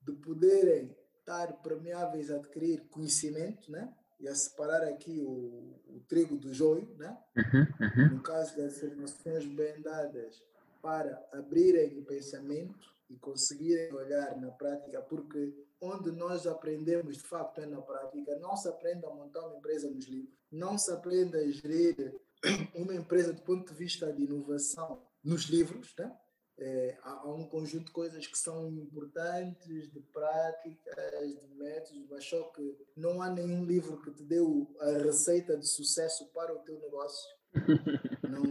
de 0.01 0.13
poderem 0.13 0.95
estar 1.23 1.53
permeáveis 1.61 2.29
a 2.29 2.35
adquirir 2.35 2.81
conhecimento, 2.89 3.71
né? 3.71 3.91
E 4.19 4.27
a 4.27 4.35
separar 4.35 4.83
aqui 4.83 5.21
o, 5.21 5.79
o 5.87 5.99
trigo 6.07 6.37
do 6.37 6.53
joio, 6.53 6.93
né? 6.97 7.17
Uhum, 7.35 7.87
uhum. 7.87 8.15
No 8.15 8.21
caso 8.21 8.55
das 8.57 8.79
formações 8.79 9.45
bem 9.45 9.81
dadas 9.81 10.41
para 10.81 11.25
abrirem 11.33 11.97
o 11.97 12.05
pensamento 12.05 12.93
e 13.09 13.15
conseguirem 13.15 13.93
olhar 13.93 14.39
na 14.39 14.51
prática, 14.51 15.01
porque 15.01 15.53
onde 15.79 16.11
nós 16.11 16.45
aprendemos 16.45 17.17
de 17.17 17.23
facto 17.23 17.61
é 17.61 17.65
na 17.65 17.81
prática, 17.81 18.37
não 18.39 18.55
se 18.55 18.67
aprende 18.67 19.05
a 19.05 19.09
montar 19.09 19.45
uma 19.45 19.57
empresa 19.57 19.89
nos 19.89 20.05
livros, 20.05 20.33
não 20.51 20.77
se 20.77 20.91
aprende 20.91 21.37
a 21.37 21.49
gerir 21.49 22.19
uma 22.75 22.93
empresa 22.93 23.33
do 23.33 23.41
ponto 23.41 23.71
de 23.71 23.77
vista 23.77 24.11
de 24.11 24.23
inovação 24.23 25.01
nos 25.23 25.43
livros, 25.43 25.93
né? 25.97 26.13
É, 26.57 26.97
há, 27.01 27.27
um 27.31 27.47
conjunto 27.47 27.85
de 27.85 27.91
coisas 27.91 28.27
que 28.27 28.37
são 28.37 28.69
importantes, 28.69 29.91
de 29.91 29.99
práticas, 29.99 31.39
de 31.39 31.47
métodos, 31.55 32.05
mas 32.09 32.25
só 32.25 32.43
que 32.51 32.77
não 32.95 33.21
há 33.21 33.29
nenhum 33.29 33.65
livro 33.65 33.99
que 34.01 34.11
te 34.11 34.23
dê 34.23 34.37
a 34.79 34.97
receita 34.99 35.57
de 35.57 35.67
sucesso 35.67 36.31
para 36.33 36.53
o 36.53 36.59
teu 36.59 36.79
negócio. 36.79 37.27
Não, 38.23 38.43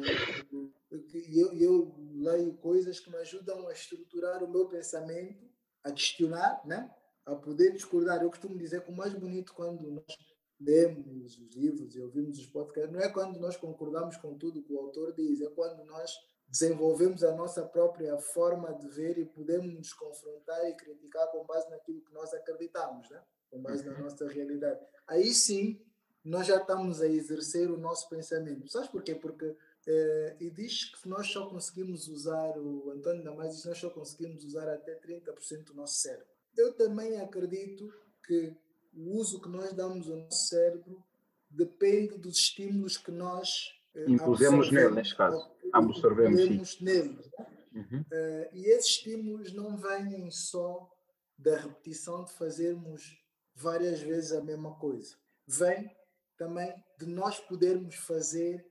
eu, 1.34 1.52
eu 1.54 1.94
leio 2.14 2.54
coisas 2.54 3.00
que 3.00 3.10
me 3.10 3.16
ajudam 3.16 3.66
a 3.66 3.72
estruturar 3.72 4.44
o 4.44 4.48
meu 4.48 4.68
pensamento, 4.68 5.44
a 5.82 5.90
questionar, 5.90 6.60
né? 6.64 6.88
a 7.26 7.34
poder 7.34 7.72
discordar. 7.72 8.22
Eu 8.22 8.30
costumo 8.30 8.56
dizer 8.56 8.82
que 8.82 8.90
o 8.90 8.96
mais 8.96 9.12
bonito 9.14 9.52
quando 9.54 9.90
nós 9.90 10.16
lemos 10.60 11.38
os 11.38 11.54
livros 11.54 11.94
e 11.94 12.00
ouvimos 12.00 12.38
os 12.38 12.46
podcasts 12.46 12.92
não 12.92 13.00
é 13.00 13.08
quando 13.08 13.40
nós 13.40 13.56
concordamos 13.56 14.16
com 14.16 14.38
tudo 14.38 14.62
que 14.62 14.72
o 14.72 14.78
autor 14.78 15.12
diz, 15.12 15.40
é 15.40 15.50
quando 15.50 15.84
nós 15.84 16.10
desenvolvemos 16.52 17.24
a 17.24 17.34
nossa 17.34 17.62
própria 17.62 18.18
forma 18.18 18.74
de 18.74 18.86
ver 18.88 19.16
e 19.16 19.24
podemos 19.24 19.72
nos 19.72 19.94
confrontar 19.94 20.68
e 20.68 20.74
criticar 20.74 21.26
com 21.28 21.46
base 21.46 21.70
naquilo 21.70 22.02
que 22.02 22.12
nós 22.12 22.34
acreditamos, 22.34 23.08
né? 23.08 23.22
com 23.50 23.62
base 23.62 23.82
na 23.86 23.92
uhum. 23.92 24.02
nossa 24.02 24.28
realidade. 24.28 24.78
Aí 25.06 25.32
sim, 25.32 25.80
nós 26.22 26.46
já 26.46 26.58
estamos 26.58 27.00
a 27.00 27.08
exercer 27.08 27.70
o 27.70 27.78
nosso 27.78 28.06
pensamento. 28.10 28.68
Sabes 28.68 28.90
porquê? 28.90 29.14
Porque 29.14 29.56
eh, 29.86 30.36
e 30.40 30.50
diz 30.50 30.94
que 30.94 31.08
nós 31.08 31.26
só 31.26 31.48
conseguimos 31.48 32.06
usar, 32.06 32.58
o 32.58 32.90
Antônio 32.90 33.34
mais 33.34 33.54
diz 33.54 33.62
que 33.62 33.68
nós 33.68 33.78
só 33.78 33.88
conseguimos 33.88 34.44
usar 34.44 34.68
até 34.68 34.94
30% 34.94 35.64
do 35.64 35.74
nosso 35.74 35.94
cérebro. 35.94 36.26
Eu 36.54 36.74
também 36.74 37.18
acredito 37.18 37.90
que 38.26 38.54
o 38.94 39.16
uso 39.16 39.40
que 39.40 39.48
nós 39.48 39.72
damos 39.72 40.10
ao 40.10 40.18
nosso 40.18 40.48
cérebro 40.48 41.02
depende 41.48 42.18
dos 42.18 42.36
estímulos 42.36 42.98
que 42.98 43.10
nós 43.10 43.74
eh, 43.94 44.05
impusemos 44.09 44.70
nele, 44.70 44.94
neste 44.94 45.16
caso 45.16 45.52
absorvemos 45.73 46.81
neles. 46.81 47.31
Uhum. 47.74 48.01
Uh, 48.01 48.48
e 48.52 48.66
esses 48.66 48.90
estímulos 48.90 49.52
não 49.55 49.78
vêm 49.78 50.31
só 50.31 50.90
da 51.39 51.56
repetição 51.56 52.24
de 52.24 52.32
fazermos 52.35 53.19
várias 53.55 54.01
vezes 54.01 54.32
a 54.32 54.43
mesma 54.43 54.74
coisa. 54.78 55.16
Vem 55.47 55.90
também 56.36 56.73
de 56.98 57.06
nós 57.06 57.40
podermos 57.40 57.94
fazer, 57.97 58.64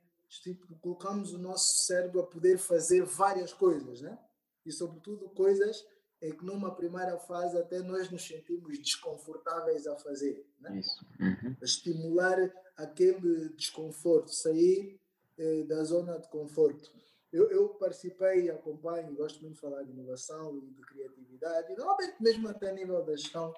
tipo, 0.43 0.67
colocamos 0.79 1.33
o 1.33 1.39
nosso 1.39 1.85
cérebro 1.85 2.19
a 2.21 2.27
poder 2.27 2.57
fazer 2.57 3.03
várias 3.03 3.51
coisas, 3.51 4.01
né? 4.01 4.17
E 4.65 4.71
sobretudo 4.71 5.29
coisas 5.29 5.83
em 6.21 6.37
que 6.37 6.45
numa 6.45 6.75
primeira 6.75 7.17
fase 7.17 7.57
até 7.57 7.79
nós 7.79 8.11
nos 8.11 8.25
sentimos 8.25 8.77
desconfortáveis 8.77 9.87
a 9.87 9.97
fazer, 9.97 10.45
né? 10.59 10.79
Isso. 10.79 11.05
Uhum. 11.19 11.55
Estimular 11.61 12.37
aquele 12.77 13.49
desconforto, 13.55 14.31
sair 14.31 15.00
eh, 15.37 15.63
da 15.63 15.83
zona 15.83 16.17
de 16.19 16.27
conforto. 16.29 16.91
Eu, 17.31 17.49
eu, 17.49 17.69
participei, 17.69 18.49
acompanho, 18.49 19.15
gosto 19.15 19.41
muito 19.41 19.55
de 19.55 19.61
falar 19.61 19.83
de 19.83 19.91
inovação 19.91 20.57
e 20.57 20.61
de 20.69 20.81
criatividade, 20.81 21.71
e 21.71 21.75
normalmente 21.77 22.21
mesmo 22.21 22.49
até 22.49 22.69
a 22.69 22.73
nível 22.73 23.01
da 23.03 23.15
gestão 23.15 23.53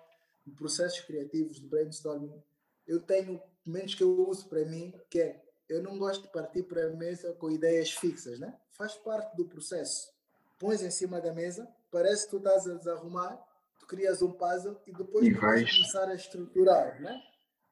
de 0.45 0.51
processos 0.53 0.99
criativos, 1.01 1.59
de 1.59 1.67
brainstorming, 1.67 2.41
eu 2.85 3.01
tenho 3.01 3.41
menos 3.65 3.95
que 3.95 4.03
eu 4.03 4.27
uso 4.27 4.47
para 4.47 4.63
mim, 4.65 4.93
que 5.09 5.19
é, 5.19 5.43
eu 5.67 5.81
não 5.81 5.97
gosto 5.97 6.23
de 6.23 6.31
partir 6.31 6.63
para 6.63 6.87
a 6.87 6.89
mesa 6.91 7.33
com 7.33 7.49
ideias 7.49 7.91
fixas, 7.91 8.37
né? 8.37 8.55
Faz 8.71 8.93
parte 8.95 9.35
do 9.35 9.45
processo. 9.45 10.13
pões 10.59 10.83
em 10.83 10.91
cima 10.91 11.19
da 11.19 11.33
mesa, 11.33 11.67
parece 11.89 12.25
que 12.25 12.31
tu 12.31 12.37
estás 12.37 12.67
a 12.67 12.75
desarrumar, 12.75 13.41
tu 13.79 13.87
crias 13.87 14.21
um 14.21 14.31
puzzle 14.31 14.79
e 14.85 14.91
depois 14.91 15.25
E 15.25 15.31
vais 15.33 15.77
começar 15.77 16.09
a 16.09 16.15
estruturar, 16.15 17.01
né? 17.01 17.23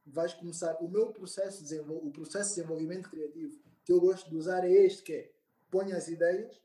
Vais 0.06 0.34
começar. 0.34 0.76
O 0.82 0.88
meu 0.88 1.11
processo 1.11 1.64
o 1.86 2.11
processo 2.11 2.49
de 2.49 2.56
desenvolvimento 2.56 3.10
criativo 3.10 3.61
que 3.84 3.91
eu 3.91 3.99
gosto 3.99 4.30
de 4.30 4.36
usar 4.36 4.64
é 4.64 4.72
este, 4.72 5.03
que 5.03 5.14
é 5.14 5.32
põe 5.70 5.94
as 5.94 6.08
ideias, 6.08 6.62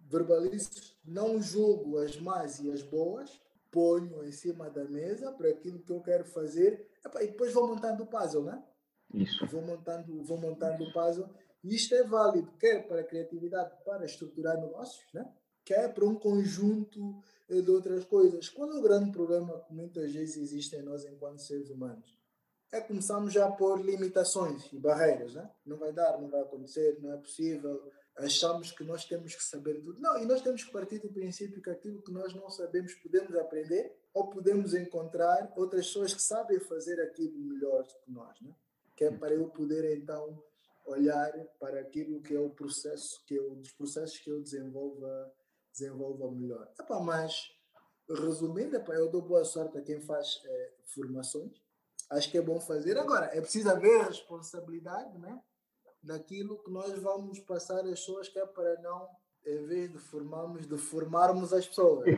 verbalizo, 0.00 0.94
não 1.04 1.42
julgo 1.42 1.98
as 1.98 2.16
más 2.16 2.60
e 2.60 2.70
as 2.70 2.82
boas, 2.82 3.40
ponho 3.70 4.24
em 4.24 4.32
cima 4.32 4.70
da 4.70 4.84
mesa 4.84 5.32
para 5.32 5.48
aquilo 5.50 5.80
que 5.80 5.92
eu 5.92 6.00
quero 6.00 6.24
fazer 6.24 6.88
e 7.04 7.26
depois 7.26 7.52
vou 7.52 7.66
montando 7.68 8.04
o 8.04 8.06
puzzle, 8.06 8.44
né? 8.44 8.62
Isso. 9.12 9.46
vou 9.46 9.62
montando, 9.62 10.22
vou 10.22 10.38
montando 10.38 10.82
o 10.84 10.92
puzzle 10.92 11.28
e 11.62 11.74
isto 11.74 11.94
é 11.94 12.02
válido 12.04 12.50
quer 12.58 12.86
para 12.86 13.00
a 13.00 13.04
criatividade, 13.04 13.72
para 13.84 14.04
estruturar 14.04 14.60
negócios, 14.60 15.04
né? 15.12 15.28
quer 15.64 15.92
para 15.92 16.04
um 16.04 16.14
conjunto 16.14 17.20
eh, 17.48 17.60
de 17.60 17.70
outras 17.70 18.04
coisas. 18.04 18.48
Qual 18.48 18.70
é 18.70 18.78
o 18.78 18.82
grande 18.82 19.10
problema 19.10 19.60
que 19.60 19.74
muitas 19.74 20.12
vezes 20.12 20.36
existe 20.36 20.76
em 20.76 20.82
nós 20.82 21.04
enquanto 21.04 21.40
seres 21.40 21.68
humanos? 21.70 22.16
É 22.72 22.80
começamos 22.80 23.32
já 23.32 23.46
a 23.46 23.52
pôr 23.52 23.80
limitações 23.80 24.72
e 24.72 24.78
barreiras, 24.78 25.34
né? 25.34 25.50
Não 25.64 25.76
vai 25.76 25.92
dar, 25.92 26.20
não 26.20 26.28
vai 26.28 26.40
acontecer, 26.40 26.98
não 27.00 27.12
é 27.12 27.16
possível. 27.16 27.90
Achamos 28.16 28.72
que 28.72 28.82
nós 28.82 29.04
temos 29.04 29.34
que 29.34 29.44
saber 29.44 29.80
tudo. 29.80 30.00
Não, 30.00 30.18
e 30.18 30.24
nós 30.24 30.42
temos 30.42 30.64
que 30.64 30.72
partir 30.72 30.98
do 30.98 31.08
princípio 31.08 31.62
que 31.62 31.70
aquilo 31.70 32.02
que 32.02 32.10
nós 32.10 32.34
não 32.34 32.50
sabemos 32.50 32.94
podemos 32.94 33.34
aprender 33.36 33.94
ou 34.12 34.28
podemos 34.28 34.74
encontrar 34.74 35.52
outras 35.56 35.86
pessoas 35.86 36.14
que 36.14 36.22
sabem 36.22 36.58
fazer 36.58 37.00
aquilo 37.00 37.38
melhor 37.38 37.86
que 37.86 38.10
nós, 38.10 38.40
né? 38.40 38.52
que 38.96 39.04
é 39.04 39.10
para 39.10 39.34
eu 39.34 39.48
poder 39.50 39.96
então 39.96 40.42
olhar 40.86 41.32
para 41.60 41.80
aquilo 41.80 42.22
que 42.22 42.34
é 42.34 42.40
o 42.40 42.48
processo 42.48 43.22
que 43.26 43.34
eu 43.34 43.54
dos 43.56 43.72
processos 43.72 44.18
que 44.18 44.30
eu 44.30 44.40
desenvolva 44.40 45.32
desenvolva 45.70 46.30
melhor 46.30 46.72
mas 47.02 47.52
resumindo 48.08 48.76
eu 48.92 49.10
dou 49.10 49.20
boa 49.20 49.44
sorte 49.44 49.76
a 49.76 49.82
quem 49.82 50.00
faz 50.00 50.40
eh, 50.44 50.72
formações 50.86 51.52
acho 52.10 52.30
que 52.30 52.38
é 52.38 52.42
bom 52.42 52.60
fazer 52.60 52.96
agora 52.98 53.26
é 53.32 53.40
preciso 53.40 53.68
haver 53.70 54.04
responsabilidade 54.06 55.18
né 55.18 55.40
daquilo 56.02 56.62
que 56.62 56.70
nós 56.70 56.92
vamos 57.02 57.40
passar 57.40 57.80
às 57.80 57.90
pessoas 58.00 58.28
que 58.28 58.38
é 58.38 58.46
para 58.46 58.80
não 58.80 59.08
em 59.46 59.64
vez 59.66 59.92
de 59.92 59.98
formarmos 59.98 60.66
de 60.66 60.76
formarmos 60.76 61.52
as 61.52 61.66
pessoas 61.66 62.04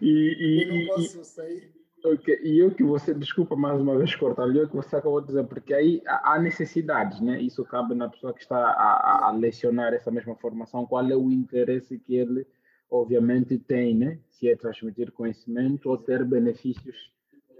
E, 0.00 0.08
e, 0.10 0.62
eu 0.62 0.68
não 0.68 0.76
e- 0.76 0.86
posso 0.88 1.24
sair 1.24 1.72
Ok, 2.04 2.36
E 2.42 2.58
eu 2.58 2.74
que 2.74 2.82
você, 2.82 3.14
desculpa 3.14 3.54
mais 3.54 3.80
uma 3.80 3.96
vez 3.96 4.12
cortar, 4.16 4.48
eu 4.48 4.68
que 4.68 4.74
você 4.74 4.96
acabou 4.96 5.20
de 5.20 5.28
dizer, 5.28 5.44
porque 5.44 5.72
aí 5.72 6.02
há 6.04 6.32
há 6.34 6.38
necessidades, 6.40 7.20
né? 7.20 7.40
Isso 7.40 7.64
cabe 7.64 7.94
na 7.94 8.08
pessoa 8.08 8.34
que 8.34 8.40
está 8.42 8.56
a, 8.58 8.72
a- 8.72 9.28
a 9.28 9.30
lecionar 9.30 9.94
essa 9.94 10.10
mesma 10.10 10.34
formação, 10.34 10.84
qual 10.84 11.08
é 11.08 11.14
o 11.14 11.30
interesse 11.30 12.00
que 12.00 12.16
ele, 12.16 12.44
obviamente, 12.90 13.56
tem, 13.56 13.94
né? 13.96 14.18
Se 14.30 14.48
é 14.48 14.56
transmitir 14.56 15.12
conhecimento 15.12 15.88
ou 15.88 15.96
ter 15.96 16.24
benefícios 16.24 16.96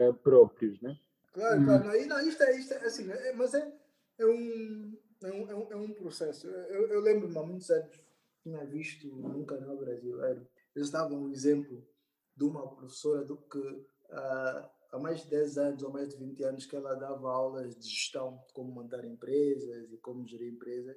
eh, 0.09 0.13
próprios, 0.13 0.81
né? 0.81 0.99
Claro, 1.33 1.61
Hum. 1.61 1.65
claro. 1.65 1.85
Não, 1.85 1.95
e 1.97 2.07
não, 2.07 2.21
isto 2.29 2.43
é, 2.43 2.59
isto 2.59 2.75
é 2.75 2.85
assim, 2.85 3.11
é- 3.11 3.33
mas 3.33 3.55
é, 3.55 3.73
é, 4.19 4.27
um, 4.27 4.99
é, 5.23 5.33
um, 5.33 5.51
é, 5.51 5.55
um, 5.55 5.73
é 5.73 5.77
um 5.77 5.93
processo. 5.95 6.47
Eu, 6.49 6.89
eu 6.89 7.01
lembro-me 7.01 7.37
há 7.39 7.43
muitos 7.43 7.71
anos, 7.71 7.99
tinha 8.43 8.65
visto 8.67 9.07
num 9.09 9.45
canal 9.45 9.77
brasileiro, 9.77 10.47
eles 10.75 10.91
davam 10.91 11.25
um 11.25 11.31
exemplo 11.31 11.87
de 12.37 12.45
uma 12.45 12.67
professora 12.75 13.25
do 13.25 13.37
que 13.37 13.87
ah, 14.11 14.71
há 14.93 14.99
mais 14.99 15.23
de 15.23 15.29
10 15.31 15.57
anos 15.59 15.83
ou 15.83 15.91
mais 15.91 16.09
de 16.11 16.17
20 16.17 16.43
anos 16.45 16.67
que 16.67 16.77
ela 16.77 16.95
dava 16.95 17.31
aulas 17.31 17.77
de 17.77 17.89
gestão, 17.89 18.43
de 18.47 18.53
como 18.53 18.73
montar 18.73 19.05
empresas 19.05 19.91
e 19.93 19.97
como 19.99 20.27
gerir 20.27 20.53
empresas, 20.53 20.97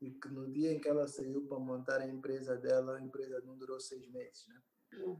e 0.00 0.10
que 0.10 0.28
no 0.28 0.50
dia 0.50 0.72
em 0.72 0.80
que 0.80 0.88
ela 0.88 1.06
saiu 1.06 1.46
para 1.46 1.58
montar 1.58 2.00
a 2.00 2.06
empresa 2.08 2.56
dela, 2.56 2.96
a 2.96 3.02
empresa 3.02 3.40
não 3.46 3.56
durou 3.56 3.78
seis 3.80 4.06
meses, 4.10 4.46
né? 4.48 4.60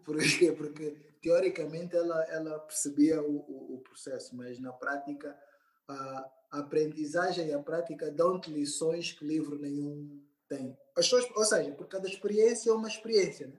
Por 0.05 0.19
quê? 0.19 0.53
Porque 0.57 0.97
teoricamente 1.21 1.97
ela, 1.97 2.23
ela 2.25 2.59
percebia 2.61 3.23
o, 3.23 3.37
o, 3.37 3.75
o 3.77 3.81
processo, 3.81 4.35
mas 4.37 4.59
na 4.59 4.73
prática 4.73 5.39
a, 5.89 6.31
aprendizagem 6.51 7.49
e 7.49 7.53
a 7.53 7.63
prática 7.63 8.11
dão-te 8.11 8.51
lições 8.51 9.13
que 9.13 9.25
livro 9.25 9.59
nenhum 9.59 10.21
tem. 10.49 10.77
As 10.97 11.09
pessoas, 11.09 11.31
ou 11.37 11.45
seja, 11.45 11.73
por 11.73 11.87
cada 11.87 12.09
experiência 12.09 12.71
é 12.71 12.73
uma 12.73 12.89
experiência. 12.89 13.47
Né? 13.47 13.57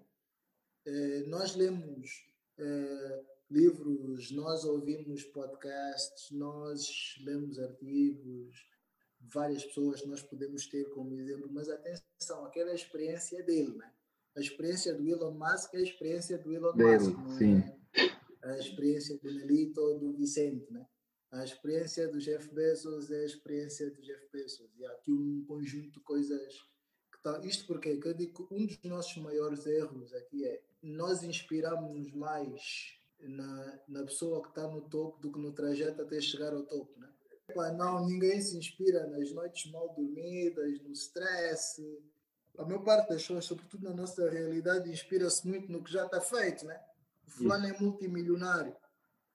Eh, 0.86 1.24
nós 1.28 1.56
lemos 1.56 2.26
eh, 2.58 3.24
livros, 3.50 4.32
nós 4.32 4.66
ouvimos 4.66 5.24
podcasts, 5.24 6.32
nós 6.32 7.16
lemos 7.24 7.60
artigos, 7.60 8.66
várias 9.22 9.64
pessoas 9.64 10.06
nós 10.06 10.22
podemos 10.22 10.68
ter 10.68 10.90
como 10.90 11.18
exemplo, 11.18 11.50
mas 11.52 11.70
atenção, 11.70 12.46
aquela 12.46 12.74
experiência 12.74 13.38
é 13.40 13.44
dele, 13.44 13.78
né? 13.78 13.92
A 14.36 14.40
experiência 14.40 14.94
do 14.94 15.08
Elon 15.08 15.34
Musk 15.34 15.74
é 15.74 15.78
a 15.78 15.82
experiência 15.82 16.38
do 16.38 16.54
Elon 16.54 16.74
Dele, 16.74 17.04
Musk, 17.04 17.18
não 17.18 17.38
sim. 17.38 17.64
é 18.44 18.52
a 18.52 18.58
experiência 18.58 19.18
do 19.18 19.32
Nelito 19.32 19.82
ou 19.82 20.00
do 20.00 20.14
Vicente, 20.14 20.72
né? 20.72 20.86
A 21.32 21.44
experiência 21.44 22.08
do 22.10 22.20
Jeff 22.20 22.54
Bezos 22.54 23.10
é 23.10 23.22
a 23.22 23.26
experiência 23.26 23.90
do 23.90 24.02
Jeff 24.02 24.28
Bezos. 24.34 24.70
E 24.78 24.86
há 24.86 24.92
aqui 24.92 25.14
um 25.14 25.46
conjunto 25.48 25.92
de 25.92 26.00
coisas 26.02 26.54
que 27.12 27.22
tá, 27.24 27.40
isto 27.46 27.66
porque 27.66 27.98
que 27.98 28.08
eu 28.08 28.14
digo 28.14 28.48
que 28.48 28.54
um 28.54 28.66
dos 28.66 28.84
nossos 28.84 29.16
maiores 29.22 29.66
erros 29.66 30.14
aqui 30.14 30.46
é 30.46 30.62
nós 30.84 31.24
inspiramos 31.24 32.12
mais 32.14 32.98
na, 33.20 33.80
na 33.88 34.04
pessoa 34.04 34.42
que 34.42 34.50
está 34.50 34.68
no 34.68 34.82
topo 34.90 35.22
do 35.22 35.32
que 35.32 35.40
no 35.40 35.54
trajeto 35.54 36.02
até 36.02 36.20
chegar 36.20 36.54
ao 36.54 36.64
topo, 36.64 37.00
né? 37.00 37.10
Não, 37.78 38.06
ninguém 38.06 38.42
se 38.42 38.58
inspira 38.58 39.08
nas 39.08 39.32
noites 39.32 39.70
mal 39.72 39.94
dormidas, 39.94 40.82
no 40.82 40.92
stress. 40.92 41.82
A 42.58 42.66
maior 42.66 42.84
parte 42.84 43.10
das 43.10 43.22
pessoas, 43.22 43.46
sobretudo 43.46 43.84
na 43.84 43.94
nossa 43.96 44.30
realidade, 44.30 44.90
inspira-se 44.92 45.48
muito 45.48 45.72
no 45.72 45.84
que 45.84 45.92
já 45.92 46.06
está 46.06 46.20
feito, 46.22 46.66
né? 46.66 46.80
O 47.28 47.32
fulano 47.32 47.66
é 47.68 47.80
multimilionário, 47.80 48.76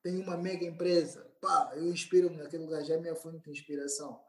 tem 0.02 0.20
uma 0.20 0.36
mega 0.36 0.64
empresa. 0.64 1.24
Pá, 1.40 1.72
eu 1.74 1.86
inspiro-me 1.90 2.36
naquele 2.36 2.66
gajo, 2.66 2.92
é 2.92 2.96
a 2.96 3.00
minha 3.00 3.14
fonte 3.16 3.42
de 3.44 3.50
inspiração. 3.50 4.20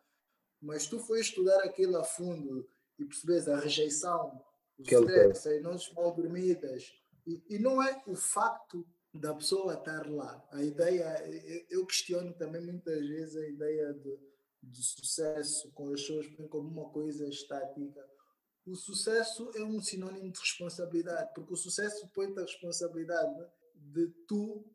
Mas 0.62 0.88
tu 0.88 1.00
foi 1.00 1.20
estudar 1.20 1.64
aquilo 1.64 1.98
a 1.98 2.04
fundo 2.04 2.68
e 2.98 3.06
percebes 3.06 3.48
a 3.48 3.60
rejeição, 3.60 4.42
o 4.78 4.84
Que 4.84 4.96
ele 4.96 5.06
stress, 5.06 5.50
as 5.50 5.62
noites 5.62 5.94
mal 5.94 6.16
dormidas. 6.16 6.92
E, 7.26 7.44
e 7.50 7.60
não 7.60 7.82
é 7.84 8.02
o 8.08 8.16
facto 8.16 8.88
da 9.14 9.34
pessoa 9.36 9.74
estar 9.74 10.10
lá. 10.10 10.48
A 10.52 10.64
ideia, 10.64 11.24
eu- 11.70 11.86
questiono 11.86 12.34
também 12.34 12.62
muitas 12.62 13.06
vezes 13.08 13.36
a 13.36 13.48
ideia 13.48 13.94
de, 13.94 14.18
de 14.64 14.84
sucesso 14.84 15.72
com 15.74 15.92
as 15.94 16.02
pessoas 16.02 16.28
como 16.50 16.70
uma 16.70 16.90
coisa 16.90 17.28
estática. 17.28 18.06
O 18.68 18.76
sucesso 18.76 19.50
é 19.56 19.64
um 19.64 19.82
sinônimo 19.82 20.30
de 20.30 20.42
responsabilidade, 20.42 21.32
porque 21.34 21.54
o 21.54 21.56
sucesso 21.56 22.06
põe-te 22.14 22.38
a 22.38 22.42
responsabilidade 22.42 23.34
né, 23.40 23.48
de 23.76 24.08
tu 24.28 24.66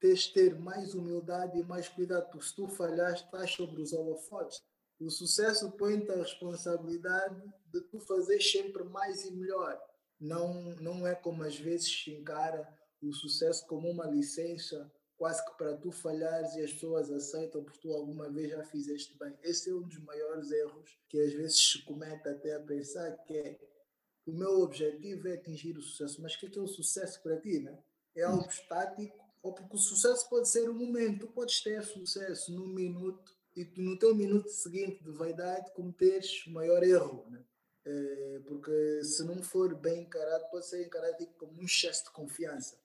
teres 0.00 0.26
ter 0.26 0.58
mais 0.58 0.94
humildade 0.94 1.56
e 1.56 1.62
mais 1.62 1.88
cuidado, 1.88 2.28
porque 2.28 2.44
se 2.44 2.56
tu 2.56 2.66
falhaste, 2.66 3.24
estás 3.24 3.52
sobre 3.52 3.80
os 3.80 3.92
holofotes. 3.92 4.60
O 4.98 5.08
sucesso 5.08 5.70
põe-te 5.76 6.10
a 6.10 6.16
responsabilidade 6.16 7.40
de 7.66 7.80
tu 7.82 8.00
fazeres 8.00 8.50
sempre 8.50 8.82
mais 8.82 9.24
e 9.24 9.30
melhor. 9.30 9.80
Não, 10.18 10.74
não 10.80 11.06
é 11.06 11.14
como 11.14 11.44
às 11.44 11.56
vezes 11.56 12.02
se 12.02 12.10
encara 12.10 12.66
o 13.00 13.12
sucesso 13.12 13.64
como 13.68 13.88
uma 13.88 14.06
licença, 14.06 14.90
quase 15.16 15.44
que 15.44 15.56
para 15.56 15.76
tu 15.76 15.90
falhares 15.90 16.54
e 16.54 16.62
as 16.62 16.72
pessoas 16.72 17.10
aceitam 17.10 17.64
porque 17.64 17.80
tu 17.80 17.92
alguma 17.92 18.30
vez 18.30 18.50
já 18.50 18.62
fizeste 18.64 19.16
bem. 19.18 19.34
Esse 19.42 19.70
é 19.70 19.74
um 19.74 19.82
dos 19.82 19.98
maiores 20.00 20.50
erros 20.50 20.98
que 21.08 21.18
às 21.20 21.32
vezes 21.32 21.58
se 21.58 21.82
comete 21.84 22.28
até 22.28 22.54
a 22.54 22.60
pensar 22.60 23.10
que 23.24 23.36
é 23.36 23.58
o 24.26 24.32
meu 24.32 24.60
objetivo 24.60 25.28
é 25.28 25.34
atingir 25.34 25.78
o 25.78 25.82
sucesso, 25.82 26.20
mas 26.20 26.34
o 26.34 26.38
que 26.38 26.46
é, 26.46 26.50
que 26.50 26.58
é 26.58 26.62
o 26.62 26.66
sucesso 26.66 27.22
para 27.22 27.40
ti, 27.40 27.60
né? 27.60 27.78
É 28.14 28.22
algo 28.22 28.48
estático, 28.48 29.16
ou 29.40 29.54
porque 29.54 29.76
o 29.76 29.78
sucesso 29.78 30.28
pode 30.28 30.48
ser 30.48 30.68
um 30.68 30.74
momento, 30.74 31.26
tu 31.26 31.32
podes 31.32 31.62
ter 31.62 31.80
sucesso 31.84 32.52
num 32.52 32.66
minuto 32.66 33.36
e 33.54 33.64
tu, 33.64 33.80
no 33.80 33.96
teu 33.96 34.14
minuto 34.14 34.48
seguinte 34.48 35.02
de 35.04 35.12
vaidade 35.12 35.72
cometeres 35.72 36.44
o 36.46 36.50
maior 36.50 36.82
erro, 36.82 37.24
né? 37.30 37.44
É, 37.84 38.40
porque 38.46 39.00
se 39.04 39.22
não 39.22 39.40
for 39.44 39.72
bem 39.76 40.02
encarado, 40.02 40.50
pode 40.50 40.66
ser 40.66 40.84
encarado 40.84 41.16
tipo, 41.18 41.34
como 41.38 41.60
um 41.60 41.64
excesso 41.64 42.06
de 42.06 42.10
confiança. 42.10 42.76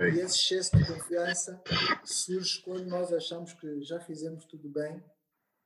E 0.00 0.20
esse 0.20 0.54
excesso 0.54 0.76
de 0.76 0.86
confiança 0.86 1.60
surge 2.04 2.62
quando 2.62 2.86
nós 2.86 3.12
achamos 3.12 3.52
que 3.52 3.82
já 3.82 3.98
fizemos 3.98 4.44
tudo 4.44 4.68
bem, 4.68 5.02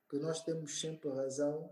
que 0.09 0.17
nós 0.17 0.43
temos 0.43 0.79
sempre 0.79 1.09
razão 1.09 1.69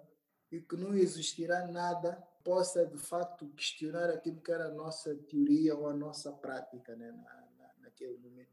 e 0.51 0.61
que 0.61 0.75
não 0.75 0.93
existirá 0.93 1.65
nada 1.67 2.13
que 2.13 2.43
possa 2.43 2.85
de 2.85 2.97
facto 2.97 3.47
questionar 3.55 4.09
aquilo 4.09 4.41
que 4.41 4.51
era 4.51 4.65
a 4.65 4.73
nossa 4.73 5.15
teoria 5.29 5.75
ou 5.75 5.87
a 5.87 5.93
nossa 5.93 6.31
prática 6.31 6.95
né, 6.95 7.11
na, 7.11 7.47
na, 7.57 7.71
naquele 7.81 8.17
momento. 8.17 8.51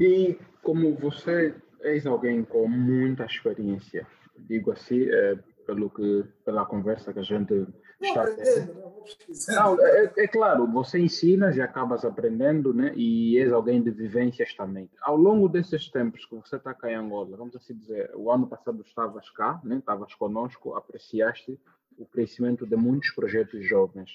E 0.00 0.38
como 0.62 0.94
você 0.96 1.54
és 1.80 2.06
alguém 2.06 2.44
com 2.44 2.68
muita 2.68 3.24
experiência, 3.24 4.06
digo 4.36 4.72
assim, 4.72 5.08
eh, 5.08 5.36
pelo 5.66 5.90
que, 5.90 6.24
pela 6.44 6.64
conversa 6.64 7.12
que 7.12 7.18
a 7.18 7.22
gente 7.22 7.66
está 8.00 8.22
aprendendo, 8.22 8.74
né? 8.74 8.92
pesquisando. 9.02 9.58
Não, 9.58 9.86
é, 9.86 10.12
é 10.16 10.28
claro, 10.28 10.66
você 10.70 10.98
ensinas 10.98 11.56
e 11.56 11.60
acabas 11.60 12.04
aprendendo, 12.04 12.74
né? 12.74 12.92
E 12.94 13.38
és 13.38 13.52
alguém 13.52 13.82
de 13.82 13.90
vivências 13.90 14.54
também. 14.54 14.90
Ao 15.02 15.16
longo 15.16 15.48
desses 15.48 15.90
tempos 15.90 16.24
que 16.26 16.34
você 16.34 16.56
está 16.56 16.74
cá 16.74 16.90
em 16.90 16.94
Angola, 16.94 17.36
vamos 17.36 17.56
assim 17.56 17.74
dizer, 17.74 18.10
o 18.14 18.30
ano 18.30 18.46
passado 18.46 18.82
estavas 18.82 19.30
cá, 19.30 19.60
né? 19.64 19.78
Estavas 19.78 20.14
conosco, 20.14 20.74
apreciaste 20.74 21.58
o 21.98 22.04
crescimento 22.04 22.66
de 22.66 22.76
muitos 22.76 23.10
projetos 23.10 23.64
jovens. 23.66 24.10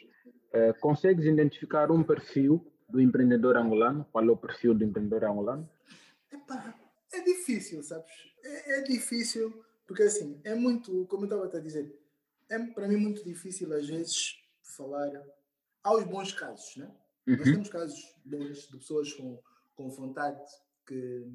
Uh, 0.53 0.79
consegues 0.79 1.25
identificar 1.25 1.91
um 1.91 2.03
perfil 2.03 2.65
do 2.89 3.01
empreendedor 3.01 3.57
angolano? 3.57 4.05
Qual 4.11 4.23
é 4.23 4.31
o 4.31 4.37
perfil 4.37 4.73
do 4.73 4.83
empreendedor 4.83 5.23
angolano? 5.23 5.67
Epa, 6.31 6.75
é 7.13 7.21
difícil, 7.21 7.81
sabes? 7.81 8.11
É, 8.43 8.79
é, 8.79 8.81
difícil, 8.81 9.63
porque 9.87 10.03
assim, 10.03 10.39
é 10.43 10.53
muito, 10.53 11.05
como 11.07 11.23
eu 11.23 11.25
estava 11.25 11.57
a 11.57 11.61
dizer, 11.61 11.93
é 12.51 12.59
para 12.73 12.87
mim 12.87 12.97
muito 12.97 13.23
difícil 13.23 13.73
às 13.73 13.87
vezes 13.87 14.43
falar 14.61 15.09
aos 15.81 16.03
bons 16.03 16.33
casos, 16.33 16.75
né? 16.75 16.91
Uhum. 17.25 17.37
Nós 17.37 17.45
temos 17.45 17.69
casos 17.69 18.15
bons 18.25 18.67
de 18.69 18.77
pessoas 18.77 19.13
com, 19.13 19.41
com 19.75 19.89
vontade 19.89 20.43
que 20.85 21.25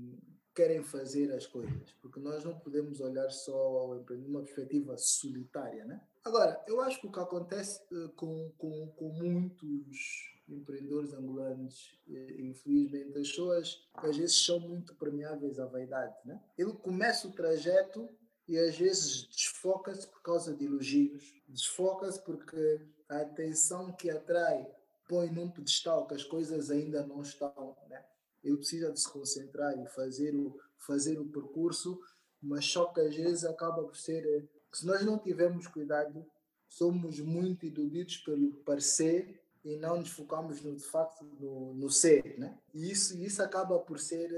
querem 0.55 0.83
fazer 0.83 1.33
as 1.33 1.47
coisas, 1.47 1.93
porque 2.01 2.21
nós 2.21 2.45
não 2.45 2.59
podemos 2.59 3.01
olhar 3.01 3.31
só 3.31 3.55
ao 3.55 3.99
empreendedor 3.99 4.31
uma 4.31 4.43
perspectiva 4.43 4.97
solitária, 4.97 5.85
né? 5.85 6.01
Agora, 6.25 6.63
eu 6.67 6.81
acho 6.81 7.01
que 7.01 7.07
o 7.07 7.13
que 7.13 7.21
acontece 7.21 7.83
uh, 7.93 8.09
com, 8.11 8.51
com, 8.57 8.89
com 8.97 9.09
muitos 9.11 10.35
empreendedores 10.49 11.13
angolanos, 11.13 11.99
uh, 12.09 12.41
infelizmente, 12.41 13.09
as 13.09 13.29
pessoas 13.29 13.89
às 13.95 14.17
vezes 14.17 14.45
são 14.45 14.59
muito 14.59 14.95
permeáveis 14.95 15.59
à 15.59 15.67
vaidade, 15.67 16.17
né? 16.25 16.43
Ele 16.57 16.73
começa 16.73 17.29
o 17.29 17.33
trajeto 17.33 18.09
e 18.49 18.59
às 18.59 18.77
vezes 18.77 19.27
desfoca-se 19.27 20.07
por 20.07 20.23
causa 20.23 20.55
de 20.55 20.65
elogios, 20.65 21.35
desfoca-se 21.49 22.21
porque 22.21 22.81
a 23.09 23.19
atenção 23.19 23.93
que 23.93 24.11
atrai 24.11 24.67
põe 25.09 25.31
num 25.31 25.49
pedestal 25.49 26.07
que 26.07 26.15
as 26.15 26.25
coisas 26.25 26.71
ainda 26.71 27.07
não 27.07 27.23
estão, 27.23 27.77
né? 27.89 28.05
ele 28.43 28.57
precisa 28.57 28.93
de 28.93 29.01
se 29.01 29.09
concentrar 29.09 29.79
e 29.79 29.87
fazer 29.87 30.35
o, 30.35 30.59
fazer 30.79 31.19
o 31.19 31.25
percurso, 31.25 32.01
mas 32.41 32.65
só 32.65 32.87
que 32.87 33.01
às 33.01 33.15
vezes 33.15 33.45
acaba 33.45 33.83
por 33.83 33.97
ser, 33.97 34.49
se 34.73 34.87
nós 34.87 35.05
não 35.05 35.19
tivermos 35.19 35.67
cuidado, 35.67 36.25
somos 36.69 37.21
muito 37.21 37.67
iludidos 37.67 38.19
pelo 38.19 38.53
parecer 38.59 39.41
e 39.65 39.77
não 39.77 39.99
nos 39.99 40.11
focamos 40.11 40.63
no, 40.63 40.77
de 40.77 40.85
facto 40.85 41.25
no, 41.41 41.75
no 41.75 41.91
ser, 41.91 42.39
né? 42.39 42.57
E 42.73 42.91
isso, 42.91 43.17
isso 43.19 43.43
acaba 43.43 43.79
por 43.79 43.99
ser, 43.99 44.31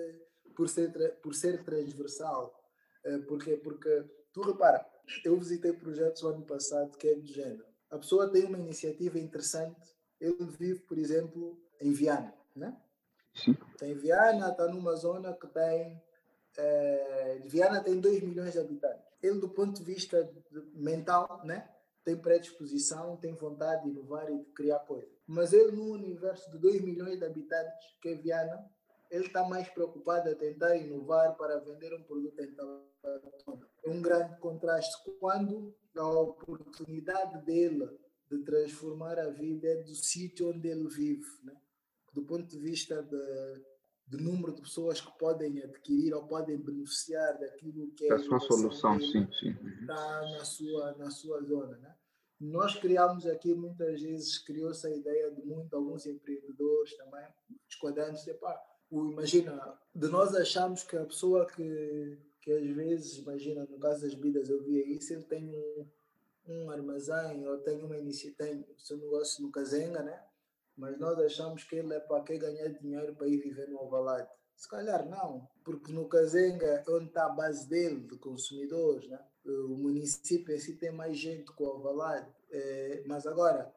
por 0.54 0.68
ser, 0.68 0.90
por 1.20 1.34
ser 1.34 1.62
transversal. 1.64 2.57
Eh, 3.08 3.18
porque, 3.26 3.56
porque 3.56 4.04
tu 4.32 4.42
repara, 4.42 4.86
eu 5.24 5.38
visitei 5.38 5.72
projetos 5.72 6.22
ano 6.22 6.44
passado 6.44 6.96
que 6.98 7.08
é 7.08 7.14
do 7.14 7.26
género. 7.26 7.64
A 7.90 7.96
pessoa 7.96 8.30
tem 8.30 8.44
uma 8.44 8.58
iniciativa 8.58 9.18
interessante, 9.18 9.96
ele 10.20 10.44
vive, 10.44 10.80
por 10.80 10.98
exemplo, 10.98 11.58
em 11.80 11.92
Viana, 11.92 12.34
né? 12.54 12.76
Sim. 13.34 13.56
Tem 13.78 13.94
Viana, 13.94 14.50
está 14.50 14.66
numa 14.68 14.94
zona 14.94 15.32
que 15.32 15.46
tem. 15.46 16.02
É, 16.58 17.40
Viana 17.46 17.82
tem 17.82 17.98
2 18.00 18.22
milhões 18.22 18.52
de 18.52 18.58
habitantes. 18.58 19.06
Ele, 19.22 19.38
do 19.38 19.48
ponto 19.48 19.78
de 19.78 19.84
vista 19.84 20.30
mental, 20.74 21.40
né, 21.44 21.68
tem 22.04 22.16
predisposição, 22.16 23.16
tem 23.16 23.34
vontade 23.34 23.84
de 23.84 23.90
inovar 23.90 24.30
e 24.30 24.38
de 24.38 24.44
criar 24.52 24.80
coisas. 24.80 25.08
Mas 25.26 25.52
ele, 25.52 25.72
no 25.72 25.92
universo 25.92 26.50
de 26.50 26.58
2 26.58 26.82
milhões 26.82 27.18
de 27.18 27.24
habitantes, 27.24 27.96
que 28.02 28.08
é 28.08 28.14
Viana, 28.14 28.68
ele 29.10 29.26
está 29.26 29.46
mais 29.48 29.68
preocupado 29.68 30.30
a 30.30 30.34
tentar 30.34 30.76
inovar 30.76 31.36
para 31.36 31.58
vender 31.60 31.94
um 31.94 32.02
produto 32.02 32.40
em 32.40 32.54
tal 32.54 32.86
É 33.84 33.88
um 33.88 34.02
grande 34.02 34.38
contraste 34.38 34.94
quando 35.18 35.74
a 35.96 36.08
oportunidade 36.08 37.44
dele 37.44 37.88
de 38.30 38.38
transformar 38.44 39.18
a 39.18 39.30
vida 39.30 39.66
é 39.66 39.82
do 39.82 39.94
sítio 39.94 40.50
onde 40.50 40.68
ele 40.68 40.86
vive. 40.88 41.26
Né? 41.42 41.56
do 42.18 42.22
ponto 42.24 42.46
de 42.46 42.58
vista 42.58 43.02
de, 43.02 43.62
de 44.06 44.22
número 44.22 44.54
de 44.54 44.62
pessoas 44.62 45.00
que 45.00 45.18
podem 45.18 45.62
adquirir 45.62 46.14
ou 46.14 46.26
podem 46.26 46.58
beneficiar 46.58 47.38
daquilo 47.38 47.90
que 47.92 48.06
é 48.06 48.14
a 48.14 48.18
sua 48.18 48.40
solução, 48.40 49.00
sim, 49.00 49.28
sim. 49.38 49.56
Está 49.80 50.22
na 50.32 50.44
sua, 50.44 50.96
na 50.96 51.10
sua 51.10 51.42
zona. 51.42 51.76
Né? 51.78 51.94
Nós 52.40 52.74
criamos 52.74 53.26
aqui, 53.26 53.54
muitas 53.54 54.00
vezes, 54.00 54.38
criou-se 54.38 54.86
a 54.86 54.94
ideia 54.94 55.30
de 55.30 55.42
muito, 55.42 55.74
alguns 55.74 56.06
empreendedores 56.06 56.96
também, 56.96 57.26
esquadrantes, 57.68 58.26
o, 58.90 59.10
imagina, 59.10 59.78
de 59.94 60.08
nós 60.08 60.34
achamos 60.34 60.82
que 60.82 60.96
a 60.96 61.04
pessoa 61.04 61.46
que, 61.46 62.18
que 62.40 62.52
às 62.52 62.66
vezes, 62.74 63.18
imagina, 63.18 63.66
no 63.68 63.78
caso 63.78 64.02
das 64.02 64.14
bebidas, 64.14 64.48
eu 64.48 64.62
via 64.62 64.86
isso, 64.86 65.12
ele 65.12 65.24
tem 65.24 65.48
um, 65.48 65.86
um 66.46 66.70
armazém 66.70 67.46
ou 67.46 67.58
tem 67.58 67.82
uma 67.84 67.98
iniciativa, 67.98 68.64
o 68.76 68.80
seu 68.80 68.96
negócio 68.96 69.42
no 69.42 69.50
Cazenga, 69.50 70.02
né? 70.02 70.22
mas 70.76 70.98
nós 70.98 71.18
achamos 71.18 71.64
que 71.64 71.76
ele 71.76 71.92
é 71.92 72.00
para 72.00 72.22
que 72.22 72.38
ganhar 72.38 72.68
dinheiro 72.68 73.14
para 73.16 73.26
ir 73.26 73.38
viver 73.38 73.68
no 73.68 73.82
Ovalade. 73.82 74.28
Se 74.54 74.68
calhar 74.68 75.08
não, 75.08 75.48
porque 75.64 75.92
no 75.92 76.08
Cazenga 76.08 76.66
é 76.66 76.84
onde 76.88 77.06
está 77.06 77.26
a 77.26 77.30
base 77.30 77.68
dele, 77.68 78.06
de 78.06 78.16
consumidores, 78.16 79.08
né? 79.08 79.20
o 79.44 79.76
município 79.76 80.54
em 80.54 80.58
si 80.58 80.76
tem 80.76 80.90
mais 80.90 81.16
gente 81.16 81.52
que 81.52 81.62
o 81.62 81.66
Ovalade. 81.66 82.32
É, 82.50 83.02
mas 83.06 83.26
agora, 83.26 83.72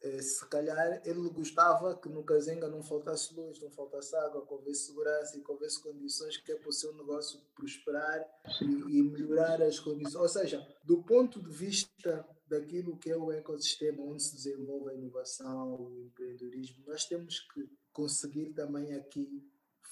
se 0.00 0.46
calhar 0.46 1.02
ele 1.04 1.28
gostava 1.30 1.96
que 1.96 2.08
no 2.08 2.22
Cazenga 2.22 2.68
não 2.68 2.82
faltasse 2.82 3.34
luz, 3.34 3.60
não 3.60 3.70
faltasse 3.70 4.14
água, 4.16 4.46
que 4.46 4.52
houvesse 4.52 4.86
segurança 4.86 5.36
e 5.36 5.42
que 5.42 5.50
houvesse 5.50 5.82
condições 5.82 6.36
que 6.36 6.52
é 6.52 6.54
para 6.54 6.68
o 6.68 6.72
seu 6.72 6.94
negócio 6.94 7.40
prosperar 7.54 8.24
e, 8.62 8.98
e 8.98 9.02
melhorar 9.02 9.60
as 9.62 9.80
condições. 9.80 10.14
Ou 10.14 10.28
seja, 10.28 10.66
do 10.84 11.02
ponto 11.02 11.42
de 11.42 11.50
vista 11.50 12.26
daquilo 12.46 12.96
que 12.96 13.10
é 13.10 13.16
o 13.16 13.32
ecossistema 13.32 14.02
onde 14.02 14.22
se 14.22 14.36
desenvolve 14.36 14.90
a 14.90 14.94
inovação, 14.94 15.74
o 15.74 16.06
empreendedorismo, 16.06 16.84
nós 16.86 17.04
temos 17.04 17.40
que 17.40 17.68
conseguir 17.92 18.52
também 18.54 18.94
aqui 18.94 19.44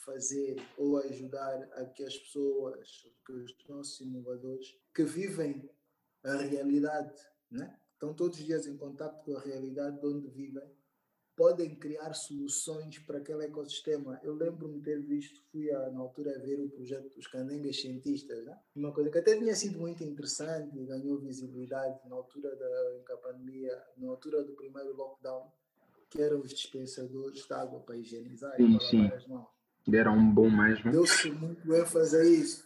fazer 0.05 0.57
ou 0.79 0.99
ajudar 0.99 1.69
a 1.73 1.85
que 1.85 2.05
as 2.05 2.17
pessoas, 2.17 3.07
que 3.25 3.33
os 3.33 3.53
nossos 3.69 4.01
inovadores, 4.01 4.79
que 4.95 5.03
vivem 5.03 5.69
a 6.23 6.37
realidade, 6.37 7.13
né? 7.51 7.77
Estão 7.97 8.13
todos 8.15 8.39
os 8.39 8.45
dias 8.45 8.67
em 8.67 8.77
contato 8.77 9.25
com 9.25 9.37
a 9.37 9.41
realidade 9.41 9.99
de 9.99 10.07
onde 10.07 10.29
vivem, 10.29 10.63
podem 11.35 11.75
criar 11.75 12.15
soluções 12.15 12.99
para 13.01 13.19
aquele 13.19 13.45
ecossistema. 13.45 14.19
Eu 14.23 14.35
lembro-me 14.35 14.81
ter 14.81 15.03
visto, 15.03 15.43
fui 15.51 15.71
a, 15.71 15.91
na 15.91 16.01
altura 16.01 16.35
a 16.35 16.39
ver 16.39 16.61
o 16.61 16.69
projeto 16.71 17.15
dos 17.15 17.27
candengas 17.27 17.81
cientistas, 17.81 18.45
né? 18.45 18.59
uma 18.75 18.93
coisa 18.93 19.11
que 19.11 19.19
até 19.19 19.37
tinha 19.37 19.55
sido 19.55 19.79
muito 19.79 20.03
interessante 20.03 20.79
e 20.79 20.87
ganhou 20.87 21.19
visibilidade 21.19 21.99
na 22.09 22.17
altura 22.17 22.55
da 22.57 23.17
pandemia, 23.19 23.83
na 23.99 24.09
altura 24.09 24.43
do 24.45 24.55
primeiro 24.55 24.97
lockdown, 24.97 25.51
que 26.09 26.23
eram 26.23 26.41
os 26.41 26.51
dispensadores 26.51 27.47
de 27.47 27.53
água 27.53 27.81
para 27.81 27.97
higienizar 27.97 28.57
sim, 28.57 28.75
e 28.75 28.79
para 28.79 28.99
lavar 28.99 29.17
as 29.19 29.27
mãos. 29.27 29.49
Deram 29.87 30.17
um 30.17 30.35
bom 30.35 30.51
mesmo. 30.51 30.91
Deu-se 30.91 31.31
muito 31.31 31.75
ênfase 31.75 32.17
a 32.17 32.25
isso. 32.25 32.66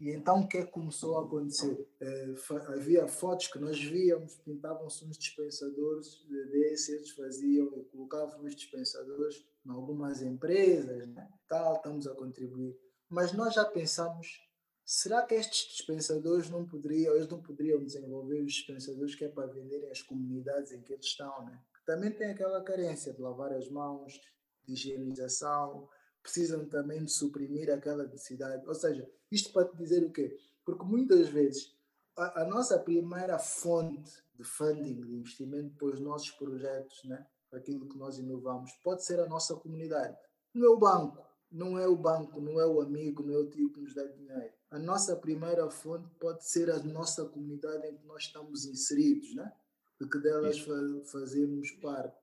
E 0.00 0.08
então 0.10 0.40
o 0.40 0.48
que 0.48 0.56
é 0.56 0.64
começou 0.64 1.18
a 1.18 1.24
acontecer? 1.24 1.86
É, 2.00 2.34
havia 2.68 3.06
fotos 3.06 3.48
que 3.48 3.58
nós 3.58 3.78
víamos, 3.78 4.34
pintavam-se 4.36 5.04
uns 5.04 5.18
dispensadores 5.18 6.24
desses, 6.50 6.88
eles 6.88 7.10
faziam 7.10 7.68
colocavam 7.84 8.42
os 8.44 8.56
dispensadores 8.56 9.44
em 9.66 9.70
algumas 9.70 10.22
empresas, 10.22 11.06
né? 11.08 11.28
tal, 11.46 11.76
estamos 11.76 12.06
a 12.06 12.14
contribuir. 12.14 12.74
Mas 13.10 13.34
nós 13.34 13.52
já 13.52 13.64
pensamos, 13.66 14.40
será 14.86 15.22
que 15.22 15.34
estes 15.34 15.76
dispensadores 15.76 16.48
não 16.48 16.66
poderiam, 16.66 17.14
eles 17.14 17.28
não 17.28 17.42
poderiam 17.42 17.84
desenvolver 17.84 18.40
os 18.40 18.54
dispensadores 18.54 19.14
que 19.14 19.26
é 19.26 19.28
para 19.28 19.52
venderem 19.52 19.90
as 19.90 20.00
comunidades 20.00 20.72
em 20.72 20.80
que 20.80 20.94
eles 20.94 21.04
estão, 21.04 21.44
né? 21.44 21.60
Também 21.84 22.10
tem 22.10 22.30
aquela 22.30 22.62
carência 22.62 23.12
de 23.12 23.20
lavar 23.20 23.52
as 23.52 23.68
mãos, 23.68 24.18
de 24.64 24.72
higienização, 24.72 25.88
precisam 26.22 26.64
também 26.66 27.04
de 27.04 27.10
suprimir 27.10 27.70
aquela 27.70 28.04
necessidade. 28.04 28.66
Ou 28.66 28.74
seja, 28.74 29.08
isto 29.30 29.52
para 29.52 29.68
te 29.68 29.76
dizer 29.76 30.04
o 30.04 30.10
quê? 30.10 30.36
Porque 30.64 30.84
muitas 30.84 31.28
vezes 31.28 31.74
a, 32.16 32.42
a 32.42 32.44
nossa 32.44 32.78
primeira 32.78 33.38
fonte 33.38 34.22
de 34.34 34.44
funding, 34.44 35.00
de 35.00 35.14
investimento 35.14 35.74
para 35.76 35.88
os 35.88 36.00
nossos 36.00 36.30
projetos, 36.32 37.02
né? 37.04 37.26
para 37.48 37.58
aquilo 37.58 37.88
que 37.88 37.98
nós 37.98 38.18
inovamos, 38.18 38.72
pode 38.84 39.04
ser 39.04 39.18
a 39.20 39.26
nossa 39.26 39.56
comunidade. 39.56 40.16
Não 40.54 40.64
é 40.64 40.68
o 40.68 40.78
banco, 40.78 41.26
não 41.50 41.78
é 41.78 41.86
o 41.86 41.96
banco, 41.96 42.40
não 42.40 42.60
é 42.60 42.66
o 42.66 42.80
amigo, 42.80 43.22
não 43.22 43.34
é 43.34 43.38
o 43.38 43.50
tio 43.50 43.72
que 43.72 43.80
nos 43.80 43.94
dá 43.94 44.04
dinheiro. 44.04 44.52
A 44.70 44.78
nossa 44.78 45.16
primeira 45.16 45.68
fonte 45.68 46.08
pode 46.20 46.46
ser 46.46 46.70
a 46.70 46.78
nossa 46.78 47.24
comunidade 47.24 47.86
em 47.86 47.96
que 47.96 48.06
nós 48.06 48.24
estamos 48.24 48.64
inseridos, 48.64 49.34
né? 49.34 49.52
de 50.00 50.08
que 50.08 50.18
delas 50.18 50.58
fa 50.60 50.74
fazemos 51.04 51.70
parte. 51.72 52.16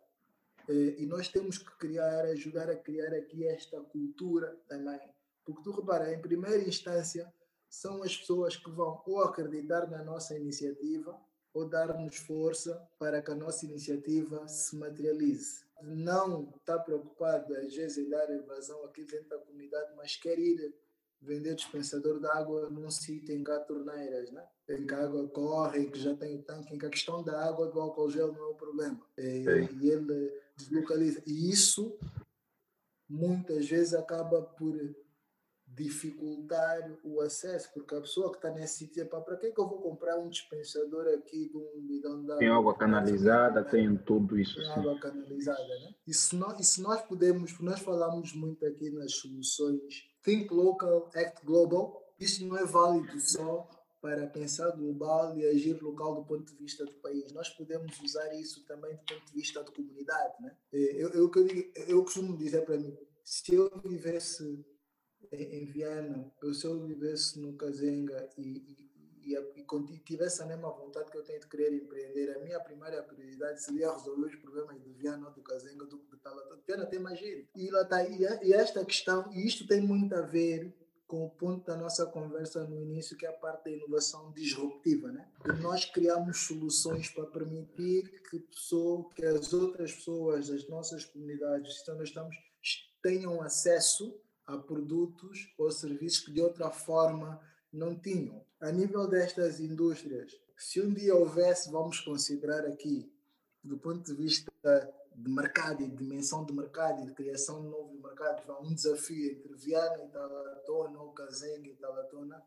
Eh, 0.68 0.96
e 1.00 1.06
nós 1.06 1.28
temos 1.30 1.58
que 1.58 1.78
criar, 1.78 2.26
ajudar 2.26 2.70
a 2.70 2.76
criar 2.76 3.14
aqui 3.14 3.46
esta 3.48 3.80
cultura 3.80 4.58
também. 4.68 5.00
Porque 5.46 5.64
tu 5.64 5.72
repara, 5.72 6.14
em 6.14 6.22
primeira 6.22 6.68
instância, 6.68 7.32
são 7.70 8.04
as 8.04 8.16
pessoas 8.16 8.56
que 8.56 8.70
vão 8.70 9.02
ou 9.06 9.24
acreditar 9.24 9.90
na 9.90 10.04
nossa 10.04 10.38
iniciativa 10.38 11.20
ou 11.54 11.68
dar-nos 11.68 12.18
força 12.18 12.88
para 13.00 13.22
que 13.22 13.32
a 13.32 13.36
nossa 13.36 13.66
iniciativa 13.66 14.48
se 14.48 14.76
materialize. 14.76 15.66
Não 15.82 16.54
está 16.58 16.78
preocupado, 16.78 17.56
às 17.56 17.74
vezes, 17.74 17.98
em 17.98 18.10
dar 18.10 18.30
evasão 18.30 18.84
aqui 18.86 19.04
dentro 19.06 19.30
da 19.30 19.38
comunidade, 19.38 19.94
mas 19.96 20.16
quer 20.16 20.38
ir 20.38 20.74
vender 21.22 21.56
dispensador 21.56 22.20
de 22.20 22.28
água 22.28 22.70
num 22.70 22.90
sítio 22.90 23.36
em 23.36 23.44
que 23.44 23.52
há 23.52 23.60
torneiras, 23.60 24.32
né? 24.32 24.44
em 24.70 24.86
que 24.86 24.94
a 24.94 25.04
água 25.04 25.28
corre, 25.30 25.90
que 25.90 26.00
já 26.00 26.16
tem 26.16 26.36
o 26.36 26.44
tanque, 26.44 26.76
em 26.76 26.78
que 26.78 26.86
a 26.86 26.90
questão 26.90 27.24
da 27.24 27.48
água 27.48 27.68
do 27.68 27.80
álcool 27.80 28.10
gel 28.10 28.34
não 28.34 28.44
é 28.44 28.48
o 28.48 28.56
problema. 28.56 29.00
E, 29.18 29.46
e 29.82 29.90
ele 29.90 30.34
deslocaliza. 30.58 31.22
E 31.26 31.50
isso 31.50 31.98
muitas 33.10 33.68
vezes 33.68 33.94
acaba 33.94 34.42
por 34.42 34.78
dificultar 35.78 36.98
o 37.04 37.22
acesso, 37.22 37.70
porque 37.74 37.94
a 37.94 38.02
pessoa 38.02 38.32
que 38.32 38.38
está 38.38 38.50
nesse 38.50 38.80
sítio, 38.80 39.06
para 39.06 39.38
que, 39.38 39.48
é 39.48 39.52
que 39.52 39.60
eu 39.60 39.68
vou 39.68 39.80
comprar 39.80 40.18
um 40.18 40.28
dispensador 40.28 41.08
aqui 41.10 41.50
de 41.50 41.56
um 41.56 41.88
bidão 41.88 42.24
de 42.24 42.32
água? 42.32 42.40
Tem 42.40 42.50
água 42.50 42.78
canalizada, 42.78 43.64
tem 43.64 43.96
tudo 43.96 44.40
isso. 44.40 44.56
Tem 44.56 44.72
água 44.72 45.00
canalizada, 45.00 45.68
né? 45.68 45.94
E 46.08 46.14
se, 46.14 46.36
nós, 46.36 46.60
e 46.60 46.64
se 46.64 46.82
nós 46.82 47.02
podemos, 47.04 47.60
nós 47.60 47.80
falamos 47.80 48.34
muito 48.34 48.66
aqui 48.66 48.90
nas 48.90 49.14
soluções, 49.14 50.10
Think 50.28 50.54
Local, 50.54 51.10
Act 51.16 51.46
Global, 51.46 52.04
isso 52.20 52.46
não 52.46 52.58
é 52.58 52.66
válido 52.66 53.18
só 53.18 53.66
para 54.02 54.28
pensar 54.28 54.72
global 54.72 55.38
e 55.38 55.46
agir 55.48 55.82
local 55.82 56.16
do 56.16 56.26
ponto 56.26 56.44
de 56.52 56.58
vista 56.58 56.84
do 56.84 56.92
país. 56.96 57.32
Nós 57.32 57.48
podemos 57.52 57.98
usar 58.02 58.36
isso 58.36 58.66
também 58.66 58.94
do 58.94 59.06
ponto 59.06 59.26
de 59.26 59.34
vista 59.34 59.64
da 59.64 59.72
comunidade. 59.72 60.34
Né? 60.42 60.58
Eu, 60.74 61.10
eu, 61.12 61.32
eu, 61.34 61.74
eu 61.88 62.04
costumo 62.04 62.36
dizer 62.36 62.66
para 62.66 62.78
mim, 62.78 62.94
se 63.24 63.56
eu 63.56 63.72
vivesse 63.86 64.66
em 65.32 65.66
Viana, 65.66 66.30
se 66.54 66.66
eu 66.66 66.86
vivesse 66.86 67.40
no 67.40 67.56
Kazenga 67.56 68.30
e, 68.38 68.42
e, 68.42 68.87
e, 69.28 69.94
e, 69.94 70.00
tivesse 70.00 70.42
a 70.42 70.46
mesma 70.46 70.70
vontade 70.70 71.12
que 71.12 71.18
eu 71.18 71.24
tenho 71.24 71.40
de 71.40 71.48
querer 71.48 71.74
empreender, 71.74 72.36
a 72.36 72.40
minha 72.40 72.60
primeira 72.60 73.04
prioridade 73.04 73.62
seria 73.62 73.92
resolver 73.92 74.28
os 74.28 74.36
problemas 74.36 74.82
de 74.82 74.90
Viana, 74.94 75.30
do 75.30 75.42
Kazenga, 75.42 75.86
do, 75.86 75.98
do 75.98 76.18
Talatão. 76.18 76.58
Viana 76.66 76.86
tem 76.86 77.00
mais 77.00 77.20
gente. 77.20 77.50
E, 77.56 77.70
lá 77.70 77.84
tá, 77.86 78.04
e, 78.04 78.22
e 78.44 78.54
esta 78.54 78.84
questão, 78.86 79.32
e 79.34 79.46
isto 79.46 79.68
tem 79.68 79.82
muito 79.82 80.16
a 80.16 80.22
ver 80.22 80.74
com 81.08 81.26
o 81.26 81.30
ponto 81.30 81.66
da 81.66 81.78
nossa 81.78 82.06
conversa 82.06 82.66
no 82.66 82.82
início, 82.82 83.16
que 83.16 83.26
é 83.26 83.30
a 83.30 83.34
parte 83.34 83.66
da 83.66 83.72
inovação 83.72 84.32
disruptiva, 84.34 85.10
né? 85.10 85.26
Que 85.42 85.54
nós 85.62 85.86
criamos 85.86 86.46
soluções 86.46 87.10
para 87.10 87.26
permitir 87.26 88.22
que, 88.30 88.40
pessoa, 88.40 89.10
que 89.16 89.26
as 89.26 89.54
outras 89.54 89.94
pessoas 89.94 90.50
das 90.50 90.68
nossas 90.68 91.06
comunidades, 91.06 91.80
então 91.82 91.96
nós 91.96 92.10
estamos, 92.10 92.36
tenham 93.02 93.42
acesso 93.42 94.20
a 94.46 94.58
produtos 94.58 95.54
ou 95.58 95.72
serviços 95.72 96.26
que 96.26 96.32
de 96.32 96.42
outra 96.42 96.70
forma 96.70 97.40
não 97.78 97.96
tinham. 97.96 98.44
A 98.60 98.72
nível 98.72 99.08
destas 99.08 99.60
indústrias, 99.60 100.36
se 100.58 100.82
um 100.82 100.92
dia 100.94 101.16
houvesse, 101.16 101.72
vamos 101.72 102.00
considerar 102.00 102.66
aqui, 102.66 103.12
do 103.64 103.78
ponto 103.78 104.04
de 104.04 104.14
vista 104.14 104.52
de 105.16 105.32
mercado 105.32 105.84
e 105.84 105.88
dimensão 105.88 106.46
de 106.46 106.54
mercado 106.54 107.04
e 107.04 107.06
de 107.08 107.14
criação 107.14 107.62
de 107.62 107.70
novo 107.70 107.94
mercado, 108.02 108.58
um 108.62 108.74
desafio 108.74 109.32
entre 109.32 109.54
Viana 109.56 110.04
e 110.04 110.08
Talatona, 110.10 111.00
ou 111.00 111.12
Kazenga 111.12 111.70
e 111.70 111.76
Talatona, 111.76 112.44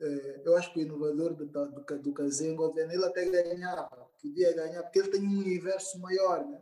eh, 0.00 0.42
eu 0.44 0.56
acho 0.56 0.72
que 0.72 0.80
o 0.80 0.82
inovador 0.82 1.34
do, 1.34 1.46
do, 1.46 1.98
do 1.98 2.12
Kazenga, 2.12 2.72
ele 2.76 3.04
até 3.04 3.24
ganhava, 3.28 4.08
podia 4.20 4.52
ganhar, 4.52 4.82
porque 4.82 4.98
ele 5.00 5.08
tem 5.08 5.22
um 5.22 5.38
universo 5.38 5.98
maior, 6.00 6.44
né? 6.46 6.60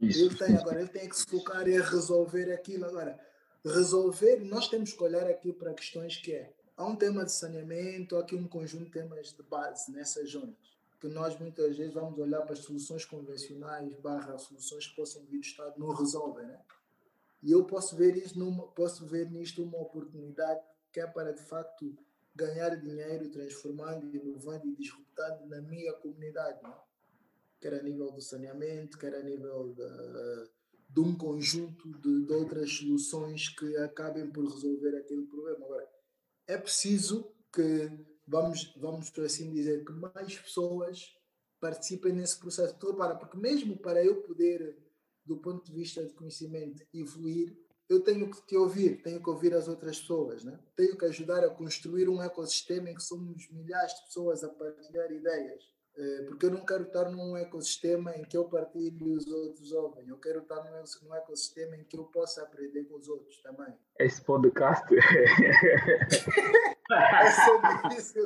Isso. 0.00 0.24
Ele 0.24 0.36
tem, 0.36 0.56
agora, 0.56 0.80
ele 0.80 0.88
tem 0.88 1.08
que 1.08 1.16
se 1.16 1.26
focar 1.26 1.66
em 1.66 1.80
resolver 1.80 2.52
aquilo. 2.52 2.84
Agora, 2.84 3.18
resolver, 3.64 4.40
nós 4.44 4.68
temos 4.68 4.92
que 4.92 5.02
olhar 5.02 5.26
aqui 5.26 5.52
para 5.52 5.72
questões 5.72 6.16
que 6.18 6.32
é, 6.32 6.52
há 6.76 6.84
um 6.84 6.96
tema 6.96 7.24
de 7.24 7.32
saneamento, 7.32 8.16
há 8.16 8.20
aqui 8.20 8.34
um 8.34 8.46
conjunto 8.46 8.86
de 8.86 8.90
temas 8.90 9.32
de 9.32 9.42
base 9.42 9.90
nessas 9.90 10.30
zonas 10.30 10.76
que 11.00 11.08
nós 11.08 11.38
muitas 11.38 11.76
vezes 11.76 11.94
vamos 11.94 12.18
olhar 12.18 12.42
para 12.42 12.54
as 12.54 12.60
soluções 12.60 13.04
convencionais 13.04 13.94
barra 14.00 14.38
soluções 14.38 14.86
que 14.86 14.96
possam 14.96 15.22
vir 15.24 15.38
do 15.38 15.44
Estado 15.44 15.78
não 15.78 15.94
resolvem, 15.94 16.46
né? 16.46 16.60
E 17.42 17.52
eu 17.52 17.64
posso 17.64 17.96
ver 17.96 18.16
isso 18.16 18.38
numa, 18.38 18.66
posso 18.68 19.06
ver 19.06 19.30
nisto 19.30 19.62
uma 19.62 19.78
oportunidade 19.78 20.60
que 20.90 21.00
é 21.00 21.06
para 21.06 21.32
de 21.32 21.42
facto 21.42 21.96
ganhar 22.34 22.70
dinheiro 22.76 23.28
transformando, 23.30 24.14
inovando 24.14 24.66
e 24.66 24.74
disruptando 24.74 25.46
na 25.46 25.60
minha 25.60 25.92
comunidade, 25.92 26.62
né? 26.62 26.74
quer 27.60 27.74
a 27.74 27.82
nível 27.82 28.10
do 28.10 28.20
saneamento, 28.20 28.98
quer 28.98 29.14
a 29.14 29.22
nível 29.22 29.74
de, 30.88 31.00
um 31.00 31.16
conjunto 31.16 31.88
de, 32.00 32.26
de 32.26 32.32
outras 32.32 32.70
soluções 32.70 33.48
que 33.50 33.76
acabem 33.78 34.30
por 34.30 34.44
resolver 34.44 34.96
aquele 34.96 35.26
problema. 35.26 35.64
Agora, 35.64 35.88
é 36.46 36.56
preciso 36.56 37.32
que 37.52 37.90
vamos, 38.26 38.74
vamos 38.76 39.12
assim 39.18 39.52
dizer, 39.52 39.84
que 39.84 39.92
mais 39.92 40.38
pessoas 40.38 41.14
participem 41.60 42.12
nesse 42.12 42.38
processo 42.38 42.74
todo, 42.78 42.96
para, 42.96 43.14
porque 43.14 43.36
mesmo 43.36 43.76
para 43.78 44.04
eu 44.04 44.22
poder, 44.22 44.76
do 45.24 45.36
ponto 45.38 45.64
de 45.64 45.72
vista 45.72 46.04
de 46.04 46.12
conhecimento, 46.12 46.86
evoluir, 46.92 47.56
eu 47.88 48.00
tenho 48.02 48.30
que 48.30 48.44
te 48.46 48.56
ouvir, 48.56 49.00
tenho 49.02 49.22
que 49.22 49.30
ouvir 49.30 49.54
as 49.54 49.68
outras 49.68 50.00
pessoas, 50.00 50.42
né? 50.42 50.58
tenho 50.74 50.96
que 50.98 51.04
ajudar 51.04 51.44
a 51.44 51.50
construir 51.50 52.08
um 52.08 52.20
ecossistema 52.20 52.90
em 52.90 52.94
que 52.94 53.02
somos 53.02 53.48
milhares 53.50 53.94
de 53.94 54.04
pessoas 54.06 54.42
a 54.42 54.48
partilhar 54.48 55.10
ideias. 55.12 55.62
Eh, 55.98 56.24
porque 56.28 56.46
eu 56.46 56.50
não 56.50 56.62
quero 56.64 56.82
estar 56.82 57.10
num 57.10 57.36
ecossistema 57.38 58.14
em 58.14 58.22
que 58.22 58.36
eu 58.36 58.44
partilho 58.44 59.06
e 59.06 59.16
os 59.16 59.26
outros 59.26 59.72
ouvem. 59.72 60.06
Eu 60.08 60.18
quero 60.18 60.40
estar 60.40 60.62
num 60.62 60.76
ecossistema 61.14 61.74
em 61.76 61.84
que 61.84 61.96
eu 61.96 62.04
possa 62.04 62.42
aprender 62.42 62.84
com 62.84 62.96
os 62.96 63.08
outros 63.08 63.38
também. 63.38 63.72
Esse 63.98 64.22
podcast 64.22 64.84
é 64.94 65.00
sobre 67.30 67.96
isso. 67.96 68.18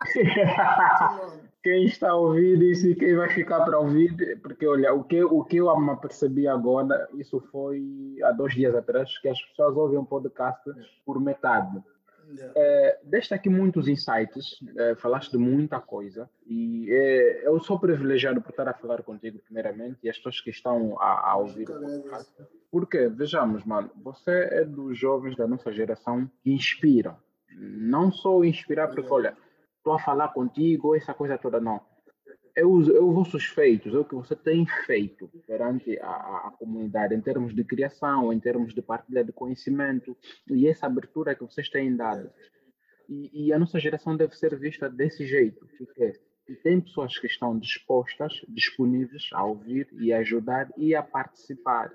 quem 1.62 1.84
está 1.84 2.12
a 2.12 2.16
ouvir 2.16 2.62
isso 2.62 2.86
e 2.86 2.94
quem 2.94 3.14
vai 3.14 3.28
ficar 3.28 3.62
para 3.62 3.78
ouvir, 3.78 4.40
porque 4.40 4.66
olha, 4.66 4.94
o 4.94 5.04
que, 5.04 5.22
o 5.22 5.44
que 5.44 5.58
eu 5.58 5.78
me 5.78 5.94
percebi 5.96 6.48
agora, 6.48 7.10
isso 7.14 7.38
foi 7.52 8.16
há 8.24 8.32
dois 8.32 8.54
dias 8.54 8.74
atrás, 8.74 9.18
que 9.18 9.28
as 9.28 9.38
pessoas 9.48 9.76
ouvem 9.76 9.98
um 9.98 10.04
podcast 10.06 10.62
por 11.04 11.20
metade. 11.20 11.78
É, 12.54 12.98
deste 13.04 13.34
aqui 13.34 13.48
muitos 13.48 13.88
insights, 13.88 14.58
é, 14.76 14.94
falaste 14.96 15.30
de 15.30 15.38
muita 15.38 15.80
coisa 15.80 16.28
e 16.46 16.90
é, 16.90 17.46
eu 17.46 17.58
sou 17.60 17.78
privilegiado 17.78 18.40
por 18.40 18.50
estar 18.50 18.68
a 18.68 18.74
falar 18.74 19.02
contigo 19.02 19.38
primeiramente 19.40 19.98
e 20.02 20.08
as 20.08 20.16
pessoas 20.16 20.40
que 20.40 20.50
estão 20.50 20.96
a, 21.00 21.30
a 21.30 21.36
ouvir 21.36 21.68
o 21.68 21.80
podcast. 21.80 22.32
Porque, 22.70 23.08
vejamos, 23.08 23.64
mano, 23.64 23.90
você 23.96 24.48
é 24.52 24.64
dos 24.64 24.96
jovens 24.98 25.36
da 25.36 25.46
nossa 25.46 25.72
geração 25.72 26.30
que 26.42 26.52
inspiram 26.52 27.16
não 27.60 28.10
só 28.10 28.42
inspirar, 28.44 28.88
porque 28.88 29.10
olha, 29.10 29.36
estou 29.76 29.92
a 29.92 29.98
falar 29.98 30.28
contigo, 30.28 30.94
essa 30.94 31.12
coisa 31.14 31.36
toda, 31.38 31.60
não. 31.60 31.80
Eu, 32.60 32.82
eu 32.94 33.10
vou 33.10 33.24
suspeitos, 33.24 33.94
é 33.94 33.98
o 33.98 34.04
que 34.04 34.14
você 34.14 34.36
tem 34.36 34.66
feito 34.86 35.30
perante 35.46 35.98
a, 36.00 36.48
a, 36.48 36.54
comunidade 36.58 37.14
em 37.14 37.20
termos 37.20 37.54
de 37.54 37.64
criação, 37.64 38.32
em 38.32 38.38
termos 38.38 38.74
de 38.74 38.82
partilha 38.82 39.24
de 39.24 39.32
conhecimento 39.32 40.14
e 40.50 40.68
essa 40.68 40.86
abertura 40.86 41.34
que 41.34 41.42
vocês 41.42 41.70
têm 41.70 41.96
dado. 41.96 42.30
E, 43.08 43.46
e 43.46 43.52
a 43.52 43.58
nossa 43.58 43.80
geração 43.80 44.14
deve 44.14 44.36
ser 44.36 44.58
vista 44.58 44.90
desse 44.90 45.26
jeito, 45.26 45.66
porque 45.78 46.12
e 46.50 46.56
tem 46.56 46.80
pessoas 46.80 47.16
que 47.16 47.28
estão 47.28 47.56
dispostas, 47.56 48.32
disponíveis 48.48 49.28
a 49.32 49.44
ouvir 49.44 49.88
e 49.92 50.12
ajudar 50.12 50.68
e 50.76 50.96
a 50.96 51.02
participar. 51.02 51.92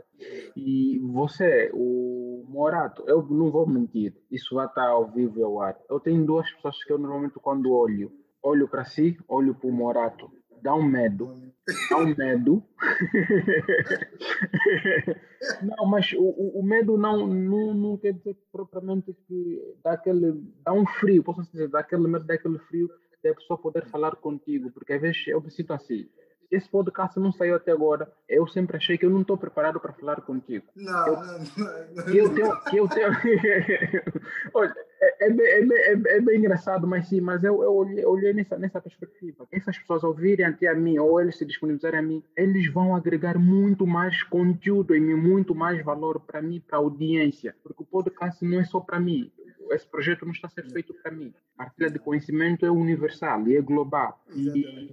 E 0.55 0.97
você, 0.99 1.69
o 1.73 2.45
Morato, 2.47 3.03
eu 3.05 3.21
não 3.23 3.51
vou 3.51 3.67
mentir, 3.67 4.15
isso 4.31 4.55
vai 4.55 4.65
estar 4.65 4.87
ao 4.87 5.11
vivo 5.11 5.39
e 5.39 5.43
ao 5.43 5.61
ar. 5.61 5.77
Eu 5.89 5.99
tenho 5.99 6.25
duas 6.25 6.49
pessoas 6.53 6.81
que 6.85 6.93
eu 6.93 6.97
normalmente 6.97 7.33
quando 7.41 7.73
olho, 7.73 8.09
olho 8.41 8.65
para 8.69 8.85
si, 8.85 9.17
olho 9.27 9.53
para 9.53 9.67
o 9.67 9.73
Morato, 9.73 10.31
dá 10.65 10.73
um 10.73 10.83
medo, 10.83 11.53
dá 11.91 11.97
um 11.97 12.15
medo. 12.15 12.63
não, 15.61 15.85
mas 15.85 16.11
o, 16.13 16.59
o 16.59 16.63
medo 16.63 16.97
não, 16.97 17.27
não, 17.27 17.75
não 17.75 17.97
quer 17.97 18.13
dizer 18.13 18.35
propriamente 18.51 19.15
que 19.27 19.61
dá 19.83 19.93
aquele, 19.93 20.33
dá 20.63 20.73
um 20.73 20.87
frio, 20.87 21.23
posso 21.23 21.43
dizer, 21.51 21.69
dá 21.69 21.81
aquele 21.81 22.07
medo, 22.07 22.25
dá 22.25 22.33
aquele 22.33 22.57
frio 22.57 22.89
de 23.23 23.29
a 23.29 23.35
pessoa 23.35 23.59
poder 23.59 23.85
falar 23.85 24.15
contigo, 24.15 24.71
porque 24.71 24.93
às 24.93 25.01
vezes 25.01 25.27
eu 25.27 25.39
me 25.39 25.51
sinto 25.51 25.71
assim. 25.71 26.09
Esse 26.51 26.69
podcast 26.69 27.19
não 27.19 27.31
saiu 27.31 27.55
até 27.55 27.71
agora. 27.71 28.11
Eu 28.27 28.47
sempre 28.47 28.77
achei 28.77 28.97
que 28.97 29.05
eu 29.05 29.09
não 29.09 29.21
estou 29.21 29.37
preparado 29.37 29.79
para 29.79 29.93
falar 29.93 30.21
contigo. 30.21 30.65
Não, 30.75 31.07
eu, 31.07 31.15
não, 31.15 31.39
não. 31.57 32.07
Eu 32.13 32.33
tenho. 32.33 32.53
Eu 32.73 32.87
tenho... 32.87 33.11
Olha, 34.53 34.75
é, 35.01 35.27
é, 35.27 35.31
bem, 35.31 35.47
é, 35.47 36.17
é, 36.17 36.21
bem 36.21 36.39
engraçado, 36.39 36.87
mas 36.87 37.07
sim, 37.07 37.21
mas 37.21 37.43
eu, 37.43 37.61
eu 37.61 37.73
olhei, 37.73 38.05
olhei 38.05 38.33
nessa, 38.33 38.57
nessa 38.57 38.81
perspectiva. 38.81 39.47
Essas 39.51 39.77
pessoas 39.77 40.03
ouvirem 40.03 40.45
até 40.45 40.67
a 40.67 40.75
mim, 40.75 40.97
ou 40.97 41.19
eles 41.19 41.37
se 41.37 41.45
disponibilizarem 41.45 41.99
a 41.99 42.03
mim, 42.03 42.23
eles 42.35 42.71
vão 42.71 42.95
agregar 42.95 43.37
muito 43.37 43.85
mais 43.85 44.23
conteúdo 44.23 44.93
mim, 44.93 45.13
muito 45.13 45.53
mais 45.53 45.83
valor 45.83 46.19
para 46.19 46.41
mim, 46.41 46.61
para 46.65 46.77
a 46.77 46.81
audiência. 46.81 47.55
Porque 47.63 47.83
o 47.83 47.85
podcast 47.85 48.43
não 48.43 48.59
é 48.59 48.63
só 48.63 48.79
para 48.79 48.99
mim 48.99 49.31
esse 49.71 49.87
projeto 49.87 50.25
não 50.25 50.31
está 50.31 50.47
a 50.47 50.51
ser 50.51 50.69
feito 50.71 50.93
para 50.93 51.11
mim. 51.11 51.33
A 51.57 51.65
partilha 51.65 51.89
de 51.89 51.99
conhecimento 51.99 52.65
é 52.65 52.71
universal 52.71 53.47
e 53.47 53.57
é 53.57 53.61
global. 53.61 54.23
E, 54.33 54.49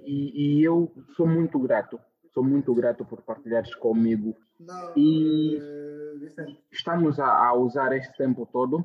e, 0.07 0.59
e, 0.59 0.63
eu 0.63 0.93
sou 1.17 1.27
muito 1.27 1.59
grato, 1.59 1.99
sou 2.33 2.43
muito 2.43 2.75
grato 2.75 3.05
por 3.05 3.23
partilhares 3.23 3.75
comigo. 3.75 4.37
Não, 4.59 4.93
e 4.97 5.57
uh, 5.57 6.57
estamos 6.71 7.19
a, 7.19 7.27
a, 7.27 7.55
usar 7.55 7.93
esse 7.97 8.15
tempo 8.17 8.49
todo. 8.51 8.85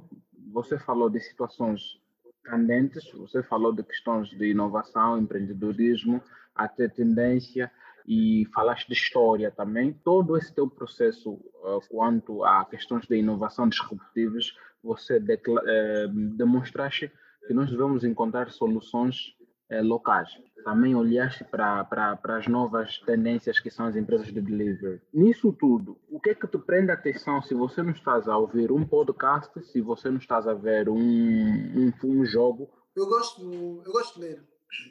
Você 0.51 0.77
falou 0.79 1.09
de 1.09 1.19
situações 1.19 1.99
candentes, 2.43 3.11
você 3.11 3.43
falou 3.43 3.73
de 3.73 3.83
questões 3.83 4.29
de 4.29 4.49
inovação, 4.49 5.17
empreendedorismo, 5.17 6.21
até 6.55 6.87
tendência 6.87 7.71
e 8.07 8.47
falaste 8.53 8.87
de 8.87 8.93
história 8.93 9.51
também. 9.51 9.93
Todo 9.93 10.37
esse 10.37 10.53
teu 10.53 10.69
processo 10.69 11.33
uh, 11.33 11.81
quanto 11.89 12.43
a 12.43 12.63
questões 12.65 13.05
de 13.05 13.17
inovação 13.17 13.67
disruptivas 13.67 14.53
você 14.83 15.17
eh, 15.17 16.07
demonstraste 16.35 17.11
que 17.47 17.53
nós 17.53 17.69
devemos 17.69 18.03
encontrar 18.03 18.49
soluções 18.51 19.35
eh, 19.69 19.81
locais. 19.81 20.29
Também 20.63 20.95
olhaste 20.95 21.43
para, 21.43 21.83
para, 21.83 22.15
para 22.15 22.37
as 22.37 22.47
novas 22.47 22.99
tendências 22.99 23.59
que 23.59 23.69
são 23.69 23.85
as 23.85 23.95
empresas 23.95 24.27
de 24.27 24.41
delivery. 24.41 25.01
Nisso 25.13 25.53
tudo, 25.53 25.97
o 26.09 26.19
que 26.19 26.31
é 26.31 26.35
que 26.35 26.47
te 26.47 26.57
prende 26.57 26.91
a 26.91 26.93
atenção 26.93 27.41
se 27.41 27.53
você 27.53 27.81
não 27.83 27.91
estás 27.91 28.27
a 28.27 28.37
ouvir 28.37 28.71
um 28.71 28.85
podcast, 28.85 29.51
se 29.65 29.81
você 29.81 30.09
não 30.09 30.17
estás 30.17 30.47
a 30.47 30.53
ver 30.53 30.89
um, 30.89 30.97
um, 30.97 31.93
um 32.03 32.25
jogo? 32.25 32.69
Eu 32.95 33.07
gosto, 33.07 33.81
eu 33.85 33.91
gosto 33.91 34.19
de 34.19 34.25
ler. 34.25 34.43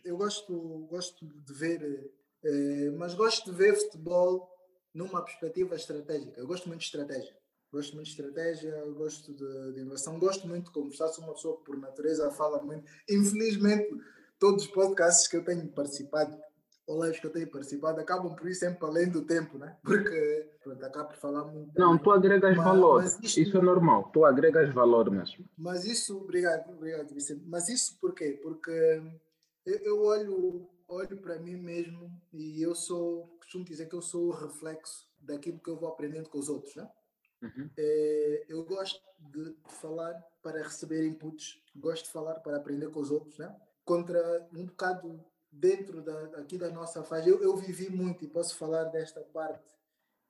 Eu 0.04 0.16
gosto, 0.16 0.86
gosto 0.90 1.26
de 1.26 1.52
ver, 1.52 2.10
eh, 2.44 2.90
mas 2.96 3.14
gosto 3.14 3.50
de 3.50 3.56
ver 3.56 3.74
futebol 3.74 4.48
numa 4.94 5.22
perspectiva 5.22 5.74
estratégica. 5.74 6.40
Eu 6.40 6.46
gosto 6.46 6.68
muito 6.68 6.80
de 6.80 6.86
estratégia. 6.86 7.34
Gosto 7.72 7.94
muito 7.94 8.06
de 8.06 8.12
estratégia, 8.12 8.84
gosto 8.92 9.34
de, 9.34 9.72
de 9.72 9.80
inovação, 9.80 10.18
gosto 10.18 10.46
muito 10.46 10.66
de 10.66 10.70
conversar. 10.72 11.08
Sou 11.08 11.24
uma 11.24 11.34
pessoa 11.34 11.58
que, 11.58 11.64
por 11.64 11.76
natureza, 11.76 12.30
fala 12.30 12.62
muito. 12.62 12.84
Infelizmente, 13.08 13.88
todos 14.38 14.64
os 14.64 14.70
podcasts 14.70 15.26
que 15.26 15.36
eu 15.36 15.44
tenho 15.44 15.66
participado, 15.68 16.36
ou 16.86 17.02
lives 17.02 17.18
que 17.18 17.26
eu 17.26 17.32
tenho 17.32 17.50
participado, 17.50 18.00
acabam 18.00 18.34
por 18.34 18.48
ir 18.48 18.54
sempre 18.54 18.86
além 18.86 19.10
do 19.10 19.22
tempo, 19.22 19.58
né? 19.58 19.76
Porque, 19.82 20.48
pronto, 20.62 20.84
acabo 20.84 21.08
por 21.08 21.16
falar 21.16 21.44
muito. 21.44 21.72
Não, 21.76 21.98
tu 21.98 22.10
agregas 22.12 22.56
mas, 22.56 22.64
valor. 22.64 23.02
Mas 23.02 23.18
isto, 23.20 23.40
isso 23.40 23.58
é 23.58 23.62
normal. 23.62 24.10
Tu 24.12 24.24
agregas 24.24 24.72
valor 24.72 25.10
mesmo. 25.10 25.44
Mas 25.58 25.84
isso, 25.84 26.16
obrigado, 26.18 26.70
obrigado, 26.70 27.12
Vicente. 27.12 27.42
Mas 27.46 27.68
isso 27.68 27.98
por 28.00 28.14
quê? 28.14 28.38
Porque 28.42 29.02
eu, 29.66 29.78
eu 29.78 30.02
olho, 30.02 30.68
olho 30.86 31.16
para 31.20 31.38
mim 31.40 31.56
mesmo 31.56 32.10
e 32.32 32.62
eu 32.62 32.74
sou, 32.74 33.26
costumo 33.38 33.64
dizer 33.64 33.88
que 33.88 33.96
eu 33.96 34.02
sou 34.02 34.28
o 34.28 34.32
reflexo 34.32 35.06
daquilo 35.20 35.58
que 35.58 35.68
eu 35.68 35.76
vou 35.76 35.88
aprendendo 35.88 36.28
com 36.28 36.38
os 36.38 36.48
outros, 36.48 36.76
né? 36.76 36.88
Uhum. 37.42 37.70
É, 37.76 38.46
eu 38.48 38.64
gosto 38.64 39.02
de 39.18 39.54
falar 39.80 40.14
para 40.42 40.62
receber 40.62 41.06
inputs, 41.06 41.62
gosto 41.74 42.04
de 42.04 42.10
falar 42.10 42.40
para 42.40 42.56
aprender 42.56 42.90
com 42.90 43.00
os 43.00 43.10
outros, 43.10 43.38
né? 43.38 43.54
Contra 43.84 44.48
um 44.52 44.66
bocado 44.66 45.24
dentro 45.50 46.02
da, 46.02 46.38
aqui 46.38 46.58
da 46.58 46.70
nossa 46.70 47.02
fase, 47.02 47.28
eu, 47.28 47.42
eu 47.42 47.56
vivi 47.56 47.88
muito 47.88 48.24
e 48.24 48.28
posso 48.28 48.56
falar 48.56 48.84
desta 48.84 49.20
parte. 49.20 49.74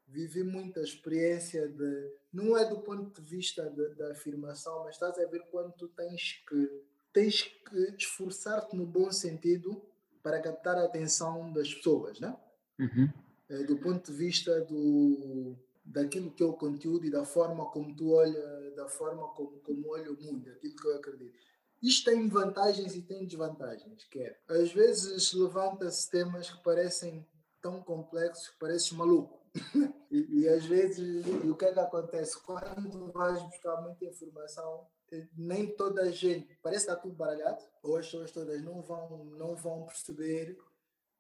Vivi 0.08 0.44
muita 0.44 0.80
experiência 0.80 1.68
de, 1.68 2.12
não 2.32 2.56
é 2.56 2.64
do 2.64 2.80
ponto 2.80 3.20
de 3.20 3.28
vista 3.28 3.68
de, 3.68 3.94
da 3.96 4.12
afirmação, 4.12 4.84
mas 4.84 4.94
estás 4.94 5.18
a 5.18 5.26
ver 5.26 5.40
quando 5.50 5.72
tu 5.72 5.88
tens 5.88 6.44
que 6.48 6.84
tens 7.12 7.42
que 7.44 7.96
esforçar-te 7.98 8.76
no 8.76 8.84
bom 8.84 9.10
sentido 9.10 9.82
para 10.22 10.38
captar 10.38 10.76
a 10.76 10.84
atenção 10.84 11.50
das 11.50 11.72
pessoas, 11.72 12.20
né? 12.20 12.36
Uhum. 12.78 13.08
É, 13.48 13.62
do 13.62 13.78
ponto 13.78 14.12
de 14.12 14.16
vista 14.16 14.60
do 14.60 15.56
daquilo 15.86 16.32
que 16.32 16.42
é 16.42 16.46
o 16.46 16.52
conteúdo 16.52 17.06
e 17.06 17.10
da 17.10 17.24
forma 17.24 17.66
como 17.70 17.94
tu 17.94 18.12
olha, 18.12 18.70
da 18.74 18.88
forma 18.88 19.28
como, 19.28 19.58
como 19.60 19.90
olha 19.90 20.12
o 20.12 20.20
mundo, 20.20 20.50
aquilo 20.50 20.76
que 20.76 20.86
eu 20.86 20.96
acredito. 20.96 21.38
Isto 21.82 22.10
tem 22.10 22.28
vantagens 22.28 22.94
e 22.96 23.02
tem 23.02 23.26
desvantagens, 23.26 24.04
que 24.04 24.18
é, 24.18 24.38
às 24.48 24.72
vezes 24.72 25.32
levanta-se 25.32 26.10
temas 26.10 26.50
que 26.50 26.62
parecem 26.62 27.26
tão 27.60 27.82
complexos 27.82 28.48
que 28.48 28.58
pareces 28.58 28.92
maluco. 28.92 29.40
e, 30.10 30.40
e, 30.40 30.48
às 30.48 30.64
vezes, 30.64 31.24
e 31.26 31.48
o 31.48 31.56
que 31.56 31.64
é 31.64 31.72
que 31.72 31.80
acontece? 31.80 32.38
Quando 32.42 33.10
vais 33.12 33.42
buscar 33.42 33.80
muita 33.80 34.04
informação, 34.04 34.86
eh, 35.10 35.26
nem 35.36 35.74
toda 35.74 36.02
a 36.02 36.10
gente, 36.10 36.58
parece 36.62 36.84
que 36.84 36.92
está 36.92 37.02
tudo 37.02 37.14
baralhado, 37.14 37.62
ou 37.82 37.96
as 37.96 38.06
pessoas 38.06 38.30
todas 38.32 38.62
não 38.62 38.82
vão, 38.82 39.24
não 39.24 39.56
vão 39.56 39.86
perceber 39.86 40.58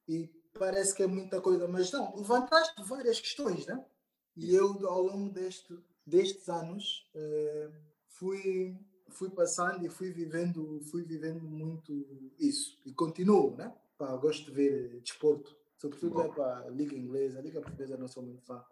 e 0.08 0.28
parece 0.58 0.94
que 0.94 1.02
é 1.02 1.06
muita 1.06 1.40
coisa, 1.40 1.66
mas 1.66 1.90
não, 1.92 2.14
levantaste 2.16 2.82
várias 2.82 3.20
questões, 3.20 3.66
né? 3.66 3.84
E 4.36 4.54
eu, 4.54 4.86
ao 4.86 5.02
longo 5.02 5.30
deste, 5.30 5.78
destes 6.06 6.48
anos, 6.48 7.10
eh, 7.14 7.70
fui, 8.08 8.78
fui 9.08 9.30
passando 9.30 9.84
e 9.84 9.88
fui 9.88 10.10
vivendo, 10.10 10.80
fui 10.90 11.02
vivendo 11.02 11.42
muito 11.42 12.32
isso. 12.38 12.78
E 12.84 12.92
continuo, 12.92 13.56
né? 13.56 13.74
Pá, 13.96 14.14
gosto 14.16 14.44
de 14.44 14.50
ver 14.50 15.00
desporto, 15.00 15.56
sobretudo 15.78 16.20
é 16.20 16.28
para 16.28 16.58
a 16.66 16.70
Liga 16.70 16.94
Inglesa. 16.94 17.38
A 17.38 17.42
Liga 17.42 17.62
Portuguesa 17.62 17.96
não 17.96 18.08
sou 18.08 18.22
muito 18.22 18.42
fã. 18.42 18.62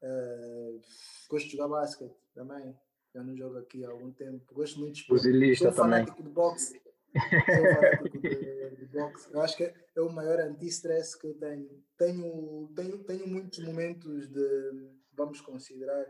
Eh, 0.00 0.80
gosto 1.28 1.46
de 1.46 1.56
jogar 1.56 1.68
basquete 1.68 2.16
também. 2.34 2.74
Já 3.14 3.22
não 3.22 3.36
jogo 3.36 3.58
aqui 3.58 3.84
há 3.84 3.90
algum 3.90 4.10
tempo. 4.10 4.54
Gosto 4.54 4.80
muito 4.80 4.94
de 4.94 5.00
esporte. 5.02 5.56
Sou 5.56 5.72
fanático 5.72 6.16
também. 6.16 6.30
de 6.30 6.34
boxe. 6.34 6.82
Sou 7.12 7.74
fanático 7.74 8.18
de, 8.18 8.76
de 8.76 8.86
boxe. 8.86 9.28
Eu 9.30 9.42
acho 9.42 9.56
que 9.58 9.64
é 9.64 10.00
o 10.00 10.10
maior 10.10 10.40
anti-stress 10.40 11.18
que 11.18 11.26
eu 11.26 11.34
tenho. 11.34 11.84
Tenho, 11.98 12.72
tenho. 12.74 13.04
tenho 13.04 13.28
muitos 13.28 13.58
momentos 13.62 14.26
de 14.28 15.01
vamos 15.12 15.40
considerar 15.40 16.04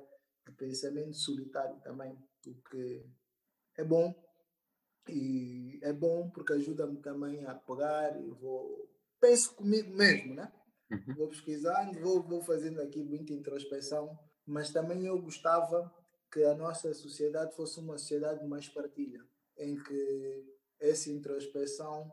de 0.46 0.52
pensamento 0.52 1.14
solitário 1.14 1.80
também, 1.80 2.16
porque 2.42 3.06
é 3.76 3.84
bom 3.84 4.14
e 5.08 5.78
é 5.82 5.92
bom 5.92 6.30
porque 6.30 6.52
ajuda-me 6.52 7.00
também 7.00 7.44
a 7.44 7.54
pegar 7.54 8.20
e 8.20 8.30
vou 8.30 8.88
penso 9.20 9.54
comigo 9.54 9.94
mesmo, 9.94 10.34
né? 10.34 10.52
Uhum. 10.90 11.14
Vou 11.14 11.28
pesquisando, 11.28 11.98
vou, 12.00 12.22
vou 12.22 12.42
fazendo 12.42 12.80
aqui 12.82 13.02
muita 13.02 13.32
introspeção, 13.32 14.18
mas 14.44 14.70
também 14.70 15.06
eu 15.06 15.20
gostava 15.20 15.90
que 16.30 16.42
a 16.44 16.54
nossa 16.54 16.92
sociedade 16.92 17.54
fosse 17.54 17.78
uma 17.78 17.96
sociedade 17.96 18.44
mais 18.46 18.68
partilha, 18.68 19.24
em 19.56 19.80
que 19.82 20.58
essa 20.80 21.10
introspeção 21.10 22.12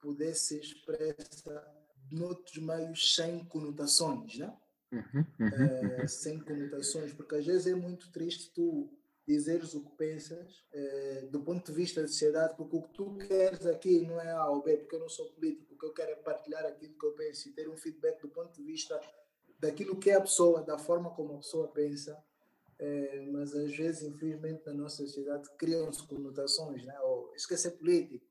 pudesse 0.00 0.48
ser 0.48 0.60
expressa 0.60 1.80
noutros 2.10 2.58
meios 2.58 3.14
sem 3.14 3.44
conotações, 3.44 4.38
né? 4.38 4.54
Uhum, 4.92 5.24
uhum, 5.38 6.04
uh, 6.04 6.08
sem 6.08 6.40
conotações, 6.40 7.12
porque 7.12 7.36
às 7.36 7.46
vezes 7.46 7.68
é 7.68 7.74
muito 7.74 8.10
triste 8.10 8.52
tu 8.52 8.90
dizeres 9.26 9.72
o 9.74 9.84
que 9.84 9.96
pensas 9.96 10.64
uh, 10.74 11.28
do 11.28 11.40
ponto 11.40 11.70
de 11.70 11.72
vista 11.72 12.02
da 12.02 12.08
sociedade, 12.08 12.56
porque 12.56 12.76
o 12.76 12.82
que 12.82 12.94
tu 12.94 13.16
queres 13.16 13.64
aqui 13.66 14.00
não 14.00 14.20
é 14.20 14.32
A 14.32 14.48
ou 14.48 14.62
B, 14.62 14.78
porque 14.78 14.96
eu 14.96 15.00
não 15.00 15.08
sou 15.08 15.30
político, 15.30 15.74
o 15.74 15.78
que 15.78 15.86
eu 15.86 15.92
quero 15.92 16.10
é 16.10 16.16
partilhar 16.16 16.66
aquilo 16.66 16.98
que 16.98 17.06
eu 17.06 17.12
penso 17.12 17.48
e 17.48 17.52
ter 17.52 17.68
um 17.68 17.76
feedback 17.76 18.20
do 18.20 18.28
ponto 18.28 18.52
de 18.52 18.64
vista 18.64 19.00
daquilo 19.60 19.96
que 19.96 20.10
é 20.10 20.14
a 20.14 20.20
pessoa, 20.20 20.62
da 20.62 20.76
forma 20.76 21.10
como 21.10 21.34
a 21.34 21.38
pessoa 21.38 21.68
pensa. 21.68 22.20
Uh, 22.80 23.32
mas 23.32 23.54
às 23.54 23.76
vezes, 23.76 24.02
infelizmente, 24.02 24.66
na 24.66 24.72
nossa 24.72 24.96
sociedade 25.04 25.48
criam-se 25.56 26.02
conotações, 26.06 26.84
né? 26.84 26.98
ou 27.00 27.32
esquecer 27.36 27.72
político, 27.72 28.26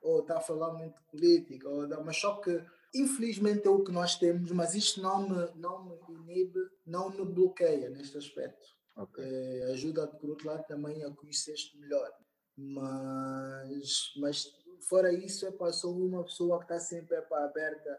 ou 0.00 0.20
está 0.20 0.38
a 0.38 0.40
falar 0.40 0.72
muito 0.72 0.96
de 0.96 1.06
política, 1.10 1.68
ou, 1.68 1.86
mas 2.02 2.16
só 2.16 2.40
que 2.40 2.64
Infelizmente 2.94 3.66
é 3.66 3.70
o 3.70 3.84
que 3.84 3.92
nós 3.92 4.16
temos, 4.16 4.50
mas 4.50 4.74
isto 4.74 5.00
não 5.00 5.28
me, 5.28 5.48
não 5.56 5.84
me 5.84 6.14
inibe, 6.14 6.58
não 6.84 7.10
me 7.10 7.24
bloqueia 7.24 7.88
neste 7.88 8.18
aspecto. 8.18 8.66
Okay. 8.96 9.24
É, 9.24 9.72
ajuda 9.72 10.06
por 10.08 10.30
outro 10.30 10.48
lado 10.48 10.66
também 10.66 11.04
a 11.04 11.10
conhecer-te 11.10 11.78
melhor. 11.78 12.10
Mas, 12.56 14.12
mas 14.16 14.52
fora 14.88 15.12
isso, 15.12 15.46
é 15.46 15.52
para 15.52 15.72
sou 15.72 15.96
uma 15.96 16.24
pessoa 16.24 16.58
que 16.58 16.64
está 16.64 16.78
sempre 16.78 17.20
para 17.22 17.44
aberta 17.44 17.98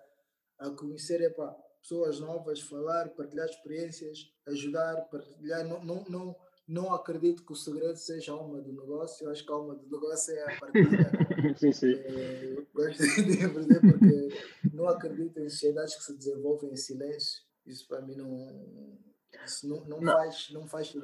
a 0.59 0.69
conhecer 0.71 1.33
para 1.35 1.55
pessoas 1.81 2.19
novas, 2.19 2.59
falar, 2.61 3.09
partilhar 3.09 3.47
experiências, 3.47 4.31
ajudar, 4.47 5.01
partilhar. 5.09 5.65
Não, 5.65 5.83
não, 5.83 6.03
não, 6.03 6.35
não 6.67 6.93
acredito 6.93 7.43
que 7.43 7.53
o 7.53 7.55
segredo 7.55 7.95
seja 7.95 8.31
a 8.31 8.35
alma 8.35 8.61
do 8.61 8.71
negócio, 8.71 9.25
eu 9.25 9.31
acho 9.31 9.43
que 9.43 9.51
a 9.51 9.55
alma 9.55 9.75
do 9.75 9.89
negócio 9.89 10.33
é 10.35 10.43
a 10.43 10.59
partilha. 10.59 11.11
sim, 11.57 11.71
sim. 11.71 11.93
É, 11.93 12.63
gosto 12.73 13.03
de 13.23 13.43
aprender 13.45 13.79
porque 13.81 14.71
não 14.73 14.87
acredito 14.87 15.39
em 15.39 15.49
sociedades 15.49 15.95
que 15.95 16.03
se 16.03 16.17
desenvolvem 16.17 16.71
em 16.71 16.75
silêncio. 16.75 17.41
Isso 17.65 17.87
para 17.87 18.01
mim 18.01 18.15
não, 18.15 18.29
não, 19.63 19.85
não, 19.85 20.01
não. 20.01 20.13
faz 20.13 20.49
não 20.51 20.67
faz 20.67 20.95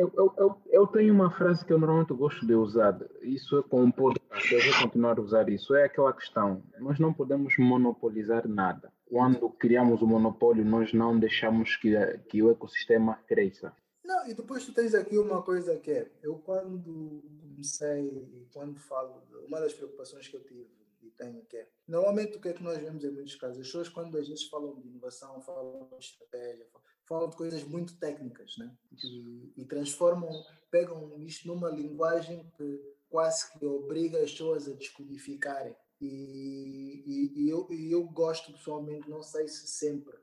eu, 0.00 0.10
eu, 0.16 0.34
eu, 0.38 0.62
eu, 0.70 0.86
tenho 0.86 1.12
uma 1.12 1.30
frase 1.30 1.62
que 1.62 1.70
eu 1.70 1.78
normalmente 1.78 2.14
gosto 2.14 2.46
de 2.46 2.54
usar, 2.54 2.98
isso 3.20 3.58
é 3.58 3.62
com 3.62 3.82
um 3.82 3.90
podcast, 3.90 4.54
eu 4.54 4.72
vou 4.72 4.82
continuar 4.84 5.18
a 5.18 5.20
usar 5.20 5.46
isso, 5.50 5.74
é 5.74 5.84
aquela 5.84 6.10
questão, 6.14 6.62
nós 6.78 6.98
não 6.98 7.12
podemos 7.12 7.54
monopolizar 7.58 8.48
nada. 8.48 8.90
Quando 9.04 9.50
criamos 9.50 10.00
o 10.00 10.06
monopólio, 10.06 10.64
nós 10.64 10.94
não 10.94 11.18
deixamos 11.18 11.76
que, 11.76 11.94
que 12.30 12.42
o 12.42 12.50
ecossistema 12.50 13.18
cresça. 13.28 13.74
Não, 14.02 14.26
e 14.26 14.32
depois 14.32 14.64
tu 14.64 14.72
tens 14.72 14.94
aqui 14.94 15.18
uma 15.18 15.42
coisa 15.42 15.76
que 15.76 15.90
é, 15.90 16.10
eu 16.22 16.36
quando 16.36 17.22
comecei, 17.60 18.48
quando 18.52 18.78
falo, 18.80 19.22
uma 19.46 19.60
das 19.60 19.74
preocupações 19.74 20.26
que 20.26 20.36
eu 20.36 20.44
tive 20.44 20.68
e 21.02 21.10
tenho 21.10 21.42
que 21.46 21.56
é, 21.56 21.68
normalmente 21.86 22.36
o 22.36 22.40
que 22.40 22.48
é 22.48 22.52
que 22.52 22.62
nós 22.62 22.78
vemos 22.78 23.04
em 23.04 23.10
muitos 23.10 23.34
casos, 23.36 23.58
as 23.58 23.66
pessoas 23.66 23.88
quando 23.88 24.16
às 24.18 24.28
vezes 24.28 24.44
falam 24.48 24.78
de 24.80 24.88
inovação, 24.88 25.40
falam 25.40 25.88
de 25.98 26.04
estratégia, 26.04 26.66
falam 27.06 27.28
de 27.28 27.36
coisas 27.36 27.64
muito 27.64 27.98
técnicas, 27.98 28.56
né? 28.58 28.70
E, 29.02 29.52
e 29.56 29.64
transformam, 29.64 30.30
pegam 30.70 31.18
isto 31.22 31.48
numa 31.48 31.70
linguagem 31.70 32.50
que 32.56 32.94
quase 33.08 33.50
que 33.52 33.64
obriga 33.64 34.22
as 34.22 34.30
pessoas 34.30 34.68
a 34.68 34.72
descodificarem. 34.72 35.74
E, 36.00 37.02
e, 37.06 37.42
e, 37.42 37.48
eu, 37.50 37.66
eu 37.70 38.04
gosto 38.04 38.52
pessoalmente, 38.52 39.10
não 39.10 39.22
sei 39.22 39.48
se 39.48 39.66
sempre, 39.66 40.16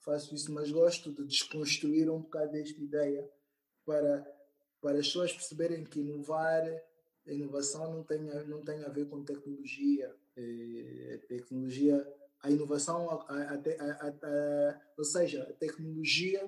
faço 0.00 0.34
isso, 0.34 0.52
mas 0.52 0.70
gosto 0.70 1.12
de 1.12 1.24
desconstruir 1.24 2.10
um 2.10 2.20
bocado 2.20 2.52
desta 2.52 2.80
ideia 2.80 3.28
para, 3.86 4.20
para 4.84 4.98
as 4.98 5.06
pessoas 5.06 5.32
perceberem 5.32 5.82
que 5.82 5.98
inovar, 5.98 6.62
a 7.26 7.32
inovação 7.32 7.90
não 7.90 8.02
tem, 8.04 8.18
não 8.46 8.60
tem 8.60 8.84
a 8.84 8.88
ver 8.90 9.08
com 9.08 9.24
tecnologia. 9.24 10.14
É, 10.36 11.20
tecnologia, 11.26 12.06
a 12.42 12.50
inovação, 12.50 13.08
a, 13.10 13.32
a, 13.32 14.08
a, 14.08 14.80
ou 14.98 15.04
seja, 15.04 15.42
a 15.44 15.52
tecnologia 15.54 16.46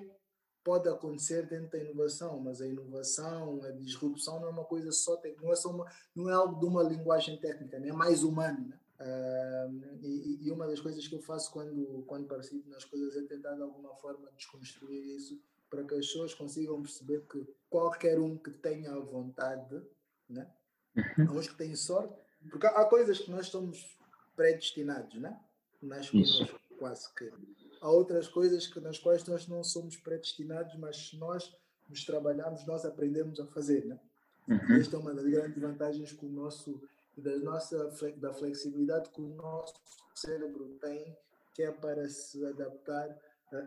pode 0.63 0.87
acontecer 0.87 1.47
dentro 1.47 1.71
da 1.71 1.79
inovação, 1.79 2.39
mas 2.39 2.61
a 2.61 2.67
inovação, 2.67 3.63
a 3.63 3.71
disrupção 3.71 4.39
não 4.39 4.49
é 4.49 4.51
uma 4.51 4.65
coisa 4.65 4.91
só, 4.91 5.19
não 5.41 5.51
é, 5.51 5.55
só 5.55 5.71
uma, 5.71 5.91
não 6.15 6.29
é 6.29 6.33
algo 6.33 6.59
de 6.59 6.65
uma 6.67 6.83
linguagem 6.83 7.37
técnica, 7.37 7.77
é 7.77 7.91
mais 7.91 8.23
humano. 8.23 8.67
Né? 8.67 8.79
Uh, 8.99 10.05
e, 10.05 10.45
e, 10.47 10.51
uma 10.51 10.67
das 10.67 10.79
coisas 10.79 11.07
que 11.07 11.15
eu 11.15 11.21
faço 11.21 11.51
quando, 11.51 12.03
quando 12.05 12.27
participo 12.27 12.69
nas 12.69 12.85
coisas 12.85 13.15
é 13.15 13.23
tentar 13.23 13.55
de 13.55 13.61
alguma 13.63 13.95
forma 13.95 14.29
desconstruir 14.35 15.15
isso 15.15 15.41
para 15.69 15.83
que 15.83 15.93
as 15.95 16.05
pessoas 16.05 16.33
consigam 16.33 16.81
perceber 16.81 17.21
que 17.27 17.45
qualquer 17.69 18.19
um 18.19 18.37
que 18.37 18.51
tenha 18.51 18.97
vontade, 18.99 19.81
né? 20.29 20.49
Uhum. 20.95 21.37
uns 21.37 21.47
que 21.47 21.55
têm 21.55 21.75
sorte, 21.75 22.15
porque 22.49 22.65
há 22.65 22.83
coisas 22.85 23.19
que 23.19 23.29
nós 23.29 23.47
somos 23.47 23.95
predestinados, 24.35 25.19
né? 25.19 25.39
Nasce 25.81 26.11
connosco, 26.11 26.59
quase 26.77 27.13
que. 27.13 27.31
Há 27.79 27.91
outras 27.91 28.27
coisas 28.27 28.65
que, 28.65 28.79
nas 28.79 28.97
quais 28.97 29.23
nós 29.25 29.47
não 29.47 29.63
somos 29.63 29.95
predestinados, 29.97 30.75
mas 30.75 31.13
nós 31.13 31.55
nos 31.87 32.03
trabalhamos, 32.03 32.65
nós 32.65 32.83
aprendemos 32.83 33.39
a 33.39 33.45
fazer, 33.45 33.85
né? 33.85 33.99
Uhum. 34.47 34.75
Esta 34.79 34.95
é 34.95 34.99
uma 34.99 35.13
das 35.13 35.25
grandes 35.25 35.61
vantagens 35.61 36.11
que 36.11 36.25
o 36.25 36.29
nosso 36.29 36.81
da 37.17 37.35
nossa 37.37 37.91
da 38.17 38.31
flexibilidade 38.31 39.09
que 39.09 39.21
o 39.21 39.27
nosso 39.35 39.73
cérebro 40.13 40.77
tem, 40.79 41.17
que 41.53 41.63
é 41.63 41.71
para 41.71 42.07
se 42.07 42.45
adaptar 42.45 43.19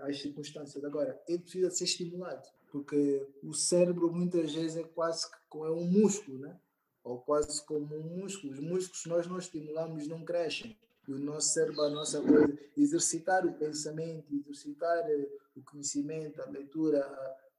às 0.02 0.20
circunstâncias. 0.20 0.84
Agora, 0.84 1.20
ele 1.28 1.38
precisa 1.38 1.70
ser 1.70 1.84
estimulado, 1.84 2.48
porque 2.70 3.26
o 3.42 3.52
cérebro 3.52 4.12
muitas 4.12 4.54
vezes 4.54 4.76
é 4.76 4.82
quase 4.82 5.28
que 5.30 5.58
é 5.58 5.70
um 5.70 5.84
músculo, 5.84 6.38
né? 6.38 6.58
ou 7.02 7.18
quase 7.18 7.64
como 7.64 7.96
um 7.96 8.18
músculo. 8.18 8.52
Os 8.52 8.60
músculos, 8.60 9.06
nós 9.06 9.26
não 9.26 9.38
estimulamos, 9.38 10.06
não 10.06 10.24
crescem. 10.24 10.76
E 11.08 11.12
o 11.12 11.18
nosso 11.18 11.48
cérebro, 11.48 11.82
a 11.82 11.90
nossa 11.90 12.20
coisa, 12.20 12.56
exercitar 12.76 13.46
o 13.46 13.54
pensamento, 13.54 14.32
exercitar 14.34 14.98
eh, 15.10 15.28
o 15.56 15.62
conhecimento, 15.62 16.40
a 16.40 16.46
leitura, 16.46 17.04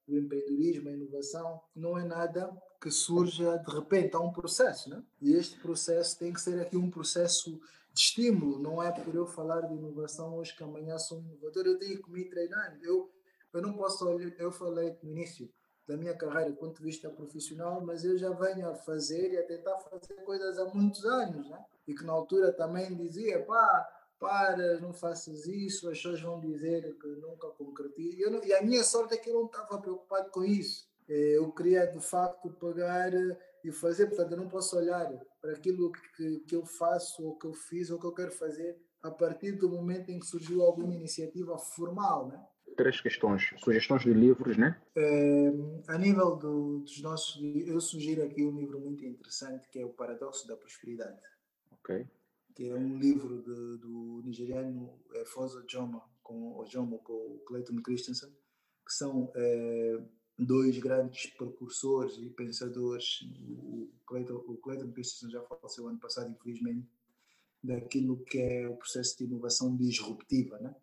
o 0.08 0.16
empreendedorismo, 0.16 0.90
a 0.90 0.94
inovação, 0.94 1.60
não 1.76 1.98
é 1.98 2.06
nada 2.06 2.50
que 2.80 2.90
surja 2.90 3.58
de 3.58 3.72
repente, 3.72 4.16
há 4.16 4.20
um 4.20 4.32
processo, 4.32 4.90
né? 4.90 5.04
E 5.22 5.34
este 5.34 5.60
processo 5.60 6.18
tem 6.18 6.32
que 6.32 6.42
ser 6.42 6.60
aqui 6.62 6.78
um 6.78 6.90
processo 6.90 7.60
de 7.94 8.00
estímulo, 8.00 8.60
não 8.60 8.82
é 8.82 8.92
por 8.92 9.14
eu 9.14 9.26
falar 9.26 9.62
de 9.62 9.74
inovação 9.74 10.36
hoje 10.36 10.56
que 10.56 10.64
amanhã 10.64 10.98
sou 10.98 11.20
inovador, 11.20 11.66
eu 11.66 11.78
tenho 11.78 12.02
que 12.02 12.12
me 12.12 12.26
treinar. 12.26 12.78
Eu, 12.82 13.12
eu 13.54 13.62
não 13.62 13.74
posso, 13.74 14.08
eu 14.10 14.52
falei 14.52 14.98
no 15.04 15.12
início 15.12 15.50
da 15.88 15.98
minha 15.98 16.16
carreira 16.16 16.52
do 16.52 16.58
ponto 16.58 16.78
de 16.78 16.84
vista 16.84 17.10
profissional, 17.10 17.82
mas 17.82 18.06
eu 18.06 18.18
já 18.18 18.30
venho 18.30 18.70
a 18.70 18.76
fazer 18.76 19.34
e 19.34 19.38
a 19.38 19.44
tentar 19.44 19.78
fazer 19.80 20.16
coisas 20.24 20.58
há 20.58 20.66
muitos 20.74 21.04
anos, 21.06 21.50
né? 21.50 21.66
E 21.88 21.94
que 21.94 22.06
na 22.06 22.14
altura 22.14 22.54
também 22.54 22.96
dizia, 22.96 23.44
pá, 23.44 23.90
para, 24.20 24.80
não 24.80 24.94
faças 24.94 25.46
isso, 25.48 25.90
as 25.90 25.98
pessoas 25.98 26.22
vão 26.22 26.40
dizer 26.40 26.96
que 26.98 27.08
nunca 27.08 27.48
concretizo. 27.50 28.18
E, 28.18 28.48
e 28.48 28.54
a 28.54 28.62
minha 28.62 28.84
sorte 28.84 29.16
é 29.16 29.18
que 29.18 29.30
eu 29.30 29.34
não 29.34 29.46
estava 29.48 29.82
preocupado 29.82 30.30
com 30.30 30.44
isso 30.44 30.92
eh, 31.12 31.38
eu 31.38 31.52
queria 31.52 31.86
de 31.88 32.00
facto 32.00 32.50
pagar 32.52 33.12
e 33.64 33.72
fazer, 33.72 34.08
portanto, 34.08 34.32
eu 34.32 34.38
não 34.38 34.50
posso 34.50 34.78
olhar 34.78 35.12
para 35.40 35.54
aquilo 35.54 35.92
que, 35.92 36.40
que 36.40 36.56
eu 36.56 36.66
faço, 36.66 37.24
ou 37.24 37.38
que 37.38 37.46
eu 37.46 37.54
fiz, 37.54 37.90
ou 37.90 38.00
que 38.00 38.06
eu 38.06 38.14
quero 38.14 38.32
fazer 38.32 38.78
a 39.02 39.10
partir 39.10 39.54
do 39.54 39.70
momento 39.70 40.10
em 40.10 40.20
que 40.20 40.26
surgiu 40.26 40.62
alguma 40.62 40.94
iniciativa 40.94 41.58
formal, 41.58 42.28
né? 42.28 42.46
Três 42.78 43.02
questões, 43.02 43.54
sugestões 43.58 44.04
de 44.04 44.14
livros, 44.14 44.58
né? 44.58 44.80
É, 44.96 45.52
a 45.88 45.98
nível 45.98 46.36
do, 46.36 46.80
dos 46.80 47.02
nossos 47.02 47.42
eu 47.68 47.82
sugiro 47.82 48.24
aqui 48.24 48.46
um 48.46 48.58
livro 48.58 48.80
muito 48.80 49.04
interessante 49.04 49.68
que 49.70 49.80
é 49.80 49.86
O 49.86 49.90
Paradoxo 49.90 50.48
da 50.48 50.56
Prosperidade. 50.56 51.20
Ok. 51.72 52.08
Que 52.56 52.70
é 52.70 52.76
um 52.76 52.98
livro 52.98 53.42
de, 53.42 53.78
do 53.80 54.22
nigeriano 54.24 55.00
é, 55.16 55.26
Fosa 55.26 55.64
Joma, 55.68 56.02
com 56.22 56.58
o 56.58 56.66
Jomo, 56.66 57.00
com 57.00 57.14
o 57.14 57.44
Clayton 57.46 57.82
Christensen, 57.82 58.30
que 58.86 58.94
são 58.94 59.32
é, 59.36 60.02
dois 60.38 60.78
grandes 60.80 61.28
precursores 61.32 62.18
e 62.18 62.30
pensadores, 62.30 63.22
o 63.50 63.90
Clayton, 64.06 64.44
o 64.48 64.58
Clayton 64.58 64.92
Christensen 64.92 65.30
já 65.30 65.42
faleceu 65.44 65.88
ano 65.88 66.00
passado, 66.00 66.32
infelizmente, 66.32 66.88
daquilo 67.64 68.18
que 68.24 68.40
é 68.40 68.68
o 68.68 68.76
processo 68.76 69.18
de 69.18 69.26
inovação 69.26 69.76
disruptiva, 69.76 70.58
né? 70.60 70.76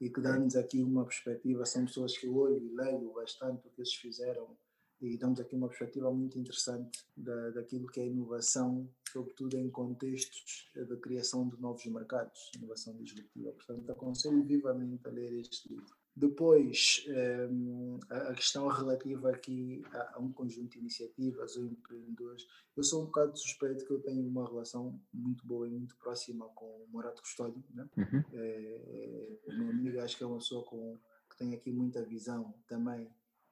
e 0.00 0.10
que 0.10 0.20
dá-nos 0.20 0.56
aqui 0.56 0.82
uma 0.82 1.04
perspectiva, 1.04 1.64
são 1.64 1.84
pessoas 1.84 2.18
que 2.18 2.26
eu 2.26 2.36
olho 2.36 2.58
e 2.58 2.74
leio 2.74 3.12
bastante 3.12 3.66
o 3.66 3.70
que 3.70 3.80
eles 3.80 3.94
fizeram 3.94 4.56
e 5.00 5.16
damos 5.16 5.40
aqui 5.40 5.54
uma 5.54 5.68
perspectiva 5.68 6.12
muito 6.12 6.38
interessante 6.38 7.04
da, 7.16 7.50
daquilo 7.50 7.88
que 7.88 8.00
é 8.00 8.06
inovação, 8.06 8.88
sobretudo 9.12 9.56
em 9.56 9.68
contextos 9.68 10.70
de 10.74 10.96
criação 10.96 11.48
de 11.48 11.60
novos 11.60 11.84
mercados, 11.86 12.50
inovação 12.56 12.96
disruptiva. 12.96 13.52
Portanto, 13.52 13.90
aconselho 13.90 14.42
vivamente 14.44 15.06
a 15.06 15.10
ler 15.10 15.40
este 15.40 15.68
livro. 15.68 16.01
Depois, 16.14 17.06
um, 17.50 17.98
a 18.10 18.34
questão 18.34 18.68
relativa 18.68 19.30
aqui 19.30 19.82
a, 19.92 20.16
a, 20.16 20.18
um 20.20 20.30
conjunto 20.30 20.72
de 20.72 20.78
iniciativas 20.78 21.56
ou 21.56 21.64
empreendedores. 21.64 22.46
Eu 22.76 22.84
sou 22.84 23.02
um 23.02 23.06
bocado 23.06 23.38
suspeito 23.38 23.86
que 23.86 23.92
eu 23.92 24.00
tenho 24.00 24.26
uma 24.26 24.46
relação 24.46 25.00
muito 25.12 25.46
boa 25.46 25.66
e 25.66 25.70
muito 25.70 25.96
próxima 25.96 26.46
com 26.48 26.66
o 26.66 26.86
Morato 26.90 27.22
Custódio. 27.22 27.62
Né? 27.70 27.88
Uhum. 27.96 28.24
É, 28.34 29.38
é, 29.46 29.54
meu 29.54 29.70
amigo, 29.70 30.00
acho 30.00 30.16
que 30.16 30.22
é 30.22 30.26
uma 30.26 30.38
pessoa 30.38 30.62
com, 30.64 30.98
que 31.30 31.38
tem 31.38 31.54
aqui 31.54 31.72
muita 31.72 32.02
visão 32.02 32.54
também, 32.66 33.08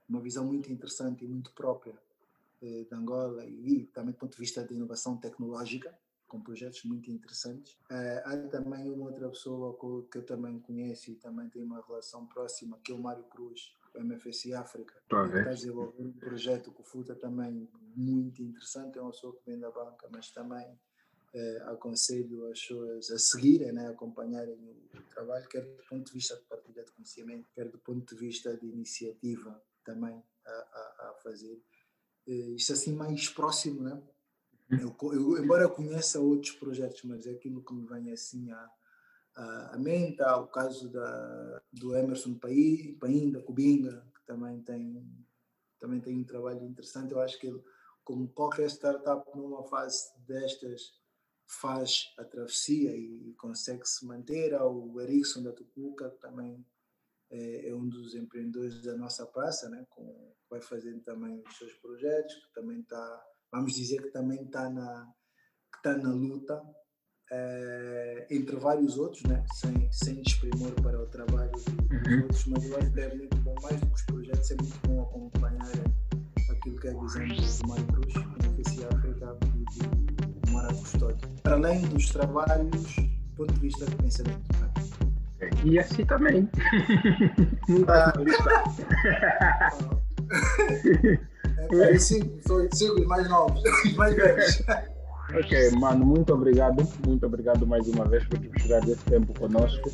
uma 0.06 0.20
visão 0.20 0.44
muito 0.44 0.70
interessante 0.70 1.24
e 1.24 1.28
muito 1.28 1.52
própria 1.52 1.94
é, 2.60 2.84
de 2.84 2.94
Angola 2.94 3.46
e, 3.46 3.86
também 3.86 4.12
do 4.12 4.18
ponto 4.18 4.32
de 4.32 4.38
vista 4.38 4.62
de 4.62 4.74
inovação 4.74 5.16
tecnológica 5.16 5.96
com 6.30 6.40
projetos 6.40 6.84
muito 6.84 7.10
interessantes. 7.10 7.74
Uh, 7.90 8.22
há 8.24 8.36
também 8.48 8.88
uma 8.88 9.06
outra 9.06 9.28
pessoa 9.28 9.76
que 10.10 10.18
eu 10.18 10.24
também 10.24 10.60
conheço 10.60 11.10
e 11.10 11.16
também 11.16 11.48
tem 11.50 11.62
uma 11.62 11.84
relação 11.84 12.24
próxima, 12.26 12.78
que 12.84 12.92
é 12.92 12.94
o 12.94 12.98
Mário 12.98 13.24
Cruz, 13.24 13.74
do 13.92 14.04
MFSI 14.04 14.54
África, 14.54 14.94
tá 15.08 15.28
que 15.28 15.36
está 15.36 15.50
a 15.50 15.54
desenvolver 15.54 16.00
um 16.00 16.12
projeto 16.12 16.70
com 16.70 16.82
o 16.82 16.86
FUTA 16.86 17.16
também 17.16 17.68
muito 17.96 18.40
interessante. 18.40 18.96
É 18.96 19.02
uma 19.02 19.10
pessoa 19.10 19.36
que 19.36 19.44
vem 19.44 19.58
da 19.58 19.70
banca, 19.72 20.08
mas 20.12 20.30
também 20.30 20.66
uh, 21.34 21.70
aconselho 21.70 22.46
as 22.46 22.60
pessoas 22.60 23.10
a 23.10 23.18
seguirem, 23.18 23.72
né, 23.72 23.88
a 23.88 23.90
acompanharem 23.90 24.54
o, 24.54 25.02
trabalho, 25.10 25.48
quer 25.48 25.62
do 25.62 25.82
ponto 25.88 26.06
de 26.06 26.12
vista 26.12 26.36
de 26.36 26.42
partilha 26.42 26.84
de 26.84 26.92
conhecimento, 26.92 27.50
quer 27.52 27.68
do 27.68 27.78
ponto 27.78 28.14
de 28.14 28.20
vista 28.20 28.56
de 28.56 28.66
iniciativa 28.66 29.60
também 29.84 30.22
a, 30.46 30.50
a, 30.50 31.10
a 31.10 31.14
fazer. 31.24 31.60
Uh, 32.28 32.54
isto 32.54 32.72
assim 32.72 32.94
mais 32.94 33.28
próximo, 33.28 33.82
né? 33.82 34.00
Eu, 34.70 34.96
eu, 35.12 35.42
embora 35.42 35.64
eu 35.64 35.70
conheça 35.70 36.20
outros 36.20 36.52
projetos, 36.52 37.02
mas 37.04 37.26
é 37.26 37.32
aquilo 37.32 37.64
que 37.64 37.74
me 37.74 37.86
vem 37.86 38.12
assim 38.12 38.50
à, 38.52 38.70
à, 39.34 39.78
mente, 39.78 40.22
há 40.22 40.36
o 40.36 40.46
caso 40.46 40.88
da, 40.90 41.62
do 41.72 41.96
Emerson 41.96 42.34
Paim, 42.34 42.96
Paim, 43.00 43.32
da 43.32 43.42
Cubinga, 43.42 44.06
que 44.14 44.24
também 44.24 44.60
tem, 44.62 45.04
também 45.78 46.00
tem 46.00 46.16
um 46.16 46.24
trabalho 46.24 46.64
interessante. 46.64 47.12
Eu 47.12 47.20
acho 47.20 47.38
que 47.38 47.48
ele, 47.48 47.60
como 48.04 48.28
qualquer 48.28 48.70
startup 48.70 49.28
numa 49.36 49.64
fase 49.64 50.12
destas, 50.26 51.00
faz 51.46 52.12
a 52.16 52.24
travessia 52.24 52.96
e 52.96 53.34
consegue 53.34 53.86
se 53.88 54.06
manter. 54.06 54.54
Há 54.54 54.64
o 54.64 55.00
Ericsson 55.00 55.42
da 55.42 55.52
Tupuca, 55.52 56.10
que 56.10 56.20
também 56.20 56.64
é, 57.28 57.68
é, 57.68 57.74
um 57.74 57.88
dos 57.88 58.14
empreendedores 58.14 58.80
da 58.82 58.96
nossa 58.96 59.26
praça, 59.26 59.68
né? 59.68 59.84
Com, 59.90 60.32
vai 60.48 60.60
fazendo 60.60 61.00
também 61.00 61.42
os 61.44 61.58
seus 61.58 61.72
projetos, 61.74 62.34
que 62.34 62.52
também 62.52 62.80
está 62.80 63.29
vamos 63.52 63.74
dizer 63.74 64.02
que 64.02 64.10
também 64.10 64.42
está 64.44 64.68
na, 64.70 65.06
que 65.72 65.78
está 65.78 65.96
na 65.96 66.10
luta, 66.10 66.60
é, 67.32 68.26
entre 68.30 68.56
vários 68.56 68.98
outros, 68.98 69.22
né? 69.24 69.44
sem, 69.54 69.90
sem 69.92 70.22
desprimor 70.22 70.72
para 70.82 71.00
o 71.00 71.06
trabalho 71.06 71.50
dos 71.52 71.66
uhum. 71.66 72.22
outros, 72.22 72.46
mas 72.46 72.64
eu 72.64 72.78
acho 72.78 72.92
que 72.92 73.00
é 73.00 73.14
muito 73.14 73.36
bom, 73.38 73.54
mais 73.62 73.80
do 73.80 73.86
que 73.86 73.94
os 73.94 74.02
projetos, 74.02 74.50
é 74.50 74.54
muito 74.56 74.88
bom 74.88 75.02
acompanhar 75.02 75.70
aquilo 76.50 76.76
que 76.78 76.88
é 76.88 76.90
a 76.90 77.00
visão 77.00 77.22
do 77.22 77.68
Mário 77.68 77.86
Cruz, 77.86 78.14
Beneficia 78.14 78.88
África 78.88 79.38
e 79.54 79.64
do 80.46 80.52
Mara 80.52 80.74
Custódio. 80.74 81.28
Para 81.42 81.54
além 81.54 81.80
dos 81.88 82.10
trabalhos, 82.10 82.96
do 82.96 83.34
ponto 83.36 83.54
de 83.54 83.60
vista 83.60 83.86
de 83.86 83.96
pensamento. 83.96 84.42
Né? 84.58 85.50
E 85.64 85.78
assim 85.78 86.04
também. 86.04 86.50
Não 87.68 87.80
está 87.80 88.12
É, 91.72 91.98
cinco, 91.98 92.38
cinco 92.72 93.04
mais 93.06 93.28
novos, 93.28 93.62
mais 93.96 94.14
velhos. 94.14 94.62
Ok, 95.34 95.70
mano, 95.78 96.04
muito 96.04 96.34
obrigado. 96.34 96.86
Muito 97.06 97.24
obrigado 97.26 97.66
mais 97.66 97.86
uma 97.88 98.04
vez 98.04 98.24
por 98.24 98.38
tirar 98.38 98.82
esse 98.88 99.04
tempo 99.04 99.32
conosco. 99.38 99.90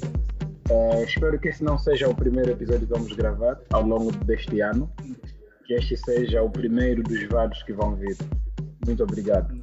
Uh, 0.70 1.04
espero 1.04 1.38
que 1.38 1.48
esse 1.48 1.62
não 1.62 1.78
seja 1.78 2.08
o 2.08 2.14
primeiro 2.14 2.50
episódio 2.50 2.86
que 2.86 2.92
vamos 2.92 3.12
gravar 3.12 3.60
ao 3.70 3.82
longo 3.82 4.10
deste 4.24 4.60
ano. 4.60 4.90
Que 5.66 5.74
este 5.74 5.96
seja 5.96 6.42
o 6.42 6.50
primeiro 6.50 7.02
dos 7.02 7.24
vários 7.28 7.62
que 7.64 7.72
vão 7.72 7.94
vir. 7.96 8.16
Muito 8.86 9.02
obrigado. 9.02 9.62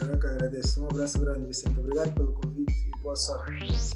Eu 0.00 0.18
que 0.18 0.26
agradeço. 0.26 0.82
Um 0.82 0.86
abraço 0.86 1.20
grande, 1.20 1.46
Vicente. 1.46 1.78
Obrigado 1.78 2.12
pelo 2.14 2.32
convite 2.32 2.88
e 2.88 3.02
boa 3.02 3.16
sorte. 3.16 3.92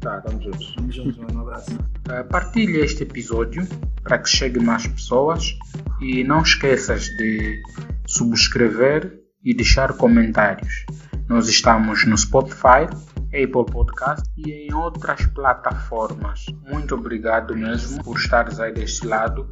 Tá, 0.00 0.20
tamo 0.20 0.40
juntos. 0.40 0.74
Tamo 0.74 0.92
juntos, 0.92 1.16
mano. 1.18 1.38
Um 1.38 1.40
abraço. 1.40 1.70
Uh, 2.10 2.24
partilhe 2.24 2.80
este 2.80 3.04
episódio 3.04 3.64
para 4.02 4.18
que 4.18 4.28
chegue 4.28 4.58
mais 4.58 4.84
pessoas 4.84 5.56
e 6.00 6.24
não 6.24 6.42
esqueças 6.42 7.04
de 7.04 7.62
subscrever 8.04 9.20
e 9.44 9.54
deixar 9.54 9.92
comentários. 9.92 10.84
Nós 11.28 11.48
estamos 11.48 12.04
no 12.04 12.18
Spotify, 12.18 12.88
Apple 13.26 13.64
Podcast 13.70 14.28
e 14.36 14.50
em 14.50 14.74
outras 14.74 15.24
plataformas. 15.26 16.46
Muito 16.68 16.96
obrigado 16.96 17.54
mesmo 17.54 18.02
por 18.02 18.16
estares 18.16 18.58
aí 18.58 18.72
deste 18.72 19.06
lado 19.06 19.48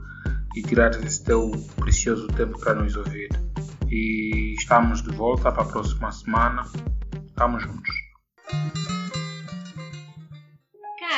e 0.56 0.62
tirar 0.62 0.90
esse 1.04 1.22
teu 1.22 1.52
precioso 1.76 2.26
tempo 2.26 2.58
para 2.58 2.74
nos 2.74 2.96
ouvir. 2.96 3.28
E 3.88 4.56
estamos 4.58 5.00
de 5.00 5.12
volta 5.12 5.52
para 5.52 5.62
a 5.62 5.66
próxima 5.66 6.10
semana. 6.10 6.64
Estamos 7.24 7.62
juntos. 7.62 8.97